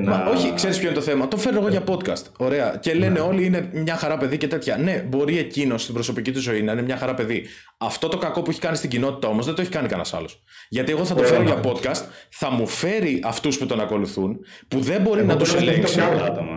Μα, 0.04 0.24
όχι, 0.24 0.52
ξέρεις 0.54 0.78
ποιο 0.78 0.86
είναι 0.86 0.96
το 0.96 1.02
θέμα; 1.02 1.28
Το 1.28 1.36
φέρνω 1.36 1.58
εγώ 1.58 1.68
για 1.68 1.82
podcast. 1.86 2.22
Ωραία. 2.36 2.76
Και 2.80 2.94
λένε 2.94 3.12
ναι. 3.12 3.20
όλοι 3.20 3.44
είναι 3.44 3.68
μια 3.72 3.96
χαρά 3.96 4.16
παιδί 4.16 4.36
και 4.36 4.46
τέτοια. 4.46 4.76
Ναι, 4.76 5.04
μπορεί 5.08 5.38
εκείνος 5.38 5.82
στην 5.82 5.94
προσωπική 5.94 6.32
του 6.32 6.40
ζωή 6.40 6.62
να 6.62 6.72
είναι 6.72 6.82
μια 6.82 6.96
χαρά 6.96 7.14
παιδί. 7.14 7.46
Αυτό 7.78 8.08
το 8.08 8.18
κακό 8.18 8.42
που 8.42 8.50
έχει 8.50 8.60
κάνει 8.60 8.76
στην 8.76 8.90
κοινότητα 8.90 9.28
όμως 9.28 9.46
δεν 9.46 9.54
το 9.54 9.60
έχει 9.60 9.70
κάνει 9.70 9.86
κανένας 9.88 10.14
άλλος. 10.14 10.42
Γιατί 10.68 10.92
εγώ 10.92 11.04
θα 11.04 11.14
το 11.14 11.22
φέρω 11.22 11.42
για 11.42 11.60
podcast, 11.64 12.02
θα 12.28 12.50
μου 12.50 12.66
φέρει 12.66 13.20
αυτούς 13.24 13.58
που 13.58 13.66
τον 13.66 13.80
ακολουθούν, 13.80 14.38
που 14.68 14.80
δεν 14.80 15.00
μπορεί 15.00 15.24
να 15.24 15.36
τους 15.36 15.54
ελέγξει. 15.54 16.00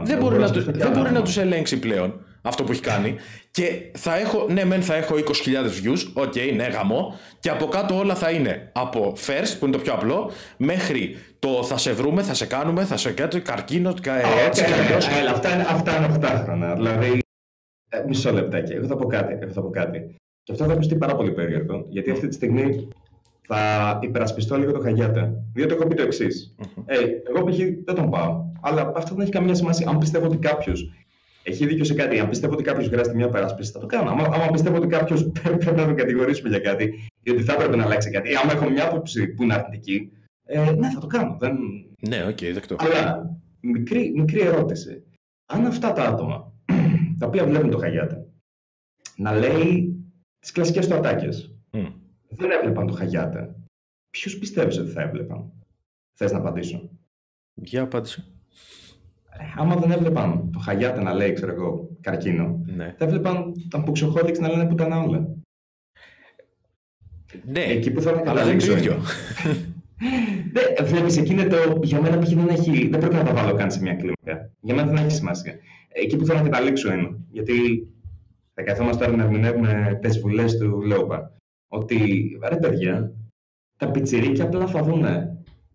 Δεν 0.03 0.17
μπορεί 0.17 0.37
να, 0.37 0.47
δεν 0.71 0.91
μπορεί 0.91 1.11
να 1.11 1.21
τους 1.21 1.37
ελέγξει 1.37 1.79
πλέον 1.79 2.19
αυτό 2.43 2.63
που 2.63 2.71
έχει 2.71 2.81
κάνει. 2.81 3.15
Και 3.51 3.91
θα 3.93 4.17
έχω, 4.17 4.47
ναι, 4.49 4.65
μεν 4.65 4.81
θα 4.81 4.95
έχω 4.95 5.15
20.000 5.15 5.21
views, 5.21 6.11
OK, 6.13 6.33
okay, 6.35 6.53
ναι, 6.55 6.63
γαμώ. 6.63 7.19
Και 7.39 7.49
από 7.49 7.65
κάτω 7.65 7.97
όλα 7.97 8.15
θα 8.15 8.29
είναι 8.29 8.69
από 8.73 9.13
first, 9.25 9.55
που 9.59 9.65
είναι 9.65 9.75
το 9.77 9.83
πιο 9.83 9.93
απλό, 9.93 10.31
μέχρι 10.57 11.15
το 11.39 11.63
θα 11.63 11.77
σε 11.77 11.91
βρούμε, 11.91 12.21
θα 12.23 12.33
σε 12.33 12.45
κάνουμε, 12.45 12.85
θα 12.85 12.97
σε 12.97 13.11
κάνω 13.11 13.41
καρκίνο, 13.43 13.89
έτσι 14.47 14.63
και 14.63 14.73
αλλιώ. 14.73 14.97
Αυτά 15.31 15.53
είναι, 15.53 15.65
αυτά 15.69 15.97
είναι 15.97 16.05
αυτά 16.05 16.73
Δηλαδή, 16.75 17.19
ε, 17.89 18.03
μισό 18.07 18.31
λεπτάκι. 18.31 18.73
Εγώ 18.73 18.87
θα 18.87 18.95
πω 18.95 19.05
κάτι. 19.05 19.37
Εγώ 19.41 19.51
θα 19.51 19.61
πω 19.61 19.69
κάτι. 19.69 20.15
Και 20.43 20.51
αυτό 20.51 20.65
θα 20.65 20.73
ακουστεί 20.73 20.95
πάρα 20.95 21.15
πολύ 21.15 21.31
περίεργο, 21.31 21.85
γιατί 21.89 22.11
αυτή 22.11 22.27
τη 22.27 22.33
στιγμή 22.33 22.87
θα 23.47 23.99
υπερασπιστώ 24.01 24.57
λίγο 24.57 24.71
το 24.71 24.79
Χαγιάτα. 24.79 25.33
Διότι 25.53 25.73
έχω 25.73 25.87
πει 25.87 25.95
το 25.95 26.01
εξής. 26.01 26.55
Ε, 26.85 26.97
εγώ 27.29 27.43
π.χ. 27.43 27.57
δεν 27.85 27.95
τον 27.95 28.09
πάω. 28.09 28.45
Αλλά 28.61 28.91
αυτό 28.95 29.13
δεν 29.13 29.23
έχει 29.23 29.31
καμία 29.31 29.53
σημασία. 29.53 29.89
Αν 29.89 29.97
πιστεύω 29.97 30.25
ότι 30.25 30.37
κάποιος 30.37 30.91
έχει 31.43 31.65
δίκιο 31.65 31.83
σε 31.83 31.93
κάτι. 31.93 32.19
Αν 32.19 32.29
πιστεύω 32.29 32.53
ότι 32.53 32.63
κάποιος 32.63 32.87
χρειάζεται 32.87 33.15
μια 33.15 33.29
υπεράσπιση, 33.29 33.71
θα 33.71 33.79
το 33.79 33.85
κάνω. 33.85 34.11
Αν 34.11 34.51
πιστεύω 34.51 34.75
ότι 34.75 34.87
κάποιος 34.87 35.31
πρέπει 35.41 35.65
να 35.65 35.85
τον 35.85 35.95
κατηγορήσουμε 35.95 36.49
για 36.49 36.59
κάτι, 36.59 37.11
ή 37.23 37.29
ότι 37.31 37.43
θα 37.43 37.53
έπρεπε 37.53 37.75
να 37.75 37.83
αλλάξει 37.83 38.09
κάτι, 38.09 38.31
ή 38.31 38.35
αν 38.35 38.49
έχω 38.49 38.69
μια 38.69 38.85
άποψη 38.85 39.27
που 39.27 39.43
είναι 39.43 39.53
αρνητική, 39.53 40.11
ε, 40.45 40.71
ναι, 40.71 40.89
θα 40.89 40.99
το 40.99 41.07
κάνω. 41.07 41.37
Δεν... 41.39 41.57
Ναι, 41.99 42.25
OK, 42.25 42.37
okay, 42.37 42.51
δεκτό. 42.53 42.75
Αλλά 42.79 43.29
μικρή, 43.59 44.13
μικρή 44.15 44.39
ερώτηση. 44.39 45.03
Αν 45.45 45.65
αυτά 45.65 45.93
τα 45.93 46.03
άτομα, 46.03 46.53
τα 47.19 47.27
οποία 47.27 47.45
βλέπουν 47.45 47.69
το 47.69 47.77
Χαγιάτε, 47.77 48.27
να 49.17 49.35
λέει 49.35 49.95
τις 50.39 50.51
κλασικές 50.51 50.87
του 50.87 50.95
ατάκες, 50.95 51.55
μμ. 51.71 51.93
δεν 52.29 52.51
έβλεπαν 52.51 52.87
το 52.87 52.93
Χαγιάτε, 52.93 53.55
ποιους 54.09 54.37
πιστεύεις 54.37 54.77
ότι 54.77 54.91
θα 54.91 55.01
έβλεπαν; 55.01 55.51
Θες 56.13 56.31
να 56.31 56.37
απαντήσω. 56.37 56.89
Για 57.53 57.81
απάντηση. 57.81 58.32
Ε, 59.43 59.53
άμα 59.55 59.75
δεν 59.75 59.91
έβλεπαν 59.91 60.49
το 60.51 60.59
Χαγιάτε 60.59 61.01
να 61.01 61.13
λέει, 61.13 61.33
ξέρω 61.33 61.51
εγώ, 61.51 61.89
καρκίνο, 62.01 62.59
ναι. 62.65 62.95
θα 62.97 63.05
έβλεπαν 63.05 63.53
τα 63.69 63.77
Μπουξοχόντιξ 63.77 64.39
να 64.39 64.49
λένε 64.49 64.65
πουτανά 64.65 64.99
όλα. 64.99 65.27
Ναι, 67.45 67.59
Εκεί 67.59 67.91
που 67.91 68.01
θα 68.01 68.23
αλλά 68.25 68.43
δεν 68.43 68.53
είναι 68.53 68.65
το 68.65 68.77
ίδιο. 68.77 68.95
Ναι, 70.51 70.85
βλέπεις, 70.85 71.17
εκεί 71.17 71.31
είναι 71.31 71.43
το, 71.43 71.79
για 71.83 72.01
μένα 72.01 72.17
π.χ. 72.17 72.29
δεν, 72.29 72.47
έχει, 72.47 72.87
δεν 72.87 72.99
πρέπει 72.99 73.15
να 73.15 73.23
τα 73.23 73.33
βάλω 73.33 73.55
καν 73.55 73.71
σε 73.71 73.81
μια 73.81 73.93
κλίμακα. 73.93 74.51
Για 74.59 74.75
μένα 74.75 74.91
δεν 74.91 75.05
έχει 75.05 75.15
σημασία. 75.15 75.55
Εκεί 75.87 76.15
που 76.15 76.25
θέλω 76.25 76.37
να 76.37 76.49
καταλήξω 76.49 76.93
είναι, 76.93 77.17
γιατί 77.31 77.53
θα 78.53 78.63
καθόμαστε 78.63 79.05
τώρα 79.05 79.17
να 79.17 79.23
ερμηνεύουμε 79.23 79.99
τις 80.01 80.19
βουλές 80.19 80.57
του 80.57 80.81
Λόουπα. 80.81 81.35
Ότι 81.67 81.97
ρε 82.49 82.55
παιδιά, 82.55 83.13
τα 83.77 83.91
πιτσιρίκια 83.91 84.43
απλά 84.43 84.67
θα 84.67 84.83
δουν 84.83 85.05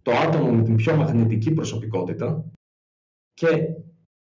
το 0.03 0.13
άτομο 0.13 0.51
με 0.51 0.63
την 0.63 0.77
πιο 0.77 0.97
μαγνητική 0.97 1.51
προσωπικότητα 1.51 2.45
και 3.39 3.69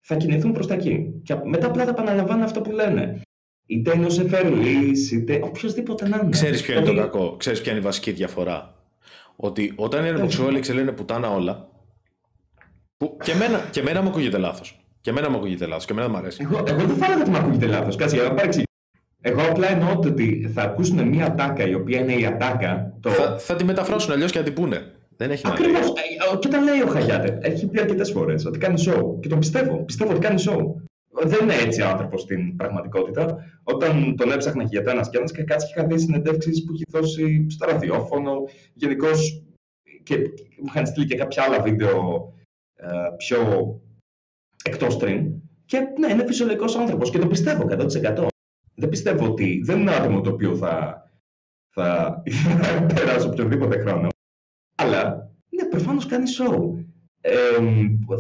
θα 0.01 0.15
κινηθούν 0.15 0.53
προς 0.53 0.67
τα 0.67 0.75
εκεί. 0.75 1.21
Και 1.23 1.35
μετά 1.45 1.67
απλά 1.67 1.85
θα 1.85 1.91
επαναλαμβάνουν 1.91 2.43
αυτό 2.43 2.61
που 2.61 2.71
λένε. 2.71 3.21
Είτε 3.67 3.93
είναι 3.95 4.07
ο 4.07 4.11
Σεφερλής, 4.11 5.13
είτε 5.13 5.41
οποιοδήποτε 5.45 6.09
να 6.09 6.17
είναι. 6.17 6.31
Ξέρεις 6.31 6.63
ποιο 6.63 6.75
είναι 6.75 6.87
το 6.87 6.95
κακό, 6.95 7.37
ξέρεις 7.37 7.61
ποια 7.61 7.71
είναι 7.71 7.81
η 7.81 7.85
βασική 7.85 8.11
διαφορά; 8.11 8.75
Ότι 9.37 9.73
όταν 9.77 10.01
είναι 10.01 10.11
Ρεμοξιόλεξ 10.11 10.73
λένε 10.73 10.93
πουτάνα 10.93 11.31
όλα. 11.31 11.69
Που 12.97 13.17
και 13.23 13.33
εμένα, 13.33 13.69
και 13.71 13.81
εμένα 13.81 14.03
μου 14.03 14.09
ακούγεται 14.09 14.39
λάθος. 14.39 14.81
Και 15.01 15.11
εμένα 15.11 15.31
μου 15.31 15.37
ακούγεται 15.37 15.67
λάθος. 15.67 15.85
Και 15.85 15.93
εμένα 15.93 16.09
μου 16.09 16.17
αρέσει. 16.17 16.43
Εγώ, 16.43 16.63
εγώ 16.67 16.85
δεν 16.85 16.97
θα 16.97 17.07
έλεγα 17.07 17.21
ότι 17.21 17.31
μου 17.31 17.37
ακούγεται 17.37 17.67
λάθος. 17.67 17.97
Κάτσε, 17.97 18.17
για 18.17 18.25
να 18.25 18.35
παρεξηγήσω. 18.35 18.65
Εγώ 19.21 19.41
απλά 19.41 19.71
εννοώ 19.71 19.93
ότι 19.97 20.51
θα 20.55 20.63
ακούσουν 20.63 21.09
μια 21.09 21.27
ατάκα 21.27 21.67
η 21.67 21.75
οποία 21.75 22.01
είναι 22.01 22.13
η 22.13 22.27
ατάκα. 22.27 22.97
Το... 23.01 23.11
Θα, 23.11 23.39
θα 23.39 23.57
τη 23.57 23.65
μεταφράσουν 23.65 24.13
αλλιώς 24.13 24.33
και 24.33 24.39
να 24.39 24.45
την 24.45 24.55
πούνε. 24.55 24.96
Δεν 25.17 25.31
έχει 25.31 25.43
Ακριβώς. 25.47 25.89
Ε, 25.89 26.37
και 26.39 26.49
τα 26.49 26.61
λέει 26.61 26.81
ο 26.81 26.87
Χαγιάτε. 26.87 27.39
Έχει 27.43 27.69
πει 27.69 27.81
αρκετές 27.81 28.11
φορές 28.11 28.45
ότι 28.45 28.59
κάνει 28.59 28.83
show. 28.87 29.21
Και 29.21 29.29
τον 29.29 29.39
πιστεύω. 29.39 29.85
Πιστεύω 29.85 30.11
ότι 30.11 30.21
κάνει 30.21 30.43
show. 30.47 30.75
Δεν 31.25 31.43
είναι 31.43 31.55
έτσι 31.55 31.83
άνθρωπος 31.83 32.21
στην 32.21 32.57
πραγματικότητα. 32.57 33.45
Όταν 33.63 34.17
τον 34.17 34.33
έψαχνα 34.33 34.63
για 34.63 34.83
το 34.83 34.91
ένας 34.91 35.11
και 35.11 35.17
ένας 35.17 35.33
και 35.33 35.43
κάτσε 35.43 35.67
και 35.67 35.73
είχα 35.77 35.89
δει 35.89 35.99
συνεντεύξεις 35.99 36.65
που 36.65 36.73
έχει 36.73 36.85
δώσει 36.89 37.47
στο 37.51 37.67
ραδιόφωνο. 37.67 38.33
Γενικώς 38.75 39.43
και 40.03 40.17
μου 40.59 40.67
είχαν 40.67 40.87
στείλει 40.87 41.07
και 41.07 41.17
κάποια 41.17 41.43
άλλα 41.43 41.63
βίντεο 41.63 42.33
ε, 42.75 42.87
πιο 43.17 43.41
εκτός 44.65 44.99
stream. 45.01 45.27
Και 45.65 45.79
ναι, 45.99 46.13
είναι 46.13 46.27
φυσιολογικός 46.27 46.77
άνθρωπος 46.77 47.11
και 47.11 47.19
το 47.19 47.27
πιστεύω 47.27 47.67
100%. 47.71 48.27
Δεν 48.75 48.89
πιστεύω 48.89 49.27
ότι 49.27 49.63
δεν 49.65 49.81
είναι 49.81 49.95
άτομο 49.95 50.21
το 50.21 50.31
οποίο 50.31 50.57
θα, 50.57 51.03
θα, 51.69 52.23
θα 52.55 52.87
περάσει 52.95 53.29
οποιοδήποτε 53.29 53.79
χρόνο. 53.79 54.09
Αλλά 54.77 55.31
ναι, 55.49 55.65
προφανώς 55.65 56.07
κάνει 56.07 56.25
show. 56.39 56.85
Ε, 57.21 57.35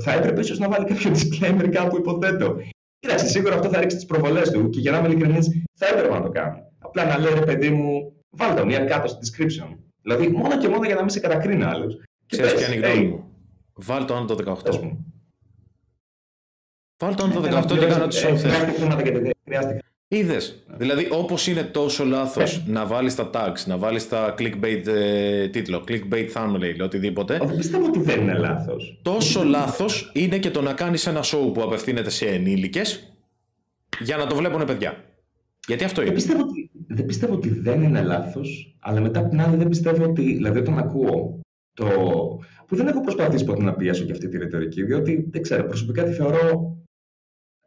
θα 0.03 0.13
έπρεπε 0.13 0.41
ίσως 0.41 0.59
να 0.59 0.69
βάλει 0.69 0.85
κάποιο 0.85 1.11
disclaimer 1.11 1.69
κάπου, 1.71 1.97
υποθέτω. 1.97 2.57
Κοίταξε, 2.99 3.27
σίγουρα 3.27 3.55
αυτό 3.55 3.69
θα 3.69 3.81
ρίξει 3.81 3.97
τις 3.97 4.07
προβολές 4.07 4.51
του 4.51 4.69
και 4.69 4.81
για 4.81 4.91
να 4.91 4.99
είμαι 4.99 5.09
ειλικρινής, 5.09 5.49
θα 5.75 5.87
έπρεπε 5.87 6.15
να 6.15 6.23
το 6.23 6.29
κάνει. 6.29 6.59
Απλά 6.79 7.05
να 7.05 7.19
λέει 7.19 7.35
ρε 7.35 7.45
παιδί 7.45 7.71
μου, 7.71 8.13
βάλτε 8.31 8.65
μία 8.65 8.85
κάτω 8.85 9.09
στο 9.09 9.19
description. 9.23 9.77
Δηλαδή, 10.03 10.29
μόνο 10.29 10.59
και 10.59 10.69
μόνο 10.69 10.85
για 10.85 10.95
να 10.95 11.01
μην 11.01 11.11
σε 11.11 11.21
κατακρίνει 11.21 11.65
άλλος. 11.65 12.01
Ξέρεις 12.27 12.55
ποια 12.55 12.67
είναι 12.67 12.87
η 12.87 12.89
γνώμη 12.89 13.09
μου; 13.09 13.31
Βάλτε 13.75 14.05
το 14.05 14.15
άνω 14.15 14.27
το 14.27 14.35
18. 14.35 14.97
Βάλτε 16.99 17.17
το 17.17 17.25
άνω 17.25 17.65
το 17.67 17.77
18 17.77 17.79
και 17.79 17.87
κάνω 17.87 18.05
ό,τι 18.05 18.15
σου 18.15 18.39
θέλει. 18.39 19.85
Είδες. 20.09 20.65
Δηλαδή, 20.77 21.09
όπως 21.13 21.47
είναι 21.47 21.63
τόσο 21.63 22.05
λάθος 22.05 22.63
Ναι. 22.67 22.73
να 22.73 22.87
βάλεις 22.87 23.15
τα 23.15 23.31
tags, 23.35 23.65
να 23.67 23.77
βάλεις 23.79 24.09
τα 24.09 24.35
clickbait 24.39 24.87
ε, 24.87 25.49
τίτλο, 25.49 25.85
clickbait 25.89 26.29
thumbnail, 26.35 26.77
οτιδήποτε. 26.83 27.39
Όχι, 27.43 27.57
πιστεύω 27.57 27.87
ότι 27.87 27.99
δεν 28.01 28.21
είναι 28.21 28.39
λάθος. 28.39 28.99
Τόσο 29.03 29.45
λάθος 29.45 30.11
είναι 30.15 30.39
και 30.39 30.51
το 30.51 30.63
να 30.63 30.73
κάνεις 30.73 31.07
ένα 31.07 31.21
show 31.25 31.51
που 31.55 31.63
απευθύνεται 31.63 32.11
σε 32.11 32.27
ενήλικες 32.27 33.13
για 34.01 34.17
να 34.17 34.27
το 34.27 34.37
βλέπουν 34.37 34.65
παιδιά. 34.65 35.05
Γιατί 35.67 35.85
αυτό 35.85 35.97
Δεν 35.97 36.07
είναι. 36.07 36.15
πιστεύω, 36.15 36.41
ότι, 36.43 36.71
δεν 36.87 37.07
πιστεύω 37.07 37.35
ότι 37.35 37.49
δεν 37.49 37.83
είναι 37.83 38.03
λάθος, 38.03 38.77
αλλά 38.81 39.01
μετά 39.01 39.21
από 39.21 39.29
την 39.29 39.41
άλλη 39.41 39.57
δεν 39.57 39.69
πιστεύω 39.69 40.05
ότι. 40.05 40.23
Δηλαδή, 40.23 40.59
όταν 40.59 40.79
ακούω 40.79 41.41
το. 41.75 41.87
που 42.67 42.77
δεν 42.77 42.87
έχω 42.87 43.01
προσπαθήσει 43.01 43.45
ποτέ 43.45 43.63
να 43.63 43.75
πιέσω 43.75 44.05
και 44.05 44.13
αυτή 44.13 44.29
τη 44.29 44.39
ρητορική, 44.39 44.83
διότι 44.85 45.29
δεν 45.31 45.43
ξέρω, 45.43 45.65
προσωπικά 45.65 46.05
τη 46.05 46.13
θεωρώ 46.13 46.77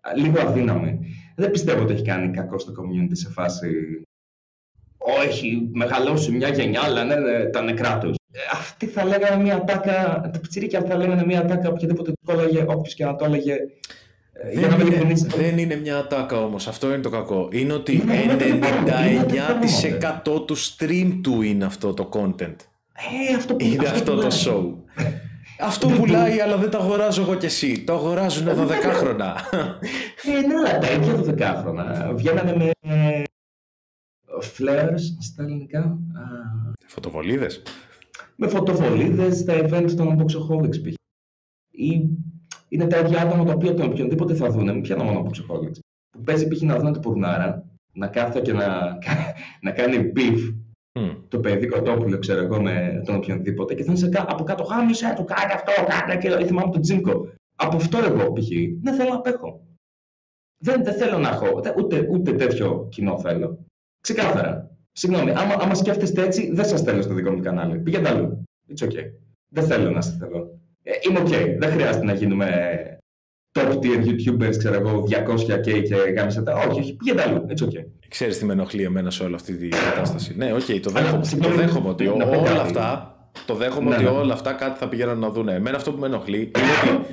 α, 0.02 0.16
λίγο 0.16 0.40
αδύναμη. 0.42 1.00
Δεν 1.40 1.52
πιστεύω 1.52 1.82
ότι 1.82 1.94
έχει 1.94 2.04
κάνει 2.04 2.32
κακό 2.32 2.60
στο 2.60 2.72
community 2.72 3.12
σε 3.12 3.30
φάση. 3.30 4.02
Όχι, 4.98 5.70
μεγαλώσει 5.74 6.32
μια 6.32 6.48
γενιά, 6.50 6.82
αλλά 6.84 7.04
ναι, 7.04 7.16
ναι, 7.16 7.46
τα 7.46 7.62
νεκρά 7.62 7.98
του. 7.98 8.14
Αυτοί 8.52 8.86
θα 8.86 9.06
λέγανε 9.06 9.44
μια 9.44 9.64
τάκα, 9.64 10.30
τα 10.34 10.40
πιτσιρίκια 10.40 10.82
θα 10.82 10.96
λέγανε 10.96 11.26
μια 11.26 11.46
τάκα, 11.46 11.70
οποιαδήποτε 11.70 12.12
του 12.12 12.32
έλεγε, 12.32 12.66
όποιος 12.68 12.94
και 12.94 13.06
να 13.06 13.16
το 13.16 13.26
έλεγε. 13.26 13.54
Ε, 14.34 14.52
για 14.52 14.68
να 14.68 14.68
Δεν 14.68 14.78
μην 14.78 14.86
είναι, 14.86 14.96
ειλικρινής, 14.96 15.24
δεν 15.24 15.58
είναι 15.58 15.76
μια 15.76 15.98
ατάκα 15.98 16.44
όμως, 16.44 16.68
αυτό 16.68 16.88
είναι 16.88 17.02
το 17.02 17.10
κακό. 17.10 17.48
Είναι 17.52 17.74
ότι 17.74 17.94
Είναι, 17.94 18.22
είναι 18.22 18.36
το 18.36 18.60
κακό, 18.60 19.10
είναι 19.10 19.24
το 20.24 20.32
99% 20.38 20.46
του 20.48 20.58
stream 20.58 21.20
του 21.24 21.42
είναι 21.42 21.66
αυτό 21.66 21.94
το 21.94 22.10
content. 22.14 22.56
Ε, 23.30 23.36
αυτό 23.36 23.56
που 23.56 23.66
Είναι 23.66 23.88
αυτό 23.88 24.16
το 24.16 24.28
που 24.28 24.36
show. 24.46 24.94
Αυτό 25.60 25.88
πουλάει, 25.88 26.39
αλλά 26.39 26.57
δεν 26.57 26.70
το 26.70 26.78
αγοράζω 26.78 27.22
εγώ 27.22 27.36
κι 27.36 27.45
εσύ. 27.45 27.84
Το 27.84 27.93
αγοράζουν 27.93 28.47
12 28.47 28.70
χρόνια. 28.93 29.36
Ε, 30.24 30.47
ναι, 30.47 30.53
αλλά 30.55 30.78
τα 30.80 30.91
ίδια 30.91 31.55
12 31.55 31.62
χρόνια. 31.62 32.12
Βγαίνανε 32.16 32.55
με 32.55 32.72
ε, 32.80 33.24
flares 34.57 34.99
στα 35.20 35.43
ελληνικά. 35.43 35.80
Α, 35.80 35.93
Φωτοβολίδες. 36.88 37.62
με 38.36 38.47
φωτοβολίδες 38.47 39.38
στα 39.38 39.53
event 39.53 39.91
των 39.95 40.18
Boxaholics 40.20 40.82
π.χ. 40.84 40.93
Ή 41.72 42.10
είναι 42.70 42.88
τα 42.88 42.97
ίδια 42.97 43.22
άτομα 43.22 43.43
τα 43.45 43.53
οποία 43.53 43.74
τον 43.74 43.91
οποιονδήποτε 43.91 44.34
θα 44.34 44.49
δουν. 44.49 44.64
Μην 44.64 44.82
πιάνω 44.82 45.03
μόνο 45.03 45.26
Boxaholics. 45.30 45.80
Που 46.12 46.24
παίζει 46.24 46.47
π.χ. 46.47 46.62
να 46.62 46.78
δουν 46.80 46.91
την 46.91 47.01
πουρνάρα, 47.01 47.66
να 47.93 48.07
κάθεται 48.07 48.41
και 48.41 48.53
να, 48.53 48.97
να 49.62 49.72
κάνει 49.72 50.12
beef 50.16 50.55
Μμ. 51.00 51.10
το 51.28 51.39
παιδί 51.39 51.68
κοτόπουλο, 51.68 52.18
ξέρω 52.20 52.41
εγώ, 52.41 52.62
με 52.62 53.02
τον 53.06 53.16
οποιονδήποτε 53.16 53.74
και 53.74 53.84
θα 53.84 53.91
είναι 53.91 54.00
σε 54.00 54.10
κα- 54.10 54.26
από 54.30 54.43
κάτω 54.43 54.64
γάμισε, 54.64 55.14
του 55.16 55.24
κάνει 55.24 55.52
αυτό, 55.54 55.72
κάνε 55.86 56.14
και 56.14 56.28
δηλαδή 56.28 56.45
θυμάμαι 56.45 56.72
τον 56.72 56.82
Τζίμκο. 56.82 57.28
Από 57.56 57.76
αυτό 57.76 57.97
εγώ 57.97 58.32
π.χ. 58.32 58.47
δεν 58.82 58.93
θέλω 58.93 59.10
να 59.10 59.16
απέχω. 59.16 59.62
Δεν, 60.64 60.84
δεν 60.84 60.93
θέλω 60.93 61.18
να 61.18 61.30
έχω, 61.30 61.47
ούτε, 61.56 61.74
ούτε, 61.78 62.08
ούτε 62.12 62.32
τέτοιο 62.34 62.88
κοινό 62.91 63.20
θέλω. 63.20 63.66
Ξεκάθαρα. 64.02 64.70
Συγγνώμη, 64.91 65.32
άμα, 65.32 65.56
άμα 65.60 65.74
σκέφτεστε 65.76 66.24
έτσι, 66.24 66.52
δεν 66.54 66.66
σας 66.66 66.82
θέλω 66.82 67.02
στο 67.02 67.14
δικό 67.14 67.32
μου 67.32 67.41
κανάλι. 67.41 67.80
Πηγαίνετε 67.80 68.10
αλλού. 68.16 68.43
It's 68.76 68.84
okay. 68.86 69.06
Δεν 69.50 69.64
θέλω 69.64 69.89
να 69.89 69.97
είστε 69.97 70.26
εδώ. 70.26 70.60
Ε, 70.84 70.91
είμαι 71.10 71.20
okay. 71.26 71.56
Δεν 71.60 71.70
χρειάζεται 71.72 72.06
να 72.06 72.14
γίνουμε 72.14 72.47
top 73.52 73.72
tier 73.80 74.06
YouTubers, 74.08 74.58
ξέρω 74.58 74.76
εγώ, 74.76 75.04
200k 75.10 75.84
και 75.88 75.95
γάμησέ 76.18 76.41
τα. 76.41 76.54
Όχι, 76.70 76.80
όχι. 76.80 76.93
Πηγαίνετε 76.95 77.30
αλλού. 77.30 77.45
It's 77.50 77.64
okay. 77.64 77.86
Ξέρεις 78.08 78.38
τι 78.38 78.45
με 78.45 78.54
ενοχλεί 78.54 78.84
εμένα 78.84 79.12
σε 79.12 79.24
όλη 79.24 79.36
αυτή 79.36 79.54
τη 79.58 79.68
κατάσταση. 79.68 80.34
Ναι, 80.38 80.54
οκ, 80.54 80.80
το 80.82 80.89
Αλλά, 80.95 81.02
δέχομαι. 81.02 81.22
Το 81.22 81.28
συγγνώμη, 81.28 81.56
δέχομαι 81.56 81.89
ότι 81.89 82.04
να 82.06 82.26
πω 82.26 82.38
όλα 82.39 82.43
κάτι. 82.47 82.60
αυτά. 82.60 83.14
Το 83.45 83.54
δέχομαι 83.56 83.89
Ναι, 83.89 83.95
ότι 83.95 84.04
ναι. 84.04 84.10
όλα 84.10 84.34
αυτά 84.34 84.52
κάτι 84.54 84.80
θα 84.80 84.88
πηγαίνουν 84.89 85.20
να 85.20 85.30
δουν. 85.30 85.47
Εμένα 85.47 85.78
αυτό 85.78 85.91
που 85.91 86.00
με 86.00 86.06
ενοχλεί 86.08 86.38
είναι 86.38 86.97
ότι 86.97 87.06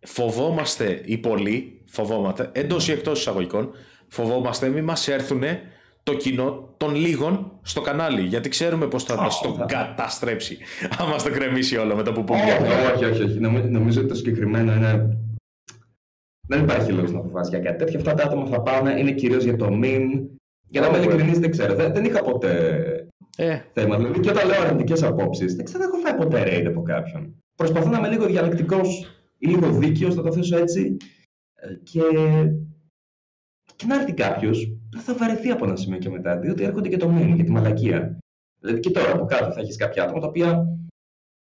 φοβόμαστε 0.00 1.00
οι 1.04 1.18
πολλοί, 1.18 1.80
φοβόμαστε 1.90 2.48
εντός 2.52 2.88
ή 2.88 2.92
εκτός 2.92 3.18
εισαγωγικών, 3.20 3.70
φοβόμαστε 4.08 4.68
μην 4.68 4.84
μας 4.84 5.08
έρθουν 5.08 5.42
το 6.02 6.14
κοινό 6.14 6.74
των 6.76 6.94
λίγων 6.94 7.52
στο 7.62 7.80
κανάλι. 7.80 8.20
Γιατί 8.22 8.48
ξέρουμε 8.48 8.86
πώ 8.86 8.98
θα 8.98 9.16
μας 9.16 9.40
το 9.40 9.54
θα- 9.58 9.64
καταστρέψει. 9.64 10.58
Αν 10.98 11.08
μας 11.08 11.22
το 11.22 11.30
κρεμίσει 11.30 11.76
όλο 11.76 11.96
μετά 11.96 12.12
που 12.12 12.24
πούμε. 12.24 12.40
Όχι, 12.40 13.04
όχι, 13.04 13.04
όχι. 13.12 13.22
όχι. 13.22 13.38
Νομι- 13.40 13.70
Νομίζω 13.70 14.00
ότι 14.00 14.08
το 14.08 14.14
συγκεκριμένο 14.14 14.72
είναι. 14.74 15.16
Δεν 16.46 16.62
υπάρχει 16.62 16.92
λόγος 16.92 17.12
να 17.12 17.20
φοβάσαι 17.20 17.50
για 17.50 17.58
κάτι 17.58 17.78
τέτοιο. 17.84 17.98
Αυτά 17.98 18.14
τα 18.14 18.24
άτομα 18.24 18.46
θα 18.46 18.62
πάνε, 18.62 19.00
είναι 19.00 19.12
κυρίως 19.12 19.44
για 19.44 19.56
το 19.56 19.66
meme. 19.66 20.26
Για 20.66 20.80
να 20.80 20.86
είμαι 20.86 20.96
Ωραία. 20.98 21.10
ειλικρινή, 21.10 21.38
δεν 21.38 21.50
ξέρω. 21.50 21.74
Δεν, 21.74 21.92
δεν 21.92 22.04
είχα 22.04 22.22
ποτέ 22.22 23.08
Ε, 23.36 23.58
θέμα. 23.72 23.96
Δηλαδή, 23.96 24.20
και 24.20 24.30
όταν 24.30 24.46
λέω 24.48 24.60
αρνητικές 24.62 25.02
απόψεις, 25.02 25.54
δεν 25.54 25.64
ξέρω, 25.64 25.78
δεν 25.82 25.88
έχω 25.88 25.98
φάει 25.98 26.14
ποτέ 26.16 26.42
raid 26.46 26.66
από 26.66 26.82
κάποιον. 26.82 27.34
Προσπαθώ 27.56 27.88
να 27.90 27.98
είμαι 27.98 28.08
λίγο 28.08 28.26
διαλεκτικός 28.26 29.18
ή 29.38 29.46
λίγο 29.46 29.70
δίκαιος, 29.72 30.14
θα 30.14 30.22
το 30.22 30.32
θέσω 30.32 30.56
έτσι. 30.58 30.96
Ε, 31.54 31.74
Και, 31.82 32.00
και 33.76 33.86
να 33.86 33.94
έρθει 33.94 34.12
κάποιος, 34.12 34.76
θα 34.96 35.14
βαρεθεί 35.14 35.50
από 35.50 35.64
ένα 35.64 35.76
σημείο 35.76 35.98
και 35.98 36.10
μετά, 36.10 36.38
διότι 36.38 36.62
έρχονται 36.64 36.88
και 36.88 36.96
το 36.96 37.10
meme 37.18 37.34
και 37.36 37.42
τη 37.42 37.50
μαλακία. 37.50 38.18
Δηλαδή, 38.60 38.80
και 38.80 38.90
τώρα 38.90 39.12
από 39.12 39.24
κάτω 39.24 39.52
θα 39.52 39.60
έχεις 39.60 39.76
κάποια 39.76 40.02
άτομα 40.02 40.20
τα 40.20 40.26
οποία 40.26 40.66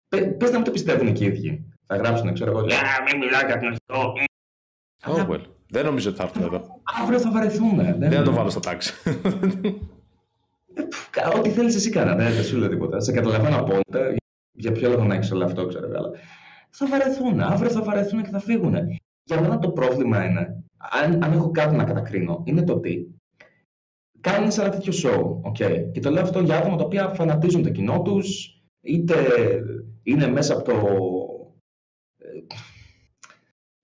πε 0.09 0.21
πες 0.21 0.51
να 0.51 0.57
μην 0.57 0.65
το 0.65 0.71
πιστεύουν 0.71 1.13
και 1.13 1.25
οι 1.25 1.27
ίδιοι. 1.27 1.65
Θα 1.87 1.97
γράψουν, 1.97 2.33
ξέρω 2.33 2.51
εγώ, 2.51 2.61
«Α, 2.61 2.65
μην 3.11 3.19
μιλάει 3.19 3.45
για 3.47 3.59
την 3.59 3.67
αρχικό. 3.67 4.13
Αλλά 5.03 5.27
oh 5.29 5.31
well. 5.33 5.43
Δεν 5.71 5.85
νομίζω 5.85 6.09
ότι 6.09 6.19
θα 6.19 6.25
έρθουν 6.25 6.43
εδώ. 6.43 6.81
αύριο 7.03 7.19
θα 7.21 7.31
βαρεθούν. 7.31 7.77
Δεν 7.99 8.11
θα 8.13 8.23
το 8.23 8.33
βάλω 8.33 8.51
στο 8.51 8.61
τάξη. 8.61 8.93
Κα- 11.11 11.29
Ό,τι 11.39 11.51
θέλεις 11.51 11.75
εσύ 11.75 11.91
κάνα, 11.91 12.15
δεν 12.15 12.33
δεν 12.33 12.45
σου 12.45 12.57
λέω 12.57 12.69
τίποτα. 12.69 13.01
Σε 13.01 13.13
καταλαβαίνω 13.13 13.57
απόλυτα 13.57 14.15
για 14.53 14.73
ποιο 14.73 14.89
λόγο 14.91 15.05
να 15.05 15.15
έχεις 15.15 15.31
όλο 15.33 15.45
αυτό, 15.45 15.67
ξέρω 15.67 15.87
εγώ. 15.87 15.97
Αλλά 15.97 16.11
θα 16.71 16.87
βαρεθούν. 16.87 17.41
Αύριο 17.41 17.71
θα 17.71 17.83
βαρεθούν 17.83 18.23
και 18.23 18.29
θα 18.31 18.39
φύγουν. 18.41 18.75
Για 19.25 19.41
μένα 19.41 19.59
το 19.59 19.71
πρόβλημα 19.71 20.25
είναι, 20.25 20.65
αν, 21.05 21.25
αν 21.25 21.33
έχω 21.33 21.51
κάτι 21.51 21.77
να 21.77 21.85
κατακρίνω, 21.85 22.43
είναι 22.45 22.63
το 22.63 22.73
ότι 22.73 23.15
κάνουν 24.21 24.51
ένα 24.59 24.69
τέτοιο 24.69 24.93
show. 25.03 25.51
Okay. 25.51 25.85
Και 25.93 26.01
το 26.01 26.11
λέω 26.11 26.23
αυτό 26.23 26.41
για 26.41 26.57
άτομα 26.59 26.77
τα 26.77 26.85
οποία 26.85 27.09
φανατίζουν 27.09 27.63
το 27.63 27.71
κοινό 27.71 28.03
τους, 28.03 28.57
είτε 28.81 29.15
είναι 30.03 30.27
μέσα 30.29 30.55
από 30.55 30.63
το. 30.65 30.75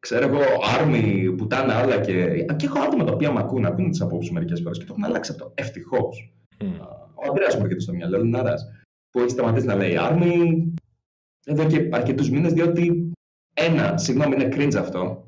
Ε, 0.05 0.17
Ξέρω 0.17 0.27
εγώ, 0.27 0.43
άρμη, 0.79 1.35
πουτάνα, 1.37 1.85
όλα 1.85 2.01
και. 2.01 2.45
Και 2.57 2.67
έχω 2.67 2.79
άτομα 2.79 3.05
τα 3.05 3.13
οποία 3.13 3.33
με 3.33 3.41
ακούνε, 3.41 3.67
ακούνε 3.67 3.91
τις 3.91 4.01
απόψεις 4.01 4.31
μερικές 4.31 4.61
φορές 4.61 4.79
και 4.79 4.85
το 4.85 4.93
έχουν 4.93 5.05
αλλάξει 5.05 5.31
αυτό. 5.31 5.53
Ευτυχώς. 5.55 6.33
Μμ. 6.61 6.81
Ο 7.15 7.29
Ανδρέας 7.29 7.57
μου 7.57 7.63
έρχεται 7.63 7.81
στο 7.81 7.93
μυαλό, 7.93 8.17
ο 8.19 8.23
Λιναρά, 8.23 8.55
που 9.11 9.21
έχει 9.21 9.31
σταματήσει 9.31 9.67
να 9.67 9.75
λέει 9.75 9.97
Army 10.01 10.65
εδώ 11.45 11.67
και 11.67 11.89
αρκετούς 11.93 12.31
μήνες, 12.31 12.53
διότι 12.53 13.13
ένα, 13.55 13.97
συγγνώμη, 13.97 14.35
είναι 14.35 14.49
cringe 14.53 14.77
αυτό. 14.77 15.25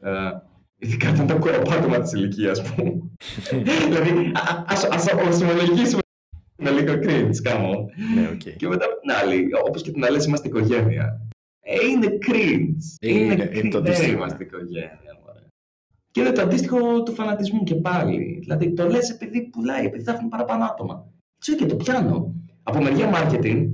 Ε, 0.00 0.10
Ειδικά 0.78 1.08
ήταν 1.10 1.26
το 1.26 1.38
κοροπάτωμα 1.38 2.00
της 2.00 2.12
ηλικίας 2.12 2.62
μου. 2.62 3.10
δηλαδή, 3.86 4.32
α 4.88 5.42
ομολογήσουμε 5.42 6.00
με 6.56 6.70
λίγο 6.70 6.92
cringe, 6.92 7.36
κάμω. 7.42 7.90
Ναι, 8.14 8.30
okay. 8.32 8.54
Και 8.56 8.68
μετά 8.68 8.84
από 8.84 9.00
την 9.00 9.10
άλλη, 9.10 9.48
όπως 9.66 9.82
και 9.82 9.90
την 9.90 10.04
άλλη, 10.04 10.24
είμαστε 10.24 10.48
οικογένεια. 10.48 11.20
Ε, 11.66 11.86
είναι 11.86 12.18
cringe. 12.26 12.76
Είναι, 13.00 13.32
είναι, 13.32 13.50
είναι 13.54 13.68
το 13.68 13.78
αντίστοιχο. 13.78 14.12
είμαστε 14.12 14.44
οικογένεια. 14.44 14.98
Και 16.10 16.20
είναι 16.20 16.32
το 16.32 16.42
αντίστοιχο 16.42 17.02
του 17.02 17.12
φανατισμού 17.12 17.62
και 17.62 17.74
πάλι. 17.74 18.38
Δηλαδή 18.40 18.72
το 18.72 18.88
λες 18.88 19.10
επειδή 19.10 19.42
πουλάει, 19.42 19.84
επειδή 19.84 20.04
θα 20.04 20.12
έχουν 20.12 20.28
παραπάνω 20.28 20.64
άτομα. 20.64 21.12
Τι 21.38 21.54
και 21.54 21.66
το 21.66 21.76
πιάνω. 21.76 22.34
Από 22.62 22.82
μεριά 22.82 23.10
marketing 23.14 23.70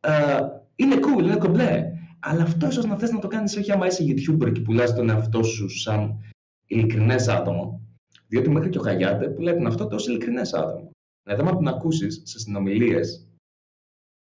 uh, 0.00 0.40
είναι 0.76 0.94
cool, 0.94 1.22
είναι 1.22 1.36
κομπλέ. 1.36 1.92
Αλλά 2.18 2.42
αυτό 2.42 2.66
ίσως 2.66 2.84
να 2.84 2.98
θες 2.98 3.10
να 3.10 3.18
το 3.18 3.28
κάνεις 3.28 3.56
όχι 3.56 3.72
άμα 3.72 3.86
είσαι 3.86 4.04
YouTuber 4.04 4.52
και 4.52 4.60
πουλάς 4.60 4.94
τον 4.94 5.08
εαυτό 5.08 5.42
σου 5.42 5.68
σαν 5.68 6.20
ειλικρινές 6.66 7.28
άτομο. 7.28 7.80
Διότι 8.26 8.50
μέχρι 8.50 8.68
και 8.68 8.78
ο 8.78 8.82
Χαγιάτε 8.82 9.28
πουλάει 9.28 9.54
τον 9.54 9.66
αυτό 9.66 9.88
ως 9.92 10.06
ειλικρινές 10.06 10.54
άτομο. 10.54 10.90
Δηλαδή, 11.22 11.42
άμα 11.42 11.54
τον 11.54 11.68
ακούσεις 11.68 12.22
σε 12.24 12.38
συνομιλίες, 12.38 13.26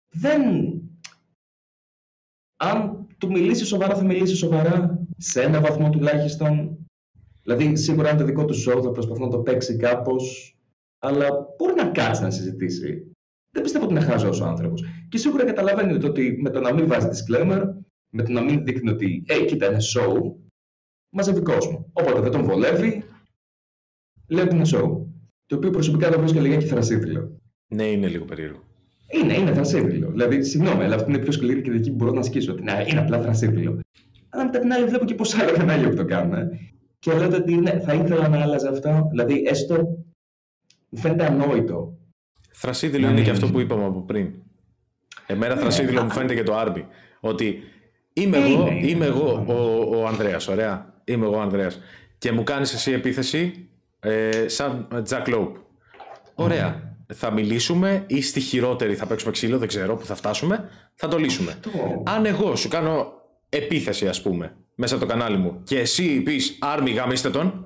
δεν. 0.09 0.41
Αν 2.55 3.07
του 3.17 3.31
μιλήσει 3.31 3.65
σοβαρά, 3.65 3.95
θα 3.95 4.03
μιλήσει 4.03 4.35
σοβαρά. 4.35 4.99
Σε 5.17 5.41
ένα 5.41 5.61
βαθμό 5.61 5.89
τουλάχιστον. 5.89 6.77
Δηλαδή, 7.43 7.75
σίγουρα 7.75 8.09
είναι 8.09 8.19
το 8.19 8.25
δικό 8.25 8.45
του 8.45 8.53
show, 8.53 8.81
θα 8.83 8.91
προσπαθεί 8.91 9.21
να 9.21 9.29
το 9.29 9.39
παίξει 9.39 9.75
κάπως. 9.75 10.55
Αλλά 10.99 11.27
μπορεί 11.57 11.73
να 11.73 11.89
κάτσει 11.89 12.21
να 12.21 12.29
συζητήσει. 12.29 13.11
Δεν 13.51 13.63
πιστεύω 13.63 13.85
ότι 13.85 13.93
είναι 13.93 14.03
χάζο 14.03 14.43
ο 14.43 14.45
άνθρωπος. 14.45 14.83
Και 15.09 15.17
σίγουρα 15.17 15.45
καταλαβαίνει 15.45 16.05
ότι 16.05 16.37
με 16.41 16.49
το 16.49 16.59
να 16.59 16.73
μην 16.73 16.87
βάζει 16.87 17.07
disclaimer, 17.07 17.63
με 18.09 18.23
το 18.23 18.31
να 18.31 18.41
μην 18.41 18.63
δείχνει 18.63 18.89
ότι, 18.89 19.25
hey, 19.27 19.45
κοίτα, 19.47 19.65
είναι 19.65 19.77
show, 19.95 20.33
μαζεύει 21.09 21.41
κόσμο. 21.41 21.89
Όποτε 21.93 22.19
δεν 22.19 22.31
τον 22.31 22.43
βολεύει, 22.43 23.03
λέει 24.27 24.45
ότι 24.45 24.55
είναι 24.55 24.69
show. 24.73 25.05
Το 25.45 25.55
οποίο 25.55 25.69
προσωπικά 25.69 26.11
το 26.11 26.19
βρίσκω 26.19 26.39
λιγάκι 26.39 26.65
θρασίδηλο. 26.65 27.39
Ναι, 27.67 27.83
είναι 27.83 28.07
λίγο 28.07 28.25
περίεργο. 28.25 28.63
Είναι, 29.07 29.33
είναι 29.33 29.53
θρασίδηλο. 29.53 30.09
Δηλαδή, 30.09 30.43
συγγνώμη, 30.43 30.83
αλλά 30.83 30.95
αυτή 30.95 31.09
είναι 31.09 31.19
η 31.19 31.23
πιο 31.23 31.31
σκληρή 31.31 31.61
κριτική 31.61 31.89
που 31.89 31.95
μπορώ 31.95 32.11
να 32.11 32.19
ασκήσω. 32.19 32.51
Ότι 32.51 32.63
ναι, 32.63 32.83
είναι 32.87 32.99
απλά 32.99 33.21
θρασίδηλο. 33.21 33.79
Αλλά 34.29 34.45
μετά 34.45 34.59
την 34.59 34.73
άλλη 34.73 34.85
βλέπω 34.85 35.05
και 35.05 35.13
πόσα 35.13 35.41
άλλα 35.41 35.51
κανάλια 35.51 35.89
που 35.89 35.95
το 35.95 36.05
κάνουν. 36.05 36.49
Και 36.99 37.13
λέω 37.13 37.35
ότι 37.35 37.55
ναι, 37.55 37.79
θα 37.79 37.93
ήθελα 37.93 38.27
να 38.27 38.41
άλλαζε 38.41 38.67
αυτό. 38.67 39.07
Δηλαδή, 39.11 39.43
έστω 39.47 39.87
μου 40.89 40.99
φαίνεται 40.99 41.25
ανόητο. 41.25 41.97
Θρασίδηλο 42.51 43.09
είναι 43.09 43.21
και 43.21 43.29
αυτό 43.29 43.47
που 43.47 43.59
είπαμε 43.59 43.85
από 43.85 44.01
πριν. 44.01 44.33
Εμένα 45.25 45.55
ναι, 45.55 45.61
θρασίδηλο 45.61 46.03
μου 46.03 46.11
φαίνεται 46.11 46.35
και 46.35 46.43
το 46.43 46.55
Άρμπι. 46.55 46.87
Ότι 47.19 47.59
είμαι 48.13 48.37
εγώ, 48.37 48.67
είμαι 48.81 49.05
εγώ 49.05 49.45
ο, 49.47 49.97
ο 49.97 50.07
Ανδρέας, 50.07 50.47
ωραία. 50.47 50.93
Είμαι 51.03 51.25
εγώ 51.25 51.35
ο 51.35 51.41
Ανδρέας. 51.41 51.79
Και 52.17 52.31
μου 52.31 52.43
κάνεις 52.43 52.73
εσύ 52.73 52.91
επίθεση 52.91 53.69
ε, 53.99 54.47
σαν 54.47 54.87
Jack 55.09 55.25
Lope. 55.27 55.51
Ωραία. 56.35 56.84
Θα 57.13 57.31
μιλήσουμε 57.31 58.03
ή 58.07 58.21
στη 58.21 58.39
χειρότερη 58.39 58.95
θα 58.95 59.05
παίξουμε 59.05 59.31
ξύλο, 59.31 59.57
δεν 59.57 59.67
ξέρω 59.67 59.95
που 59.95 60.05
θα 60.05 60.15
φτάσουμε. 60.15 60.69
Θα 60.95 61.07
το 61.07 61.17
λύσουμε. 61.17 61.59
Αν 62.03 62.25
εγώ 62.25 62.55
σου 62.55 62.67
κάνω 62.67 63.13
επίθεση, 63.49 64.07
ας 64.07 64.21
πούμε, 64.21 64.55
μέσα 64.75 64.97
το 64.97 65.05
κανάλι 65.05 65.37
μου 65.37 65.61
και 65.63 65.79
εσύ 65.79 66.21
πεις 66.21 66.57
Άρμι 66.61 66.91
γαμίστε 66.91 67.29
τον, 67.29 67.65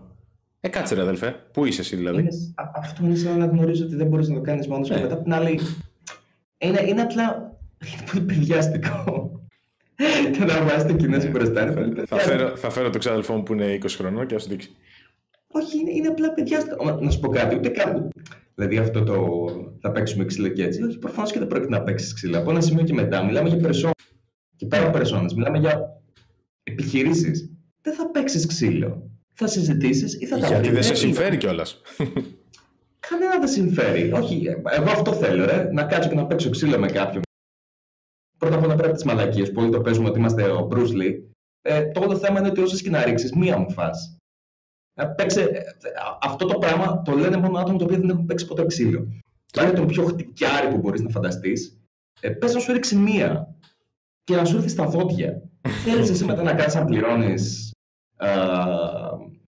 ε, 0.61 0.69
κάτσε 0.69 0.95
ρε 0.95 1.01
αδελφέ. 1.01 1.35
Πού 1.53 1.65
είσαι 1.65 1.81
εσύ 1.81 1.95
δηλαδή; 1.95 2.19
Είναι, 2.19 2.29
αυτό 2.75 3.05
είναι 3.05 3.15
σαν 3.15 3.37
να 3.37 3.45
γνωρίζω 3.45 3.85
ότι 3.85 3.95
δεν 3.95 4.07
μπορείς 4.07 4.27
να 4.27 4.35
το 4.35 4.41
κάνεις 4.41 4.67
μόνος 4.67 4.87
σου. 4.87 4.93
Και 4.93 4.99
μετά 4.99 5.17
την 5.17 5.33
άλλη. 5.33 5.59
Είναι, 6.57 6.83
είναι 6.87 7.01
απλά. 7.01 7.57
Είναι 7.85 8.03
πολύ 8.11 8.23
παιδιάστικο. 8.25 9.31
Και 10.31 10.45
να 10.45 10.63
βάζει 10.63 10.95
κοινέ 10.95 11.19
σου 11.19 11.29
μπροστά. 11.29 11.73
Θα, 12.05 12.17
φέρω, 12.17 12.55
θα 12.55 12.69
φέρω 12.69 12.89
το 12.89 12.97
ξάδελφό 12.97 13.33
μου 13.33 13.43
που 13.43 13.53
είναι 13.53 13.77
20 13.81 13.85
χρονών 13.97 14.27
και 14.27 14.35
ας 14.35 14.41
σου 14.41 14.49
δείξει. 14.49 14.71
Όχι, 15.47 15.79
είναι, 15.79 15.91
είναι 15.91 16.07
απλά 16.07 16.33
παιδιάστικο. 16.33 16.99
Να 17.01 17.09
σου 17.09 17.19
πω 17.19 17.29
κάτι, 17.29 17.55
ούτε 17.55 17.69
καν. 17.69 18.09
Δηλαδή 18.59 18.77
αυτό 18.77 19.03
το 19.03 19.47
θα 19.81 19.91
παίξουμε 19.91 20.25
ξύλο 20.25 20.47
και 20.47 20.63
έτσι. 20.63 20.83
Όχι, 20.83 20.97
προφανώς 20.97 21.31
και 21.31 21.39
δεν 21.39 21.47
πρόκειται 21.47 21.71
να 21.71 21.83
παίξεις 21.83 22.13
ξύλο. 22.13 22.37
Από 22.37 22.51
ένα 22.51 22.61
σημείο 22.61 22.83
και 22.83 22.93
μετά 22.93 23.23
μιλάμε 23.23 23.49
για 23.49 23.57
περισσότερε. 23.57 23.93
Και 24.55 24.65
πέρα 24.65 24.89
περισσότερε. 24.89 25.33
Μιλάμε 25.35 25.57
για 25.57 26.01
επιχειρήσεις. 26.63 27.51
Δεν 27.81 27.93
θα 27.93 28.11
παίξεις 28.11 28.45
ξύλο 28.45 29.09
θα 29.39 29.47
συζητήσεις 29.47 30.21
ή 30.21 30.25
θα 30.25 30.37
τα 30.37 30.47
Γιατί 30.47 30.69
δεν 30.69 30.83
σε 30.83 30.95
συμφέρει 30.95 31.37
κιόλας. 31.37 31.81
Κανένα 33.09 33.39
δεν 33.39 33.47
συμφέρει. 33.47 34.11
Όχι, 34.11 34.45
εγώ 34.69 34.89
αυτό 34.89 35.13
θέλω, 35.13 35.45
ρε, 35.45 35.69
να 35.71 35.83
κάτσω 35.83 36.09
και 36.09 36.15
να 36.15 36.25
παίξω 36.25 36.49
ξύλο 36.49 36.79
με 36.79 36.87
κάποιον. 36.87 37.21
Πρώτα 38.37 38.55
απ' 38.55 38.63
όλα 38.63 38.75
πρέπει 38.75 38.93
τις 38.93 39.03
μαλακίες. 39.03 39.51
Πολλοί 39.51 39.69
το 39.69 39.81
παίζουμε 39.81 40.09
ότι 40.09 40.19
είμαστε 40.19 40.43
ο 40.43 40.67
Bruce 40.71 41.21
Ε, 41.61 41.85
το 41.85 42.01
όλο 42.01 42.17
θέμα 42.17 42.39
είναι 42.39 42.47
ότι 42.47 42.61
όσες 42.61 42.81
και 42.81 42.89
να 42.89 43.03
ρίξεις, 43.03 43.31
μία 43.33 43.57
μου 43.57 43.71
φά. 43.71 43.89
Ε, 44.99 45.05
παίξε, 45.05 45.41
ε, 45.41 45.59
αυτό 46.21 46.45
το 46.45 46.57
πράγμα 46.57 47.01
το 47.01 47.11
λένε 47.11 47.37
μόνο 47.37 47.57
άτομα 47.57 47.77
τα 47.77 47.83
οποία 47.83 47.97
δεν 47.97 48.09
έχουν 48.09 48.25
παίξει 48.25 48.45
ποτέ 48.45 48.65
ξύλο. 48.65 49.07
είναι 49.61 49.71
τον 49.71 49.87
πιο 49.87 50.03
χτυκιάρι 50.03 50.67
που 50.67 50.77
μπορείς 50.77 51.01
να 51.01 51.09
φανταστείς. 51.09 51.79
Ε, 52.19 52.29
πες 52.29 52.53
να 52.53 52.59
σου 52.59 52.73
ρίξει 52.73 52.95
μία 52.95 53.55
και 54.23 54.35
να 54.35 54.45
σου 54.45 54.55
έρθει 54.55 54.69
στα 54.69 54.85
δόντια. 54.85 55.41
Θέλεις 55.85 56.09
εσύ 56.09 56.25
μετά 56.25 56.43
να 56.43 56.53
κάτσει 56.53 56.77
να 56.77 56.85
πληρώνεις 56.85 57.71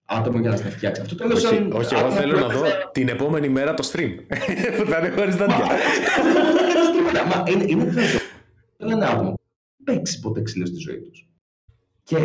άτομο 0.05 0.39
για 0.39 0.49
να 0.49 0.55
στα 0.55 0.69
φτιάξει. 0.69 1.01
Αυτό 1.01 1.15
το 1.15 1.27
λέω 1.27 1.37
σαν... 1.37 1.71
Όχι, 1.71 1.95
εγώ 1.95 2.11
θέλω 2.11 2.39
να 2.39 2.47
δω 2.47 2.61
την 2.91 3.07
επόμενη 3.07 3.49
μέρα 3.49 3.73
το 3.73 3.89
stream. 3.91 4.11
που 4.77 4.85
θα 4.89 4.97
είναι 4.97 5.09
χωρίς 5.09 5.35
δόντια. 5.35 5.65
Μα 7.27 7.43
είναι, 7.47 7.63
είναι 7.67 7.91
χρήσιμο. 7.91 8.21
Δεν 8.77 8.89
είναι 8.89 9.05
άτομο. 9.05 9.39
Παίξει 9.83 10.19
ποτέ 10.19 10.41
ξύλο 10.41 10.65
στη 10.65 10.77
ζωή 10.77 10.99
τους. 10.99 11.27
Και 12.03 12.17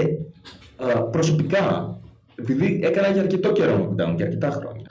προσωπικά, 1.11 1.97
επειδή 2.35 2.80
έκανα 2.83 3.09
για 3.09 3.22
αρκετό 3.22 3.53
καιρό 3.53 3.76
lockdown, 3.76 4.14
για 4.16 4.24
αρκετά 4.24 4.51
χρόνια. 4.51 4.91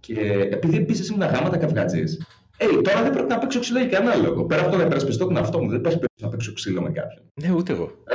Και 0.00 0.20
επειδή 0.50 0.76
επίσης 0.76 1.08
ήμουν 1.08 1.28
γάματα 1.28 1.56
καυγατζής, 1.56 2.26
ε, 2.56 2.66
τώρα 2.66 3.02
δεν 3.02 3.12
πρέπει 3.12 3.28
να 3.28 3.38
παίξω 3.38 3.60
ξύλο 3.60 3.78
για 3.78 3.88
κανένα 3.88 4.16
λόγο. 4.16 4.44
Πέρα 4.44 4.62
από 4.62 4.70
το 4.70 4.76
να 4.76 4.82
υπερασπιστώ 4.82 5.26
τον 5.26 5.36
αυτό 5.36 5.62
μου, 5.62 5.68
δεν 5.68 5.78
υπάρχει 5.78 5.98
περίπτωση 5.98 6.24
να 6.24 6.28
παίξω 6.28 6.52
ξύλο 6.52 6.82
με 6.82 6.90
κάποιον. 6.90 7.22
Ναι, 7.34 7.52
ούτε 7.52 7.72
εγώ. 7.72 7.84
Ε, 7.84 8.14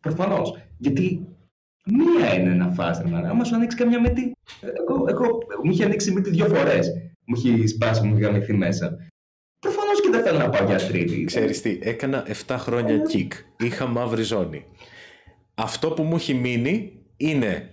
Προφανώς. 0.00 0.58
Γιατί 0.78 1.26
Μία 1.86 2.34
είναι 2.34 2.50
ένα 2.50 2.72
φάστρεμα. 2.72 3.18
Άμα 3.18 3.44
σου 3.44 3.54
ανοίξει 3.54 3.76
καμιά 3.76 4.00
μύτη. 4.00 4.36
Εγώ, 4.60 5.04
εγώ, 5.08 5.38
μου 5.64 5.70
είχε 5.70 5.84
ανοίξει 5.84 6.12
μύτη 6.12 6.30
δύο 6.30 6.46
φορές. 6.46 6.92
Μου 7.24 7.34
έχει 7.36 7.66
σπάσει, 7.66 8.06
μου 8.06 8.16
είχε 8.16 8.26
γαμηθεί 8.26 8.52
μέσα. 8.52 8.96
Προφανώς 9.58 10.00
και 10.00 10.08
δεν 10.10 10.22
θέλω 10.22 10.38
να 10.38 10.48
πάω 10.48 10.66
για 10.66 10.78
τρίτη. 10.78 11.24
Ξέρεις 11.24 11.62
τι, 11.62 11.78
έκανα 11.82 12.26
7 12.46 12.54
χρόνια 12.58 12.98
κικ. 12.98 13.32
Είχα 13.58 13.86
μαύρη 13.86 14.22
ζώνη. 14.22 14.64
Αυτό 15.54 15.90
που 15.90 16.02
μου 16.02 16.14
έχει 16.14 16.34
μείνει 16.34 16.92
είναι 17.16 17.70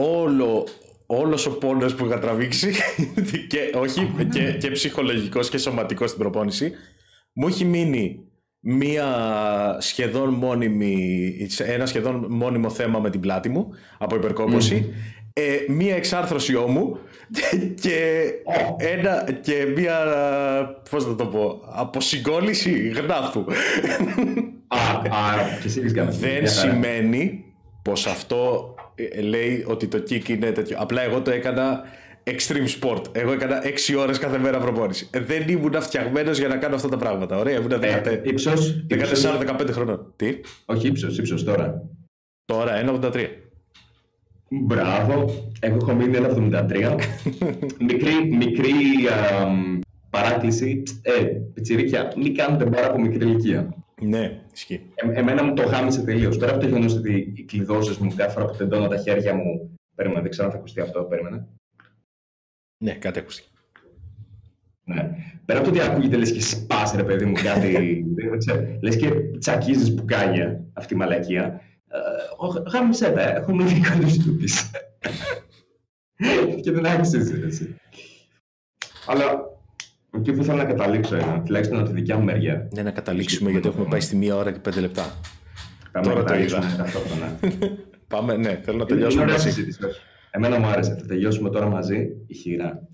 όλο, 0.00 0.66
όλος 1.06 1.46
ο 1.46 1.58
πόνος 1.58 1.94
που 1.94 2.06
είχα 2.06 2.18
τραβήξει 2.18 2.72
και, 3.48 3.58
όχι, 3.74 4.14
και, 4.32 4.52
και 4.52 4.70
ψυχολογικός 4.70 5.48
και 5.48 5.58
σωματικός 5.58 6.08
στην 6.10 6.22
προπόνηση 6.22 6.72
μου 7.32 7.46
έχει 7.46 7.64
μείνει 7.64 8.24
μία 8.60 9.06
σχεδόν 9.80 10.28
μόνιμη, 10.28 11.34
ένα 11.58 11.86
σχεδόν 11.86 12.26
μόνιμο 12.28 12.70
θέμα 12.70 12.98
με 12.98 13.10
την 13.10 13.20
πλάτη 13.20 13.48
μου 13.48 13.70
από 13.98 14.16
υπερκόπωση, 14.16 14.94
ε, 15.32 15.72
μία 15.72 15.96
εξάρθρωση 15.96 16.56
ώμου 16.56 16.98
και, 17.82 18.24
ένα, 18.76 19.32
και 19.42 19.66
μία, 19.76 19.96
πώς 20.90 21.06
να 21.06 21.14
το 21.14 21.26
πω, 21.26 21.60
αποσυγκόλληση 21.72 22.88
γνάθου. 22.88 23.44
Δεν 26.20 26.48
σημαίνει 26.48 27.44
πως 27.82 28.06
αυτό 28.06 28.74
ε, 28.78 28.79
λέει 29.22 29.64
ότι 29.68 29.86
το 29.86 30.02
kick 30.08 30.28
είναι 30.28 30.50
τέτοιο. 30.50 30.76
Απλά 30.80 31.02
εγώ 31.02 31.22
το 31.22 31.30
έκανα 31.30 31.84
extreme 32.24 32.68
sport. 32.80 33.02
Εγώ 33.12 33.32
έκανα 33.32 33.62
6 33.64 33.96
ώρες 33.98 34.18
κάθε 34.18 34.38
μέρα 34.38 34.58
προπόνηση. 34.58 35.08
Ε, 35.10 35.20
δεν 35.20 35.48
ήμουν 35.48 35.82
φτιαγμένος 35.82 36.38
για 36.38 36.48
να 36.48 36.56
κάνω 36.56 36.74
αυτά 36.74 36.88
τα 36.88 36.96
πράγματα. 36.96 37.38
Ωραία, 37.38 37.56
ήμουν 37.56 37.72
14-15 38.88 39.68
χρονών. 39.70 40.12
Τι; 40.16 40.40
Όχι 40.64 40.86
ύψος, 40.86 41.18
ύψος 41.18 41.44
τώρα. 41.44 41.82
Τώρα 42.44 43.00
1,83. 43.00 43.26
Μπράβο. 44.48 45.34
Εγώ 45.60 45.76
έχω 45.76 45.92
μείνει 45.92 46.18
1,73. 46.20 46.96
μικρή 47.88 48.36
μικρή 48.36 48.72
α, 49.10 49.46
παράκληση. 50.10 50.82
Ε, 51.02 51.24
πιτσιρίκια, 51.54 52.12
μην 52.16 52.36
κάνετε 52.36 52.64
μπάρα 52.64 52.86
από 52.86 53.00
μικρή 53.00 53.24
ηλικία. 53.28 53.79
Ναι, 54.00 54.40
ισχύει. 54.52 54.90
Ε, 54.94 55.18
εμένα 55.18 55.44
μου 55.44 55.54
το 55.54 55.66
χάμισε 55.66 56.02
τελείως. 56.02 56.36
Πέρα 56.36 56.50
από 56.50 56.60
το 56.60 56.66
γεγονός 56.66 56.94
ότι 56.94 57.32
οι 57.36 57.44
κλειδώσεις 57.44 57.98
μου 57.98 58.14
κάθε 58.16 58.30
φορά 58.32 58.44
που 58.44 58.56
τεντώνω 58.56 58.88
τα 58.88 58.96
χέρια 58.96 59.34
μου. 59.34 59.78
Περίμενα, 59.94 60.20
δεν 60.20 60.30
ξέρω 60.30 60.46
αν 60.46 60.52
θα 60.52 60.58
ακουστεί 60.58 60.80
αυτό. 60.80 61.02
Περίμενα. 61.02 61.48
Ναι, 62.84 62.94
κάτι 62.94 63.18
ακούστηκε. 63.18 63.48
Ναι. 64.84 65.10
Πέρα 65.44 65.58
από 65.58 65.68
το 65.68 65.74
ότι 65.74 65.90
ακούγεται 65.90 66.16
λες 66.16 66.32
και 66.32 66.40
σπάς 66.40 66.92
ρε 66.92 67.04
παιδί 67.04 67.24
μου 67.24 67.32
κάτι, 67.32 68.04
λες 68.82 68.96
και 68.96 69.10
τσακίζεις 69.38 69.94
μπουκάλια 69.94 70.64
αυτή 70.72 70.94
η 70.94 70.96
μαλακία. 70.96 71.60
Ε, 71.88 72.70
γάμισέ 72.70 73.10
τα, 73.10 73.22
έχω 73.22 73.54
μείνει 73.54 73.80
κοντός 73.80 74.18
του 74.18 74.36
πεις. 74.36 74.70
και 76.62 76.72
δεν 76.72 76.86
άκουσες 76.86 77.30
εσύ. 77.30 77.76
Αλλά 79.06 79.49
εκεί 80.16 80.32
που 80.32 80.44
θέλω 80.44 80.56
να 80.56 80.64
καταλήξω 80.64 81.16
είναι, 81.16 81.42
τουλάχιστον 81.44 81.78
από 81.78 81.88
τη 81.88 81.94
δικιά 81.94 82.16
μου 82.16 82.24
μεριά. 82.24 82.68
Ναι, 82.74 82.82
να 82.82 82.90
καταλήξουμε 82.90 83.50
γιατί 83.50 83.68
έχουμε 83.68 83.86
πάει 83.90 84.00
στη 84.00 84.16
μία 84.16 84.36
ώρα 84.36 84.52
και 84.52 84.58
πέντε 84.58 84.80
λεπτά. 84.80 85.04
Τώρα 86.02 86.24
το 86.24 86.34
είδα. 86.34 86.62
Πάμε, 88.08 88.36
ναι, 88.36 88.60
θέλω 88.62 88.76
να 88.76 88.82
Είναι 88.82 88.84
τελειώσουμε 88.84 89.22
ωραία 89.22 89.34
μαζί. 89.34 89.50
συζήτηση. 89.50 89.84
όχι. 89.84 90.00
Εμένα 90.30 90.58
μου 90.58 90.66
άρεσε. 90.66 90.96
Θα 91.00 91.06
τελειώσουμε 91.06 91.50
τώρα 91.50 91.68
μαζί 91.68 92.08
η 92.26 92.34
χειρά. 92.34 92.88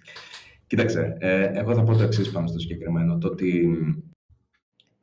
Κοίταξε, 0.66 1.16
ε, 1.18 1.50
εγώ 1.54 1.74
θα 1.74 1.82
πω 1.82 1.96
το 1.96 2.02
εξής 2.02 2.30
πάνω 2.30 2.46
στο 2.46 2.58
συγκεκριμένο. 2.58 3.18
Το 3.18 3.28
ότι 3.28 3.66
μ, 3.66 3.92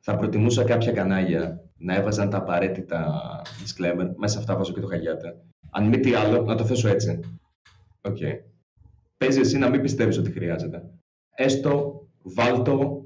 θα 0.00 0.16
προτιμούσα 0.16 0.64
κάποια 0.64 0.92
κανάλια 0.92 1.60
να 1.78 1.94
έβαζαν 1.94 2.30
τα 2.30 2.36
απαραίτητα 2.36 3.22
disclaimer. 3.64 4.08
Μέσα 4.16 4.38
αυτά 4.38 4.56
βάζω 4.56 4.72
και 4.72 4.80
το 4.80 4.86
χαγιάτα. 4.86 5.36
Αν 5.70 5.88
μη 5.88 6.00
τι 6.00 6.14
άλλο, 6.14 6.42
να 6.42 6.54
το 6.54 6.64
θέσω 6.64 6.88
έτσι. 6.88 7.20
Οκ. 8.00 8.16
Παίζει 9.16 9.40
εσύ 9.40 9.58
να 9.58 9.68
μην 9.68 9.82
πιστεύεις 9.82 10.18
ότι 10.18 10.30
χρειάζεται. 10.32 10.82
Έστω, 11.36 12.03
βάλτο 12.24 13.04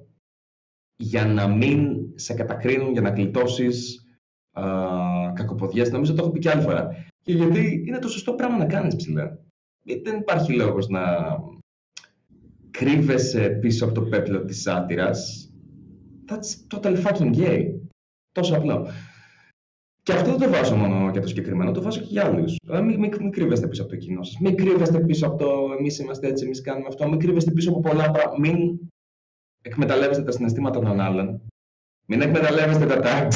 για 0.96 1.26
να 1.26 1.48
μην 1.48 1.96
σε 2.14 2.34
κατακρίνουν, 2.34 2.92
για 2.92 3.00
να 3.00 3.10
γλιτώσεις 3.10 4.06
α, 4.52 4.62
κακοτοπιές. 5.34 5.90
Νομίζω 5.90 6.14
το 6.14 6.22
έχω 6.22 6.30
πει 6.30 6.38
και 6.38 6.50
άλλη 6.50 6.62
φορά. 6.62 6.88
Και 7.22 7.32
γιατί 7.32 7.84
είναι 7.86 7.98
το 7.98 8.08
σωστό 8.08 8.32
πράγμα 8.32 8.56
να 8.56 8.66
κάνεις 8.66 8.96
ψηλά. 8.96 9.38
Ε, 9.84 10.00
Δεν 10.04 10.18
υπάρχει 10.20 10.52
λόγος 10.52 10.88
να 10.88 11.02
κρύβεσαι 12.70 13.48
πίσω 13.48 13.84
από 13.84 13.94
το 13.94 14.02
πέπλο 14.02 14.44
της 14.44 14.60
σάτυρας. 14.60 15.50
That's 16.28 16.76
totally 16.76 17.02
fucking 17.02 17.34
gay. 17.36 17.64
Τόσο 18.32 18.56
απλό. 18.56 18.88
Και 20.02 20.12
αυτό 20.12 20.30
δεν 20.30 20.40
το 20.50 20.56
βάζω 20.56 20.76
μόνο 20.76 21.10
για 21.10 21.20
το 21.20 21.26
συγκεκριμένο, 21.26 21.70
το 21.70 21.82
βάζω 21.82 22.00
και 22.00 22.06
για 22.10 22.24
άλλους. 22.24 22.56
Μην, 22.68 22.98
μην, 22.98 23.16
μην 23.20 23.30
κρύβεστε 23.30 23.68
πίσω 23.68 23.82
από 23.82 23.90
το 23.90 23.96
κοινό 23.96 24.22
σας. 24.22 24.38
Μην 24.40 24.56
κρύβεστε 24.56 25.00
πίσω 25.00 25.26
από 25.26 25.36
το 25.36 25.74
εμείς 25.78 25.98
είμαστε 25.98 26.26
έτσι, 26.26 26.44
εμείς 26.44 26.60
κάνουμε 26.60 26.86
αυτό. 26.88 27.08
Μην 27.08 27.18
κρύβεστε 27.18 27.50
πίσω 27.50 27.70
από 27.70 27.80
πολλά 27.80 28.10
πράγματα. 28.10 28.40
Μην 28.40 28.78
εκμεταλλεύεστε 29.68 30.22
τα 30.22 30.30
συναισθήματα 30.30 30.80
των 30.80 31.00
άλλων. 31.00 31.40
Μην 32.06 32.20
εκμεταλλεύεστε 32.20 32.86
τα 32.86 33.00
tags. 33.02 33.34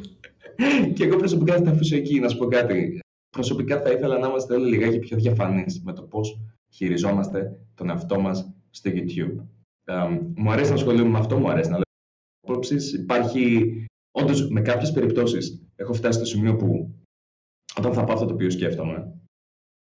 και 0.94 1.04
εγώ 1.04 1.16
προσωπικά 1.16 1.54
θα 1.54 1.62
τα 1.62 1.70
αφήσω 1.70 1.96
εκεί 1.96 2.20
να 2.20 2.28
σου 2.28 2.38
πω 2.38 2.46
κάτι. 2.46 2.98
Προσωπικά 3.30 3.80
θα 3.80 3.90
ήθελα 3.90 4.18
να 4.18 4.28
είμαστε 4.28 4.54
όλοι 4.54 4.68
λιγάκι 4.68 4.98
πιο 4.98 5.16
διαφανείς 5.16 5.82
με 5.82 5.92
το 5.92 6.02
πώς 6.02 6.40
χειριζόμαστε 6.74 7.58
τον 7.74 7.90
εαυτό 7.90 8.20
μας 8.20 8.52
στο 8.70 8.90
YouTube. 8.94 9.46
Ε, 9.84 9.94
μου 10.34 10.50
αρέσει 10.50 10.68
να 10.68 10.76
ασχολούμαι 10.76 11.08
με 11.08 11.18
αυτό, 11.18 11.38
μου 11.38 11.50
αρέσει 11.50 11.70
να 11.70 11.76
λέω 11.76 11.82
απόψεις. 12.46 12.92
Υπάρχει 12.92 13.86
Όντως, 14.12 14.48
με 14.48 14.60
κάποιες 14.60 14.92
περιπτώσεις 14.92 15.62
έχω 15.76 15.92
φτάσει 15.92 16.18
στο 16.18 16.26
σημείο 16.26 16.56
που 16.56 16.94
όταν 17.76 17.92
θα 17.92 18.04
πω 18.04 18.12
αυτό 18.12 18.26
το 18.26 18.34
οποίο 18.34 18.50
σκέφτομαι. 18.50 19.21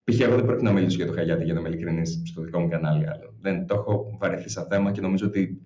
Π.χ. 0.04 0.20
εγώ 0.20 0.36
δεν 0.36 0.46
πρέπει 0.46 0.64
να 0.64 0.72
μιλήσω 0.72 0.96
για 0.98 1.06
το 1.06 1.14
Χαγιάτι 1.14 1.44
για 1.44 1.54
να 1.54 1.60
είμαι 1.60 1.70
ειλικρινής 1.70 2.22
στο 2.26 2.42
δικό 2.42 2.60
μου 2.60 2.68
κανάλι. 2.68 3.08
Άλλο. 3.10 3.36
Δεν 3.40 3.66
το 3.68 3.74
έχω 3.76 4.18
βαρεθεί 4.20 4.50
σαν 4.50 4.68
θέμα 4.68 4.92
και 4.92 5.02
νομίζω 5.02 5.28
ότι 5.28 5.62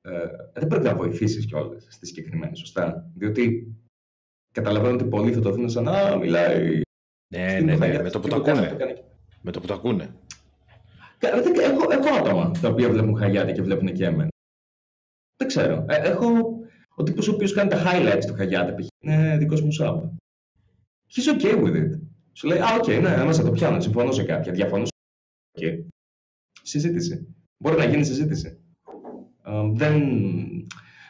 ε, 0.00 0.26
δεν 0.52 0.68
πρέπει 0.68 0.84
να 0.84 0.94
βοηθήσεις 0.94 1.46
κιόλας 1.46 1.86
στη 1.90 2.06
συγκεκριμένη, 2.06 2.56
σωστά; 2.56 3.10
Διότι 3.14 3.74
καταλαβαίνω 4.52 4.94
ότι 4.94 5.04
πολλοί 5.04 5.32
θα 5.32 5.40
το 5.40 5.50
δουν 5.50 5.68
σαν 5.70 5.84
να 5.84 6.16
μιλάει. 6.16 6.80
Ναι, 7.34 7.48
στην 7.48 7.64
ναι, 7.64 7.72
ναι, 7.72 7.76
Χαγιάτη, 7.78 8.02
με 8.02 8.10
το 8.10 8.20
που 8.20 8.28
και 8.28 8.34
το 8.34 8.40
κάνει, 8.42 8.58
ακούνε. 8.66 8.84
κάνει. 8.84 9.02
Με 9.42 9.50
το 9.52 9.60
που 9.60 9.66
το 9.66 9.74
ακούνε. 9.74 10.14
Κα- 11.18 11.42
δεν- 11.42 11.54
Έχω, 11.58 11.90
έχω 11.90 12.14
άτομα 12.14 12.50
τα 12.60 12.68
οποία 12.68 12.90
βλέπουν 12.90 13.16
Χαγιάτι 13.16 13.52
και 13.52 13.62
βλέπουν 13.62 13.92
και 13.92 14.04
εμένα. 14.04 14.28
Δεν 15.36 15.48
ξέρω. 15.48 15.84
Ε, 15.88 15.96
έχω 16.08 16.26
ο 16.94 17.02
τύπος 17.02 17.28
ο 17.28 17.32
οποίος 17.34 17.52
κάνει 17.52 17.70
τα 17.70 17.82
highlights 17.86 18.24
του 18.26 18.34
Χαγιάτι 18.34 18.82
π.χ. 18.82 18.86
είναι 19.04 19.36
δικός 19.38 19.60
μου 19.62 19.68
sub. 19.80 20.02
He's 21.14 21.34
okay 21.40 21.54
with 21.64 21.74
it. 21.76 22.00
Σου 22.36 22.46
λέει, 22.46 22.58
Α, 22.58 22.74
οκ, 22.80 22.86
ναι, 22.86 23.24
μέσα 23.24 23.42
το 23.42 23.50
πιάνω. 23.50 23.80
Συμφωνώ 23.80 24.12
σε 24.12 24.24
κάποια. 24.24 24.52
Διαφωνώ 24.52 24.84
σε 24.84 24.92
okay. 25.58 25.84
Συζήτηση. 26.62 27.34
Μπορεί 27.58 27.76
να 27.76 27.84
γίνει 27.84 28.04
συζήτηση. 28.04 28.60
Ε, 29.44 29.70
δεν... 29.72 30.02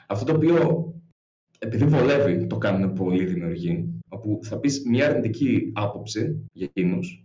Αυτό 0.07 0.25
το 0.25 0.37
οποίο 0.37 0.91
επειδή 1.59 1.85
βολεύει 1.85 2.47
το 2.47 2.59
κάνουν 2.59 2.93
πολύ 2.93 3.25
δημιουργοί, 3.25 4.01
όπου 4.09 4.41
θα 4.43 4.59
πεις 4.59 4.83
μια 4.87 5.09
αρνητική 5.09 5.73
άποψη 5.75 6.49
για 6.53 6.71
εκείνους 6.75 7.25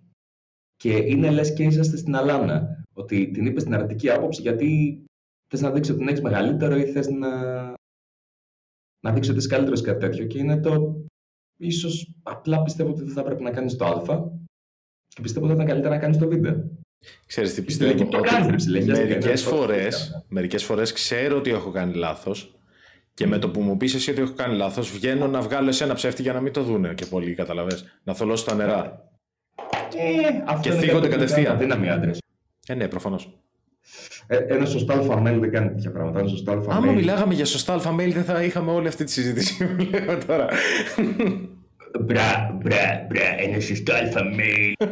και 0.76 0.92
είναι 0.92 1.32
λες 1.32 1.54
και 1.54 1.64
είσαστε 1.64 1.98
στην 1.98 2.16
αλάνα. 2.16 2.84
Ότι 2.94 3.32
την 3.32 3.46
είπες 3.46 3.64
την 3.64 3.74
αρνητική 3.74 4.10
άποψη 4.10 4.42
γιατί 4.42 5.02
θες 5.48 5.62
να 5.62 5.72
δείξεις 5.72 5.94
ότι 5.94 6.00
την 6.00 6.10
έχεις 6.10 6.24
μεγαλύτερο 6.24 6.76
ή 6.76 6.86
θες 6.86 7.10
να, 7.10 7.30
να 9.00 9.14
δείξεις 9.14 9.30
ότι 9.30 9.40
είσαι 9.40 9.48
καλύτερος 9.48 9.82
ή 9.82 9.84
κάτι 9.84 10.00
τέτοιο. 10.00 10.26
Και 10.26 10.38
είναι 10.38 10.60
το 10.60 11.02
ίσως 11.66 12.12
απλά 12.24 12.62
πιστεύω 12.64 12.90
ότι 12.90 13.04
δεν 13.04 13.14
θα 13.14 13.24
πρέπει 13.24 13.44
να 13.44 13.52
κάνεις 13.52 13.76
το 13.76 13.86
α 13.86 14.22
και 15.08 15.22
πιστεύω 15.22 15.46
ότι 15.46 15.56
θα 15.56 15.62
ήταν 15.64 15.74
καλύτερα 15.74 15.96
να 15.96 16.02
κάνεις 16.02 16.18
το 16.18 16.28
β. 16.28 16.32
Ξέρεις 17.26 17.54
τι 17.54 17.62
Πιστεύω 17.62 17.92
πιστεύω, 17.92 18.12
το 18.12 18.18
ότι 18.18 18.30
κάνεις, 18.30 18.48
ρε 18.50 18.56
ψηλέ, 18.56 18.80
χαίρεστε, 18.82 19.04
μερικές 19.06 19.46
ναι, 19.46 19.52
φορές, 19.52 20.10
το- 20.12 20.24
μερικές 20.28 20.64
φορές 20.64 20.92
ξέρω 20.94 21.38
ότι 21.38 21.50
έχω 21.50 21.72
κάνει 21.72 21.94
λάθος 21.94 22.56
και 23.14 23.28
με 23.28 23.38
το 23.38 23.50
που 23.50 23.62
μου 23.62 23.78
πεις 23.78 23.94
εσύ 23.94 24.12
ότι 24.12 24.22
έχω 24.22 24.34
κάνει 24.34 24.56
λάθος 24.56 24.92
βγαίνω 24.92 25.28
να 25.28 25.42
βγάλω 25.42 25.68
εσένα 25.70 25.94
ψεύτη 25.94 26.22
για 26.22 26.34
να 26.34 26.42
μην 26.42 26.54
το 26.54 26.64
δούνε 26.64 26.94
και 26.94 27.06
πολλοί, 27.06 27.34
καταλαβες. 27.34 27.86
Να 28.04 28.14
θολώσω 28.14 28.46
τα 28.46 28.56
νερά. 28.56 29.10
Ε, 29.98 30.44
αυτό 30.46 30.62
Και 30.62 30.70
είναι 30.76 30.80
θίγονται 30.86 31.08
κάτι 31.08 31.10
που 31.14 31.20
κατευθείαν. 31.20 31.44
κάνουν 31.46 31.58
Αδύναμοι 31.60 31.90
άντρες. 31.90 32.20
Ε, 32.68 32.74
ναι, 32.74 32.88
προφανώς. 32.88 33.38
Ε, 34.28 34.38
ένα 34.38 34.66
σωστό 34.66 34.94
αλφα 34.94 35.16
δεν 35.16 35.52
κάνει 35.52 35.70
τέτοια 35.70 35.92
πράγματα. 35.92 36.20
Ένα 36.20 36.28
σωστό 36.28 36.52
αλφα 36.52 36.74
Άμα 36.74 36.92
μιλάγαμε 36.92 37.34
για 37.34 37.46
σωστά 37.46 37.74
αλφα-mail 37.74 38.12
δεν 38.14 38.24
θα 38.24 38.44
είχαμε 38.44 38.72
όλη 38.72 38.88
αυτή 38.88 39.04
τη 39.04 39.12
συζήτηση 39.12 39.66
που 39.66 39.88
λέω 39.92 40.18
τώρα. 40.28 40.48
Μπρα, 42.00 42.60
μπρα, 42.64 43.06
μπρα, 43.10 43.40
ένα 43.40 43.60
σωστό 43.60 43.94
αλφα 43.94 44.22
mail. 44.22 44.88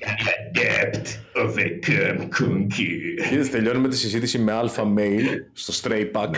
Adept 0.00 1.06
of 1.34 1.56
a 1.58 1.68
cum 1.86 2.28
cookie. 2.38 3.32
Είδες, 3.32 3.50
τελειώνουμε 3.50 3.88
τη 3.88 3.96
συζήτηση 3.96 4.38
με 4.38 4.52
αλφα-mail 4.52 5.24
στο 5.52 5.72
stray 5.82 6.10
pack. 6.12 6.30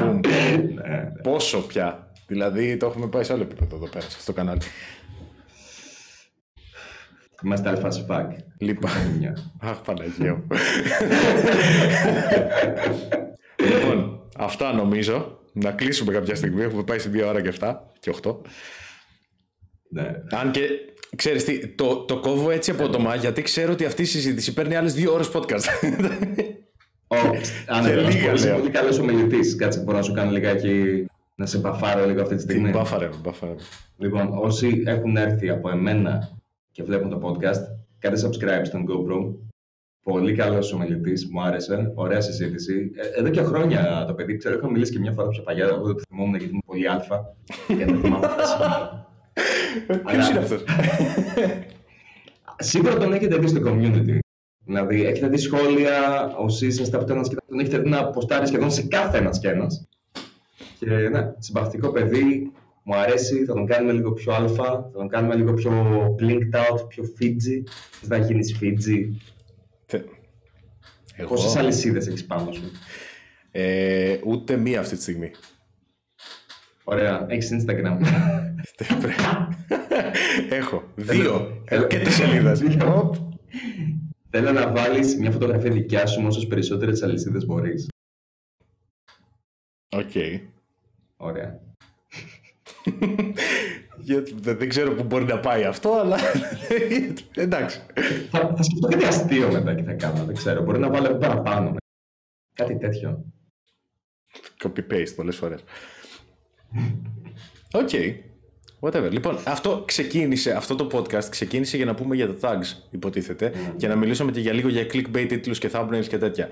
Boom. 0.00 0.20
Ναι, 0.74 1.12
Πόσο 1.22 1.58
πια. 1.66 2.08
Δηλαδή 2.26 2.76
το 2.76 2.86
έχουμε 2.86 3.06
πάει 3.06 3.24
σε 3.24 3.32
άλλο 3.32 3.42
επίπεδο 3.42 3.76
εδώ 3.76 3.88
πέρα, 3.88 4.00
σε 4.00 4.16
αυτό 4.18 4.32
το 4.32 4.38
κανάλι. 4.38 4.60
Είμαστε 7.44 7.68
αλφα 7.68 7.90
σφακ. 7.90 8.30
Λοιπόν. 8.58 8.90
Μια. 9.18 9.36
Αχ, 9.60 9.80
Παναγία 9.80 10.34
μου. 10.34 10.46
λοιπόν, 13.70 14.20
αυτά 14.38 14.72
νομίζω. 14.72 15.38
Να 15.52 15.70
κλείσουμε 15.70 16.12
κάποια 16.12 16.34
στιγμή. 16.34 16.62
Έχουμε 16.62 16.82
πάει 16.82 16.98
σε 16.98 17.10
2 17.14 17.22
ώρα 17.26 17.42
και 17.42 17.52
7 17.60 17.74
και 18.00 18.14
8. 18.22 18.34
Ναι. 19.88 20.10
Αν 20.30 20.50
και 20.50 20.68
ξέρεις 21.16 21.44
τι, 21.44 21.68
το, 21.68 21.96
το 21.96 22.20
κόβω 22.20 22.50
έτσι 22.50 22.70
απότομα 22.70 23.14
γιατί 23.14 23.42
ξέρω 23.42 23.72
ότι 23.72 23.84
αυτή 23.84 24.02
η 24.02 24.04
συζήτηση 24.04 24.52
παίρνει 24.54 24.74
άλλες 24.76 24.94
2 24.96 25.06
ώρες 25.12 25.30
podcast. 25.34 25.64
Ω, 27.06 27.16
Α, 27.66 27.80
ναι, 27.80 27.88
Και 27.88 27.94
να 28.00 28.10
σου 28.10 28.16
λίγα 28.16 28.28
πω, 28.28 28.34
είσαι 28.34 28.46
λέω. 28.48 28.56
πολύ 28.58 28.70
καλός 28.70 28.98
ομιλητής. 28.98 29.56
Κάτσε, 29.56 29.80
μπορώ 29.80 29.96
να 29.96 30.02
σου 30.02 30.12
κάνω 30.12 30.30
λιγάκι 30.30 31.04
να 31.34 31.46
σε 31.46 31.58
μπαφάρω 31.58 32.06
λίγο 32.06 32.22
αυτή 32.22 32.34
τη 32.34 32.40
στιγμή. 32.42 32.70
Μπάφαρε, 32.70 33.06
με, 33.08 33.14
μπάφαρε. 33.22 33.52
με. 33.52 33.58
Λοιπόν, 33.96 34.28
όσοι 34.32 34.82
έχουν 34.86 35.16
έρθει 35.16 35.50
από 35.50 35.70
εμένα 35.70 36.30
και 36.74 36.82
βλέπουν 36.82 37.10
το 37.10 37.20
podcast, 37.22 37.62
κάντε 37.98 38.20
subscribe 38.26 38.64
στον 38.64 38.86
GoPro. 38.88 39.34
Πολύ 40.02 40.34
καλός 40.34 40.72
ομιλητής, 40.72 41.28
μου 41.30 41.42
άρεσε. 41.42 41.92
Ωραία 41.94 42.20
συζήτηση. 42.20 42.90
Ε, 42.94 43.20
εδώ 43.20 43.28
και 43.28 43.42
χρόνια 43.42 44.04
το 44.06 44.14
παιδί, 44.14 44.36
ξέρω, 44.36 44.56
είχα 44.56 44.70
μιλήσει 44.70 44.92
και 44.92 44.98
μια 44.98 45.12
φορά 45.12 45.28
πιο 45.28 45.42
παλιά. 45.42 45.64
Εγώ 45.64 45.84
δεν 45.84 45.94
το 45.94 46.02
θυμόμουν 46.08 46.34
γιατί 46.34 46.52
είμαι 46.52 46.62
πολύ 46.66 46.88
αλφα. 46.88 47.34
και 47.66 47.84
δεν 47.84 48.00
θυμάμαι 48.00 48.26
αυτά 48.26 48.36
τα 48.36 48.46
σημεία. 48.46 49.06
Ποιος 50.12 50.30
είναι 50.30 50.38
αυτός; 50.38 50.64
Σίγουρα 52.70 52.96
τον 52.96 53.12
έχετε 53.12 53.36
δει 53.36 53.46
στο 53.46 53.60
community. 53.64 54.18
Δηλαδή, 54.64 55.04
έχετε 55.04 55.28
δει 55.28 55.36
σχόλια, 55.36 56.26
όσοι 56.36 56.66
είσαστε 56.66 56.96
από 56.96 57.06
το 57.06 57.12
ένας 57.12 57.28
και 57.28 57.36
τον 57.48 57.58
έχετε 57.58 57.78
δει 57.78 57.88
να 57.88 58.10
ποστάρει 58.10 58.46
σχεδόν 58.46 58.70
σε 58.70 58.82
κάθε 58.82 59.18
ένας 59.18 59.38
και 59.38 59.48
ένας. 59.48 59.88
Και 60.78 60.86
ναι, 60.86 61.32
συμπαθητικό 61.38 61.90
παιδί, 61.90 62.52
μου 62.86 62.94
αρέσει, 62.96 63.44
θα 63.44 63.54
τον 63.54 63.66
κάνουμε 63.66 63.92
λίγο 63.92 64.12
πιο 64.12 64.32
αλφα, 64.32 64.64
θα 64.64 64.90
τον 64.92 65.08
κάνουμε 65.08 65.34
λίγο 65.34 65.52
πιο 65.54 65.72
blinked 66.20 66.54
out, 66.54 66.88
πιο 66.88 67.04
Fiji. 67.20 67.62
Θες 67.90 68.08
να 68.08 68.16
γίνεις 68.18 68.58
Fiji. 68.60 69.08
Θε- 69.86 70.06
Εγώ, 71.16 71.28
Πόσες 71.28 71.56
αλυσίδες 71.56 72.06
έχεις 72.06 72.26
πάνω 72.26 72.52
σου; 72.52 72.70
ε, 73.50 74.18
ούτε 74.24 74.56
μία 74.56 74.80
αυτή 74.80 74.96
τη 74.96 75.02
στιγμή. 75.02 75.30
Ωραία, 76.84 77.26
έχεις 77.28 77.50
Instagram. 77.52 77.98
Έχω. 80.50 80.82
Δύο. 80.94 81.12
Θέλω- 81.22 81.62
Έχω 81.64 81.86
και 81.86 81.98
τη 81.98 82.10
σελίδα. 82.12 82.56
Οπ. 83.00 83.14
Θέλω 84.30 84.52
να 84.52 84.72
βάλεις 84.72 85.16
μια 85.16 85.30
φωτογραφία 85.30 85.70
δικιά 85.70 86.06
σου 86.06 86.20
με 86.20 86.26
όσες 86.26 86.46
περισσότερες 86.46 87.02
αλυσίδες 87.02 87.46
μπορείς. 87.46 87.88
Οκ. 89.96 90.10
Ωραία. 91.16 91.60
Γιατί 93.98 94.34
δεν 94.40 94.56
δεν 94.58 94.68
ξέρω 94.68 94.92
πού 94.92 95.02
μπορεί 95.02 95.24
να 95.24 95.40
πάει 95.40 95.64
αυτό, 95.64 95.92
αλλά 95.92 96.16
εντάξει. 97.34 97.80
Θα, 98.30 98.54
θα 98.56 98.62
σκεφτώ 98.62 98.88
κάτι 98.88 99.04
αστείο 99.04 99.52
μετά 99.52 99.74
και 99.74 99.82
θα 99.82 99.92
κάνω, 99.92 100.24
δεν 100.24 100.34
ξέρω. 100.34 100.62
Μπορεί 100.62 100.78
να 100.78 100.90
βάλω 100.90 101.06
εδώ 101.06 101.18
παραπάνω. 101.18 101.74
Κάτι 102.54 102.78
τέτοιο. 102.78 103.24
Copy-paste 104.62 105.14
πολλές 105.16 105.36
φορές. 105.36 105.64
OK. 107.72 107.90
Whatever. 108.80 109.10
Λοιπόν, 109.10 109.38
αυτό 109.44 109.82
ξεκίνησε, 109.86 110.52
αυτό 110.52 110.74
το 110.74 110.88
podcast 110.92 111.24
ξεκίνησε 111.24 111.76
για 111.76 111.86
να 111.86 111.94
πούμε 111.94 112.14
για 112.14 112.34
τα 112.34 112.50
tags, 112.50 112.86
υποτίθεται, 112.90 113.52
και 113.76 113.88
να 113.88 113.96
μιλήσουμε 113.96 114.30
και 114.30 114.40
για 114.40 114.52
λίγο 114.52 114.68
για 114.68 114.86
clickbait 114.92 115.26
τίτλους 115.28 115.58
και 115.58 115.70
thumbnails 115.72 116.06
και 116.08 116.18
τέτοια. 116.18 116.48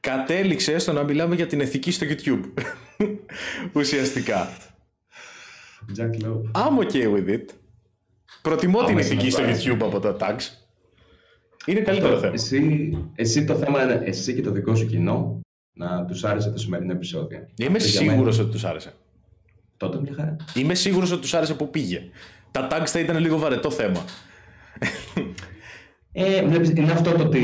Κατέληξε 0.00 0.78
στο 0.78 0.92
να 0.92 1.02
μιλάμε 1.02 1.34
για 1.34 1.46
την 1.46 1.60
ηθική 1.60 1.90
στο 1.90 2.06
YouTube. 2.08 2.62
Ουσιαστικά. 3.80 4.48
Jack 5.98 6.22
Lope. 6.24 6.42
I'm 6.54 6.78
okay 6.86 7.06
with 7.14 7.28
it. 7.28 7.44
Προτιμώ 8.42 8.78
την 8.78 8.88
Άμα 8.88 9.00
ηθική 9.00 9.30
στο 9.30 9.40
συμμετάσχει. 9.40 9.70
YouTube 9.72 9.82
από 9.82 10.00
τα 10.00 10.16
tags. 10.20 10.42
Είναι 11.66 11.80
καλύτερο 11.80 12.18
θέμα. 12.18 12.32
Εσύ, 12.32 12.90
εσύ 13.14 13.44
το 13.44 13.54
θέμα 13.54 13.82
είναι 13.82 14.02
εσύ 14.04 14.34
και 14.34 14.40
το 14.42 14.50
δικό 14.50 14.74
σου 14.74 14.86
κοινό 14.86 15.40
να 15.72 16.04
τους 16.04 16.24
άρεσε 16.24 16.50
το 16.50 16.58
σημερινό 16.58 16.92
επεισόδιο. 16.92 17.38
Είμαι 17.56 17.76
Αυτό 17.76 17.88
για 17.88 18.00
σίγουρος 18.00 18.36
μένα- 18.36 18.42
ότι 18.42 18.52
τους 18.52 18.64
άρεσε. 18.64 18.92
Τότε 19.76 20.00
μια 20.00 20.12
χαρά. 20.16 20.36
Είμαι 20.54 20.74
σίγουρος 20.74 21.10
ότι 21.12 21.20
τους 21.20 21.34
άρεσε 21.34 21.54
που 21.54 21.70
πήγε. 21.70 22.02
Τα 22.50 22.68
tags 22.70 22.86
θα 22.86 22.98
ήταν 23.00 23.18
λίγο 23.18 23.38
βαρετό 23.38 23.70
θέμα. 23.70 24.04
Ε, 26.12 26.44
βλέπεις, 26.46 26.68
είναι 26.68 26.92
αυτό 26.92 27.10
το 27.12 27.22
ότι 27.22 27.42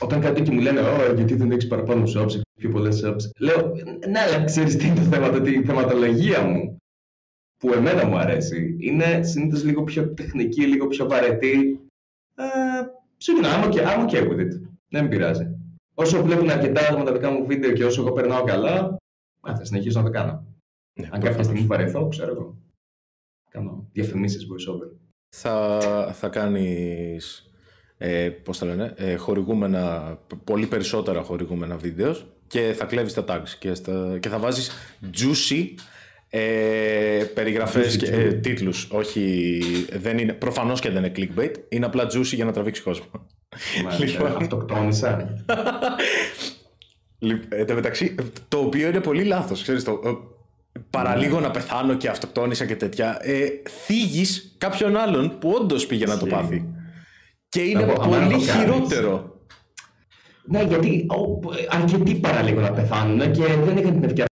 όταν 0.00 0.20
κάτι 0.20 0.42
και 0.42 0.50
μου 0.50 0.60
λένε 0.60 0.80
«Ω, 0.80 1.12
γιατί 1.14 1.34
δεν 1.34 1.50
έχεις 1.50 1.66
παραπάνω 1.66 2.02
shops, 2.16 2.40
πιο 2.58 2.70
πολλές 2.70 3.02
shops». 3.04 3.20
Λέω, 3.38 3.72
ναι, 4.10 4.18
αλλά 4.20 4.44
ξέρεις 4.44 4.76
τι 4.76 4.86
είναι 4.86 4.94
το 4.94 5.00
θέμα, 5.02 5.30
το 5.30 5.36
ότι 5.36 5.50
η 5.50 5.62
θεματολογία 5.64 6.42
μου, 6.42 6.76
που 7.62 7.72
εμένα 7.72 8.06
μου 8.06 8.16
αρέσει, 8.16 8.76
είναι 8.80 9.22
συνήθως 9.22 9.64
λίγο 9.64 9.82
πιο 9.84 10.08
τεχνική, 10.14 10.66
λίγο 10.66 10.86
πιο 10.86 11.08
βαρετή. 11.08 11.80
Ε, 12.34 12.44
Συγγνώμη, 13.16 13.54
I'm 13.54 13.72
okay, 13.72 13.84
I'm 13.86 14.08
okay 14.08 14.28
with 14.28 14.38
it. 14.40 14.60
Δεν 14.88 15.02
με 15.02 15.08
πειράζει. 15.08 15.56
Όσο 15.94 16.22
βλέπουν 16.22 16.50
αρκετά 16.50 16.80
άτομα 16.88 17.04
τα 17.04 17.12
δικά 17.12 17.30
μου 17.30 17.46
βίντεο 17.46 17.72
και 17.72 17.84
όσο 17.84 18.00
εγώ 18.00 18.12
περνάω 18.12 18.44
καλά, 18.44 18.98
α, 19.40 19.56
θα 19.56 19.64
συνεχίσω 19.64 19.98
να 19.98 20.04
το 20.04 20.10
κάνω. 20.10 20.46
Ναι, 21.00 21.04
Αν 21.04 21.10
κάποια 21.10 21.20
προφανώς. 21.20 21.46
στιγμή 21.46 21.66
βαρεθώ, 21.66 22.08
ξέρω 22.08 22.30
εγώ. 22.30 22.56
Κάνω 23.50 23.88
διαφημίσεις 23.92 24.46
voiceover. 24.46 24.90
θα, 25.36 25.78
θα 26.14 26.28
κάνεις 26.28 27.50
ε, 27.98 28.28
πώς 28.28 28.58
τα 28.58 28.66
λένε, 28.66 28.94
ε, 28.96 29.16
χορηγούμενα, 29.16 30.18
πολύ 30.44 30.66
περισσότερα 30.66 31.22
χορηγούμενα 31.22 31.76
βίντεος 31.76 32.26
και 32.46 32.72
θα 32.76 32.84
κλέβεις 32.84 33.12
τα 33.14 33.24
tags 33.28 33.48
και, 33.58 33.74
στα, 33.74 34.18
και 34.18 34.28
θα 34.28 34.38
βάζεις 34.38 34.70
juicy 35.14 35.64
ε, 36.34 37.24
περιγραφές 37.34 37.94
Juicy, 37.94 37.98
και 37.98 38.06
juicy. 38.06 38.18
ε, 38.18 38.32
τίτλους. 38.32 38.88
Όχι, 38.90 39.60
δεν 39.92 40.18
είναι, 40.18 40.32
προφανώς 40.32 40.80
και 40.80 40.90
δεν 40.90 41.04
είναι 41.04 41.12
clickbait, 41.16 41.52
είναι 41.68 41.86
απλά 41.86 42.04
juicy 42.06 42.22
για 42.24 42.44
να 42.44 42.52
τραβήξει 42.52 42.82
κόσμο. 42.82 43.06
Μάλιστα, 43.84 44.04
Λοιπόν. 44.24 44.36
Αυτοκτόνησα. 44.42 45.34
Λι- 47.18 47.42
Εν 47.48 47.66
τω 47.66 47.74
μεταξύ, 47.74 48.14
το 48.48 48.58
οποίο 48.58 48.88
είναι 48.88 49.00
πολύ 49.00 49.24
λάθος, 49.24 49.62
ξέρεις 49.62 49.84
το. 49.84 50.00
ε, 50.04 50.10
Παραλίγο 50.90 51.40
να 51.40 51.50
πεθάνω 51.50 51.94
και 51.94 52.08
αυτοκτόνησα 52.08 52.66
και 52.66 52.76
τέτοια. 52.76 53.18
Ε, 53.22 53.46
θίγεις 53.86 54.54
κάποιον 54.58 54.96
άλλον 54.96 55.38
που 55.38 55.50
όντως 55.60 55.86
πήγε 55.86 56.06
να 56.06 56.18
το 56.18 56.26
Ισχύει. 56.26 56.40
πάθει. 56.40 56.64
Και 57.48 57.60
είναι 57.60 57.82
πω, 57.82 58.02
άμα 58.02 58.16
πολύ 58.16 58.20
το 58.24 58.30
κάνεις. 58.30 58.50
χειρότερο. 58.52 59.36
Ναι, 60.44 60.62
γιατί 60.62 61.06
ο, 61.08 61.50
αρκετοί 61.70 62.14
παραλίγο 62.14 62.60
να 62.60 62.72
πεθάνουν 62.72 63.18
και 63.32 63.42
δεν 63.64 63.76
είχαν 63.76 63.92
την 63.92 64.04
ευκαιρία. 64.04 64.26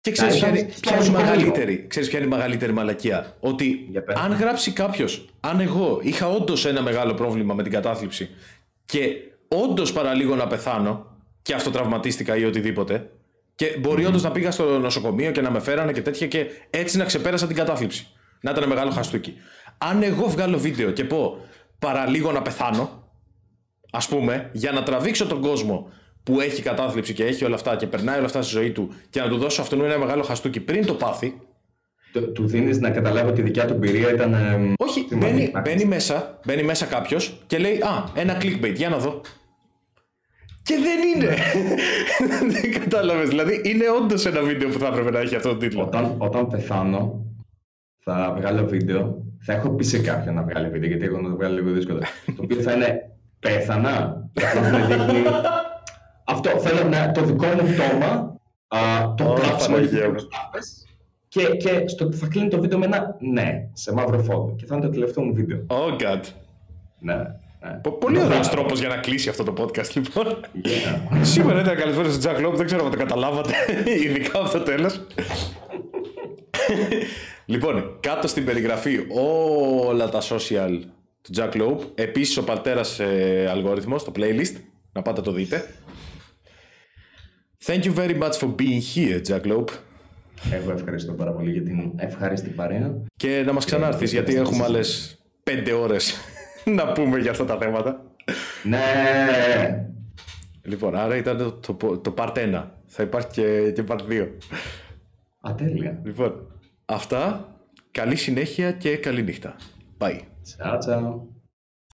Και 0.00 0.10
ξέρεις 0.10 0.36
ποια 0.38 0.48
είναι, 0.48 0.56
Φτάνεις- 0.58 0.80
ποια 0.80 0.92
είναι 0.96 1.02
η 1.02 1.06
φτάνεις 1.06 1.22
παραλίγο. 1.22 1.46
μεγαλύτερη, 1.50 1.86
ξέρεις 1.88 2.08
ποια 2.08 2.18
είναι 2.18 2.26
η 2.26 2.30
μεγαλύτερη 2.30 2.72
μαλακία; 2.72 3.36
Ότι 3.40 3.86
Για 3.90 4.02
πες. 4.02 4.16
αν 4.16 4.32
γράψει 4.32 4.72
κάποιος, 4.72 5.28
αν 5.40 5.60
εγώ 5.60 5.98
είχα 6.02 6.28
όντως 6.28 6.66
ένα 6.66 6.82
μεγάλο 6.82 7.14
πρόβλημα 7.14 7.54
με 7.54 7.62
την 7.62 7.72
κατάθλιψη 7.72 8.28
και 8.84 9.08
όντως 9.48 9.92
παραλίγο 9.92 10.34
να 10.34 10.46
πεθάνω 10.46 11.06
και 11.42 11.54
αυτοτραυματίστηκα 11.54 12.36
ή 12.36 12.44
οτιδήποτε, 12.44 13.10
και 13.54 13.76
μπορεί 13.80 14.04
όντως 14.06 14.22
να 14.22 14.30
πήγα 14.30 14.50
στο 14.50 14.78
νοσοκομείο 14.78 15.30
και 15.30 15.40
να 15.40 15.50
με 15.50 15.60
φέρανε 15.60 15.92
και 15.92 16.02
τέτοια 16.02 16.26
και 16.26 16.46
έτσι 16.70 16.96
να 16.96 17.04
ξεπέρασα 17.04 17.46
την 17.46 17.56
κατάθλιψη. 17.56 18.06
Να 18.40 18.50
ήταν 18.50 18.68
μεγάλο 18.68 18.90
χαστούκι. 18.90 19.34
Αν 19.78 20.02
εγώ 20.02 20.28
βγάλω 20.28 20.58
βίντεο 20.58 20.90
και 20.90 21.04
πω 21.04 21.38
παραλίγο 21.78 22.32
να 22.32 22.42
πεθάνω, 22.42 23.08
ας 23.90 24.08
πούμε, 24.08 24.50
για 24.52 24.72
να 24.72 24.82
τραβήξω 24.82 25.26
τον 25.26 25.40
κόσμο 25.40 25.90
που 26.28 26.40
έχει 26.40 26.62
κατάθλιψη 26.62 27.12
και 27.12 27.24
έχει 27.24 27.44
όλα 27.44 27.54
αυτά 27.54 27.76
και 27.76 27.86
περνάει 27.86 28.16
όλα 28.16 28.26
αυτά 28.26 28.42
στη 28.42 28.52
ζωή 28.54 28.70
του 28.70 28.92
και 29.10 29.20
να 29.20 29.28
του 29.28 29.36
δώσω 29.36 29.62
αυτόν 29.62 29.84
ένα 29.84 29.98
μεγάλο 29.98 30.22
χαστούκι 30.22 30.60
πριν 30.60 30.86
το 30.86 30.94
πάθει, 30.94 31.40
Του, 32.12 32.32
του 32.32 32.46
δίνεις 32.46 32.78
να 32.80 32.90
καταλάβει 32.90 33.28
ότι 33.28 33.40
η 33.40 33.44
δικιά 33.44 33.66
του 33.66 33.72
εμπειρία 33.74 34.12
ήταν. 34.12 34.34
ε, 34.34 34.72
όχι, 34.78 35.04
σημαντική. 35.08 35.50
μπαίνει, 35.50 35.52
μπαίνει 35.64 35.84
μέσα, 35.84 36.38
μπαίνει 36.46 36.62
μέσα 36.62 36.86
κάποιος 36.86 37.42
και 37.46 37.58
λέει 37.58 37.74
Α, 37.76 38.04
ένα 38.14 38.36
clickbait, 38.42 38.74
για 38.74 38.88
να 38.88 38.98
δω. 38.98 39.20
Και 40.62 40.74
δεν 40.74 40.98
είναι. 41.14 41.36
δεν 42.60 42.80
κατάλαβες. 42.80 43.28
Δηλαδή, 43.28 43.62
είναι 43.64 43.84
όντως 44.02 44.26
ένα 44.26 44.42
βίντεο 44.42 44.68
που 44.68 44.78
θα 44.78 44.86
έπρεπε 44.86 45.10
να 45.10 45.18
έχει 45.18 45.34
αυτό 45.36 45.48
το 45.48 45.56
τίτλο. 45.56 45.82
Όταν, 45.82 46.14
όταν 46.18 46.46
πεθάνω, 46.48 47.24
θα 48.04 48.34
βγάλω 48.38 48.66
βίντεο. 48.66 49.22
Θα 49.40 49.52
έχω 49.52 49.70
πει 49.70 49.84
σε 49.84 49.98
κάποιον 49.98 50.34
να 50.34 50.42
βγάλει 50.42 50.68
βίντεο, 50.68 50.88
γιατί 50.88 51.04
εγώ 51.04 51.20
να 51.20 51.28
το 51.30 51.36
βγάλω 51.36 51.54
λίγο 51.54 51.70
δύσκολο. 51.70 51.98
το 52.26 52.42
οποίο 52.42 52.60
θα 52.60 52.72
είναι 52.72 53.10
πέθανα. 53.40 54.22
και 56.40 56.48
αυτό 56.48 56.48
θα 56.50 56.54
με 56.54 56.60
δείχνει. 56.60 56.66
Αυτό 56.66 56.68
θέλω 56.68 56.88
να 56.88 57.12
το 57.12 57.22
δικό 57.22 57.46
μου 57.46 57.74
πτώμα. 57.74 58.36
Α, 58.68 59.14
το 59.14 59.24
Ω, 59.30 59.32
κλάψιμο 59.34 59.74
Παναγία 59.76 60.08
μου. 60.08 60.14
που 60.14 60.28
τάπες, 60.28 60.86
και, 61.28 61.42
και 61.44 61.88
στο, 61.88 62.12
θα 62.12 62.26
κλείνει 62.26 62.48
το 62.48 62.60
βίντεο 62.60 62.78
με 62.78 62.84
ένα 62.86 63.16
ναι, 63.20 63.68
σε 63.72 63.92
μαύρο 63.92 64.18
φόντο. 64.22 64.54
Και 64.58 64.66
θα 64.66 64.74
είναι 64.76 64.84
το 64.84 64.90
τελευταίο 64.90 65.24
μου 65.24 65.34
βίντεο. 65.34 65.66
Oh 65.68 65.92
god. 66.02 66.20
Ναι, 66.98 67.14
ναι. 67.14 67.70
Πο- 67.82 67.90
Πολύ 67.92 68.18
Ναι, 68.18 68.24
ωραίος 68.24 68.46
ναι. 68.46 68.52
τρόπος 68.54 68.78
για 68.78 68.88
να 68.88 68.96
κλείσει 68.96 69.28
αυτό 69.28 69.44
το 69.44 69.52
podcast, 69.58 69.92
λοιπόν. 69.94 70.24
Yeah. 70.64 71.18
Σήμερα 71.22 71.60
ήταν 71.60 71.76
καλεσμένο 71.76 72.10
στο 72.10 72.30
Jack 72.30 72.46
Loeb, 72.46 72.54
δεν 72.56 72.66
ξέρω 72.66 72.84
αν 72.84 72.90
το 72.90 72.96
καταλάβατε, 72.96 73.52
ειδικά 74.04 74.38
από 74.38 74.50
το 74.50 74.60
τέλος. 74.60 75.00
λοιπόν, 77.46 77.96
κάτω 78.00 78.26
στην 78.28 78.44
περιγραφή 78.44 78.98
όλα 79.84 80.08
τα 80.08 80.20
social 80.22 80.80
του 81.22 81.30
Jack 81.36 81.52
Loeb. 81.60 81.78
Επίσης 81.94 82.36
ο 82.36 82.44
Παλτέρας 82.44 82.98
ε, 83.00 83.48
αλγόριθμος, 83.50 84.04
το 84.04 84.12
playlist, 84.16 84.54
να 84.92 85.02
πάτε 85.02 85.20
το 85.20 85.32
δείτε. 85.32 85.64
Thank 87.64 87.84
you 87.84 87.92
very 87.92 88.14
much 88.14 88.36
for 88.38 88.48
being 88.48 88.80
here, 88.80 89.20
Jack 89.28 89.44
Loeb. 89.46 89.68
Εγώ 90.52 90.70
ευχαριστώ 90.70 91.12
πάρα 91.12 91.32
πολύ 91.32 91.50
για 91.50 91.62
την 91.62 91.92
ευχάριστη 91.96 92.50
παρέα. 92.50 92.94
Και 93.16 93.42
να 93.46 93.52
μας 93.52 93.64
ξανάρθεις, 93.64 94.12
γιατί 94.12 94.34
έχουμε 94.34 94.64
άλλες 94.64 95.18
πέντε 95.42 95.72
ώρες 95.72 96.14
να 96.76 96.92
πούμε 96.92 97.18
για 97.18 97.30
αυτά 97.30 97.44
τα 97.44 97.58
θέματα. 97.58 98.04
Ναι! 98.62 99.86
Λοιπόν, 100.62 100.96
άρα 100.96 101.16
ήταν 101.16 101.36
το, 101.60 101.74
το, 101.74 101.98
το 101.98 102.14
part 102.16 102.32
1. 102.34 102.64
Θα 102.86 103.02
υπάρχει 103.02 103.28
και, 103.30 103.72
και 103.74 103.84
part 103.88 104.00
2. 104.10 104.28
Α, 105.48 105.54
τέλεια. 105.54 106.00
Λοιπόν, 106.04 106.46
αυτά. 106.84 107.48
Καλή 107.90 108.16
συνέχεια 108.16 108.72
και 108.72 108.96
καλή 108.96 109.22
νύχτα. 109.22 109.56
Bye. 109.98 110.20
Ciao, 110.58 110.78
ciao. 110.86 111.37